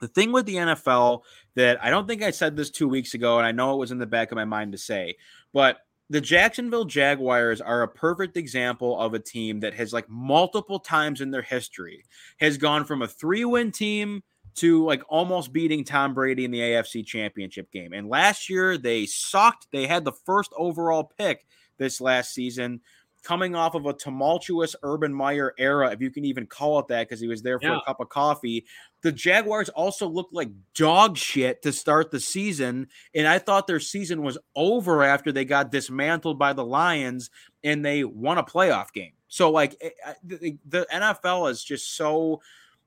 the 0.00 0.06
thing 0.06 0.30
with 0.30 0.46
the 0.46 0.56
NFL 0.56 1.22
that 1.56 1.82
I 1.82 1.90
don't 1.90 2.06
think 2.06 2.22
I 2.22 2.30
said 2.30 2.56
this 2.56 2.70
two 2.70 2.88
weeks 2.88 3.14
ago, 3.14 3.38
and 3.38 3.46
I 3.46 3.50
know 3.50 3.74
it 3.74 3.78
was 3.78 3.90
in 3.90 3.98
the 3.98 4.06
back 4.06 4.30
of 4.30 4.36
my 4.36 4.44
mind 4.44 4.70
to 4.72 4.78
say, 4.78 5.16
but 5.52 5.78
the 6.10 6.20
Jacksonville 6.20 6.84
Jaguars 6.84 7.60
are 7.60 7.82
a 7.82 7.88
perfect 7.88 8.36
example 8.36 9.00
of 9.00 9.14
a 9.14 9.18
team 9.18 9.60
that 9.60 9.74
has 9.74 9.92
like 9.92 10.08
multiple 10.08 10.78
times 10.78 11.20
in 11.20 11.30
their 11.30 11.42
history 11.42 12.04
has 12.38 12.58
gone 12.58 12.84
from 12.84 13.02
a 13.02 13.08
three-win 13.08 13.72
team 13.72 14.22
to 14.56 14.84
like 14.84 15.02
almost 15.08 15.52
beating 15.52 15.82
Tom 15.82 16.14
Brady 16.14 16.44
in 16.44 16.50
the 16.50 16.60
AFC 16.60 17.04
Championship 17.04 17.70
game. 17.72 17.92
And 17.92 18.08
last 18.08 18.48
year 18.48 18.78
they 18.78 19.06
sucked. 19.06 19.66
They 19.72 19.86
had 19.86 20.04
the 20.04 20.12
first 20.12 20.52
overall 20.56 21.10
pick 21.18 21.46
this 21.78 22.00
last 22.00 22.32
season 22.32 22.80
coming 23.24 23.56
off 23.56 23.74
of 23.74 23.86
a 23.86 23.92
tumultuous 23.92 24.76
Urban 24.82 25.12
Meyer 25.12 25.54
era, 25.58 25.90
if 25.90 26.00
you 26.00 26.10
can 26.10 26.24
even 26.24 26.46
call 26.46 26.78
it 26.78 26.88
that, 26.88 27.08
because 27.08 27.20
he 27.20 27.26
was 27.26 27.42
there 27.42 27.58
for 27.58 27.68
yeah. 27.68 27.78
a 27.78 27.84
cup 27.84 28.00
of 28.00 28.08
coffee. 28.08 28.64
The 29.00 29.10
Jaguars 29.10 29.70
also 29.70 30.06
looked 30.06 30.34
like 30.34 30.50
dog 30.74 31.16
shit 31.16 31.62
to 31.62 31.72
start 31.72 32.10
the 32.10 32.20
season. 32.20 32.88
And 33.14 33.26
I 33.26 33.38
thought 33.38 33.66
their 33.66 33.80
season 33.80 34.22
was 34.22 34.38
over 34.54 35.02
after 35.02 35.32
they 35.32 35.44
got 35.44 35.72
dismantled 35.72 36.38
by 36.38 36.52
the 36.52 36.64
Lions 36.64 37.30
and 37.64 37.84
they 37.84 38.04
won 38.04 38.38
a 38.38 38.44
playoff 38.44 38.92
game. 38.92 39.12
So, 39.28 39.50
like, 39.50 39.76
eh, 39.80 39.90
the, 40.22 40.58
the 40.66 40.86
NFL 40.92 41.50
is 41.50 41.64
just 41.64 41.96
so 41.96 42.40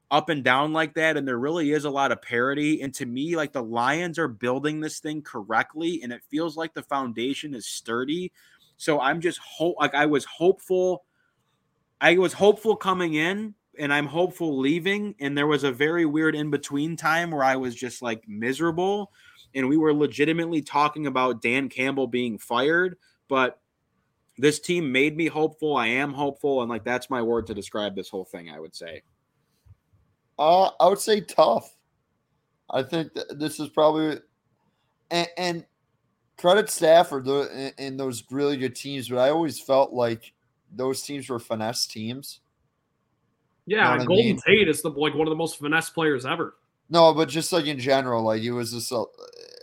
up 0.10 0.30
and 0.30 0.44
down 0.44 0.72
like 0.72 0.94
that, 0.94 1.18
and 1.18 1.28
there 1.28 1.38
really 1.38 1.72
is 1.72 1.86
a 1.86 1.90
lot 1.90 2.12
of 2.12 2.22
parity. 2.22 2.82
And 2.82 2.94
to 2.96 3.06
me, 3.06 3.36
like 3.36 3.52
the 3.52 3.64
Lions 3.64 4.18
are 4.18 4.28
building 4.28 4.80
this 4.80 5.00
thing 5.00 5.22
correctly, 5.22 6.02
and 6.04 6.14
it 6.14 6.22
feels 6.30 6.56
like 6.56 6.74
the 6.74 6.84
foundation 6.84 7.54
is 7.54 7.66
sturdy. 7.66 8.32
So 8.78 9.00
I'm 9.00 9.20
just 9.20 9.40
hope 9.40 9.76
like 9.80 9.94
I 9.94 10.06
was 10.06 10.26
hopeful. 10.26 11.04
I 12.00 12.18
was 12.18 12.34
hopeful 12.34 12.76
coming 12.76 13.16
in, 13.16 13.56
and 13.78 13.92
I'm 13.92 14.06
hopeful 14.06 14.60
leaving. 14.60 15.16
And 15.20 15.38
there 15.38 15.48
was 15.48 15.64
a 15.64 15.72
very 15.72 16.06
weird 16.06 16.36
in 16.36 16.52
between 16.52 16.96
time 16.96 17.32
where 17.32 17.44
I 17.44 17.56
was 17.56 17.76
just 17.76 18.02
like 18.02 18.24
miserable, 18.28 19.12
and 19.56 19.68
we 19.68 19.78
were 19.78 19.94
legitimately 19.94 20.62
talking 20.62 21.08
about 21.08 21.42
Dan 21.42 21.70
Campbell 21.70 22.08
being 22.08 22.38
fired, 22.38 22.98
but 23.28 23.60
this 24.38 24.60
team 24.60 24.92
made 24.92 25.18
me 25.18 25.26
hopeful. 25.26 25.76
I 25.76 25.88
am 25.88 26.14
hopeful, 26.14 26.62
and 26.62 26.70
like 26.70 26.84
that's 26.84 27.10
my 27.10 27.22
word 27.22 27.48
to 27.48 27.56
describe 27.56 27.96
this 27.96 28.10
whole 28.10 28.26
thing. 28.26 28.50
I 28.50 28.60
would 28.60 28.76
say. 28.76 29.02
Uh, 30.40 30.70
I 30.80 30.88
would 30.88 31.00
say 31.00 31.22
tough. 31.22 31.74
I 32.70 32.84
think 32.84 33.12
this 33.32 33.60
is 33.60 33.70
probably, 33.70 34.20
and, 35.10 35.28
and 35.38 35.66
credit 36.38 36.70
Stafford 36.70 37.28
in, 37.28 37.72
in 37.78 37.98
those 37.98 38.24
really 38.30 38.58
good 38.58 38.76
teams, 38.76 39.10
but 39.10 39.18
I 39.18 39.30
always 39.30 39.60
felt 39.60 39.94
like 39.94 40.34
those 40.72 41.02
teams 41.02 41.30
were 41.30 41.40
finesse 41.40 41.86
teams. 41.86 42.42
Yeah, 43.66 43.94
you 43.94 44.00
know 44.00 44.06
Golden 44.06 44.26
I 44.26 44.28
mean? 44.28 44.42
Tate 44.46 44.68
is 44.70 44.82
the 44.82 44.90
like 44.90 45.14
one 45.14 45.28
of 45.28 45.32
the 45.32 45.36
most 45.36 45.60
finesse 45.60 45.90
players 45.90 46.26
ever. 46.26 46.56
No, 46.90 47.14
but 47.14 47.28
just 47.28 47.52
like 47.52 47.66
in 47.66 47.80
general, 47.80 48.24
like 48.24 48.42
he 48.42 48.52
was 48.52 48.72
just 48.72 48.92
a 48.92 49.04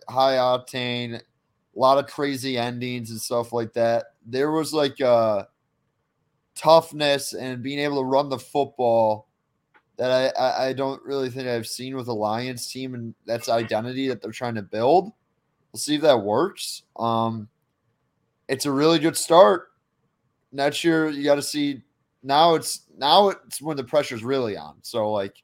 high 0.08 0.34
octane, 0.34 1.14
a 1.14 1.22
lot 1.74 1.98
of 1.98 2.10
crazy 2.10 2.58
endings 2.58 3.10
and 3.10 3.20
stuff 3.20 3.52
like 3.52 3.72
that. 3.72 4.12
There 4.26 4.50
was 4.50 4.74
like 4.74 5.00
a 5.00 5.48
toughness 6.54 7.32
and 7.32 7.62
being 7.62 7.78
able 7.78 7.98
to 7.98 8.04
run 8.04 8.28
the 8.28 8.38
football 8.38 9.28
that 9.96 10.34
I, 10.38 10.68
I 10.68 10.72
don't 10.72 11.02
really 11.04 11.30
think 11.30 11.48
I've 11.48 11.66
seen 11.66 11.96
with 11.96 12.06
the 12.06 12.14
Lions 12.14 12.66
team, 12.66 12.94
and 12.94 13.14
that's 13.26 13.48
identity 13.48 14.08
that 14.08 14.20
they're 14.20 14.32
trying 14.32 14.56
to 14.56 14.62
build. 14.62 15.12
We'll 15.74 15.80
see 15.80 15.96
if 15.96 16.02
that 16.02 16.20
works. 16.20 16.84
Um, 16.96 17.48
it's 18.46 18.64
a 18.64 18.70
really 18.70 19.00
good 19.00 19.16
start. 19.16 19.72
Next 20.52 20.84
year, 20.84 21.10
you 21.10 21.24
got 21.24 21.34
to 21.34 21.42
see. 21.42 21.82
Now 22.22 22.54
it's 22.54 22.82
now 22.96 23.30
it's 23.30 23.60
when 23.60 23.76
the 23.76 23.82
pressure's 23.82 24.22
really 24.22 24.56
on. 24.56 24.76
So 24.82 25.10
like, 25.10 25.42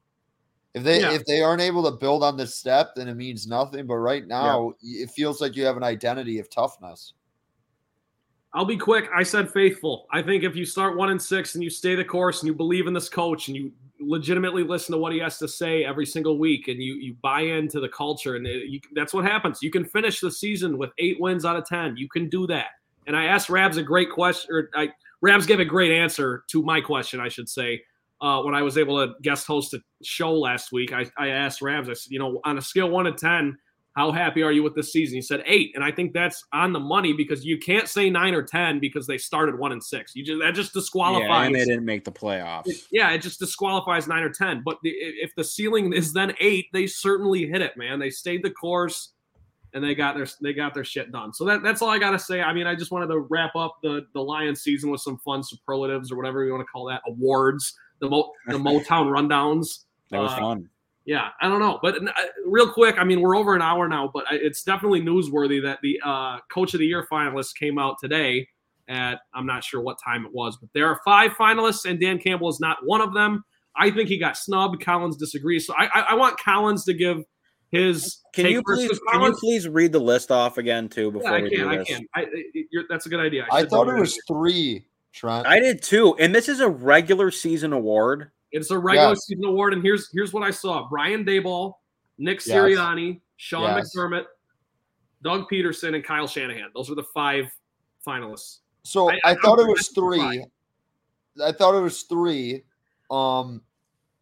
if 0.73 0.85
they 0.85 1.01
yeah. 1.01 1.11
if 1.15 1.25
they 1.25 1.43
aren't 1.43 1.63
able 1.63 1.83
to 1.83 1.97
build 1.97 2.23
on 2.23 2.37
this 2.37 2.55
step, 2.55 2.95
then 2.95 3.09
it 3.09 3.17
means 3.17 3.49
nothing. 3.49 3.89
But 3.89 3.97
right 3.97 4.25
now, 4.25 4.75
yeah. 4.81 5.03
it 5.03 5.11
feels 5.11 5.41
like 5.41 5.57
you 5.57 5.65
have 5.65 5.77
an 5.77 5.83
identity 5.83 6.39
of 6.39 6.49
toughness. 6.49 7.15
I'll 8.55 8.65
be 8.65 8.77
quick. 8.77 9.09
I 9.13 9.25
said 9.25 9.51
faithful. 9.51 10.07
I 10.13 10.23
think 10.23 10.45
if 10.45 10.55
you 10.55 10.65
start 10.65 10.97
one 10.97 11.11
and 11.11 11.21
six 11.21 11.57
and 11.57 11.65
you 11.65 11.71
stay 11.71 11.97
the 11.97 12.05
course 12.05 12.41
and 12.41 12.47
you 12.47 12.55
believe 12.55 12.87
in 12.87 12.95
this 12.95 13.09
coach 13.09 13.49
and 13.49 13.57
you 13.57 13.73
legitimately 14.01 14.63
listen 14.63 14.93
to 14.93 14.99
what 14.99 15.13
he 15.13 15.19
has 15.19 15.39
to 15.39 15.49
say 15.49 15.85
every 15.85 16.07
single 16.07 16.39
week 16.39 16.69
and 16.69 16.83
you 16.83 16.95
you 16.95 17.15
buy 17.23 17.43
into 17.43 17.81
the 17.81 17.89
culture 17.89 18.37
and 18.37 18.47
it, 18.47 18.69
you, 18.69 18.81
that's 18.95 19.13
what 19.13 19.25
happens. 19.25 19.63
You 19.63 19.71
can 19.71 19.85
finish 19.85 20.21
the 20.21 20.31
season 20.31 20.79
with 20.79 20.91
eight 20.99 21.21
wins 21.21 21.45
out 21.45 21.57
of 21.57 21.65
ten. 21.65 21.97
You 21.97 22.09
can 22.09 22.29
do 22.29 22.47
that. 22.49 22.69
And 23.07 23.17
i 23.17 23.25
asked 23.25 23.51
rabs 23.51 23.77
a 23.77 23.83
great 23.83 24.11
question 24.11 24.55
or 24.55 24.71
I, 24.75 24.91
rabs 25.21 25.47
gave 25.47 25.61
a 25.61 25.65
great 25.65 25.93
answer 25.93 26.45
to 26.49 26.63
my 26.63 26.81
question 26.81 27.21
i 27.21 27.29
should 27.29 27.49
say 27.49 27.83
uh, 28.21 28.43
when 28.43 28.55
i 28.55 28.63
was 28.63 28.79
able 28.79 29.05
to 29.05 29.15
guest 29.23 29.47
host 29.47 29.75
a 29.75 29.83
show 30.03 30.33
last 30.33 30.73
week. 30.73 30.93
I, 30.93 31.07
I 31.19 31.29
asked 31.29 31.63
rabs 31.63 31.89
i 31.89 31.95
said 31.95 32.13
you 32.13 32.19
know 32.19 32.41
on 32.45 32.59
a 32.59 32.63
scale 32.63 32.91
one 32.91 33.07
to 33.07 33.13
ten 33.13 33.59
how 33.97 34.13
happy 34.13 34.43
are 34.43 34.53
you 34.53 34.63
with 34.63 34.75
this 34.75 34.93
season? 34.93 35.17
He 35.17 35.23
said 35.23 35.43
eight, 35.47 35.73
and 35.75 35.83
I 35.83 35.91
think 35.91 36.13
that's 36.13 36.45
on 36.53 36.73
the 36.73 36.79
money 36.79 37.13
because 37.13 37.45
you 37.45 37.59
can't 37.59 37.89
say 37.89 38.09
nine 38.09 38.35
or 38.35 38.43
ten 38.43 38.79
because 38.79 39.07
they 39.07 39.19
started 39.19 39.59
one 39.59 39.73
and 39.73 39.83
six. 39.83 40.15
You 40.15 40.25
just 40.25 40.41
that 40.41 40.55
just 40.55 40.73
disqualifies. 40.73 41.29
Yeah, 41.29 41.43
and 41.47 41.55
they 41.55 41.65
didn't 41.65 41.85
make 41.85 42.05
the 42.05 42.13
playoffs. 42.13 42.67
It, 42.67 42.77
yeah, 42.93 43.11
it 43.11 43.19
just 43.19 43.41
disqualifies 43.41 44.07
nine 44.07 44.23
or 44.23 44.31
ten. 44.31 44.63
But 44.65 44.79
the, 44.83 44.91
if 44.91 45.35
the 45.35 45.43
ceiling 45.43 45.93
is 45.93 46.13
then 46.13 46.35
eight, 46.39 46.67
they 46.73 46.87
certainly 46.87 47.47
hit 47.47 47.63
it, 47.63 47.77
man. 47.77 47.99
They 47.99 48.11
stayed 48.11 48.45
the 48.45 48.51
course, 48.51 49.13
and 49.75 49.83
they 49.83 49.97
got 49.97 50.15
their 50.15 50.29
they 50.41 50.53
got 50.53 50.73
their 50.73 50.85
shit 50.85 51.11
done. 51.11 51.35
So 51.35 51.45
that, 51.47 51.65
that's 51.65 51.83
all 51.83 51.91
I 51.91 51.99
gotta 51.99 52.19
say. 52.19 52.43
I 52.43 52.53
mean, 52.53 52.69
I 52.69 52.77
just 52.77 52.93
wanted 52.93 53.09
to 53.09 53.27
wrap 53.29 53.57
up 53.57 53.79
the 53.83 54.07
the 54.15 54.21
Lions 54.21 54.63
season 54.63 54.91
with 54.91 55.01
some 55.01 55.19
fun 55.19 55.43
superlatives 55.43 56.13
or 56.13 56.17
whatever 56.17 56.45
you 56.45 56.53
want 56.53 56.63
to 56.63 56.71
call 56.71 56.87
that 56.87 57.03
awards. 57.09 57.75
The 58.01 58.09
Mo, 58.09 58.31
the 58.47 58.53
Motown 58.59 59.11
rundowns. 59.11 59.85
That 60.13 60.21
was 60.21 60.31
uh, 60.33 60.39
fun 60.39 60.71
yeah, 61.05 61.29
I 61.41 61.49
don't 61.49 61.61
know, 61.61 61.79
but 61.83 61.97
uh, 61.97 62.13
real 62.45 62.71
quick, 62.71 62.97
I 62.99 63.05
mean, 63.05 63.21
we're 63.21 63.37
over 63.37 63.55
an 63.55 63.63
hour 63.63 63.89
now, 63.89 64.11
but 64.13 64.25
it's 64.31 64.63
definitely 64.63 65.01
newsworthy 65.01 65.63
that 65.63 65.79
the 65.83 66.01
uh, 66.05 66.39
Coach 66.53 66.75
of 66.75 66.81
the 66.81 66.87
Year 66.87 67.07
finalists 67.11 67.55
came 67.55 67.79
out 67.79 67.97
today 68.03 68.47
at 68.89 69.21
I'm 69.35 69.47
not 69.47 69.65
sure 69.65 69.81
what 69.81 69.99
time 70.05 70.27
it 70.27 70.33
was, 70.33 70.59
but 70.61 70.69
there 70.75 70.87
are 70.87 71.01
five 71.05 71.33
finalists, 71.33 71.89
and 71.89 71.99
Dan 71.99 72.19
Campbell 72.19 72.51
is 72.51 72.61
not 72.61 72.79
one 72.85 73.01
of 73.01 73.15
them. 73.15 73.45
I 73.77 73.91
think 73.91 74.09
he 74.09 74.19
got 74.19 74.37
snubbed. 74.37 74.85
Collins 74.85 75.17
disagrees, 75.17 75.67
so 75.67 75.75
I, 75.79 75.87
I, 75.87 76.01
I 76.11 76.15
want 76.15 76.39
Collins 76.39 76.85
to 76.85 76.95
give 76.95 77.25
his. 77.71 78.19
Can 78.35 78.47
you 78.47 78.63
please 78.63 79.01
can 79.11 79.23
you 79.23 79.37
please 79.39 79.69
read 79.69 79.93
the 79.93 80.01
list 80.01 80.31
off 80.31 80.59
again 80.59 80.89
too 80.89 81.11
before 81.13 81.31
yeah, 81.31 81.37
I 81.37 81.43
we 81.43 81.51
can, 81.51 81.59
do 81.59 81.79
this? 81.79 81.91
I 81.91 81.93
can. 81.93 82.07
I, 82.15 82.83
that's 82.89 83.07
a 83.07 83.09
good 83.09 83.21
idea. 83.21 83.47
I, 83.51 83.61
I 83.61 83.65
thought 83.65 83.89
it 83.89 83.99
was 83.99 84.19
three. 84.29 84.87
Trent. 85.13 85.47
I 85.47 85.59
did 85.59 85.83
too, 85.83 86.15
and 86.19 86.35
this 86.35 86.49
is 86.49 86.61
a 86.61 86.69
regular 86.69 87.31
season 87.31 87.73
award. 87.73 88.31
It's 88.53 88.71
a 88.71 88.79
regular 88.79 89.11
yes. 89.11 89.27
season 89.27 89.45
award, 89.45 89.73
and 89.73 89.83
here's 89.83 90.11
here's 90.13 90.33
what 90.33 90.43
I 90.43 90.51
saw: 90.51 90.89
Brian 90.89 91.25
Daboll, 91.25 91.75
Nick 92.19 92.41
Sirianni, 92.41 93.15
yes. 93.15 93.21
Sean 93.37 93.77
yes. 93.77 93.95
McDermott, 93.95 94.25
Doug 95.23 95.49
Pederson, 95.51 95.95
and 95.95 96.05
Kyle 96.05 96.27
Shanahan. 96.27 96.71
Those 96.75 96.91
are 96.91 96.95
the 96.95 97.05
five 97.15 97.47
finalists. 98.07 98.59
So 98.83 99.11
I, 99.11 99.15
I, 99.25 99.31
I 99.33 99.35
thought 99.37 99.61
it 99.61 99.69
was 99.69 99.89
three. 99.89 100.45
I 101.43 101.53
thought 101.53 101.77
it 101.77 101.81
was 101.81 102.03
three. 102.03 102.65
Um, 103.11 103.63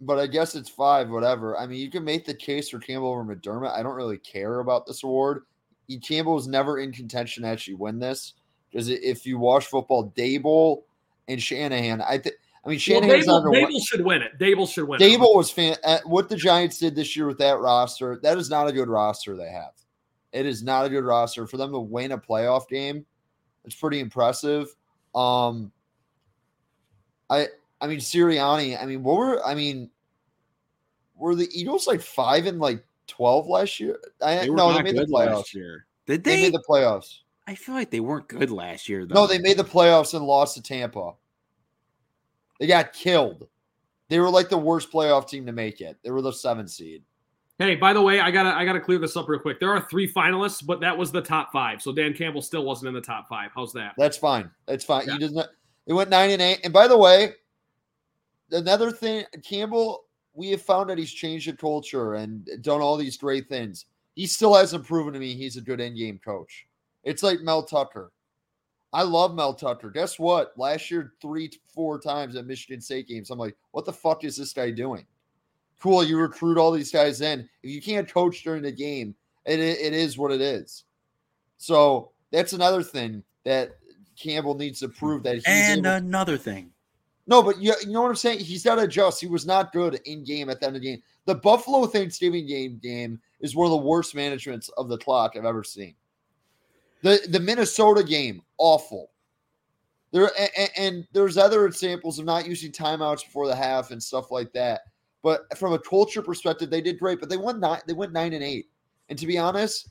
but 0.01 0.19
I 0.19 0.27
guess 0.27 0.55
it's 0.55 0.69
five, 0.69 1.11
whatever. 1.11 1.59
I 1.59 1.67
mean, 1.67 1.81
you 1.81 1.91
can 1.91 2.05
make 2.05 2.25
the 2.25 2.35
case 2.35 2.69
for 2.69 2.79
Campbell 2.79 3.11
over 3.11 3.25
McDermott. 3.25 3.73
I 3.73 3.83
don't 3.83 3.97
really 3.97 4.19
care 4.19 4.61
about 4.61 4.87
this 4.87 5.03
award. 5.03 5.43
Campbell 6.03 6.35
was 6.35 6.47
never 6.47 6.79
in 6.79 6.93
contention 6.93 7.43
to 7.43 7.49
actually 7.49 7.75
win 7.75 7.99
this 7.99 8.35
because 8.71 8.89
if 8.89 9.27
you 9.27 9.39
watch 9.39 9.67
football, 9.67 10.13
Daboll 10.17 10.83
and 11.29 11.43
Shanahan, 11.43 12.03
I 12.03 12.19
think 12.19 12.37
I 12.65 12.69
mean, 12.69 12.79
Shanahan's 12.79 13.27
well, 13.27 13.43
Daboll, 13.43 13.69
Daboll 13.69 13.87
should 13.87 14.05
win 14.05 14.23
it. 14.23 14.39
Daboll 14.39 14.69
should 14.69 14.87
win. 14.87 15.01
Daboll 15.01 15.35
it. 15.35 15.37
was 15.37 15.51
fan. 15.51 15.77
What 16.05 16.29
the 16.29 16.37
Giants 16.37 16.79
did 16.79 16.95
this 16.95 17.17
year 17.17 17.27
with 17.27 17.39
that 17.39 17.59
roster, 17.59 18.19
that 18.23 18.37
is 18.37 18.51
not 18.51 18.69
a 18.69 18.73
good 18.73 18.89
roster 18.89 19.37
they 19.37 19.51
have. 19.51 19.73
It 20.33 20.45
is 20.45 20.63
not 20.63 20.85
a 20.85 20.89
good 20.89 21.05
roster 21.05 21.47
for 21.47 21.57
them 21.57 21.73
to 21.73 21.79
win 21.79 22.13
a 22.13 22.19
playoff 22.19 22.69
game. 22.69 23.07
It's 23.65 23.75
pretty 23.75 24.01
impressive. 24.01 24.75
Um, 25.15 25.73
I 27.31 27.49
I 27.81 27.87
mean 27.87 27.99
Sirianni. 27.99 28.81
I 28.81 28.87
mean, 28.87 29.03
what 29.03 29.17
were 29.17 29.47
I 29.47 29.55
mean? 29.55 29.91
Were 31.17 31.35
the 31.35 31.49
Eagles 31.53 31.87
like 31.87 32.01
five 32.01 32.47
and 32.47 32.61
like 32.61 32.85
twelve 33.07 33.47
last 33.47 33.81
year? 33.81 33.99
I 34.23 34.37
they 34.37 34.51
no, 34.51 34.73
they 34.73 34.83
made 34.83 34.97
the 34.97 35.07
playoffs 35.07 35.37
last 35.37 35.55
year. 35.55 35.87
Did 36.07 36.25
they? 36.25 36.37
They 36.37 36.43
made 36.43 36.55
the 36.55 36.65
playoffs. 36.69 37.21
I 37.47 37.55
feel 37.55 37.75
like 37.75 37.91
they 37.91 38.01
weren't 38.01 38.29
good 38.29 38.51
last 38.51 38.89
year. 38.89 39.07
Though. 39.07 39.23
No, 39.23 39.27
they 39.27 39.39
made 39.39 39.57
the 39.57 39.65
playoffs 39.65 40.15
and 40.15 40.25
lost 40.25 40.57
to 40.57 40.63
Tampa. 40.63 41.13
They 42.59 42.67
got 42.67 42.93
killed. 42.93 43.49
They 44.09 44.19
were 44.21 44.31
like 44.31 44.49
the 44.49 44.59
worst 44.59 44.91
playoff 44.91 45.29
team 45.29 45.47
to 45.47 45.53
make 45.53 45.81
it. 45.81 45.97
They 46.03 46.11
were 46.11 46.23
the 46.23 46.33
seven 46.33 46.67
seed. 46.67 47.03
Hey, 47.59 47.75
by 47.75 47.93
the 47.93 48.01
way, 48.01 48.21
I 48.21 48.31
gotta 48.31 48.51
I 48.51 48.65
gotta 48.65 48.81
clear 48.81 48.99
this 48.99 49.17
up 49.17 49.29
real 49.29 49.41
quick. 49.41 49.59
There 49.59 49.71
are 49.71 49.81
three 49.81 50.11
finalists, 50.11 50.65
but 50.65 50.81
that 50.81 50.97
was 50.97 51.11
the 51.11 51.21
top 51.21 51.51
five. 51.53 51.83
So 51.83 51.93
Dan 51.93 52.15
Campbell 52.15 52.41
still 52.41 52.65
wasn't 52.65 52.89
in 52.89 52.95
the 52.95 53.01
top 53.01 53.29
five. 53.29 53.51
How's 53.55 53.73
that? 53.73 53.95
That's 53.99 54.17
fine. 54.17 54.51
That's 54.67 54.85
fine. 54.85 55.07
Yeah. 55.07 55.15
He 55.15 55.19
doesn't. 55.19 55.47
It 55.87 55.93
went 55.93 56.09
nine 56.09 56.31
and 56.31 56.41
eight. 56.41 56.61
And 56.63 56.73
by 56.73 56.87
the 56.87 56.97
way, 56.97 57.33
another 58.53 58.93
thing, 58.93 59.25
Campbell, 59.43 60.05
we 60.35 60.51
have 60.51 60.63
found 60.63 60.89
that 60.91 60.99
he's 60.99 61.11
changed 61.11 61.49
the 61.49 61.57
culture 61.57 62.15
and 62.15 62.49
done 62.63 62.81
all 62.81 62.97
these 62.97 63.17
great 63.17 63.49
things. 63.49 63.87
He 64.15 64.27
still 64.27 64.55
hasn't 64.55 64.87
proven 64.87 65.13
to 65.15 65.19
me 65.19 65.35
he's 65.35 65.57
a 65.57 65.61
good 65.61 65.81
in-game 65.81 66.21
coach. 66.25 66.67
It's 67.03 67.23
like 67.23 67.41
Mel 67.41 67.63
Tucker. 67.65 68.13
I 68.93 69.03
love 69.03 69.35
Mel 69.35 69.53
Tucker. 69.53 69.91
Guess 69.91 70.19
what? 70.19 70.53
Last 70.57 70.91
year, 70.91 71.13
three, 71.21 71.51
four 71.75 72.01
times 72.01 72.37
at 72.37 72.47
Michigan 72.47 72.81
State 72.81 73.09
games, 73.09 73.31
I'm 73.31 73.39
like, 73.39 73.57
what 73.73 73.85
the 73.85 73.93
fuck 73.93 74.25
is 74.25 74.37
this 74.37 74.53
guy 74.53 74.71
doing? 74.71 75.05
Cool, 75.81 76.03
you 76.03 76.19
recruit 76.19 76.59
all 76.59 76.73
these 76.73 76.91
guys 76.91 77.21
in. 77.21 77.49
If 77.63 77.71
you 77.71 77.83
can't 77.83 78.13
coach 78.13 78.43
during 78.43 78.63
the 78.63 78.73
game, 78.73 79.15
it, 79.45 79.61
it 79.61 79.93
is 79.93 80.19
what 80.19 80.33
it 80.33 80.41
is. 80.41 80.85
So 81.59 82.11
that's 82.31 82.53
another 82.53 82.83
thing 82.83 83.23
that 83.45 83.77
Campbell 84.19 84.55
needs 84.55 84.81
to 84.81 84.89
prove 84.89 85.23
that 85.23 85.37
he's 85.37 85.45
and 85.47 85.87
able- 85.87 85.97
another 85.97 86.37
thing. 86.37 86.73
No, 87.27 87.43
but 87.43 87.61
you, 87.61 87.75
you 87.83 87.93
know 87.93 88.01
what 88.01 88.09
I'm 88.09 88.17
saying? 88.17 88.41
He's 88.41 88.65
got 88.65 88.77
to 88.77 88.83
adjust. 88.83 89.21
He 89.21 89.27
was 89.27 89.47
not 89.47 89.71
good 89.71 90.01
in 90.07 90.25
game 90.25 90.49
at 90.49 90.61
the 90.61 90.67
end 90.67 90.77
of 90.77 90.83
the 90.83 90.89
game. 90.89 91.03
The 91.27 91.35
Buffalo 91.35 91.87
Thanksgiving 91.87 92.47
game 92.47 92.81
game 92.83 93.21
is 93.41 93.55
one 93.55 93.67
of 93.67 93.71
the 93.71 93.87
worst 93.87 94.15
managements 94.15 94.71
of 94.79 94.89
the 94.89 94.97
clock 94.97 95.37
I've 95.37 95.45
ever 95.45 95.63
seen. 95.63 95.95
The 97.03 97.21
the 97.29 97.41
Minnesota 97.41 98.03
game, 98.03 98.43
awful. 98.59 99.11
There 100.11 100.31
and, 100.57 100.71
and, 100.77 101.09
there's 101.13 101.37
other 101.37 101.67
examples 101.67 102.19
of 102.19 102.25
not 102.25 102.47
using 102.47 102.73
timeouts 102.73 103.25
before 103.25 103.47
the 103.47 103.55
half 103.55 103.91
and 103.91 104.03
stuff 104.03 104.31
like 104.31 104.53
that. 104.55 104.81
But 105.23 105.57
from 105.59 105.75
a 105.75 105.79
culture 105.79 106.23
perspective, 106.23 106.71
they 106.71 106.81
did 106.81 106.99
great. 106.99 107.21
But 107.21 107.29
they 107.29 107.37
won 107.37 107.61
nine. 107.61 107.81
They 107.87 107.93
went 107.93 108.13
nine 108.13 108.33
and 108.33 108.43
eight. 108.43 108.67
And 109.11 109.19
to 109.19 109.27
be 109.27 109.37
honest, 109.39 109.91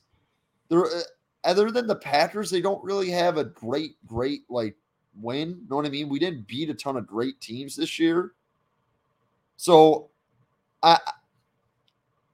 they're 0.68 0.86
uh, 0.86 1.02
other 1.44 1.70
than 1.70 1.86
the 1.86 1.96
Packers, 1.96 2.50
they 2.50 2.60
don't 2.60 2.82
really 2.82 3.10
have 3.10 3.38
a 3.38 3.44
great, 3.44 3.92
great 4.06 4.42
like 4.48 4.76
win. 5.14 5.50
You 5.50 5.66
know 5.70 5.76
what 5.76 5.86
I 5.86 5.90
mean? 5.90 6.08
We 6.08 6.18
didn't 6.18 6.46
beat 6.46 6.70
a 6.70 6.74
ton 6.74 6.96
of 6.96 7.06
great 7.06 7.40
teams 7.40 7.76
this 7.76 7.98
year. 7.98 8.32
So 9.56 10.10
I 10.82 10.98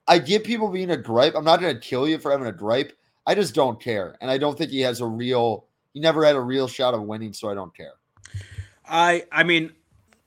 I 0.06 0.18
get 0.18 0.44
people 0.44 0.68
being 0.68 0.90
a 0.90 0.96
gripe. 0.96 1.34
I'm 1.34 1.44
not 1.44 1.60
going 1.60 1.74
to 1.74 1.80
kill 1.80 2.08
you 2.08 2.18
for 2.18 2.30
having 2.30 2.46
a 2.46 2.52
gripe. 2.52 2.92
I 3.26 3.34
just 3.34 3.54
don't 3.54 3.80
care, 3.80 4.16
and 4.20 4.30
I 4.30 4.38
don't 4.38 4.56
think 4.56 4.70
he 4.70 4.80
has 4.80 5.00
a 5.00 5.06
real. 5.06 5.66
He 5.92 6.00
never 6.00 6.24
had 6.24 6.36
a 6.36 6.40
real 6.40 6.68
shot 6.68 6.94
of 6.94 7.02
winning, 7.02 7.32
so 7.32 7.48
I 7.48 7.54
don't 7.54 7.74
care. 7.74 7.94
I 8.86 9.24
I 9.32 9.44
mean, 9.44 9.72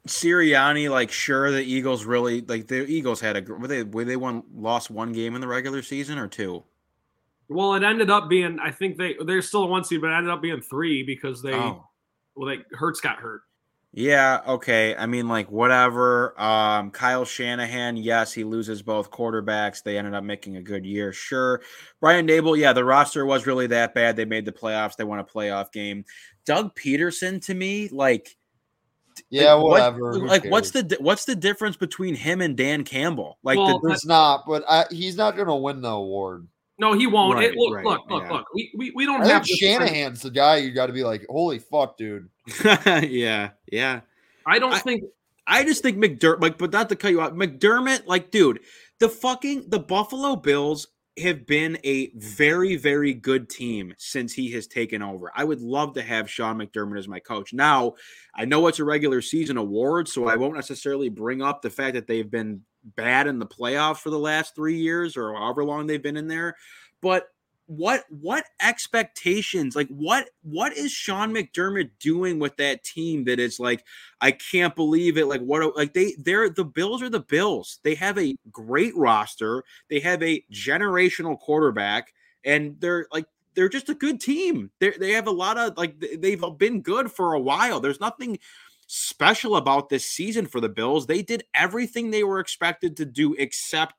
Sirianni, 0.08 0.90
like 0.90 1.12
sure 1.12 1.52
the 1.52 1.64
Eagles 1.64 2.06
really 2.06 2.42
like 2.42 2.68
the 2.68 2.86
Eagles 2.86 3.22
had 3.22 3.38
a 3.38 3.54
were 3.54 3.68
they 3.68 3.84
were 3.84 4.06
they 4.06 4.16
won 4.16 4.44
lost 4.56 4.90
one 4.90 5.14
game 5.14 5.36
in 5.36 5.42
the 5.42 5.48
regular 5.48 5.82
season 5.82 6.18
or 6.18 6.28
two? 6.28 6.64
Well, 7.50 7.76
it 7.76 7.84
ended 7.84 8.10
up 8.10 8.30
being 8.30 8.60
I 8.60 8.72
think 8.72 8.98
they 8.98 9.16
they're 9.26 9.42
still 9.42 9.64
a 9.64 9.68
one 9.68 9.84
seed, 9.84 10.02
but 10.02 10.10
it 10.10 10.16
ended 10.16 10.32
up 10.32 10.42
being 10.42 10.62
three 10.62 11.04
because 11.04 11.42
they 11.42 11.54
oh. 11.54 11.88
well 12.36 12.50
they 12.50 12.64
Hurts 12.76 13.00
got 13.00 13.18
hurt. 13.18 13.42
Yeah, 13.94 14.42
okay. 14.46 14.96
I 14.96 15.08
mean, 15.08 15.28
like 15.28 15.50
whatever. 15.50 16.40
Um, 16.40 16.92
Kyle 16.92 17.26
Shanahan, 17.26 17.98
yes, 17.98 18.32
he 18.32 18.44
loses 18.44 18.82
both 18.84 19.10
quarterbacks. 19.10 19.82
They 19.82 19.98
ended 19.98 20.14
up 20.14 20.24
making 20.24 20.58
a 20.58 20.62
good 20.62 20.86
year, 20.86 21.12
sure. 21.12 21.62
Brian 22.00 22.28
Daboll, 22.28 22.58
yeah, 22.58 22.74
the 22.74 22.86
roster 22.86 23.26
was 23.26 23.48
really 23.48 23.66
that 23.68 23.96
bad. 23.96 24.16
They 24.16 24.26
made 24.26 24.46
the 24.46 24.52
playoffs. 24.52 24.98
They 24.98 25.04
won 25.04 25.20
a 25.20 25.24
playoff 25.24 25.72
game. 25.72 26.06
Doug 26.46 26.76
Pederson, 26.76 27.44
to 27.46 27.56
me, 27.56 27.90
like, 27.92 28.38
yeah, 29.30 29.54
like, 29.54 29.64
whatever. 29.64 30.20
What, 30.20 30.28
like, 30.28 30.46
what's 30.46 30.72
the 30.72 30.98
what's 31.00 31.26
the 31.26 31.36
difference 31.36 31.76
between 31.76 32.14
him 32.14 32.42
and 32.42 32.56
Dan 32.56 32.84
Campbell? 32.84 33.40
Like, 33.42 33.58
well, 33.58 33.80
the, 33.80 33.88
there's 33.88 34.06
not, 34.06 34.44
but 34.46 34.64
I, 34.70 34.86
he's 34.92 35.18
not 35.18 35.36
going 35.36 35.48
to 35.48 35.56
win 35.56 35.82
the 35.82 35.90
award. 35.90 36.48
No, 36.80 36.94
he 36.94 37.08
won't. 37.08 37.36
Right, 37.36 37.52
it, 37.52 37.56
look, 37.56 37.76
right, 37.76 37.86
look, 37.86 38.10
look, 38.10 38.24
yeah. 38.24 38.32
look. 38.32 38.46
We, 38.54 38.72
we, 38.78 38.92
we 38.92 39.06
don't 39.06 39.24
I 39.24 39.28
have 39.30 39.48
Shanahan's 39.48 40.22
the 40.22 40.30
guy 40.30 40.58
you 40.58 40.72
got 40.72 40.88
to 40.88 40.94
be 40.94 41.04
like, 41.04 41.26
holy 41.30 41.60
fuck, 41.60 41.98
dude. 41.98 42.30
yeah, 42.64 43.52
yeah. 43.72 44.02
I 44.46 44.60
don't 44.60 44.74
I, 44.74 44.80
think. 44.80 45.04
I 45.48 45.64
just 45.64 45.82
think 45.82 45.98
McDermott, 45.98 46.42
like, 46.42 46.58
but 46.58 46.72
not 46.72 46.90
to 46.90 46.96
cut 46.96 47.12
you 47.12 47.22
out, 47.22 47.36
McDermott, 47.36 48.06
like, 48.06 48.32
dude, 48.32 48.60
the 49.00 49.10
fucking 49.10 49.70
the 49.70 49.80
Buffalo 49.80 50.36
Bills 50.36 50.88
have 51.20 51.48
been 51.48 51.80
a 51.84 52.12
very, 52.16 52.76
very 52.76 53.14
good 53.14 53.50
team 53.50 53.94
since 53.98 54.34
he 54.34 54.52
has 54.52 54.68
taken 54.68 55.02
over. 55.02 55.32
I 55.36 55.44
would 55.44 55.62
love 55.62 55.94
to 55.96 56.02
have 56.04 56.30
Sean 56.30 56.60
McDermott 56.60 57.00
as 57.00 57.08
my 57.08 57.20
coach. 57.20 57.54
Now, 57.54 57.94
I 58.36 58.46
know 58.46 58.68
it's 58.68 58.80
a 58.80 58.84
regular 58.84 59.22
season 59.22 59.58
award, 59.58 60.08
so 60.08 60.28
I 60.28 60.36
won't 60.36 60.56
necessarily 60.56 61.10
bring 61.10 61.42
up 61.42 61.62
the 61.62 61.72
fact 61.72 61.96
that 61.96 62.06
they've 62.06 62.30
been 62.30 62.62
bad 62.96 63.28
in 63.28 63.40
the 63.40 63.46
playoffs 63.46 63.98
for 63.98 64.10
the 64.10 64.20
last 64.20 64.56
three 64.56 64.78
years 64.78 65.18
or 65.18 65.34
however 65.34 65.64
long 65.64 65.88
they've 65.88 66.02
been 66.02 66.18
in 66.18 66.28
there. 66.28 66.56
But 67.02 67.30
what 67.68 68.06
what 68.10 68.46
expectations 68.62 69.76
like 69.76 69.90
what 69.90 70.30
what 70.42 70.76
is 70.78 70.90
Sean 70.90 71.34
McDermott 71.34 71.90
doing 72.00 72.40
with 72.40 72.56
that 72.56 72.82
team 72.86 73.26
that 73.26 73.40
is 73.40 73.60
like 73.60 73.84
I 74.22 74.32
can't 74.32 74.74
believe 74.74 75.18
it 75.18 75.26
like 75.26 75.42
what 75.42 75.76
like 75.76 75.94
they 75.94 76.16
they're 76.18 76.50
the 76.50 76.64
Bills 76.64 77.02
are 77.02 77.10
the 77.10 77.20
Bills. 77.20 77.80
They 77.84 77.96
have 77.96 78.18
a 78.18 78.36
great 78.52 78.96
roster. 78.96 79.66
They 79.90 80.00
have 80.00 80.24
a 80.24 80.44
generational 80.52 81.38
quarterback 81.38 82.14
and 82.46 82.78
they're 82.80 83.06
like 83.12 83.26
they're 83.54 83.68
just 83.68 83.90
a 83.90 83.96
good 83.96 84.22
team. 84.22 84.72
They 84.80 84.92
they 84.92 85.12
have 85.12 85.28
a 85.28 85.32
lot 85.32 85.58
of 85.58 85.78
like 85.78 86.00
they've 86.00 86.44
been 86.58 86.82
good 86.82 87.12
for 87.12 87.34
a 87.34 87.40
while. 87.40 87.82
There's 87.82 88.00
nothing 88.00 88.40
special 88.88 89.58
about 89.58 89.90
this 89.90 90.06
season 90.06 90.48
for 90.48 90.60
the 90.60 90.70
Bills. 90.70 91.06
They 91.06 91.22
did 91.22 91.44
everything 91.54 92.10
they 92.10 92.24
were 92.24 92.40
expected 92.40 92.98
to 92.98 93.06
do 93.06 93.36
except 93.36 93.94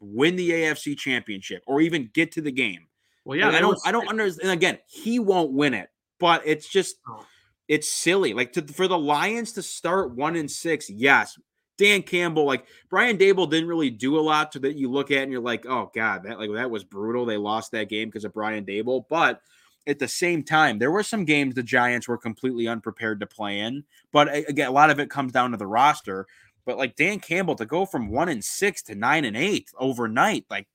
win 0.00 0.36
the 0.36 0.50
AFC 0.50 0.96
championship 0.96 1.62
or 1.66 1.80
even 1.80 2.10
get 2.12 2.32
to 2.32 2.42
the 2.42 2.52
game. 2.52 2.86
Well, 3.24 3.38
yeah, 3.38 3.48
I 3.48 3.60
don't 3.60 3.78
I 3.84 3.90
don't 3.90 4.08
understand 4.08 4.50
again, 4.50 4.78
he 4.86 5.18
won't 5.18 5.52
win 5.52 5.72
it, 5.74 5.88
but 6.20 6.42
it's 6.44 6.68
just 6.68 6.96
it's 7.68 7.90
silly. 7.90 8.34
Like 8.34 8.52
to, 8.52 8.62
for 8.62 8.86
the 8.86 8.98
Lions 8.98 9.52
to 9.52 9.62
start 9.62 10.14
1 10.14 10.36
and 10.36 10.50
6. 10.50 10.90
Yes. 10.90 11.38
Dan 11.76 12.02
Campbell, 12.02 12.44
like 12.44 12.66
Brian 12.88 13.16
Daboll 13.16 13.50
didn't 13.50 13.68
really 13.68 13.90
do 13.90 14.16
a 14.16 14.20
lot 14.20 14.52
to 14.52 14.60
that 14.60 14.76
you 14.76 14.88
look 14.88 15.10
at 15.10 15.22
and 15.24 15.32
you're 15.32 15.40
like, 15.40 15.66
"Oh 15.66 15.90
god, 15.92 16.22
that 16.22 16.38
like 16.38 16.52
that 16.52 16.70
was 16.70 16.84
brutal. 16.84 17.26
They 17.26 17.36
lost 17.36 17.72
that 17.72 17.88
game 17.88 18.06
because 18.06 18.24
of 18.24 18.32
Brian 18.32 18.64
Daboll. 18.64 19.04
But 19.08 19.40
at 19.86 19.98
the 19.98 20.08
same 20.08 20.42
time, 20.42 20.78
there 20.78 20.90
were 20.90 21.02
some 21.02 21.24
games 21.24 21.54
the 21.54 21.62
Giants 21.62 22.08
were 22.08 22.18
completely 22.18 22.66
unprepared 22.66 23.20
to 23.20 23.26
play 23.26 23.60
in. 23.60 23.84
But 24.12 24.34
again, 24.48 24.68
a 24.68 24.72
lot 24.72 24.90
of 24.90 24.98
it 24.98 25.10
comes 25.10 25.32
down 25.32 25.50
to 25.50 25.56
the 25.56 25.66
roster. 25.66 26.26
But 26.64 26.78
like 26.78 26.96
Dan 26.96 27.20
Campbell 27.20 27.56
to 27.56 27.66
go 27.66 27.84
from 27.84 28.08
one 28.08 28.28
and 28.28 28.42
six 28.42 28.82
to 28.84 28.94
nine 28.94 29.24
and 29.24 29.36
eight 29.36 29.70
overnight, 29.78 30.46
like 30.48 30.66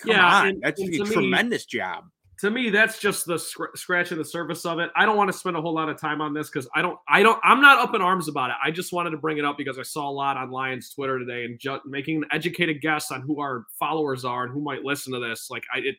come 0.00 0.12
yeah, 0.12 0.40
on, 0.40 0.48
and, 0.48 0.62
that's 0.62 0.80
and 0.80 0.94
a 0.94 1.04
tremendous 1.04 1.66
me, 1.66 1.78
job. 1.78 2.04
To 2.40 2.50
me, 2.50 2.70
that's 2.70 2.98
just 2.98 3.26
the 3.26 3.38
sc- 3.38 3.76
scratching 3.76 4.18
the 4.18 4.24
surface 4.24 4.64
of 4.64 4.78
it. 4.78 4.90
I 4.96 5.04
don't 5.04 5.16
want 5.16 5.30
to 5.30 5.36
spend 5.36 5.56
a 5.56 5.60
whole 5.60 5.74
lot 5.74 5.88
of 5.88 6.00
time 6.00 6.20
on 6.20 6.32
this 6.32 6.48
because 6.48 6.68
I 6.74 6.82
don't, 6.82 6.98
I 7.08 7.22
don't, 7.22 7.38
I'm 7.44 7.60
not 7.60 7.78
up 7.78 7.94
in 7.94 8.00
arms 8.00 8.26
about 8.28 8.50
it. 8.50 8.56
I 8.62 8.70
just 8.70 8.92
wanted 8.92 9.10
to 9.10 9.18
bring 9.18 9.38
it 9.38 9.44
up 9.44 9.58
because 9.58 9.78
I 9.78 9.82
saw 9.82 10.08
a 10.08 10.10
lot 10.10 10.36
on 10.36 10.50
Lions 10.50 10.90
Twitter 10.90 11.18
today 11.18 11.44
and 11.44 11.58
ju- 11.60 11.80
making 11.84 12.16
an 12.16 12.24
educated 12.32 12.80
guess 12.80 13.10
on 13.10 13.20
who 13.20 13.40
our 13.40 13.66
followers 13.78 14.24
are 14.24 14.44
and 14.44 14.52
who 14.52 14.60
might 14.60 14.82
listen 14.82 15.12
to 15.12 15.20
this. 15.20 15.50
Like 15.50 15.64
I, 15.72 15.78
it, 15.80 15.96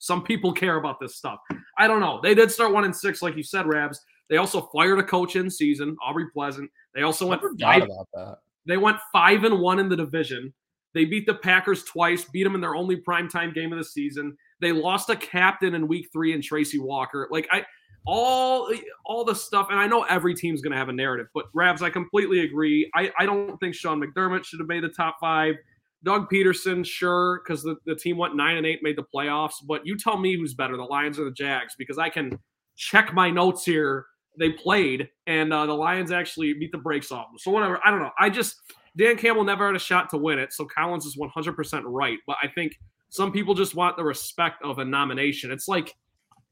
some 0.00 0.24
people 0.24 0.52
care 0.64 0.76
about 0.76 0.98
this 0.98 1.14
stuff. 1.14 1.38
I 1.78 1.86
don't 1.86 2.00
know. 2.00 2.20
They 2.20 2.34
did 2.34 2.50
start 2.50 2.72
one 2.72 2.84
and 2.84 2.94
six, 2.94 3.22
like 3.22 3.36
you 3.36 3.44
said, 3.44 3.66
Rabs. 3.66 4.00
They 4.28 4.36
also 4.36 4.68
fired 4.74 4.98
a 4.98 5.02
coach 5.04 5.36
in 5.36 5.48
season, 5.48 5.96
Aubrey 6.04 6.26
Pleasant. 6.32 6.70
They 6.94 7.02
also 7.02 7.26
went 7.26 7.42
five, 7.60 7.84
about 7.84 8.08
that. 8.14 8.38
They 8.66 8.76
went 8.76 8.98
five 9.12 9.44
and 9.44 9.60
one 9.60 9.78
in 9.78 9.88
the 9.88 9.96
division. 9.96 10.52
They 10.92 11.04
beat 11.04 11.26
the 11.26 11.34
Packers 11.34 11.84
twice, 11.84 12.24
beat 12.24 12.44
them 12.44 12.54
in 12.54 12.60
their 12.60 12.74
only 12.74 12.96
primetime 12.96 13.54
game 13.54 13.72
of 13.72 13.78
the 13.78 13.84
season. 13.84 14.36
They 14.60 14.72
lost 14.72 15.08
a 15.08 15.16
captain 15.16 15.74
in 15.74 15.86
week 15.86 16.08
three 16.12 16.32
in 16.32 16.42
Tracy 16.42 16.78
Walker. 16.78 17.28
Like 17.30 17.48
I 17.52 17.64
all 18.06 18.72
all 19.04 19.24
the 19.24 19.34
stuff, 19.34 19.68
and 19.70 19.78
I 19.78 19.86
know 19.86 20.02
every 20.04 20.34
team's 20.34 20.62
gonna 20.62 20.76
have 20.76 20.88
a 20.88 20.92
narrative, 20.92 21.26
but 21.34 21.46
Rabs, 21.52 21.82
I 21.82 21.90
completely 21.90 22.40
agree. 22.40 22.90
I, 22.94 23.12
I 23.18 23.26
don't 23.26 23.58
think 23.58 23.74
Sean 23.74 24.00
McDermott 24.00 24.44
should 24.44 24.60
have 24.60 24.68
made 24.68 24.82
the 24.82 24.88
top 24.88 25.16
five. 25.20 25.56
Doug 26.02 26.30
Pederson, 26.30 26.84
sure, 26.84 27.42
because 27.44 27.62
the, 27.62 27.76
the 27.84 27.94
team 27.94 28.16
went 28.16 28.34
nine 28.34 28.56
and 28.56 28.66
eight, 28.66 28.80
made 28.82 28.96
the 28.96 29.04
playoffs. 29.14 29.54
But 29.66 29.86
you 29.86 29.96
tell 29.96 30.16
me 30.16 30.36
who's 30.36 30.54
better, 30.54 30.76
the 30.76 30.84
Lions 30.84 31.18
or 31.18 31.24
the 31.24 31.30
Jags, 31.30 31.74
because 31.78 31.98
I 31.98 32.08
can 32.08 32.38
check 32.76 33.12
my 33.12 33.30
notes 33.30 33.64
here. 33.64 34.06
They 34.38 34.50
played, 34.50 35.08
and 35.26 35.52
uh, 35.52 35.66
the 35.66 35.74
Lions 35.74 36.12
actually 36.12 36.54
beat 36.54 36.72
the 36.72 36.78
brakes 36.78 37.12
off 37.12 37.26
them. 37.30 37.38
So 37.38 37.50
whatever. 37.50 37.80
I 37.84 37.90
don't 37.90 38.00
know. 38.00 38.12
I 38.18 38.30
just 38.30 38.56
Dan 38.96 39.16
Campbell 39.16 39.44
never 39.44 39.66
had 39.66 39.76
a 39.76 39.80
shot 39.80 40.08
to 40.10 40.16
win 40.16 40.38
it, 40.38 40.52
so 40.52 40.64
Collins 40.64 41.04
is 41.04 41.16
100% 41.16 41.82
right. 41.84 42.18
But 42.26 42.36
I 42.42 42.48
think 42.48 42.78
some 43.10 43.32
people 43.32 43.54
just 43.54 43.74
want 43.74 43.96
the 43.96 44.04
respect 44.04 44.62
of 44.62 44.78
a 44.78 44.84
nomination. 44.84 45.50
It's 45.50 45.68
like 45.68 45.94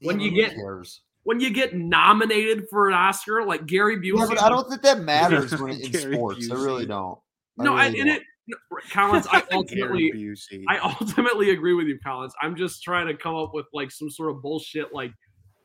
when 0.03 0.21
you 0.21 0.31
get 0.31 0.55
when 1.25 1.41
you 1.41 1.51
get 1.51 1.75
nominated 1.75 2.69
for 2.69 2.89
an 2.89 2.95
Oscar, 2.95 3.45
like 3.45 3.67
Gary 3.67 3.97
Busey. 3.97 4.19
Yeah, 4.19 4.27
but 4.29 4.43
I 4.43 4.49
don't 4.49 4.69
think 4.69 4.83
that 4.83 5.01
matters 5.03 5.59
when 5.61 5.73
in 5.81 5.93
sports. 5.93 6.49
Busey. 6.49 6.53
I 6.53 6.65
really 6.65 6.87
don't. 6.87 7.19
I 7.59 7.65
no, 7.65 7.75
really 7.75 7.83
I, 7.83 7.87
and 7.87 8.09
it 8.11 8.23
Collins, 8.91 9.27
I 9.31 9.43
ultimately, 9.53 10.13
I 10.69 10.79
ultimately 10.79 11.51
agree 11.51 11.75
with 11.75 11.87
you, 11.87 11.99
Collins. 11.99 12.35
I'm 12.41 12.57
just 12.57 12.83
trying 12.83 13.07
to 13.07 13.15
come 13.15 13.35
up 13.35 13.55
with 13.55 13.67
like 13.73 13.91
some 13.91 14.11
sort 14.11 14.31
of 14.31 14.43
bullshit. 14.43 14.93
Like, 14.93 15.13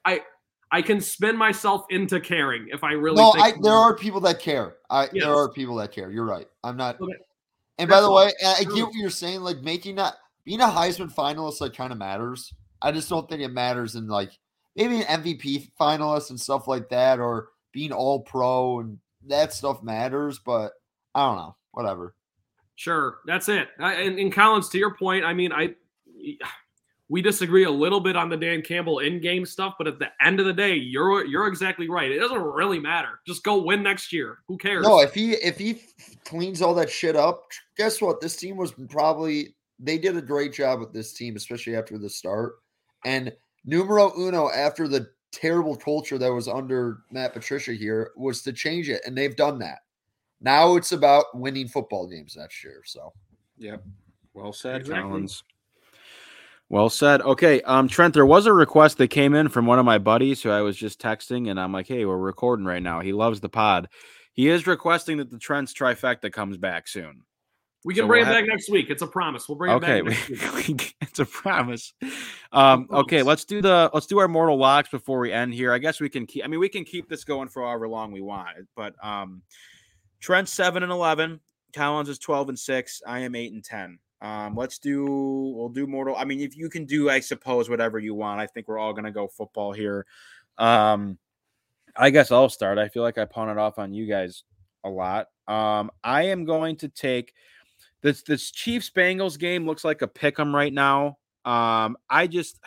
I, 0.06 0.22
I 0.72 0.82
can 0.82 1.00
spin 1.00 1.38
myself 1.38 1.86
into 1.92 2.20
caring 2.20 2.68
if 2.72 2.84
I 2.84 2.94
really. 2.94 3.18
No, 3.18 3.34
I, 3.38 3.54
there 3.62 3.74
are 3.74 3.96
people 3.96 4.20
that 4.22 4.40
care. 4.40 4.76
I 4.90 5.04
yes. 5.14 5.24
there 5.24 5.36
are 5.36 5.50
people 5.50 5.76
that 5.76 5.92
care. 5.92 6.10
You're 6.10 6.26
right. 6.26 6.48
I'm 6.64 6.76
not. 6.76 7.00
Okay. 7.00 7.14
And 7.78 7.90
by 7.90 8.02
the 8.02 8.12
way, 8.12 8.32
I 8.46 8.64
get 8.64 8.84
what 8.84 8.94
you're 8.96 9.10
saying. 9.10 9.42
Like 9.42 9.62
making 9.62 9.96
that 9.96 10.16
being 10.44 10.62
a 10.62 10.66
Heisman 10.66 11.14
finalist 11.14 11.62
like 11.62 11.76
kind 11.76 11.92
of 11.92 12.00
matters. 12.00 12.54
I 12.82 12.92
just 12.92 13.08
don't 13.08 13.30
think 13.30 13.42
it 13.42 13.50
matters 13.54 13.96
in 13.96 14.08
like 14.08 14.32
maybe 14.76 15.02
an 15.02 15.22
MVP 15.22 15.70
finalist 15.80 16.32
and 16.32 16.40
stuff 16.40 16.68
like 16.68 16.90
that, 16.90 17.20
or 17.20 17.50
being 17.72 17.92
All 17.92 18.22
Pro 18.22 18.80
and 18.80 18.98
that 19.28 19.54
stuff 19.54 19.84
matters. 19.84 20.40
But 20.40 20.74
I 21.14 21.26
don't 21.28 21.38
know. 21.38 21.56
Whatever. 21.72 22.16
Sure, 22.84 23.20
that's 23.26 23.48
it. 23.48 23.70
and, 23.80 24.20
and 24.20 24.34
Collins, 24.34 24.68
to 24.68 24.78
your 24.78 24.94
point, 24.98 25.24
I 25.24 25.34
mean, 25.34 25.54
I 25.54 25.74
we 27.08 27.22
disagree 27.22 27.64
a 27.64 27.72
little 27.72 28.02
bit 28.02 28.18
on 28.18 28.28
the 28.28 28.36
Dan 28.36 28.62
Campbell 28.62 29.00
in-game 29.00 29.46
stuff, 29.46 29.76
but 29.78 29.88
at 29.88 30.00
the 30.00 30.10
end 30.22 30.42
of 30.42 30.46
the 30.46 30.52
day, 30.52 30.76
you're 30.76 31.26
you're 31.26 31.48
exactly 31.48 31.88
right. 31.88 32.12
It 32.12 32.20
doesn't 32.20 32.44
really 32.44 32.82
matter. 32.82 33.22
Just 33.26 33.46
go 33.46 33.64
win 33.64 33.84
next 33.84 34.12
year. 34.12 34.40
Who 34.50 34.58
cares? 34.58 34.86
No, 34.86 35.00
if 35.00 35.14
he 35.14 35.32
if 35.32 35.58
he 35.58 35.82
cleans 36.26 36.62
all 36.62 36.76
that 36.76 36.90
shit 36.90 37.16
up, 37.16 37.44
guess 37.78 38.02
what? 38.02 38.20
This 38.20 38.36
team 38.36 38.58
was 38.58 38.74
probably 38.90 39.56
they 39.80 39.98
did 39.98 40.18
a 40.18 40.22
great 40.22 40.52
job 40.52 40.82
with 40.82 40.92
this 40.92 41.14
team, 41.14 41.38
especially 41.38 41.78
after 41.78 41.98
the 41.98 42.10
start. 42.10 42.56
And 43.06 43.32
numero 43.64 44.12
uno 44.20 44.50
after 44.50 44.90
the 44.90 45.08
terrible 45.32 45.78
culture 45.78 46.18
that 46.18 46.34
was 46.34 46.50
under 46.50 47.04
Matt 47.12 47.32
Patricia 47.32 47.72
here 47.72 48.12
was 48.18 48.42
to 48.42 48.52
change 48.52 48.90
it, 48.90 49.02
and 49.06 49.18
they've 49.18 49.38
done 49.38 49.58
that. 49.60 49.83
Now 50.44 50.76
it's 50.76 50.92
about 50.92 51.26
winning 51.34 51.68
football 51.68 52.08
games 52.08 52.36
next 52.38 52.64
year. 52.64 52.84
So, 52.86 53.14
yep. 53.58 53.84
Well 54.34 54.54
said, 54.54 54.82
exactly. 54.82 55.02
Collins. 55.02 55.44
Well 56.70 56.90
said. 56.90 57.22
Okay, 57.22 57.62
um, 57.62 57.88
Trent, 57.88 58.14
there 58.14 58.26
was 58.26 58.46
a 58.46 58.54
request 58.54 58.98
that 58.98 59.10
came 59.10 59.36
in 59.36 59.48
from 59.48 59.66
one 59.66 59.80
of 59.80 59.86
my 59.86 59.98
buddies 59.98 60.42
who 60.42 60.50
I 60.50 60.62
was 60.62 60.76
just 60.76 61.02
texting, 61.02 61.50
and 61.50 61.60
I'm 61.60 61.72
like, 61.72 61.88
"Hey, 61.88 62.06
we're 62.06 62.18
recording 62.18 62.66
right 62.66 62.82
now." 62.82 63.00
He 63.00 63.14
loves 63.14 63.40
the 63.40 63.50
pod. 63.50 63.90
He 64.34 64.50
is 64.50 64.66
requesting 64.66 65.18
that 65.18 65.30
the 65.30 65.38
Trent's 65.38 65.74
trifecta 65.74 66.32
comes 66.32 66.58
back 66.58 66.88
soon. 66.88 67.22
We 67.86 67.94
can 67.94 68.04
so 68.04 68.08
bring 68.08 68.22
we'll 68.22 68.32
it 68.32 68.36
have... 68.36 68.44
back 68.44 68.50
next 68.50 68.70
week. 68.72 68.90
It's 68.90 69.02
a 69.02 69.08
promise. 69.08 69.48
We'll 69.48 69.58
bring 69.58 69.74
okay, 69.74 70.00
it 70.00 70.06
back. 70.06 70.54
Okay, 70.56 70.94
it's 71.02 71.20
a 71.20 71.26
promise. 71.26 71.94
Um, 72.52 72.88
okay, 72.92 73.24
let's 73.24 73.46
do 73.46 73.62
the 73.62 73.92
let's 73.94 74.08
do 74.08 74.18
our 74.20 74.28
mortal 74.28 74.58
locks 74.58 74.90
before 74.90 75.20
we 75.20 75.32
end 75.32 75.54
here. 75.54 75.72
I 75.72 75.78
guess 75.78 76.02
we 76.02 76.10
can 76.10 76.26
keep. 76.26 76.44
I 76.44 76.48
mean, 76.48 76.60
we 76.60 76.70
can 76.70 76.86
keep 76.86 77.08
this 77.08 77.24
going 77.24 77.50
for 77.50 77.62
however 77.62 77.88
long 77.88 78.12
we 78.12 78.22
want, 78.22 78.50
but 78.76 78.96
um, 79.04 79.44
Trent 80.24 80.48
seven 80.48 80.84
and 80.84 80.92
eleven. 80.92 81.42
Collins 81.76 82.08
is 82.08 82.18
12 82.18 82.50
and 82.50 82.60
6. 82.60 83.02
I 83.06 83.20
am 83.20 83.36
8 83.36 83.52
and 83.52 83.64
10. 83.64 84.00
Um, 84.22 84.56
let's 84.56 84.80
do 84.80 85.04
we'll 85.04 85.68
do 85.68 85.86
mortal. 85.86 86.16
I 86.16 86.24
mean, 86.24 86.40
if 86.40 86.56
you 86.56 86.70
can 86.70 86.86
do, 86.86 87.10
I 87.10 87.20
suppose, 87.20 87.70
whatever 87.70 88.00
you 88.00 88.16
want. 88.16 88.40
I 88.40 88.48
think 88.48 88.70
we're 88.70 88.78
all 88.78 88.94
gonna 88.94 89.12
go 89.12 89.28
football 89.28 89.74
here. 89.74 90.06
Um, 90.58 91.18
I 91.98 92.10
guess 92.10 92.32
I'll 92.32 92.48
start. 92.48 92.78
I 92.78 92.88
feel 92.88 93.04
like 93.04 93.18
I 93.18 93.26
pawned 93.26 93.52
it 93.52 93.58
off 93.58 93.78
on 93.78 93.94
you 93.94 94.06
guys 94.06 94.44
a 94.86 94.90
lot. 94.90 95.28
Um, 95.48 95.92
I 96.06 96.24
am 96.24 96.46
going 96.46 96.78
to 96.78 96.88
take 96.88 97.34
this 98.02 98.24
this 98.24 98.50
Chiefs 98.50 98.90
Bengals 98.90 99.38
game 99.38 99.66
looks 99.66 99.84
like 99.84 100.02
a 100.02 100.08
pick 100.08 100.40
'em 100.40 100.56
right 100.56 100.72
now. 100.72 101.18
Um, 101.44 101.98
I 102.10 102.28
just 102.28 102.62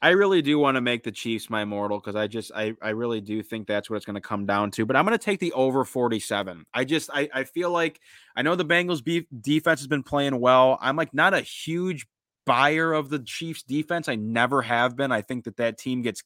I 0.00 0.10
really 0.10 0.42
do 0.42 0.58
want 0.58 0.76
to 0.76 0.80
make 0.80 1.02
the 1.02 1.10
Chiefs 1.10 1.50
my 1.50 1.64
mortal 1.64 1.98
because 1.98 2.14
I 2.14 2.28
just 2.28 2.52
I 2.54 2.74
I 2.80 2.90
really 2.90 3.20
do 3.20 3.42
think 3.42 3.66
that's 3.66 3.90
what 3.90 3.96
it's 3.96 4.06
going 4.06 4.14
to 4.14 4.20
come 4.20 4.46
down 4.46 4.70
to. 4.72 4.86
But 4.86 4.94
I'm 4.94 5.04
going 5.04 5.18
to 5.18 5.24
take 5.24 5.40
the 5.40 5.52
over 5.52 5.84
47. 5.84 6.66
I 6.72 6.84
just 6.84 7.10
I 7.12 7.28
I 7.34 7.44
feel 7.44 7.70
like 7.70 8.00
I 8.36 8.42
know 8.42 8.54
the 8.54 8.64
Bengals 8.64 9.02
defense 9.42 9.80
has 9.80 9.88
been 9.88 10.04
playing 10.04 10.38
well. 10.38 10.78
I'm 10.80 10.96
like 10.96 11.12
not 11.12 11.34
a 11.34 11.40
huge 11.40 12.06
buyer 12.46 12.92
of 12.92 13.10
the 13.10 13.18
Chiefs 13.18 13.64
defense. 13.64 14.08
I 14.08 14.14
never 14.14 14.62
have 14.62 14.96
been. 14.96 15.10
I 15.10 15.22
think 15.22 15.44
that 15.44 15.56
that 15.56 15.78
team 15.78 16.02
gets 16.02 16.22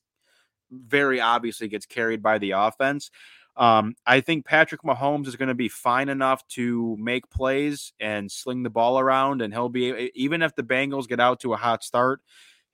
very 0.70 1.20
obviously 1.20 1.68
gets 1.68 1.86
carried 1.86 2.22
by 2.22 2.38
the 2.38 2.50
offense. 2.52 3.10
Um, 3.56 3.96
I 4.06 4.20
think 4.20 4.46
Patrick 4.46 4.82
Mahomes 4.82 5.26
is 5.26 5.36
going 5.36 5.48
to 5.48 5.54
be 5.54 5.68
fine 5.68 6.08
enough 6.08 6.46
to 6.48 6.96
make 6.98 7.28
plays 7.30 7.92
and 8.00 8.30
sling 8.30 8.62
the 8.62 8.70
ball 8.70 8.98
around, 8.98 9.42
and 9.42 9.52
he'll 9.52 9.68
be 9.68 10.10
even 10.14 10.42
if 10.42 10.54
the 10.54 10.62
Bengals 10.62 11.08
get 11.08 11.20
out 11.20 11.40
to 11.40 11.54
a 11.54 11.58
hot 11.58 11.82
start 11.84 12.20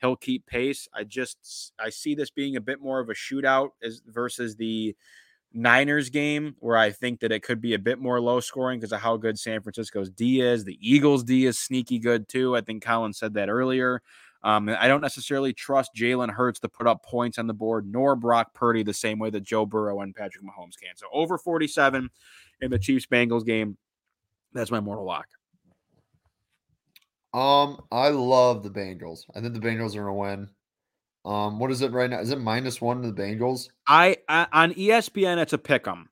he'll 0.01 0.16
keep 0.16 0.47
pace. 0.47 0.89
I 0.95 1.05
just 1.05 1.73
I 1.79 1.91
see 1.91 2.15
this 2.15 2.31
being 2.31 2.57
a 2.57 2.61
bit 2.61 2.81
more 2.81 3.01
of 3.01 3.09
a 3.09 3.15
shootout 3.15 3.70
as 3.83 4.01
versus 4.07 4.57
the 4.57 4.97
Niners 5.53 6.11
game, 6.11 6.57
where 6.61 6.77
I 6.77 6.91
think 6.91 7.20
that 7.20 7.33
it 7.33 7.43
could 7.43 7.61
be 7.61 7.75
a 7.75 7.79
bit 7.79 7.99
more 7.99 8.20
low 8.20 8.41
scoring 8.41 8.81
because 8.81 8.93
of 8.93 9.01
how 9.01 9.16
good 9.16 9.39
San 9.39 9.62
Francisco's 9.62 10.11
D 10.11 10.41
is. 10.41 10.65
The 10.65 10.79
Eagles 10.81 11.25
D 11.25 11.47
is 11.47 11.59
sneaky 11.59 11.99
good 11.99 12.29
too. 12.29 12.57
I 12.57 12.61
think 12.61 12.85
Colin 12.85 13.12
said 13.12 13.35
that 13.35 13.49
earlier. 13.49 14.03
Um, 14.45 14.69
I 14.69 14.87
don't 14.87 15.01
necessarily 15.01 15.53
trust 15.53 15.91
Jalen 15.97 16.31
Hurts 16.31 16.61
to 16.61 16.69
put 16.69 16.87
up 16.87 17.05
points 17.05 17.39
on 17.39 17.49
the 17.49 17.55
board, 17.55 17.91
nor 17.91 18.15
Brock 18.15 18.55
Purdy 18.55 18.85
the 18.85 18.95
same 18.95 19.19
way 19.19 19.31
that 19.31 19.43
Joe 19.43 19.66
Burrow 19.66 20.01
and 20.01 20.15
Patrick 20.15 20.45
Mahomes 20.45 20.79
can. 20.81 20.95
So 20.95 21.07
over 21.12 21.39
47 21.39 22.09
in 22.61 22.70
the 22.70 22.79
Chiefs 22.79 23.07
Bengals 23.07 23.45
game. 23.45 23.77
That's 24.53 24.70
my 24.70 24.81
mortal 24.81 25.05
lock. 25.05 25.27
Um, 27.35 27.81
I 27.93 28.09
love 28.09 28.63
the 28.63 28.71
Bengals. 28.71 29.25
I 29.35 29.41
think 29.41 29.55
the 29.55 29.61
Bengals 29.61 29.95
are 29.95 30.01
gonna 30.01 30.15
win. 30.15 30.49
Um, 31.25 31.59
what 31.59 31.71
is 31.71 31.83
it 31.83 31.93
right 31.93 32.09
now? 32.09 32.21
Is 32.21 32.31
it 32.31 32.41
minus 32.41 32.81
one 32.81 33.03
to 33.03 33.11
the 33.11 33.23
Bengals? 33.23 33.69
I, 33.87 34.17
I 34.29 34.47
on 34.53 34.73
ESPN 34.75 35.39
it's 35.39 35.53
a 35.53 35.59
pick 35.59 35.87
'em. 35.87 36.09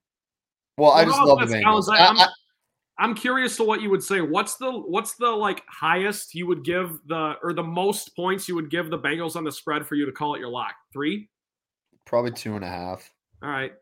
Well, 0.77 0.91
I 0.93 1.05
just 1.05 1.19
love 1.19 1.39
the 1.39 1.55
Bengals. 1.55 1.89
I, 1.91 2.07
I'm, 2.07 2.19
I, 2.19 2.29
I'm 2.99 3.15
curious 3.15 3.57
to 3.57 3.65
what 3.65 3.81
you 3.81 3.89
would 3.91 4.03
say. 4.03 4.21
What's 4.21 4.57
the 4.57 4.71
what's 4.71 5.15
the 5.15 5.31
like 5.31 5.63
highest 5.69 6.35
you 6.35 6.47
would 6.47 6.65
give 6.65 6.99
the 7.07 7.35
or 7.43 7.53
the 7.55 7.63
most 7.63 8.15
points 8.15 8.49
you 8.49 8.55
would 8.55 8.71
give 8.71 8.91
the 8.91 8.99
Bengals 8.99 9.37
on 9.37 9.45
the 9.45 9.53
spread 9.53 9.87
for 9.87 9.95
you 9.95 10.05
to 10.05 10.13
call 10.13 10.35
it 10.35 10.39
your 10.39 10.51
lock? 10.51 10.75
Three? 10.93 11.29
Probably 12.05 12.33
two 12.33 12.55
and 12.55 12.65
a 12.65 12.69
half. 12.69 13.11
All 13.43 13.51
right. 13.51 13.73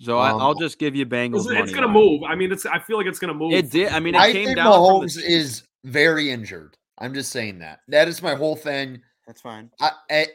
So 0.00 0.20
um, 0.20 0.40
I'll 0.40 0.54
just 0.54 0.78
give 0.78 0.94
you 0.94 1.06
Bengals. 1.06 1.46
It's, 1.46 1.70
it's 1.70 1.70
going 1.70 1.86
to 1.86 1.92
move. 1.92 2.22
I 2.24 2.34
mean, 2.34 2.52
it's. 2.52 2.66
I 2.66 2.78
feel 2.78 2.96
like 2.96 3.06
it's 3.06 3.18
going 3.18 3.32
to 3.32 3.38
move. 3.38 3.52
It 3.52 3.70
did. 3.70 3.92
I 3.92 4.00
mean, 4.00 4.14
it 4.14 4.20
I 4.20 4.32
came 4.32 4.46
think 4.46 4.56
down. 4.56 4.66
Mahomes 4.66 5.14
the... 5.14 5.32
is 5.32 5.62
very 5.84 6.30
injured. 6.30 6.76
I'm 6.98 7.14
just 7.14 7.30
saying 7.30 7.60
that. 7.60 7.80
That 7.88 8.08
is 8.08 8.22
my 8.22 8.34
whole 8.34 8.56
thing. 8.56 9.02
That's 9.26 9.40
fine. 9.40 9.70
I, 9.80 9.90
I, 10.10 10.26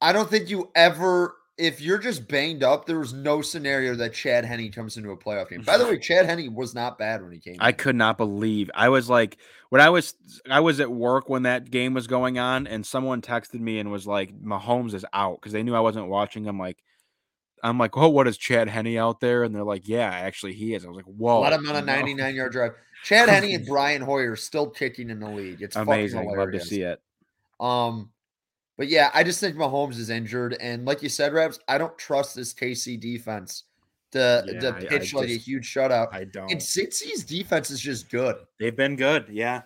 I 0.00 0.12
don't 0.12 0.28
think 0.28 0.48
you 0.48 0.70
ever, 0.74 1.36
if 1.56 1.80
you're 1.80 1.98
just 1.98 2.28
banged 2.28 2.62
up, 2.62 2.86
there 2.86 2.98
was 2.98 3.12
no 3.12 3.42
scenario 3.42 3.94
that 3.96 4.14
Chad 4.14 4.44
Henne 4.44 4.70
comes 4.70 4.96
into 4.96 5.10
a 5.10 5.16
playoff 5.16 5.50
game. 5.50 5.62
By 5.62 5.78
the 5.78 5.84
way, 5.88 5.98
Chad 5.98 6.26
Henne 6.26 6.54
was 6.54 6.74
not 6.74 6.98
bad 6.98 7.22
when 7.22 7.32
he 7.32 7.38
came. 7.38 7.56
I 7.58 7.70
in. 7.70 7.74
could 7.76 7.96
not 7.96 8.16
believe. 8.16 8.70
I 8.74 8.88
was 8.88 9.10
like, 9.10 9.38
when 9.70 9.80
I 9.80 9.90
was, 9.90 10.14
I 10.48 10.60
was 10.60 10.80
at 10.80 10.90
work 10.90 11.28
when 11.28 11.42
that 11.42 11.70
game 11.70 11.94
was 11.94 12.06
going 12.06 12.38
on, 12.38 12.66
and 12.66 12.86
someone 12.86 13.20
texted 13.20 13.60
me 13.60 13.78
and 13.78 13.90
was 13.90 14.06
like, 14.06 14.32
"Mahomes 14.40 14.94
is 14.94 15.04
out" 15.12 15.40
because 15.40 15.52
they 15.52 15.62
knew 15.62 15.74
I 15.74 15.80
wasn't 15.80 16.08
watching. 16.08 16.46
I'm 16.48 16.58
like, 16.58 16.82
I'm 17.62 17.78
like, 17.78 17.96
oh, 17.96 18.08
what 18.08 18.28
is 18.28 18.38
Chad 18.38 18.68
Henne 18.68 18.96
out 18.96 19.20
there? 19.20 19.44
And 19.44 19.54
they're 19.54 19.64
like, 19.64 19.88
yeah, 19.88 20.08
actually, 20.08 20.54
he 20.54 20.74
is. 20.74 20.84
I 20.84 20.88
was 20.88 20.96
like, 20.96 21.06
whoa. 21.06 21.40
Let 21.40 21.52
him 21.52 21.68
on 21.68 21.76
a 21.76 21.82
99 21.82 22.34
yard 22.34 22.52
drive. 22.52 22.72
Chad 23.04 23.28
Henne 23.28 23.54
and 23.54 23.66
Brian 23.66 24.02
Hoyer 24.02 24.36
still 24.36 24.68
kicking 24.68 25.10
in 25.10 25.20
the 25.20 25.28
league. 25.28 25.62
It's 25.62 25.76
amazing. 25.76 26.30
I 26.30 26.34
love 26.34 26.52
to 26.52 26.60
see 26.60 26.82
it. 26.82 27.00
Um, 27.60 28.10
but 28.76 28.88
yeah, 28.88 29.10
I 29.12 29.24
just 29.24 29.40
think 29.40 29.56
Mahomes 29.56 29.98
is 29.98 30.10
injured, 30.10 30.56
and 30.60 30.84
like 30.84 31.02
you 31.02 31.08
said, 31.08 31.32
Rabs, 31.32 31.58
I 31.68 31.78
don't 31.78 31.96
trust 31.98 32.36
this 32.36 32.54
KC 32.54 33.00
defense 33.00 33.64
to 34.12 34.44
yeah, 34.46 34.60
to 34.60 34.72
pitch 34.74 35.14
I, 35.14 35.18
I 35.18 35.20
like 35.20 35.28
just, 35.28 35.40
a 35.40 35.50
huge 35.50 35.74
shutout. 35.74 36.08
I 36.12 36.24
don't. 36.24 36.50
And 36.50 36.60
Cincy's 36.60 37.24
defense 37.24 37.70
is 37.70 37.80
just 37.80 38.10
good. 38.10 38.36
They've 38.60 38.76
been 38.76 38.96
good, 38.96 39.26
yeah. 39.30 39.62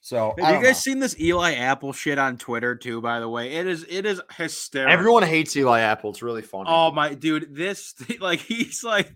So 0.00 0.34
have 0.38 0.56
you 0.56 0.66
guys 0.66 0.76
know. 0.86 0.92
seen 0.92 0.98
this 0.98 1.18
Eli 1.18 1.54
Apple 1.54 1.94
shit 1.94 2.18
on 2.18 2.36
Twitter 2.36 2.74
too? 2.74 3.00
By 3.00 3.20
the 3.20 3.28
way, 3.28 3.52
it 3.52 3.66
is 3.66 3.86
it 3.88 4.04
is 4.04 4.20
hysterical. 4.36 4.92
Everyone 4.92 5.22
hates 5.22 5.56
Eli 5.56 5.80
Apple. 5.80 6.10
It's 6.10 6.22
really 6.22 6.42
funny. 6.42 6.66
Oh 6.68 6.90
my 6.90 7.14
dude, 7.14 7.54
this 7.54 7.94
like 8.20 8.40
he's 8.40 8.84
like 8.84 9.10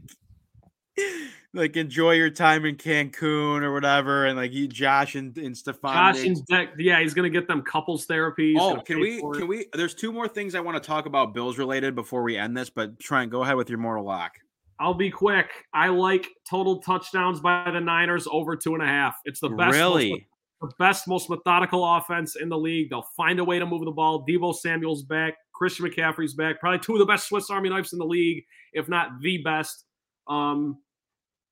like 1.54 1.76
enjoy 1.76 2.12
your 2.12 2.30
time 2.30 2.64
in 2.64 2.76
Cancun 2.76 3.62
or 3.62 3.72
whatever, 3.72 4.26
and 4.26 4.36
like 4.36 4.50
he 4.50 4.68
Josh 4.68 5.14
and, 5.14 5.36
and 5.38 5.54
Stefon. 5.54 5.92
Josh 5.92 6.24
and 6.24 6.46
Deck, 6.46 6.70
yeah, 6.78 7.00
he's 7.00 7.14
gonna 7.14 7.30
get 7.30 7.48
them 7.48 7.62
couples 7.62 8.04
therapy. 8.04 8.54
oh, 8.58 8.80
can 8.80 9.00
we 9.00 9.20
can 9.20 9.48
we? 9.48 9.66
There's 9.72 9.94
two 9.94 10.12
more 10.12 10.28
things 10.28 10.54
I 10.54 10.60
want 10.60 10.82
to 10.82 10.86
talk 10.86 11.06
about 11.06 11.34
Bills 11.34 11.58
related 11.58 11.94
before 11.94 12.22
we 12.22 12.36
end 12.36 12.56
this, 12.56 12.70
but 12.70 12.98
try 13.00 13.22
and 13.22 13.30
go 13.30 13.42
ahead 13.42 13.56
with 13.56 13.68
your 13.68 13.78
mortal 13.78 14.04
lock. 14.04 14.32
I'll 14.80 14.94
be 14.94 15.10
quick. 15.10 15.50
I 15.74 15.88
like 15.88 16.28
total 16.48 16.80
touchdowns 16.80 17.40
by 17.40 17.68
the 17.70 17.80
Niners 17.80 18.28
over 18.30 18.56
two 18.56 18.74
and 18.74 18.82
a 18.82 18.86
half. 18.86 19.16
It's 19.24 19.40
the 19.40 19.48
best. 19.48 19.76
Really 19.76 20.28
the 20.60 20.70
best, 20.78 21.06
most 21.06 21.30
methodical 21.30 21.84
offense 21.84 22.36
in 22.36 22.48
the 22.48 22.58
league. 22.58 22.90
They'll 22.90 23.08
find 23.16 23.38
a 23.38 23.44
way 23.44 23.58
to 23.58 23.66
move 23.66 23.84
the 23.84 23.92
ball. 23.92 24.24
Deebo 24.26 24.54
Samuel's 24.54 25.02
back. 25.02 25.34
Christian 25.54 25.86
McCaffrey's 25.86 26.34
back. 26.34 26.60
Probably 26.60 26.78
two 26.78 26.94
of 26.94 26.98
the 26.98 27.06
best 27.06 27.28
Swiss 27.28 27.50
Army 27.50 27.68
knives 27.68 27.92
in 27.92 27.98
the 27.98 28.06
league, 28.06 28.44
if 28.72 28.88
not 28.88 29.20
the 29.20 29.38
best. 29.38 29.84
Um, 30.26 30.78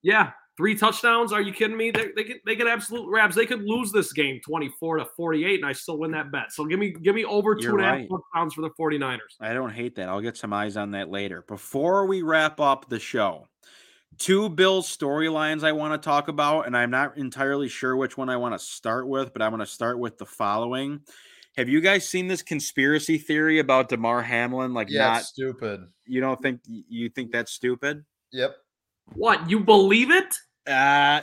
yeah, 0.07 0.31
three 0.55 0.73
touchdowns. 0.73 1.33
Are 1.33 1.41
you 1.41 1.51
kidding 1.51 1.75
me? 1.75 1.91
They, 1.91 2.07
they 2.15 2.23
could 2.23 2.37
they 2.45 2.55
could 2.55 2.67
absolute 2.67 3.09
rabs. 3.09 3.35
They 3.35 3.45
could 3.45 3.63
lose 3.63 3.91
this 3.91 4.13
game 4.13 4.39
24 4.47 4.97
to 4.99 5.05
48, 5.17 5.59
and 5.59 5.65
I 5.65 5.73
still 5.73 5.99
win 5.99 6.11
that 6.11 6.31
bet. 6.31 6.53
So 6.53 6.63
give 6.63 6.79
me 6.79 6.91
give 6.91 7.13
me 7.13 7.25
over 7.25 7.55
two 7.55 7.71
and 7.71 7.81
a 7.81 7.83
half 7.83 7.97
right. 7.97 8.09
touchdowns 8.09 8.53
for 8.53 8.61
the 8.61 8.69
49ers. 8.79 9.19
I 9.41 9.53
don't 9.53 9.71
hate 9.71 9.95
that. 9.97 10.07
I'll 10.07 10.21
get 10.21 10.37
some 10.37 10.53
eyes 10.53 10.77
on 10.77 10.91
that 10.91 11.09
later. 11.09 11.43
Before 11.45 12.05
we 12.05 12.21
wrap 12.21 12.61
up 12.61 12.87
the 12.87 12.99
show, 12.99 13.49
two 14.17 14.47
Bills 14.47 14.87
storylines 14.95 15.65
I 15.65 15.73
want 15.73 16.01
to 16.01 16.03
talk 16.03 16.29
about, 16.29 16.67
and 16.67 16.77
I'm 16.77 16.89
not 16.89 17.17
entirely 17.17 17.67
sure 17.67 17.97
which 17.97 18.15
one 18.15 18.29
I 18.29 18.37
want 18.37 18.57
to 18.57 18.65
start 18.65 19.09
with, 19.09 19.33
but 19.33 19.41
I'm 19.41 19.51
going 19.51 19.59
to 19.59 19.65
start 19.65 19.99
with 19.99 20.17
the 20.17 20.25
following. 20.25 21.01
Have 21.57 21.67
you 21.67 21.81
guys 21.81 22.07
seen 22.07 22.27
this 22.27 22.43
conspiracy 22.43 23.17
theory 23.17 23.59
about 23.59 23.89
Damar 23.89 24.21
Hamlin? 24.21 24.73
Like, 24.73 24.89
yeah, 24.89 25.07
not 25.07 25.23
stupid. 25.23 25.81
You 26.05 26.21
don't 26.21 26.41
think 26.41 26.61
you 26.65 27.09
think 27.09 27.33
that's 27.33 27.51
stupid? 27.51 28.05
Yep. 28.31 28.55
What 29.13 29.49
you 29.49 29.59
believe 29.59 30.11
it? 30.11 30.35
Uh, 30.67 31.21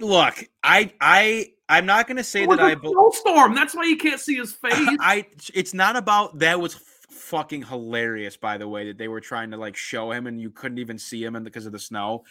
look, 0.00 0.44
I 0.62 0.92
I 1.00 1.48
I'm 1.68 1.86
not 1.86 2.06
to 2.08 2.24
say 2.24 2.44
that 2.46 2.60
I 2.60 2.74
believe 2.74 3.14
storm. 3.14 3.54
That's 3.54 3.74
why 3.74 3.84
you 3.84 3.96
can't 3.96 4.20
see 4.20 4.36
his 4.36 4.52
face. 4.52 4.74
I. 5.00 5.26
It's 5.54 5.72
not 5.72 5.96
about 5.96 6.38
that 6.40 6.60
was 6.60 6.78
fucking 7.10 7.62
hilarious, 7.62 8.36
by 8.36 8.58
the 8.58 8.68
way, 8.68 8.86
that 8.88 8.98
they 8.98 9.08
were 9.08 9.20
trying 9.20 9.50
to 9.50 9.56
like 9.56 9.76
show 9.76 10.12
him 10.12 10.26
and 10.26 10.40
you 10.40 10.50
couldn't 10.50 10.78
even 10.78 10.98
see 10.98 11.24
him 11.24 11.34
and 11.34 11.44
because 11.44 11.64
of 11.64 11.72
the 11.72 11.78
snow. 11.78 12.24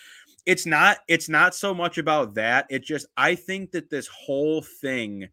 It's 0.46 0.66
not 0.66 1.00
it's 1.08 1.30
not 1.30 1.56
so 1.56 1.74
much 1.74 1.98
about 1.98 2.36
that. 2.36 2.68
It 2.70 2.84
just 2.84 3.08
I 3.18 3.36
think 3.36 3.72
that 3.72 3.90
this 3.90 4.08
whole 4.08 4.62
thing 4.62 5.28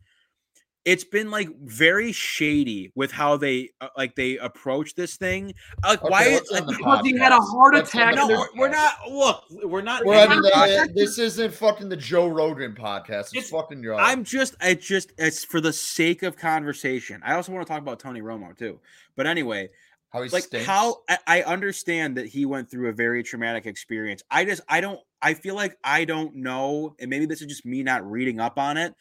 it's 0.89 1.05
been 1.05 1.31
like 1.31 1.51
very 1.61 2.13
shady 2.13 2.91
with 2.95 3.13
how 3.13 3.37
they 3.37 3.69
uh, 3.83 3.89
like 3.99 4.15
they 4.17 4.39
approach 4.39 4.95
this 4.95 5.17
thing. 5.19 5.53
Like 5.85 6.03
okay, 6.03 6.09
why? 6.11 6.41
Like, 6.51 6.67
because 6.67 7.05
he 7.05 7.19
had 7.19 7.31
a 7.31 7.39
heart 7.39 7.77
attack. 7.77 8.15
No, 8.15 8.47
we're 8.57 8.71
not. 8.71 8.95
Look, 9.07 9.45
we're 9.65 9.83
not. 9.83 10.07
We're 10.07 10.27
the, 10.27 10.91
this 10.95 11.19
isn't 11.19 11.53
fucking 11.53 11.91
the 11.91 11.97
Joe 11.97 12.29
Rogan 12.29 12.75
podcast. 12.75 13.21
It's, 13.21 13.35
it's 13.35 13.51
fucking 13.51 13.83
your. 13.83 13.97
I'm 13.97 14.25
just. 14.25 14.55
It's 14.63 14.87
just. 14.87 15.13
It's 15.19 15.45
for 15.45 15.61
the 15.61 15.75
sake 15.75 16.23
of 16.23 16.39
conversation. 16.39 17.21
I 17.23 17.35
also 17.35 17.53
want 17.53 17.67
to 17.67 17.71
talk 17.71 17.83
about 17.83 18.01
Tony 18.01 18.23
Romo 18.23 18.57
too. 18.57 18.81
But 19.15 19.27
anyway, 19.27 19.69
how 20.09 20.23
he 20.23 20.31
like 20.31 20.45
stinks. 20.45 20.67
how 20.67 21.03
I, 21.07 21.19
I 21.27 21.43
understand 21.43 22.17
that 22.17 22.29
he 22.29 22.47
went 22.47 22.71
through 22.71 22.89
a 22.89 22.95
very 22.95 23.23
traumatic 23.23 23.67
experience. 23.67 24.23
I 24.31 24.47
just 24.47 24.63
I 24.71 24.81
don't. 24.81 25.01
I 25.21 25.35
feel 25.35 25.55
like 25.55 25.77
I 25.85 26.07
don't 26.07 26.37
know, 26.37 26.95
and 26.99 27.11
maybe 27.11 27.27
this 27.27 27.43
is 27.43 27.49
just 27.49 27.67
me 27.67 27.83
not 27.83 28.11
reading 28.11 28.41
up 28.41 28.59
on 28.59 28.79
it 28.79 28.95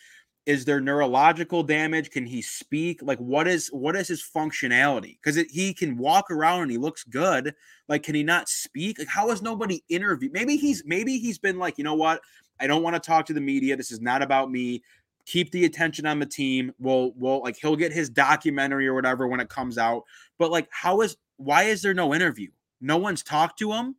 is 0.48 0.64
there 0.64 0.80
neurological 0.80 1.62
damage? 1.62 2.10
Can 2.10 2.26
he 2.26 2.42
speak? 2.42 3.02
Like 3.04 3.20
what 3.20 3.50
is 3.50 3.68
what 3.68 3.98
is 3.98 4.08
his 4.08 4.24
functionality? 4.24 5.18
Because 5.22 5.36
he 5.52 5.74
can 5.74 5.98
walk 5.98 6.32
around 6.32 6.64
and 6.64 6.72
he 6.72 6.78
looks 6.78 7.04
good. 7.04 7.54
Like 7.90 8.04
can 8.04 8.16
he 8.16 8.24
not 8.24 8.48
speak? 8.48 8.98
Like 8.98 9.10
how 9.10 9.30
has 9.30 9.42
nobody 9.42 9.84
interviewed 9.90 10.32
maybe 10.32 10.56
he's 10.56 10.84
maybe 10.86 11.18
he's 11.18 11.38
been 11.38 11.60
like 11.60 11.78
you 11.78 11.84
know 11.84 11.96
what? 11.96 12.22
I 12.62 12.66
don't 12.66 12.82
want 12.82 12.96
to 12.96 13.00
talk 13.02 13.26
to 13.26 13.34
the 13.34 13.42
media. 13.42 13.76
This 13.76 13.92
is 13.92 14.00
not 14.00 14.22
about 14.22 14.50
me. 14.50 14.82
Keep 15.26 15.52
the 15.52 15.66
attention 15.66 16.06
on 16.06 16.18
the 16.18 16.26
team. 16.26 16.74
We'll 16.80 17.12
we'll 17.18 17.42
like 17.42 17.58
he'll 17.58 17.76
get 17.76 17.92
his 17.92 18.10
documentary 18.10 18.88
or 18.88 18.94
whatever 18.94 19.28
when 19.28 19.42
it 19.42 19.50
comes 19.50 19.78
out. 19.78 20.04
But 20.40 20.50
like 20.50 20.70
how 20.72 21.02
is 21.02 21.18
why 21.36 21.64
is 21.64 21.82
there 21.82 21.94
no 21.94 22.16
interview? 22.16 22.52
No 22.80 22.96
one's 22.96 23.22
talked 23.22 23.60
to 23.60 23.74
him? 23.74 23.98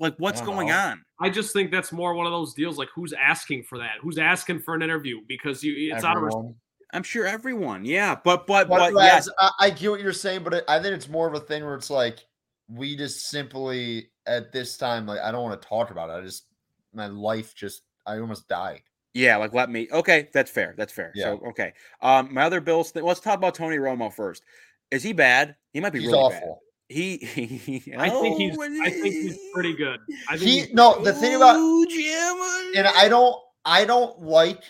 Like 0.00 0.14
what's 0.16 0.40
going 0.40 0.68
know. 0.68 0.78
on 0.78 1.04
I 1.20 1.30
just 1.30 1.52
think 1.52 1.70
that's 1.70 1.92
more 1.92 2.14
one 2.14 2.26
of 2.26 2.32
those 2.32 2.54
deals. 2.54 2.76
Like, 2.76 2.88
who's 2.94 3.12
asking 3.12 3.64
for 3.64 3.78
that? 3.78 3.98
Who's 4.00 4.18
asking 4.18 4.60
for 4.60 4.74
an 4.74 4.82
interview? 4.82 5.20
Because 5.28 5.62
you, 5.62 5.94
it's 5.94 6.04
out 6.04 6.16
of. 6.16 6.54
I'm 6.92 7.02
sure 7.02 7.26
everyone. 7.26 7.84
Yeah, 7.84 8.16
but 8.24 8.46
but 8.46 8.68
But, 8.68 8.78
but, 8.78 8.94
Raz, 8.94 9.26
yes, 9.26 9.28
I, 9.38 9.50
I 9.60 9.70
get 9.70 9.90
what 9.90 10.00
you're 10.00 10.12
saying, 10.12 10.44
but 10.44 10.64
I 10.68 10.80
think 10.80 10.94
it's 10.94 11.08
more 11.08 11.26
of 11.26 11.34
a 11.34 11.40
thing 11.40 11.64
where 11.64 11.74
it's 11.74 11.90
like 11.90 12.24
we 12.68 12.96
just 12.96 13.28
simply 13.28 14.10
at 14.26 14.52
this 14.52 14.76
time, 14.76 15.06
like 15.06 15.20
I 15.20 15.32
don't 15.32 15.42
want 15.42 15.60
to 15.60 15.68
talk 15.68 15.90
about 15.90 16.10
it. 16.10 16.14
I 16.14 16.20
just 16.20 16.46
my 16.92 17.06
life 17.06 17.54
just 17.54 17.82
I 18.06 18.18
almost 18.18 18.48
died. 18.48 18.82
yeah. 19.12 19.36
Like 19.36 19.54
let 19.54 19.70
me. 19.70 19.88
Okay, 19.92 20.28
that's 20.32 20.50
fair. 20.50 20.74
That's 20.76 20.92
fair. 20.92 21.12
So 21.16 21.40
okay. 21.48 21.72
Um, 22.00 22.32
my 22.32 22.42
other 22.42 22.60
Bills. 22.60 22.90
Thing, 22.90 23.04
let's 23.04 23.20
talk 23.20 23.36
about 23.36 23.54
Tony 23.54 23.76
Romo 23.76 24.12
first. 24.12 24.42
Is 24.90 25.02
he 25.02 25.12
bad? 25.12 25.56
He 25.72 25.80
might 25.80 25.92
be 25.92 26.00
He's 26.00 26.08
really 26.08 26.20
awful. 26.20 26.40
bad. 26.40 26.63
He, 26.88 27.16
he 27.16 27.94
I 27.96 28.10
think 28.10 28.38
he's. 28.38 28.56
Oh, 28.58 28.82
I 28.82 28.90
think 28.90 29.14
he's 29.14 29.38
pretty 29.54 29.74
good. 29.74 30.00
I 30.28 30.36
think 30.36 30.50
He 30.50 30.56
he's- 30.60 30.72
no 30.72 31.02
the 31.02 31.12
thing 31.14 31.34
about 31.34 31.56
Jim, 31.88 32.36
and 32.76 32.86
I 32.86 33.08
don't 33.08 33.36
I 33.64 33.84
don't 33.84 34.20
like 34.20 34.62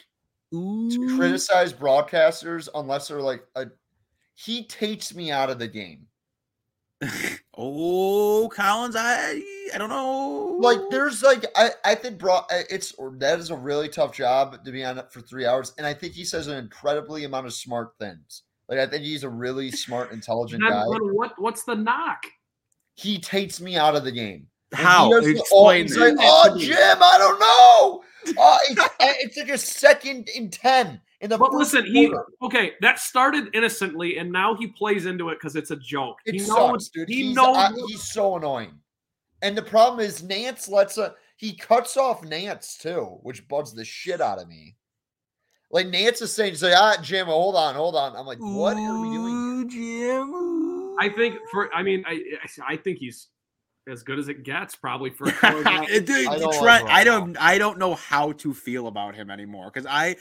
to 0.53 1.17
criticize 1.17 1.73
broadcasters 1.73 2.69
unless 2.75 3.09
they're 3.09 3.21
like 3.21 3.45
a 3.57 3.67
he 4.35 4.65
takes 4.67 5.15
me 5.15 5.33
out 5.33 5.51
of 5.51 5.59
the 5.59 5.67
game. 5.67 6.07
oh, 7.59 8.49
Collins, 8.55 8.95
I 8.97 9.43
I 9.75 9.79
don't 9.79 9.89
know. 9.89 10.57
Like 10.61 10.79
there's 10.91 11.23
like 11.25 11.45
I 11.57 11.71
I 11.85 11.97
think 11.97 12.19
bro 12.19 12.43
it's 12.71 12.93
or 12.93 13.13
that 13.19 13.41
is 13.41 13.51
a 13.51 13.57
really 13.57 13.89
tough 13.89 14.13
job 14.15 14.65
to 14.65 14.71
be 14.71 14.85
on 14.85 14.99
it 14.99 15.13
for 15.13 15.21
three 15.21 15.47
hours, 15.47 15.75
and 15.79 15.87
I 15.87 15.93
think 15.93 16.13
he 16.13 16.25
says 16.25 16.47
an 16.47 16.57
incredibly 16.59 17.25
amount 17.25 17.47
of 17.47 17.53
smart 17.53 17.95
things. 17.99 18.44
Like 18.69 18.79
I 18.79 18.87
think 18.87 19.05
he's 19.05 19.25
a 19.25 19.29
really 19.29 19.71
smart, 19.71 20.13
intelligent 20.13 20.63
guy. 20.63 20.85
what? 20.87 21.33
What's 21.39 21.65
the 21.65 21.75
knock? 21.75 22.23
He 22.95 23.19
takes 23.19 23.61
me 23.61 23.77
out 23.77 23.97
of 23.97 24.05
the 24.05 24.13
game. 24.13 24.47
And 24.73 24.79
he 24.79 24.85
how? 24.85 25.13
Explain 25.17 25.83
he's 25.83 25.95
this. 25.95 26.17
like, 26.17 26.17
oh, 26.21 26.57
Jim, 26.59 26.99
I 27.03 27.19
don't 27.19 27.41
know. 27.41 28.05
Oh, 28.39 28.59
it's, 28.71 28.89
it's 29.01 29.37
like 29.37 29.49
a 29.51 29.59
second 29.59 30.29
in 30.35 30.51
ten 30.51 31.01
in 31.21 31.31
the. 31.31 31.37
But 31.37 31.53
first 31.53 31.75
listen, 31.75 31.93
he 31.93 32.13
okay. 32.43 32.73
That 32.81 32.99
started 32.99 33.49
innocently, 33.55 34.19
and 34.19 34.33
now 34.33 34.55
he 34.55 34.69
plays 34.69 35.07
into 35.07 35.29
it 35.29 35.37
because 35.37 35.57
it's 35.57 35.71
a 35.71 35.77
joke. 35.77 36.19
It 36.25 36.35
he 36.35 36.39
sucks, 36.39 36.59
knows, 36.59 36.89
dude. 36.89 37.09
He 37.09 37.25
he's, 37.25 37.37
knows. 37.37 37.57
uh, 37.57 37.73
he's 37.87 38.03
so 38.03 38.37
annoying. 38.37 38.79
And 39.43 39.57
the 39.57 39.63
problem 39.63 40.01
is 40.01 40.23
Nantz 40.23 40.71
lets 40.71 40.97
a 40.97 41.15
he 41.37 41.55
cuts 41.55 41.97
off 41.97 42.23
Nantz 42.23 42.79
too, 42.79 43.19
which 43.23 43.47
bugs 43.49 43.75
the 43.75 43.85
shit 43.85 44.21
out 44.21 44.41
of 44.41 44.49
me. 44.49 44.77
Like 45.75 45.89
Nantz 45.89 46.23
is 46.23 46.33
saying, 46.33 46.55
"Say, 46.55 46.73
ah, 46.73 46.97
Jim, 47.03 47.27
hold 47.27 47.57
on, 47.57 47.75
hold 47.75 47.97
on." 47.97 48.15
I'm 48.15 48.27
like, 48.27 48.39
"What 48.39 48.77
are 48.77 49.01
we 49.01 49.11
doing?" 49.11 49.69
here?" 49.69 50.21
Jim. 50.21 50.95
I 51.01 51.09
think 51.09 51.35
for. 51.51 51.75
I 51.75 51.83
mean, 51.83 52.05
I. 52.07 52.23
I 52.65 52.77
think 52.77 52.99
he's 52.99 53.27
as 53.89 54.05
good 54.05 54.21
as 54.21 54.29
it 54.29 54.45
gets, 54.45 54.77
probably 54.77 55.11
for. 55.11 55.27
a. 55.43 56.01
Dude, 56.01 56.29
I 56.29 56.39
don't 56.39 56.43
like 56.43 56.61
Trent, 56.61 56.89
I 56.89 57.03
don't 57.03 57.37
I 57.39 57.59
don't 57.59 57.79
know 57.79 57.95
how 57.95 58.31
to 58.33 58.55
feel 58.55 58.87
about 58.87 59.17
him 59.17 59.31
anymore 59.31 59.69
because 59.75 59.85
I 59.91 60.15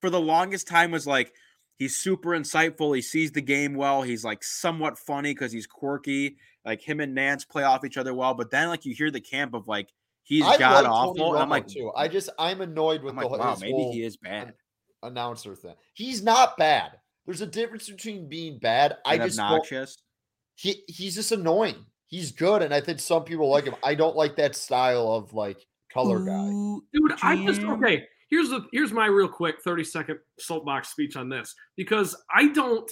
for 0.00 0.10
the 0.10 0.20
longest 0.20 0.68
time 0.68 0.92
was 0.92 1.08
like 1.08 1.34
he's 1.76 1.96
super 1.96 2.30
insightful. 2.30 2.94
He 2.94 3.02
sees 3.02 3.32
the 3.32 3.42
game 3.42 3.74
well. 3.74 4.02
He's 4.02 4.24
like 4.24 4.44
somewhat 4.44 4.96
funny 4.96 5.32
because 5.34 5.50
he's 5.50 5.66
quirky. 5.66 6.36
Like 6.64 6.82
him 6.82 7.00
and 7.00 7.18
Nantz 7.18 7.48
play 7.48 7.64
off 7.64 7.84
each 7.84 7.96
other 7.96 8.14
well. 8.14 8.34
But 8.34 8.52
then 8.52 8.68
like 8.68 8.84
you 8.84 8.94
hear 8.94 9.10
the 9.10 9.20
camp 9.20 9.54
of 9.54 9.66
like 9.66 9.92
he's 10.22 10.44
I 10.44 10.56
god 10.56 10.84
like 10.84 10.92
awful. 10.92 11.14
Tony 11.16 11.30
and 11.30 11.38
I'm 11.40 11.48
like, 11.48 11.66
too. 11.66 11.90
I 11.96 12.06
just 12.06 12.30
I'm 12.38 12.60
annoyed 12.60 13.02
with 13.02 13.14
I'm 13.14 13.16
the 13.16 13.26
like 13.26 13.40
whole, 13.40 13.50
wow, 13.50 13.58
maybe 13.60 13.72
whole 13.72 13.92
he 13.92 14.04
is 14.04 14.16
bad. 14.16 14.54
Announcer 15.02 15.54
thing. 15.54 15.74
He's 15.94 16.22
not 16.22 16.56
bad. 16.56 16.92
There's 17.26 17.40
a 17.40 17.46
difference 17.46 17.88
between 17.88 18.28
being 18.28 18.58
bad. 18.58 18.96
I 19.04 19.18
just 19.18 19.38
obnoxious. 19.38 19.98
he 20.54 20.82
he's 20.88 21.14
just 21.14 21.32
annoying. 21.32 21.86
He's 22.06 22.32
good, 22.32 22.62
and 22.62 22.74
I 22.74 22.80
think 22.80 22.98
some 23.00 23.24
people 23.24 23.48
like 23.48 23.64
him. 23.64 23.76
I 23.84 23.94
don't 23.94 24.16
like 24.16 24.36
that 24.36 24.56
style 24.56 25.12
of 25.12 25.32
like 25.32 25.58
color 25.92 26.20
guy. 26.20 26.48
Ooh, 26.48 26.84
Dude, 26.92 27.12
I 27.22 27.44
just 27.44 27.62
okay. 27.62 28.06
Here's 28.30 28.48
the 28.48 28.66
here's 28.72 28.92
my 28.92 29.06
real 29.06 29.28
quick 29.28 29.56
30 29.62 29.84
second 29.84 30.18
soapbox 30.38 30.88
speech 30.88 31.16
on 31.16 31.28
this 31.28 31.54
because 31.76 32.16
I 32.34 32.48
don't 32.48 32.90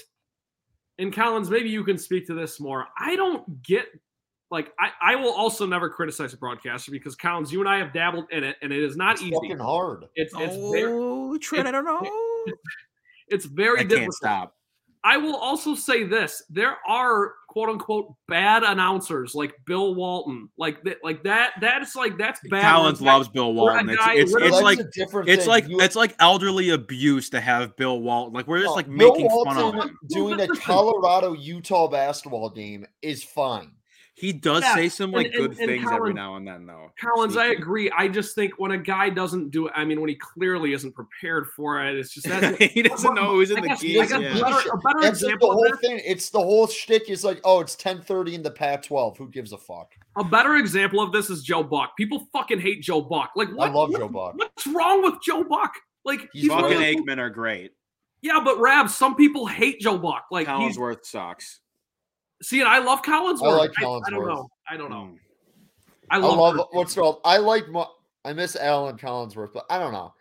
and 0.99 1.13
Collins, 1.13 1.49
maybe 1.49 1.71
you 1.71 1.85
can 1.85 1.97
speak 1.97 2.27
to 2.27 2.35
this 2.35 2.59
more. 2.59 2.87
I 2.99 3.15
don't 3.17 3.63
get 3.63 3.87
like 4.51 4.73
I, 4.81 5.13
I 5.13 5.17
will 5.17 5.33
also 5.33 5.67
never 5.67 5.89
criticize 5.91 6.33
a 6.33 6.37
broadcaster 6.37 6.91
because 6.91 7.15
Collins, 7.17 7.53
you 7.53 7.61
and 7.61 7.69
I 7.69 7.79
have 7.79 7.93
dabbled 7.93 8.27
in 8.31 8.45
it 8.45 8.57
and 8.63 8.73
it 8.73 8.83
is 8.83 8.97
not 8.97 9.15
It's 9.15 9.23
easy. 9.23 9.33
fucking 9.35 9.59
hard. 9.59 10.05
It's 10.15 10.33
it's 10.37 10.55
oh, 10.57 10.73
very 10.73 10.93
Oh, 10.93 11.39
Trent, 11.39 11.67
I 11.69 11.71
don't 11.71 11.85
know. 11.85 12.03
it's 13.29 13.45
very 13.45 13.81
I 13.81 13.83
difficult. 13.83 14.01
can't 14.01 14.15
stop. 14.15 14.55
I 15.05 15.17
will 15.17 15.37
also 15.37 15.77
say 15.77 16.03
this: 16.03 16.43
there 16.51 16.77
are 16.87 17.33
quote 17.49 17.69
unquote 17.69 18.13
bad 18.27 18.65
announcers 18.65 19.33
like 19.35 19.55
Bill 19.65 19.95
Walton, 19.95 20.49
like 20.59 20.83
that, 20.83 20.97
like 21.05 21.23
that. 21.23 21.53
That's 21.61 21.95
like 21.95 22.19
that's 22.19 22.41
bad. 22.51 22.63
Collins 22.63 23.01
when 23.01 23.07
loves 23.15 23.29
Bill 23.29 23.55
Walton. 23.55 23.89
It's 23.91 24.03
it's, 24.09 24.35
it's 24.35 24.61
like 24.61 24.81
different 24.93 25.29
it's 25.29 25.45
thing. 25.45 25.49
like 25.51 25.69
You- 25.69 25.81
it's 25.81 25.95
like 25.95 26.17
elderly 26.19 26.71
abuse 26.71 27.31
to 27.31 27.41
have 27.41 27.77
Bill 27.77 28.01
Walton. 28.01 28.35
Like 28.35 28.49
we're 28.49 28.59
just 28.59 28.71
no, 28.71 28.75
like 28.75 28.87
Bill 28.89 29.13
making 29.13 29.45
fun 29.45 29.57
of 29.57 29.75
him. 29.75 29.99
doing 30.09 30.41
a 30.41 30.49
Colorado 30.49 31.33
Utah 31.33 31.87
basketball 31.87 32.51
game 32.51 32.85
is 33.01 33.23
fine. 33.23 33.71
He 34.19 34.33
does 34.33 34.63
Yeah, 34.65 34.75
say 34.75 34.89
some 34.89 35.13
like 35.13 35.27
and- 35.27 35.35
and- 35.35 35.43
good 35.51 35.59
and 35.61 35.69
things 35.71 35.91
every 35.93 36.13
now 36.13 36.35
and 36.35 36.45
then, 36.47 36.67
though. 36.67 36.91
Collins, 37.01 37.37
I 37.37 37.47
agree. 37.51 37.89
I 37.97 38.09
just 38.09 38.35
think 38.35 38.59
when 38.59 38.73
a 38.73 38.77
guy 38.79 39.11
doesn't 39.11 39.51
do 39.51 39.69
it, 39.69 39.73
I 39.77 39.85
mean, 39.85 40.01
when 40.01 40.09
he 40.09 40.17
clearly 40.17 40.73
isn't 40.73 40.93
prepared 40.93 41.47
for 41.51 41.81
it, 41.85 41.97
it's 41.97 42.13
just 42.13 42.27
that's 42.27 42.59
he 42.75 42.83
doesn't 42.83 43.15
know 43.15 43.35
who's 43.35 43.53
in 43.53 43.59
I 43.59 43.61
the 43.61 43.67
guess- 43.69 43.79
I 43.79 43.83
keys. 43.83 44.09
guess 44.09 44.21
Yeah. 44.21 44.33
better- 44.41 44.71
a 44.71 44.79
better 44.79 45.01
That's 45.03 45.23
example 45.23 45.49
the 45.51 45.53
of 45.53 45.59
whole 45.61 45.71
this- 45.71 45.81
thing. 45.81 46.01
It's 46.05 46.31
the 46.31 46.41
whole 46.41 46.67
shtick 46.67 47.09
is 47.09 47.23
like, 47.23 47.41
oh, 47.45 47.61
it's 47.61 47.77
10:30 47.77 48.35
in 48.35 48.43
the 48.43 48.51
Pac-12. 48.51 49.17
Who 49.19 49.29
gives 49.29 49.53
a 49.53 49.59
fuck? 49.59 49.93
A 50.17 50.25
better 50.25 50.57
example 50.57 51.01
of 51.01 51.13
this 51.13 51.31
is 51.31 51.45
Joe 51.45 51.63
Buck. 51.63 51.97
People 51.97 52.27
fucking 52.33 52.59
hate 52.59 52.83
Joe 52.83 53.01
Buck. 53.01 53.31
Like, 53.37 53.51
what, 53.55 53.69
I 53.69 53.73
love 53.73 53.91
what- 53.91 54.01
Joe 54.01 54.09
Buck. 54.09 54.35
What's 54.37 54.67
wrong 54.67 55.03
with 55.05 55.15
Joe 55.23 55.45
Buck? 55.45 55.75
Like, 56.05 56.23
He's 56.33 56.43
he's 56.43 56.51
one 56.51 56.65
of 56.65 56.71
Buck 56.71 56.81
and 56.83 57.07
Aikman 57.07 57.19
are 57.19 57.31
great. 57.31 57.71
yeah, 58.21 58.41
but 58.45 58.59
Rab, 58.59 58.89
some 58.91 59.15
people 59.15 59.47
hate 59.47 59.79
Joe 59.81 59.97
Buck. 59.97 60.25
Like, 60.33 60.49
he's 60.49 60.77
Collinsworth 60.77 61.05
sucks. 61.05 61.61
See, 62.43 62.61
and 62.61 62.69
I 62.69 62.79
love 62.79 63.03
Collinsworth. 63.03 63.43
I 63.53 63.57
like 63.57 63.71
I, 63.79 63.83
don't 63.83 64.27
know. 64.27 64.49
I 64.69 64.77
don't 64.77 64.91
know. 64.91 65.11
Mm. 65.13 65.19
I 66.11 66.17
I 66.17 66.19
love, 66.19 66.57
love 66.57 66.67
what's 66.73 66.95
called. 66.95 67.21
I 67.25 67.37
like. 67.39 67.69
Mo- 67.69 67.91
I 68.25 68.33
miss 68.33 68.57
Alan 68.57 68.97
Collinsworth, 68.97 69.53
but 69.53 69.65
I 69.71 69.79
don't 69.79 69.93
know. 69.93 70.13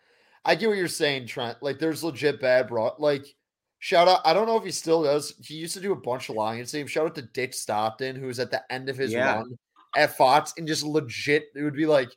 I 0.45 0.55
get 0.55 0.69
what 0.69 0.77
you're 0.77 0.87
saying, 0.87 1.27
Trent. 1.27 1.57
Like, 1.61 1.77
there's 1.79 2.03
legit 2.03 2.39
bad 2.39 2.67
bro. 2.67 2.91
Like, 2.99 3.25
shout 3.79 4.07
out. 4.07 4.21
I 4.23 4.33
don't 4.33 4.47
know 4.47 4.57
if 4.57 4.63
he 4.63 4.71
still 4.71 5.03
does. 5.03 5.33
He 5.43 5.55
used 5.55 5.73
to 5.73 5.81
do 5.81 5.91
a 5.91 5.95
bunch 5.95 6.29
of 6.29 6.35
Lions 6.35 6.71
games. 6.71 6.91
Shout 6.91 7.05
out 7.07 7.15
to 7.15 7.21
Dick 7.21 7.53
Stockton, 7.53 8.15
who 8.15 8.27
was 8.27 8.39
at 8.39 8.51
the 8.51 8.61
end 8.71 8.87
of 8.87 8.97
his 8.97 9.11
Yeah. 9.11 9.35
run 9.35 9.57
at 9.95 10.15
Fox, 10.15 10.53
and 10.57 10.67
just 10.67 10.83
legit, 10.83 11.45
it 11.55 11.63
would 11.63 11.73
be 11.75 11.85
like 11.85 12.09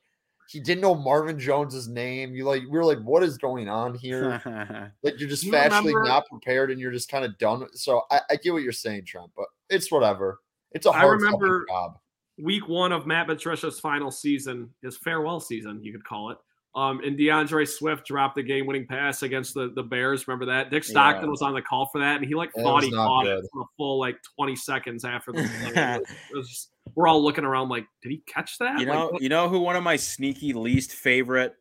he 0.49 0.61
didn't 0.61 0.81
know 0.83 0.95
Marvin 0.95 1.39
Jones's 1.39 1.89
name. 1.89 2.35
You 2.35 2.45
like, 2.45 2.63
we 2.63 2.69
were 2.79 2.85
like, 2.85 2.99
what 3.03 3.23
is 3.23 3.39
going 3.39 3.69
on 3.69 3.95
here? 3.95 4.41
Like, 5.03 5.19
you're 5.19 5.29
just 5.29 5.45
You 5.45 5.53
factually 5.53 5.87
remember- 5.87 6.05
not 6.05 6.27
prepared, 6.29 6.71
and 6.71 6.81
you're 6.81 6.91
just 6.93 7.09
kind 7.09 7.25
of 7.25 7.39
done. 7.39 7.67
So 7.75 8.03
I, 8.11 8.21
I 8.31 8.37
get 8.37 8.53
what 8.53 8.63
you're 8.63 8.73
saying, 8.73 9.05
Trent, 9.07 9.31
but 9.37 9.47
it's 9.71 9.91
whatever. 9.91 10.41
It's 10.73 10.87
a 10.87 10.93
hard 10.93 11.21
fucking 11.21 11.35
remember- 11.39 11.67
job. 11.69 11.99
week 12.39 12.69
one 12.69 12.93
of 12.93 13.07
Matt 13.07 13.27
Patricia's 13.27 13.81
final 13.81 14.11
season, 14.11 14.71
his 14.83 14.97
farewell 14.99 15.41
season, 15.41 15.83
you 15.83 15.93
could 15.93 16.05
call 16.05 16.31
it. 16.31 16.39
Um, 16.77 17.01
and 17.05 17.19
DeAndre 17.19 17.67
Swift 17.67 18.07
dropped 18.07 18.37
the 18.37 18.45
game-winning 18.45 18.87
pass 18.87 19.25
against 19.25 19.55
the, 19.55 19.73
the 19.75 19.83
Bears. 19.83 20.29
Remember 20.29 20.47
that? 20.47 20.71
Dick 20.71 20.85
Stockton 20.85 21.25
Yeah. 21.25 21.31
was 21.31 21.43
on 21.43 21.53
the 21.53 21.61
call 21.63 21.87
for 21.91 21.99
that, 22.01 22.17
and 22.19 22.25
he 22.25 22.37
like 22.37 22.53
That 22.55 22.63
thought 22.63 22.85
he 22.85 22.91
not 22.91 23.07
caught 23.09 23.25
good. 23.25 23.39
it 23.45 23.51
for 23.53 23.63
a 23.63 23.65
full 23.77 23.99
like 23.99 24.17
20 24.37 24.55
seconds 24.55 25.05
after 25.05 25.33
the 25.33 25.43
play. 25.43 25.73
It 26.01 26.07
was- 26.37 26.49
just- 26.49 26.71
we're 26.95 27.09
all 27.09 27.23
looking 27.23 27.45
around 27.45 27.69
like, 27.69 27.87
did 28.03 28.11
he 28.11 28.23
catch 28.27 28.57
that? 28.59 28.79
You 28.81 28.87
know, 28.87 29.09
what- 29.11 29.21
you 29.23 29.29
know 29.29 29.49
who 29.49 29.59
one 29.61 29.75
of 29.77 29.83
my 29.83 29.97
sneaky 29.97 30.53
least 30.53 30.93
favorite 30.93 31.55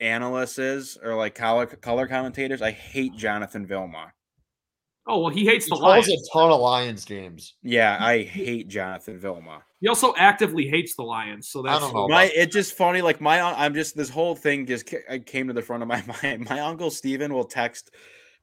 analysts 0.00 0.58
is, 0.58 0.98
or 1.02 1.14
like 1.14 1.34
color 1.34 1.66
color 1.66 2.06
commentators. 2.08 2.60
I 2.60 2.72
hate 2.72 3.14
Jonathan 3.16 3.66
Vilma. 3.66 4.12
Oh 5.06 5.20
well, 5.20 5.30
he 5.32 5.44
hates 5.44 5.66
He 5.66 5.70
the 5.70 5.76
calls 5.76 6.08
Lions. 6.08 6.28
a 6.28 6.32
ton 6.32 6.50
of 6.50 6.60
Lions 6.60 7.04
games. 7.04 7.54
Yeah, 7.62 7.96
I 8.00 8.22
hate 8.22 8.68
Jonathan 8.68 9.18
Vilma. 9.18 9.62
He 9.80 9.88
also 9.88 10.14
actively 10.16 10.66
hates 10.66 10.94
the 10.96 11.02
Lions. 11.02 11.48
So 11.48 11.62
that's 11.62 11.76
I 11.76 11.80
don't 11.80 11.94
know. 11.94 12.08
My 12.08 12.24
it's 12.34 12.54
just 12.54 12.74
funny. 12.74 13.02
Like 13.02 13.20
my, 13.20 13.40
I'm 13.40 13.74
just 13.74 13.96
this 13.96 14.08
whole 14.08 14.34
thing 14.34 14.66
just 14.66 14.92
came 15.26 15.48
to 15.48 15.52
the 15.52 15.62
front 15.62 15.82
of 15.82 15.88
my 15.88 16.02
mind. 16.22 16.48
My 16.48 16.60
uncle 16.60 16.90
Steven 16.90 17.32
will 17.32 17.44
text, 17.44 17.90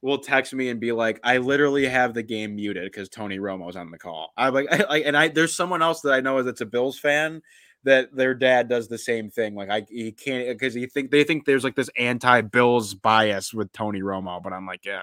will 0.00 0.18
text 0.18 0.54
me 0.54 0.68
and 0.68 0.80
be 0.80 0.92
like, 0.92 1.20
"I 1.24 1.38
literally 1.38 1.86
have 1.86 2.14
the 2.14 2.22
game 2.22 2.56
muted 2.56 2.84
because 2.84 3.08
Tony 3.08 3.38
Romo's 3.38 3.76
on 3.76 3.90
the 3.90 3.98
call." 3.98 4.32
I'm 4.36 4.54
like, 4.54 4.72
I, 4.72 4.84
like, 4.88 5.02
and 5.06 5.16
I 5.16 5.28
there's 5.28 5.54
someone 5.54 5.82
else 5.82 6.00
that 6.02 6.12
I 6.12 6.20
know 6.20 6.42
that's 6.42 6.60
a 6.60 6.66
Bills 6.66 6.98
fan 6.98 7.42
that 7.82 8.14
their 8.16 8.34
dad 8.34 8.68
does 8.68 8.88
the 8.88 8.96
same 8.96 9.28
thing. 9.30 9.54
Like 9.54 9.70
I 9.70 9.84
he 9.90 10.12
can't 10.12 10.48
because 10.48 10.72
he 10.72 10.86
think 10.86 11.10
they 11.10 11.24
think 11.24 11.44
there's 11.44 11.64
like 11.64 11.76
this 11.76 11.90
anti-Bills 11.98 12.94
bias 12.94 13.52
with 13.52 13.72
Tony 13.72 14.00
Romo, 14.00 14.42
but 14.42 14.52
I'm 14.52 14.66
like, 14.66 14.84
yeah. 14.84 15.02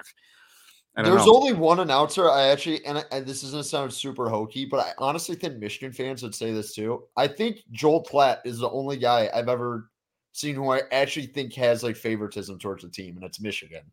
I 0.95 1.03
There's 1.03 1.25
know. 1.25 1.35
only 1.35 1.53
one 1.53 1.79
announcer. 1.79 2.29
I 2.29 2.47
actually, 2.47 2.85
and, 2.85 2.97
I, 2.97 3.03
and 3.11 3.25
this 3.25 3.43
is 3.43 3.51
going 3.51 3.63
to 3.63 3.69
sound 3.69 3.93
super 3.93 4.29
hokey, 4.29 4.65
but 4.65 4.81
I 4.81 4.91
honestly 4.97 5.35
think 5.35 5.57
Michigan 5.57 5.93
fans 5.93 6.21
would 6.21 6.35
say 6.35 6.51
this 6.51 6.73
too. 6.75 7.03
I 7.15 7.27
think 7.27 7.59
Joel 7.71 8.03
Klatt 8.03 8.39
is 8.43 8.59
the 8.59 8.69
only 8.69 8.97
guy 8.97 9.29
I've 9.33 9.47
ever 9.47 9.89
seen 10.33 10.55
who 10.55 10.69
I 10.69 10.81
actually 10.91 11.27
think 11.27 11.53
has 11.53 11.81
like 11.83 11.95
favoritism 11.95 12.59
towards 12.59 12.83
the 12.83 12.89
team, 12.89 13.15
and 13.15 13.25
it's 13.25 13.39
Michigan. 13.39 13.83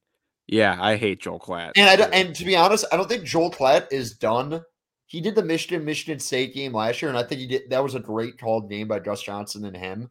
yeah, 0.49 0.77
I 0.81 0.97
hate 0.97 1.21
Joel 1.21 1.39
Klatt. 1.39 1.73
And 1.77 1.89
I 1.89 1.95
don't, 1.97 2.13
and 2.13 2.35
to 2.35 2.45
be 2.45 2.57
honest, 2.57 2.85
I 2.91 2.97
don't 2.97 3.09
think 3.09 3.25
Joel 3.25 3.51
Klatt 3.51 3.87
is 3.93 4.15
done. 4.15 4.63
He 5.07 5.21
did 5.21 5.35
the 5.35 5.43
Michigan 5.45 5.85
Michigan 5.85 6.19
State 6.19 6.53
game 6.53 6.73
last 6.73 7.01
year, 7.01 7.11
and 7.11 7.19
I 7.19 7.23
think 7.23 7.41
he 7.41 7.47
did. 7.47 7.71
That 7.71 7.83
was 7.83 7.95
a 7.95 8.01
great 8.01 8.39
called 8.41 8.69
game 8.69 8.89
by 8.89 8.99
Gus 8.99 9.23
Johnson 9.23 9.65
and 9.65 9.77
him. 9.77 10.11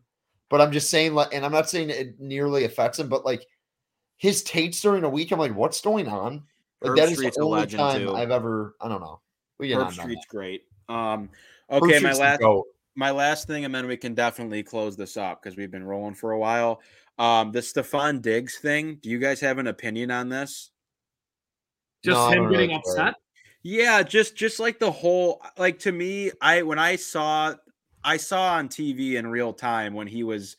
but 0.49 0.61
I'm 0.61 0.71
just 0.71 0.89
saying, 0.89 1.13
like, 1.13 1.33
and 1.33 1.45
I'm 1.45 1.51
not 1.51 1.69
saying 1.69 1.89
it 1.89 2.19
nearly 2.19 2.63
affects 2.63 2.99
him, 2.99 3.09
but 3.09 3.25
like 3.25 3.45
his 4.17 4.43
takes 4.43 4.81
during 4.81 5.03
a 5.03 5.09
week, 5.09 5.31
I'm 5.31 5.39
like, 5.39 5.55
what's 5.55 5.81
going 5.81 6.07
on? 6.07 6.43
Like 6.81 6.91
Herb 6.91 6.97
that 6.97 7.09
is 7.09 7.17
Street's 7.17 7.37
the 7.37 7.43
only 7.43 7.65
time 7.67 8.01
too. 8.01 8.15
I've 8.15 8.31
ever. 8.31 8.75
I 8.81 8.87
don't 8.87 9.01
know. 9.01 9.19
We 9.59 9.67
get 9.69 9.77
Herb 9.77 9.87
on 9.87 9.95
that. 9.95 10.01
Street's 10.01 10.25
great. 10.27 10.63
Um, 10.89 11.29
Herb 11.69 11.83
okay, 11.83 11.93
my 11.93 12.11
Street's 12.11 12.19
last 12.19 12.39
GOAT. 12.41 12.65
my 12.95 13.11
last 13.11 13.47
thing, 13.47 13.65
and 13.65 13.73
then 13.73 13.87
we 13.87 13.97
can 13.97 14.13
definitely 14.13 14.63
close 14.63 14.95
this 14.95 15.17
up 15.17 15.41
because 15.41 15.57
we've 15.57 15.71
been 15.71 15.83
rolling 15.83 16.13
for 16.15 16.31
a 16.31 16.39
while. 16.39 16.81
Um, 17.19 17.51
the 17.51 17.59
Stefon 17.61 18.21
Diggs 18.21 18.57
thing. 18.59 18.95
Do 19.01 19.09
you 19.09 19.17
guys 19.17 19.39
have 19.41 19.57
an 19.57 19.67
opinion 19.67 20.11
on 20.11 20.29
this? 20.29 20.69
Just 22.03 22.15
No, 22.15 22.27
him 22.29 22.49
getting 22.49 22.49
really 22.49 22.67
care. 22.67 22.77
upset. 22.77 23.13
Yeah, 23.63 24.03
just 24.03 24.35
just 24.35 24.59
like 24.59 24.77
the 24.79 24.91
whole 24.91 25.41
like 25.57 25.79
to 25.79 25.91
me, 25.91 26.31
I 26.41 26.61
when 26.61 26.77
I 26.79 26.95
saw 26.95 27.55
I 28.03 28.17
saw 28.17 28.53
on 28.53 28.69
TV 28.69 29.13
in 29.15 29.27
real 29.27 29.51
time 29.51 29.93
when 29.93 30.07
he 30.07 30.23
was 30.23 30.55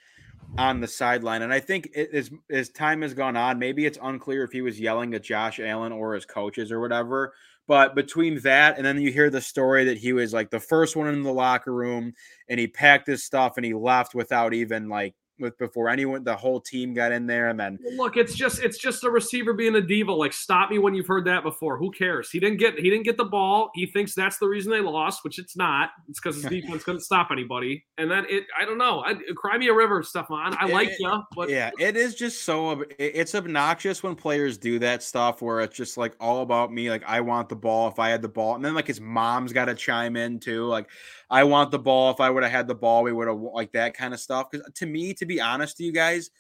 on 0.56 0.80
the 0.80 0.88
sideline, 0.88 1.42
and 1.42 1.52
I 1.52 1.60
think 1.60 1.90
it, 1.94 2.10
as 2.12 2.30
as 2.50 2.70
time 2.70 3.02
has 3.02 3.14
gone 3.14 3.36
on, 3.36 3.58
maybe 3.58 3.86
it's 3.86 3.98
unclear 4.02 4.44
if 4.44 4.52
he 4.52 4.62
was 4.62 4.80
yelling 4.80 5.14
at 5.14 5.22
Josh 5.22 5.60
Allen 5.60 5.92
or 5.92 6.14
his 6.14 6.24
coaches 6.24 6.72
or 6.72 6.80
whatever. 6.80 7.32
But 7.66 7.94
between 7.94 8.40
that 8.40 8.78
and 8.78 8.86
then 8.86 9.00
you 9.00 9.12
hear 9.12 9.28
the 9.28 9.42
story 9.42 9.84
that 9.84 9.98
he 9.98 10.14
was 10.14 10.32
like 10.32 10.50
the 10.50 10.58
first 10.58 10.96
one 10.96 11.08
in 11.08 11.22
the 11.22 11.32
locker 11.32 11.72
room, 11.72 12.14
and 12.48 12.58
he 12.58 12.66
packed 12.66 13.06
his 13.06 13.24
stuff 13.24 13.56
and 13.56 13.66
he 13.66 13.74
left 13.74 14.14
without 14.14 14.54
even 14.54 14.88
like 14.88 15.14
with 15.38 15.56
before 15.58 15.88
anyone 15.88 16.24
the 16.24 16.36
whole 16.36 16.60
team 16.60 16.94
got 16.94 17.12
in 17.12 17.26
there, 17.26 17.48
and 17.48 17.58
then 17.58 17.78
Look, 17.96 18.16
it's 18.16 18.34
just 18.34 18.62
it's 18.62 18.78
just 18.78 19.04
a 19.04 19.10
receiver 19.10 19.52
being 19.52 19.74
a 19.76 19.80
diva. 19.80 20.12
Like, 20.12 20.32
stop 20.32 20.70
me 20.70 20.78
when 20.78 20.94
you've 20.94 21.06
heard 21.06 21.24
that 21.26 21.42
before. 21.42 21.78
Who 21.78 21.90
cares? 21.90 22.30
He 22.30 22.40
didn't 22.40 22.58
get 22.58 22.78
he 22.78 22.90
didn't 22.90 23.04
get 23.04 23.16
the 23.16 23.24
ball. 23.24 23.70
He 23.74 23.86
thinks 23.86 24.14
that's 24.14 24.38
the 24.38 24.46
reason 24.48 24.70
they 24.70 24.80
lost, 24.80 25.24
which 25.24 25.38
it's 25.38 25.56
not. 25.56 25.90
It's 26.08 26.20
because 26.20 26.36
his 26.42 26.44
defense 26.50 26.84
couldn't 26.84 27.00
stop 27.00 27.28
anybody. 27.30 27.84
And 27.96 28.10
then 28.10 28.24
it, 28.28 28.44
I 28.58 28.64
don't 28.64 28.78
know. 28.78 29.02
I, 29.04 29.14
cry 29.36 29.58
me 29.58 29.68
a 29.68 29.74
river, 29.74 30.02
Stefon. 30.02 30.56
I 30.58 30.68
It- 30.68 30.72
like 30.72 30.90
you, 30.98 31.22
but 31.34 31.48
yeah, 31.48 31.70
it 31.78 31.96
is 31.96 32.14
just 32.14 32.44
so 32.44 32.84
it's 32.98 33.34
obnoxious 33.34 34.02
when 34.02 34.14
players 34.14 34.58
do 34.58 34.78
that 34.80 35.02
stuff 35.02 35.42
where 35.42 35.60
it's 35.60 35.76
just 35.76 35.96
like 35.96 36.14
all 36.20 36.42
about 36.42 36.72
me. 36.72 36.90
Like 36.90 37.04
I 37.06 37.20
want 37.20 37.48
the 37.48 37.56
ball 37.56 37.88
if 37.88 37.98
I 37.98 38.08
had 38.10 38.22
the 38.22 38.28
ball, 38.28 38.54
and 38.54 38.64
then 38.64 38.74
like 38.74 38.86
his 38.86 39.00
mom's 39.00 39.52
got 39.52 39.66
to 39.66 39.74
chime 39.74 40.16
in 40.16 40.38
too. 40.40 40.64
Like 40.66 40.88
I 41.30 41.44
want 41.44 41.70
the 41.70 41.78
ball 41.78 42.10
if 42.10 42.20
I 42.20 42.30
would 42.30 42.42
have 42.42 42.52
had 42.52 42.68
the 42.68 42.74
ball, 42.74 43.02
we 43.02 43.12
would 43.12 43.28
have 43.28 43.38
like 43.38 43.72
that 43.72 43.94
kind 43.94 44.14
of 44.14 44.20
stuff. 44.20 44.50
Because 44.50 44.70
to 44.74 44.86
me, 44.86 45.14
to 45.14 45.26
be 45.26 45.40
honest 45.40 45.76
to 45.78 45.84
you 45.84 45.92
guys, 45.92 46.30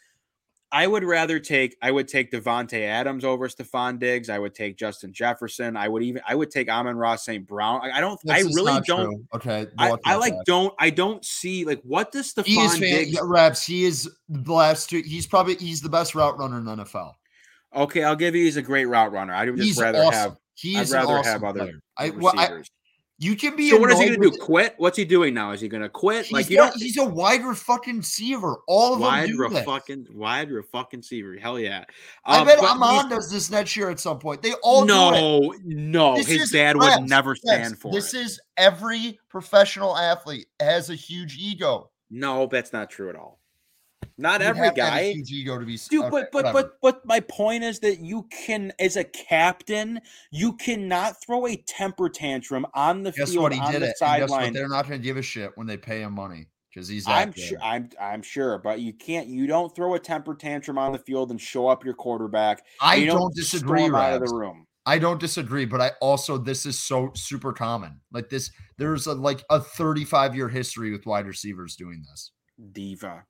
I 0.70 0.86
would 0.86 1.04
rather 1.04 1.38
take 1.38 1.76
I 1.80 1.90
would 1.90 2.08
take 2.08 2.30
Davante 2.30 2.82
Adams 2.86 3.24
over 3.24 3.48
Stefon 3.48 3.98
Diggs. 3.98 4.28
I 4.28 4.38
would 4.38 4.54
take 4.54 4.76
Justin 4.76 5.12
Jefferson. 5.12 5.76
I 5.76 5.88
would 5.88 6.02
even 6.02 6.22
I 6.28 6.34
would 6.34 6.50
take 6.50 6.68
Amon-Ra 6.68 7.16
St. 7.16 7.46
Brown. 7.46 7.80
I, 7.82 7.98
I 7.98 8.00
don't. 8.00 8.20
That's 8.24 8.44
I 8.44 8.48
really 8.48 8.80
don't. 8.82 9.06
true. 9.06 9.24
Okay, 9.34 9.66
I, 9.78 9.94
I 10.04 10.16
like 10.16 10.34
back. 10.34 10.44
don't 10.44 10.74
I 10.78 10.90
don't 10.90 11.24
see 11.24 11.64
like 11.64 11.80
what 11.82 12.12
does 12.12 12.34
He 12.44 12.58
is 12.58 12.72
Stefon 12.72 12.80
fan, 12.80 12.80
Diggs 12.80 13.18
reps. 13.22 13.64
He 13.64 13.84
is 13.84 14.10
the 14.28 14.52
last 14.52 14.90
two. 14.90 15.02
He's 15.02 15.26
probably 15.26 15.56
he's 15.56 15.80
the 15.80 15.88
best 15.88 16.14
route 16.14 16.38
runner 16.38 16.58
in 16.58 16.64
the 16.64 16.76
NFL. 16.76 17.14
Okay, 17.74 18.04
I'll 18.04 18.16
give 18.16 18.34
you. 18.34 18.44
He's 18.44 18.56
a 18.56 18.62
great 18.62 18.86
route 18.86 19.12
runner. 19.12 19.34
I'd 19.34 19.48
just 19.48 19.62
He's 19.62 19.80
rather 19.80 19.98
awesome. 20.00 20.12
have. 20.12 20.36
He 20.54 20.76
I'd 20.76 20.88
rather 20.90 21.14
awesome 21.14 21.32
have 21.32 21.44
other. 21.44 21.72
I, 21.96 22.10
well, 22.10 22.32
I. 22.36 22.62
you 23.20 23.34
can 23.36 23.56
be. 23.56 23.70
so 23.70 23.78
what 23.78 23.90
is 23.90 23.98
he 23.98 24.06
going 24.06 24.20
to 24.20 24.30
do? 24.30 24.36
Quit? 24.38 24.74
What's 24.78 24.96
he 24.96 25.04
doing 25.04 25.34
now? 25.34 25.50
Is 25.50 25.60
he 25.60 25.68
going 25.68 25.82
to 25.82 25.88
quit? 25.88 26.26
He's, 26.26 26.32
like 26.32 26.50
you 26.50 26.56
not- 26.58 26.70
don't. 26.72 26.80
he's 26.82 26.96
a 26.98 27.04
wide 27.04 27.42
fucking 27.56 27.98
receiver. 27.98 28.58
All 28.68 28.94
of 28.94 29.00
Wide 29.00 29.28
them 29.30 29.36
do 29.36 29.48
this. 29.48 29.64
fucking 29.64 30.06
wide 30.12 30.50
fucking 30.70 31.00
receiver. 31.00 31.36
Hell 31.36 31.58
yeah! 31.58 31.84
I 32.24 32.38
Um, 32.40 32.46
bet 32.46 32.58
but 32.60 32.70
Amon 32.70 33.08
does 33.08 33.30
this 33.30 33.50
next 33.50 33.76
year 33.76 33.90
at 33.90 33.98
some 34.00 34.18
point. 34.18 34.40
They 34.42 34.52
all 34.62 34.86
do 34.86 34.92
it. 34.92 34.94
No, 34.94 35.54
no, 35.64 36.16
This 36.16 36.26
his 36.28 36.50
dad 36.50 36.76
reps, 36.76 36.98
would 37.00 37.08
never 37.10 37.30
reps. 37.30 37.40
stand 37.42 37.78
for 37.80 37.92
This 37.92 38.14
it. 38.14 38.20
is 38.20 38.40
every 38.56 39.18
professional 39.28 39.96
athlete 39.96 40.46
has 40.60 40.90
a 40.90 40.94
huge 40.94 41.36
ego. 41.38 41.90
no, 42.10 42.46
that's 42.46 42.72
not 42.72 42.88
true 42.90 43.10
at 43.10 43.16
all. 43.16 43.37
Not 44.20 44.40
You'd 44.40 44.48
every 44.48 44.64
have 44.64 44.74
to 44.74 44.82
have 44.82 44.94
a 44.94 44.96
guy. 44.96 45.12
huge 45.12 45.30
ego 45.30 45.58
to 45.58 45.64
be. 45.64 45.76
Dude, 45.76 46.04
okay, 46.04 46.10
but 46.10 46.32
but 46.32 46.44
whatever. 46.44 46.62
but 46.80 46.80
but 46.82 47.06
my 47.06 47.20
point 47.20 47.62
is 47.62 47.78
that 47.80 48.00
you 48.00 48.26
can, 48.32 48.72
as 48.80 48.96
a 48.96 49.04
captain, 49.04 50.00
you 50.32 50.54
cannot 50.54 51.22
throw 51.24 51.46
a 51.46 51.56
temper 51.68 52.08
tantrum 52.08 52.66
on 52.74 53.04
the 53.04 53.12
guess 53.12 53.30
field 53.30 53.44
what? 53.44 53.52
He 53.52 53.60
on 53.60 53.72
did 53.72 53.82
the 53.82 53.86
it. 53.86 53.96
And 54.00 54.20
guess 54.20 54.28
what? 54.30 54.30
sideline. 54.30 54.52
They're 54.52 54.68
not 54.68 54.88
going 54.88 55.00
to 55.00 55.04
give 55.04 55.16
a 55.16 55.22
shit 55.22 55.52
when 55.54 55.68
they 55.68 55.76
pay 55.76 56.02
him 56.02 56.14
money 56.14 56.48
because 56.74 56.88
he's. 56.88 57.04
That 57.04 57.28
I'm 57.28 57.32
sure. 57.32 57.58
I'm 57.62 57.90
I'm 58.00 58.22
sure, 58.22 58.58
but 58.58 58.80
you 58.80 58.92
can't. 58.92 59.28
You 59.28 59.46
don't 59.46 59.74
throw 59.74 59.94
a 59.94 60.00
temper 60.00 60.34
tantrum 60.34 60.78
on 60.78 60.90
the 60.90 60.98
field 60.98 61.30
and 61.30 61.40
show 61.40 61.68
up 61.68 61.84
your 61.84 61.94
quarterback. 61.94 62.64
I 62.80 62.96
you 62.96 63.06
don't 63.06 63.34
disagree. 63.36 63.84
out 63.84 64.14
of 64.14 64.28
the 64.28 64.34
room. 64.34 64.66
I 64.84 64.98
don't 64.98 65.20
disagree, 65.20 65.64
but 65.64 65.80
I 65.80 65.92
also 66.00 66.38
this 66.38 66.66
is 66.66 66.76
so 66.78 67.12
super 67.14 67.52
common. 67.52 68.00
Like 68.10 68.30
this, 68.30 68.50
there's 68.78 69.06
a 69.06 69.12
like 69.12 69.44
a 69.48 69.60
35 69.60 70.34
year 70.34 70.48
history 70.48 70.90
with 70.90 71.06
wide 71.06 71.26
receivers 71.26 71.76
doing 71.76 72.02
this. 72.10 72.32
Diva. 72.72 73.24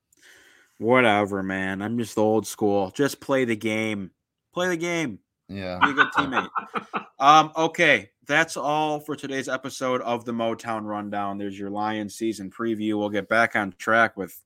Whatever, 0.79 1.43
man. 1.43 1.81
I'm 1.81 1.97
just 1.97 2.17
old 2.17 2.47
school. 2.47 2.91
Just 2.91 3.19
play 3.19 3.45
the 3.45 3.55
game. 3.55 4.11
Play 4.53 4.69
the 4.69 4.77
game. 4.77 5.19
Yeah. 5.49 5.77
Be 5.83 5.91
a 5.91 5.93
good 5.93 6.07
teammate. 6.15 6.49
um, 7.19 7.51
okay. 7.55 8.09
That's 8.25 8.55
all 8.55 8.99
for 8.99 9.15
today's 9.15 9.49
episode 9.49 10.01
of 10.01 10.23
the 10.23 10.31
Motown 10.31 10.85
Rundown. 10.85 11.37
There's 11.37 11.59
your 11.59 11.69
Lions 11.69 12.15
season 12.15 12.49
preview. 12.49 12.97
We'll 12.97 13.09
get 13.09 13.27
back 13.27 13.55
on 13.55 13.73
track 13.77 14.15
with 14.15 14.41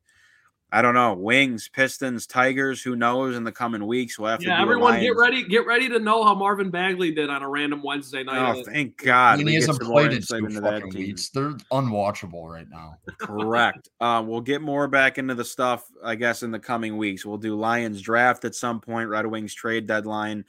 I 0.73 0.81
don't 0.81 0.95
know, 0.95 1.13
Wings, 1.13 1.69
Pistons, 1.69 2.25
Tigers, 2.25 2.81
who 2.81 2.95
knows 2.95 3.35
in 3.35 3.43
the 3.43 3.51
coming 3.51 3.85
weeks. 3.85 4.17
We'll 4.17 4.31
have 4.31 4.39
to 4.39 4.47
yeah, 4.47 4.59
everyone 4.59 4.99
get 4.99 5.15
ready. 5.15 5.43
Get 5.43 5.67
ready 5.67 5.87
to 5.89 5.99
know 5.99 6.23
how 6.23 6.33
Marvin 6.33 6.71
Bagley 6.71 7.11
did 7.11 7.29
on 7.29 7.43
a 7.43 7.47
random 7.47 7.83
Wednesday 7.83 8.23
night. 8.23 8.57
Oh, 8.57 8.63
thank 8.63 8.97
God. 8.97 9.37
And 9.37 9.45
we 9.45 9.51
he 9.51 9.59
get 9.59 9.67
hasn't 9.67 9.87
played 9.87 10.07
in 10.07 10.17
insight 10.17 10.39
two 10.39 10.45
into 10.47 10.61
that 10.61 10.81
fucking 10.81 10.91
team. 10.91 11.01
weeks. 11.01 11.29
They're 11.29 11.51
unwatchable 11.71 12.49
right 12.49 12.67
now. 12.67 12.97
Correct. 13.19 13.89
Um, 14.01 14.27
we'll 14.33 14.41
get 14.41 14.63
more 14.63 14.87
back 14.87 15.19
into 15.19 15.35
the 15.35 15.45
stuff, 15.45 15.85
I 16.03 16.15
guess, 16.15 16.41
in 16.41 16.49
the 16.49 16.59
coming 16.59 16.97
weeks. 16.97 17.23
We'll 17.23 17.37
do 17.37 17.55
Lions 17.55 18.01
draft 18.01 18.43
at 18.43 18.55
some 18.55 18.81
point, 18.81 19.09
Red 19.09 19.27
Wings 19.27 19.53
trade 19.53 19.85
deadline, 19.85 20.43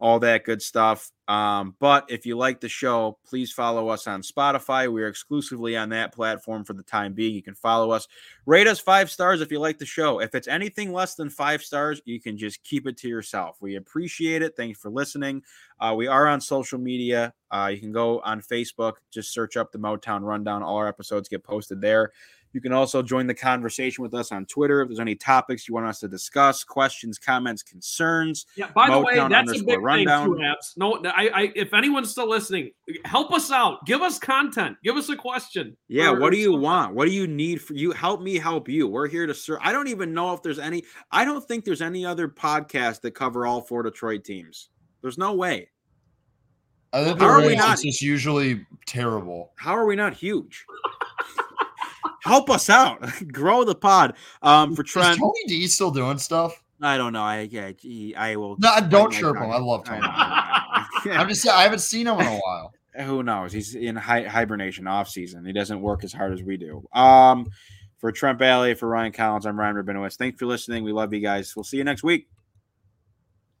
all 0.00 0.20
that 0.20 0.44
good 0.44 0.62
stuff. 0.62 1.10
Um, 1.26 1.74
but 1.78 2.06
if 2.08 2.24
you 2.24 2.36
like 2.36 2.60
the 2.60 2.68
show, 2.68 3.18
please 3.26 3.52
follow 3.52 3.88
us 3.88 4.06
on 4.06 4.22
Spotify. 4.22 4.90
We 4.90 5.02
are 5.02 5.08
exclusively 5.08 5.76
on 5.76 5.90
that 5.90 6.14
platform 6.14 6.64
for 6.64 6.72
the 6.72 6.82
time 6.82 7.12
being. 7.12 7.34
You 7.34 7.42
can 7.42 7.54
follow 7.54 7.90
us, 7.90 8.08
rate 8.46 8.66
us 8.66 8.78
five 8.78 9.10
stars 9.10 9.40
if 9.40 9.50
you 9.50 9.58
like 9.58 9.78
the 9.78 9.84
show. 9.84 10.20
If 10.20 10.34
it's 10.34 10.48
anything 10.48 10.92
less 10.92 11.16
than 11.16 11.28
five 11.28 11.62
stars, 11.62 12.00
you 12.04 12.20
can 12.20 12.38
just 12.38 12.62
keep 12.64 12.86
it 12.86 12.96
to 12.98 13.08
yourself. 13.08 13.58
We 13.60 13.76
appreciate 13.76 14.40
it. 14.40 14.56
Thanks 14.56 14.80
for 14.80 14.90
listening. 14.90 15.42
Uh, 15.80 15.94
we 15.96 16.06
are 16.06 16.26
on 16.26 16.40
social 16.40 16.78
media. 16.78 17.34
Uh, 17.50 17.70
you 17.72 17.80
can 17.80 17.92
go 17.92 18.20
on 18.20 18.40
Facebook, 18.40 18.94
just 19.10 19.32
search 19.32 19.56
up 19.56 19.72
the 19.72 19.78
Motown 19.78 20.22
Rundown. 20.22 20.62
All 20.62 20.76
our 20.76 20.88
episodes 20.88 21.28
get 21.28 21.44
posted 21.44 21.80
there. 21.80 22.12
You 22.52 22.60
can 22.60 22.72
also 22.72 23.02
join 23.02 23.26
the 23.26 23.34
conversation 23.34 24.02
with 24.02 24.14
us 24.14 24.32
on 24.32 24.46
Twitter 24.46 24.80
if 24.82 24.88
there's 24.88 25.00
any 25.00 25.14
topics 25.14 25.68
you 25.68 25.74
want 25.74 25.86
us 25.86 26.00
to 26.00 26.08
discuss, 26.08 26.64
questions, 26.64 27.18
comments, 27.18 27.62
concerns. 27.62 28.46
Yeah. 28.56 28.70
By 28.74 28.90
the 28.90 28.98
way, 29.00 29.14
Motown 29.16 29.30
that's 29.30 29.48
a 29.48 29.54
underscore 29.54 29.76
big 29.76 29.84
rundown. 29.84 30.28
thing 30.28 30.36
too, 30.38 30.44
Abs. 30.44 30.74
No, 30.76 31.02
I, 31.04 31.28
I, 31.34 31.52
if 31.54 31.74
anyone's 31.74 32.10
still 32.10 32.28
listening, 32.28 32.70
help 33.04 33.32
us 33.32 33.52
out. 33.52 33.84
Give 33.86 34.00
us 34.00 34.18
content. 34.18 34.76
Give 34.82 34.96
us 34.96 35.08
a 35.10 35.16
question. 35.16 35.76
Yeah, 35.88 36.10
what 36.10 36.32
do 36.32 36.38
you 36.38 36.46
something. 36.46 36.62
want? 36.62 36.94
What 36.94 37.04
do 37.06 37.10
you 37.12 37.26
need 37.26 37.60
for 37.60 37.74
you? 37.74 37.92
Help 37.92 38.22
me 38.22 38.36
help 38.38 38.68
you. 38.68 38.88
We're 38.88 39.08
here 39.08 39.26
to 39.26 39.34
serve. 39.34 39.58
I 39.62 39.72
don't 39.72 39.88
even 39.88 40.14
know 40.14 40.32
if 40.32 40.42
there's 40.42 40.58
any. 40.58 40.84
I 41.12 41.24
don't 41.24 41.46
think 41.46 41.64
there's 41.64 41.82
any 41.82 42.06
other 42.06 42.28
podcast 42.28 43.02
that 43.02 43.10
cover 43.12 43.46
all 43.46 43.60
four 43.60 43.82
Detroit 43.82 44.24
teams. 44.24 44.70
There's 45.02 45.18
no 45.18 45.34
way. 45.34 45.68
I 46.92 47.04
think 47.04 47.20
How 47.20 47.26
the 47.26 47.32
are 47.34 47.46
we 47.46 47.54
not- 47.54 47.84
is 47.84 48.00
usually 48.00 48.66
terrible. 48.86 49.52
How 49.56 49.76
are 49.76 49.84
we 49.86 49.94
not 49.96 50.14
huge? 50.14 50.64
help 52.22 52.50
us 52.50 52.70
out. 52.70 53.00
Grow 53.32 53.64
the 53.64 53.74
pod. 53.74 54.14
Um, 54.42 54.74
for 54.74 54.84
Is 54.84 54.90
Trent, 54.90 55.18
Tony 55.18 55.44
D 55.46 55.66
still 55.66 55.90
doing 55.90 56.18
stuff? 56.18 56.62
I 56.80 56.96
don't 56.96 57.12
know. 57.12 57.22
I 57.22 57.48
yeah, 57.50 57.72
I 58.16 58.36
will. 58.36 58.56
No, 58.58 58.70
bite 58.70 58.88
don't 58.88 59.12
chirp 59.12 59.36
him. 59.36 59.50
I 59.50 59.58
love 59.58 59.82
I 59.86 59.88
Tony. 59.88 60.02
I 60.04 60.86
I'm 61.12 61.28
just 61.28 61.42
saying, 61.42 61.56
I 61.56 61.62
haven't 61.62 61.80
seen 61.80 62.06
him 62.06 62.20
in 62.20 62.26
a 62.26 62.38
while. 62.38 62.72
who 63.04 63.22
knows? 63.22 63.52
He's 63.52 63.74
in 63.74 63.96
hi- 63.96 64.24
hibernation 64.24 64.86
off 64.86 65.08
season. 65.08 65.44
He 65.44 65.52
doesn't 65.52 65.80
work 65.80 66.04
as 66.04 66.12
hard 66.12 66.32
as 66.32 66.42
we 66.42 66.56
do. 66.56 66.86
Um, 66.92 67.46
for 67.98 68.12
Trent 68.12 68.38
Bailey, 68.38 68.74
for 68.74 68.88
Ryan 68.88 69.12
Collins, 69.12 69.46
I'm 69.46 69.58
Ryan 69.58 69.76
Rabinowitz. 69.76 70.16
Thanks 70.16 70.38
for 70.38 70.46
listening. 70.46 70.84
We 70.84 70.92
love 70.92 71.12
you 71.12 71.20
guys. 71.20 71.54
We'll 71.54 71.64
see 71.64 71.76
you 71.76 71.84
next 71.84 72.02
week. 72.02 72.28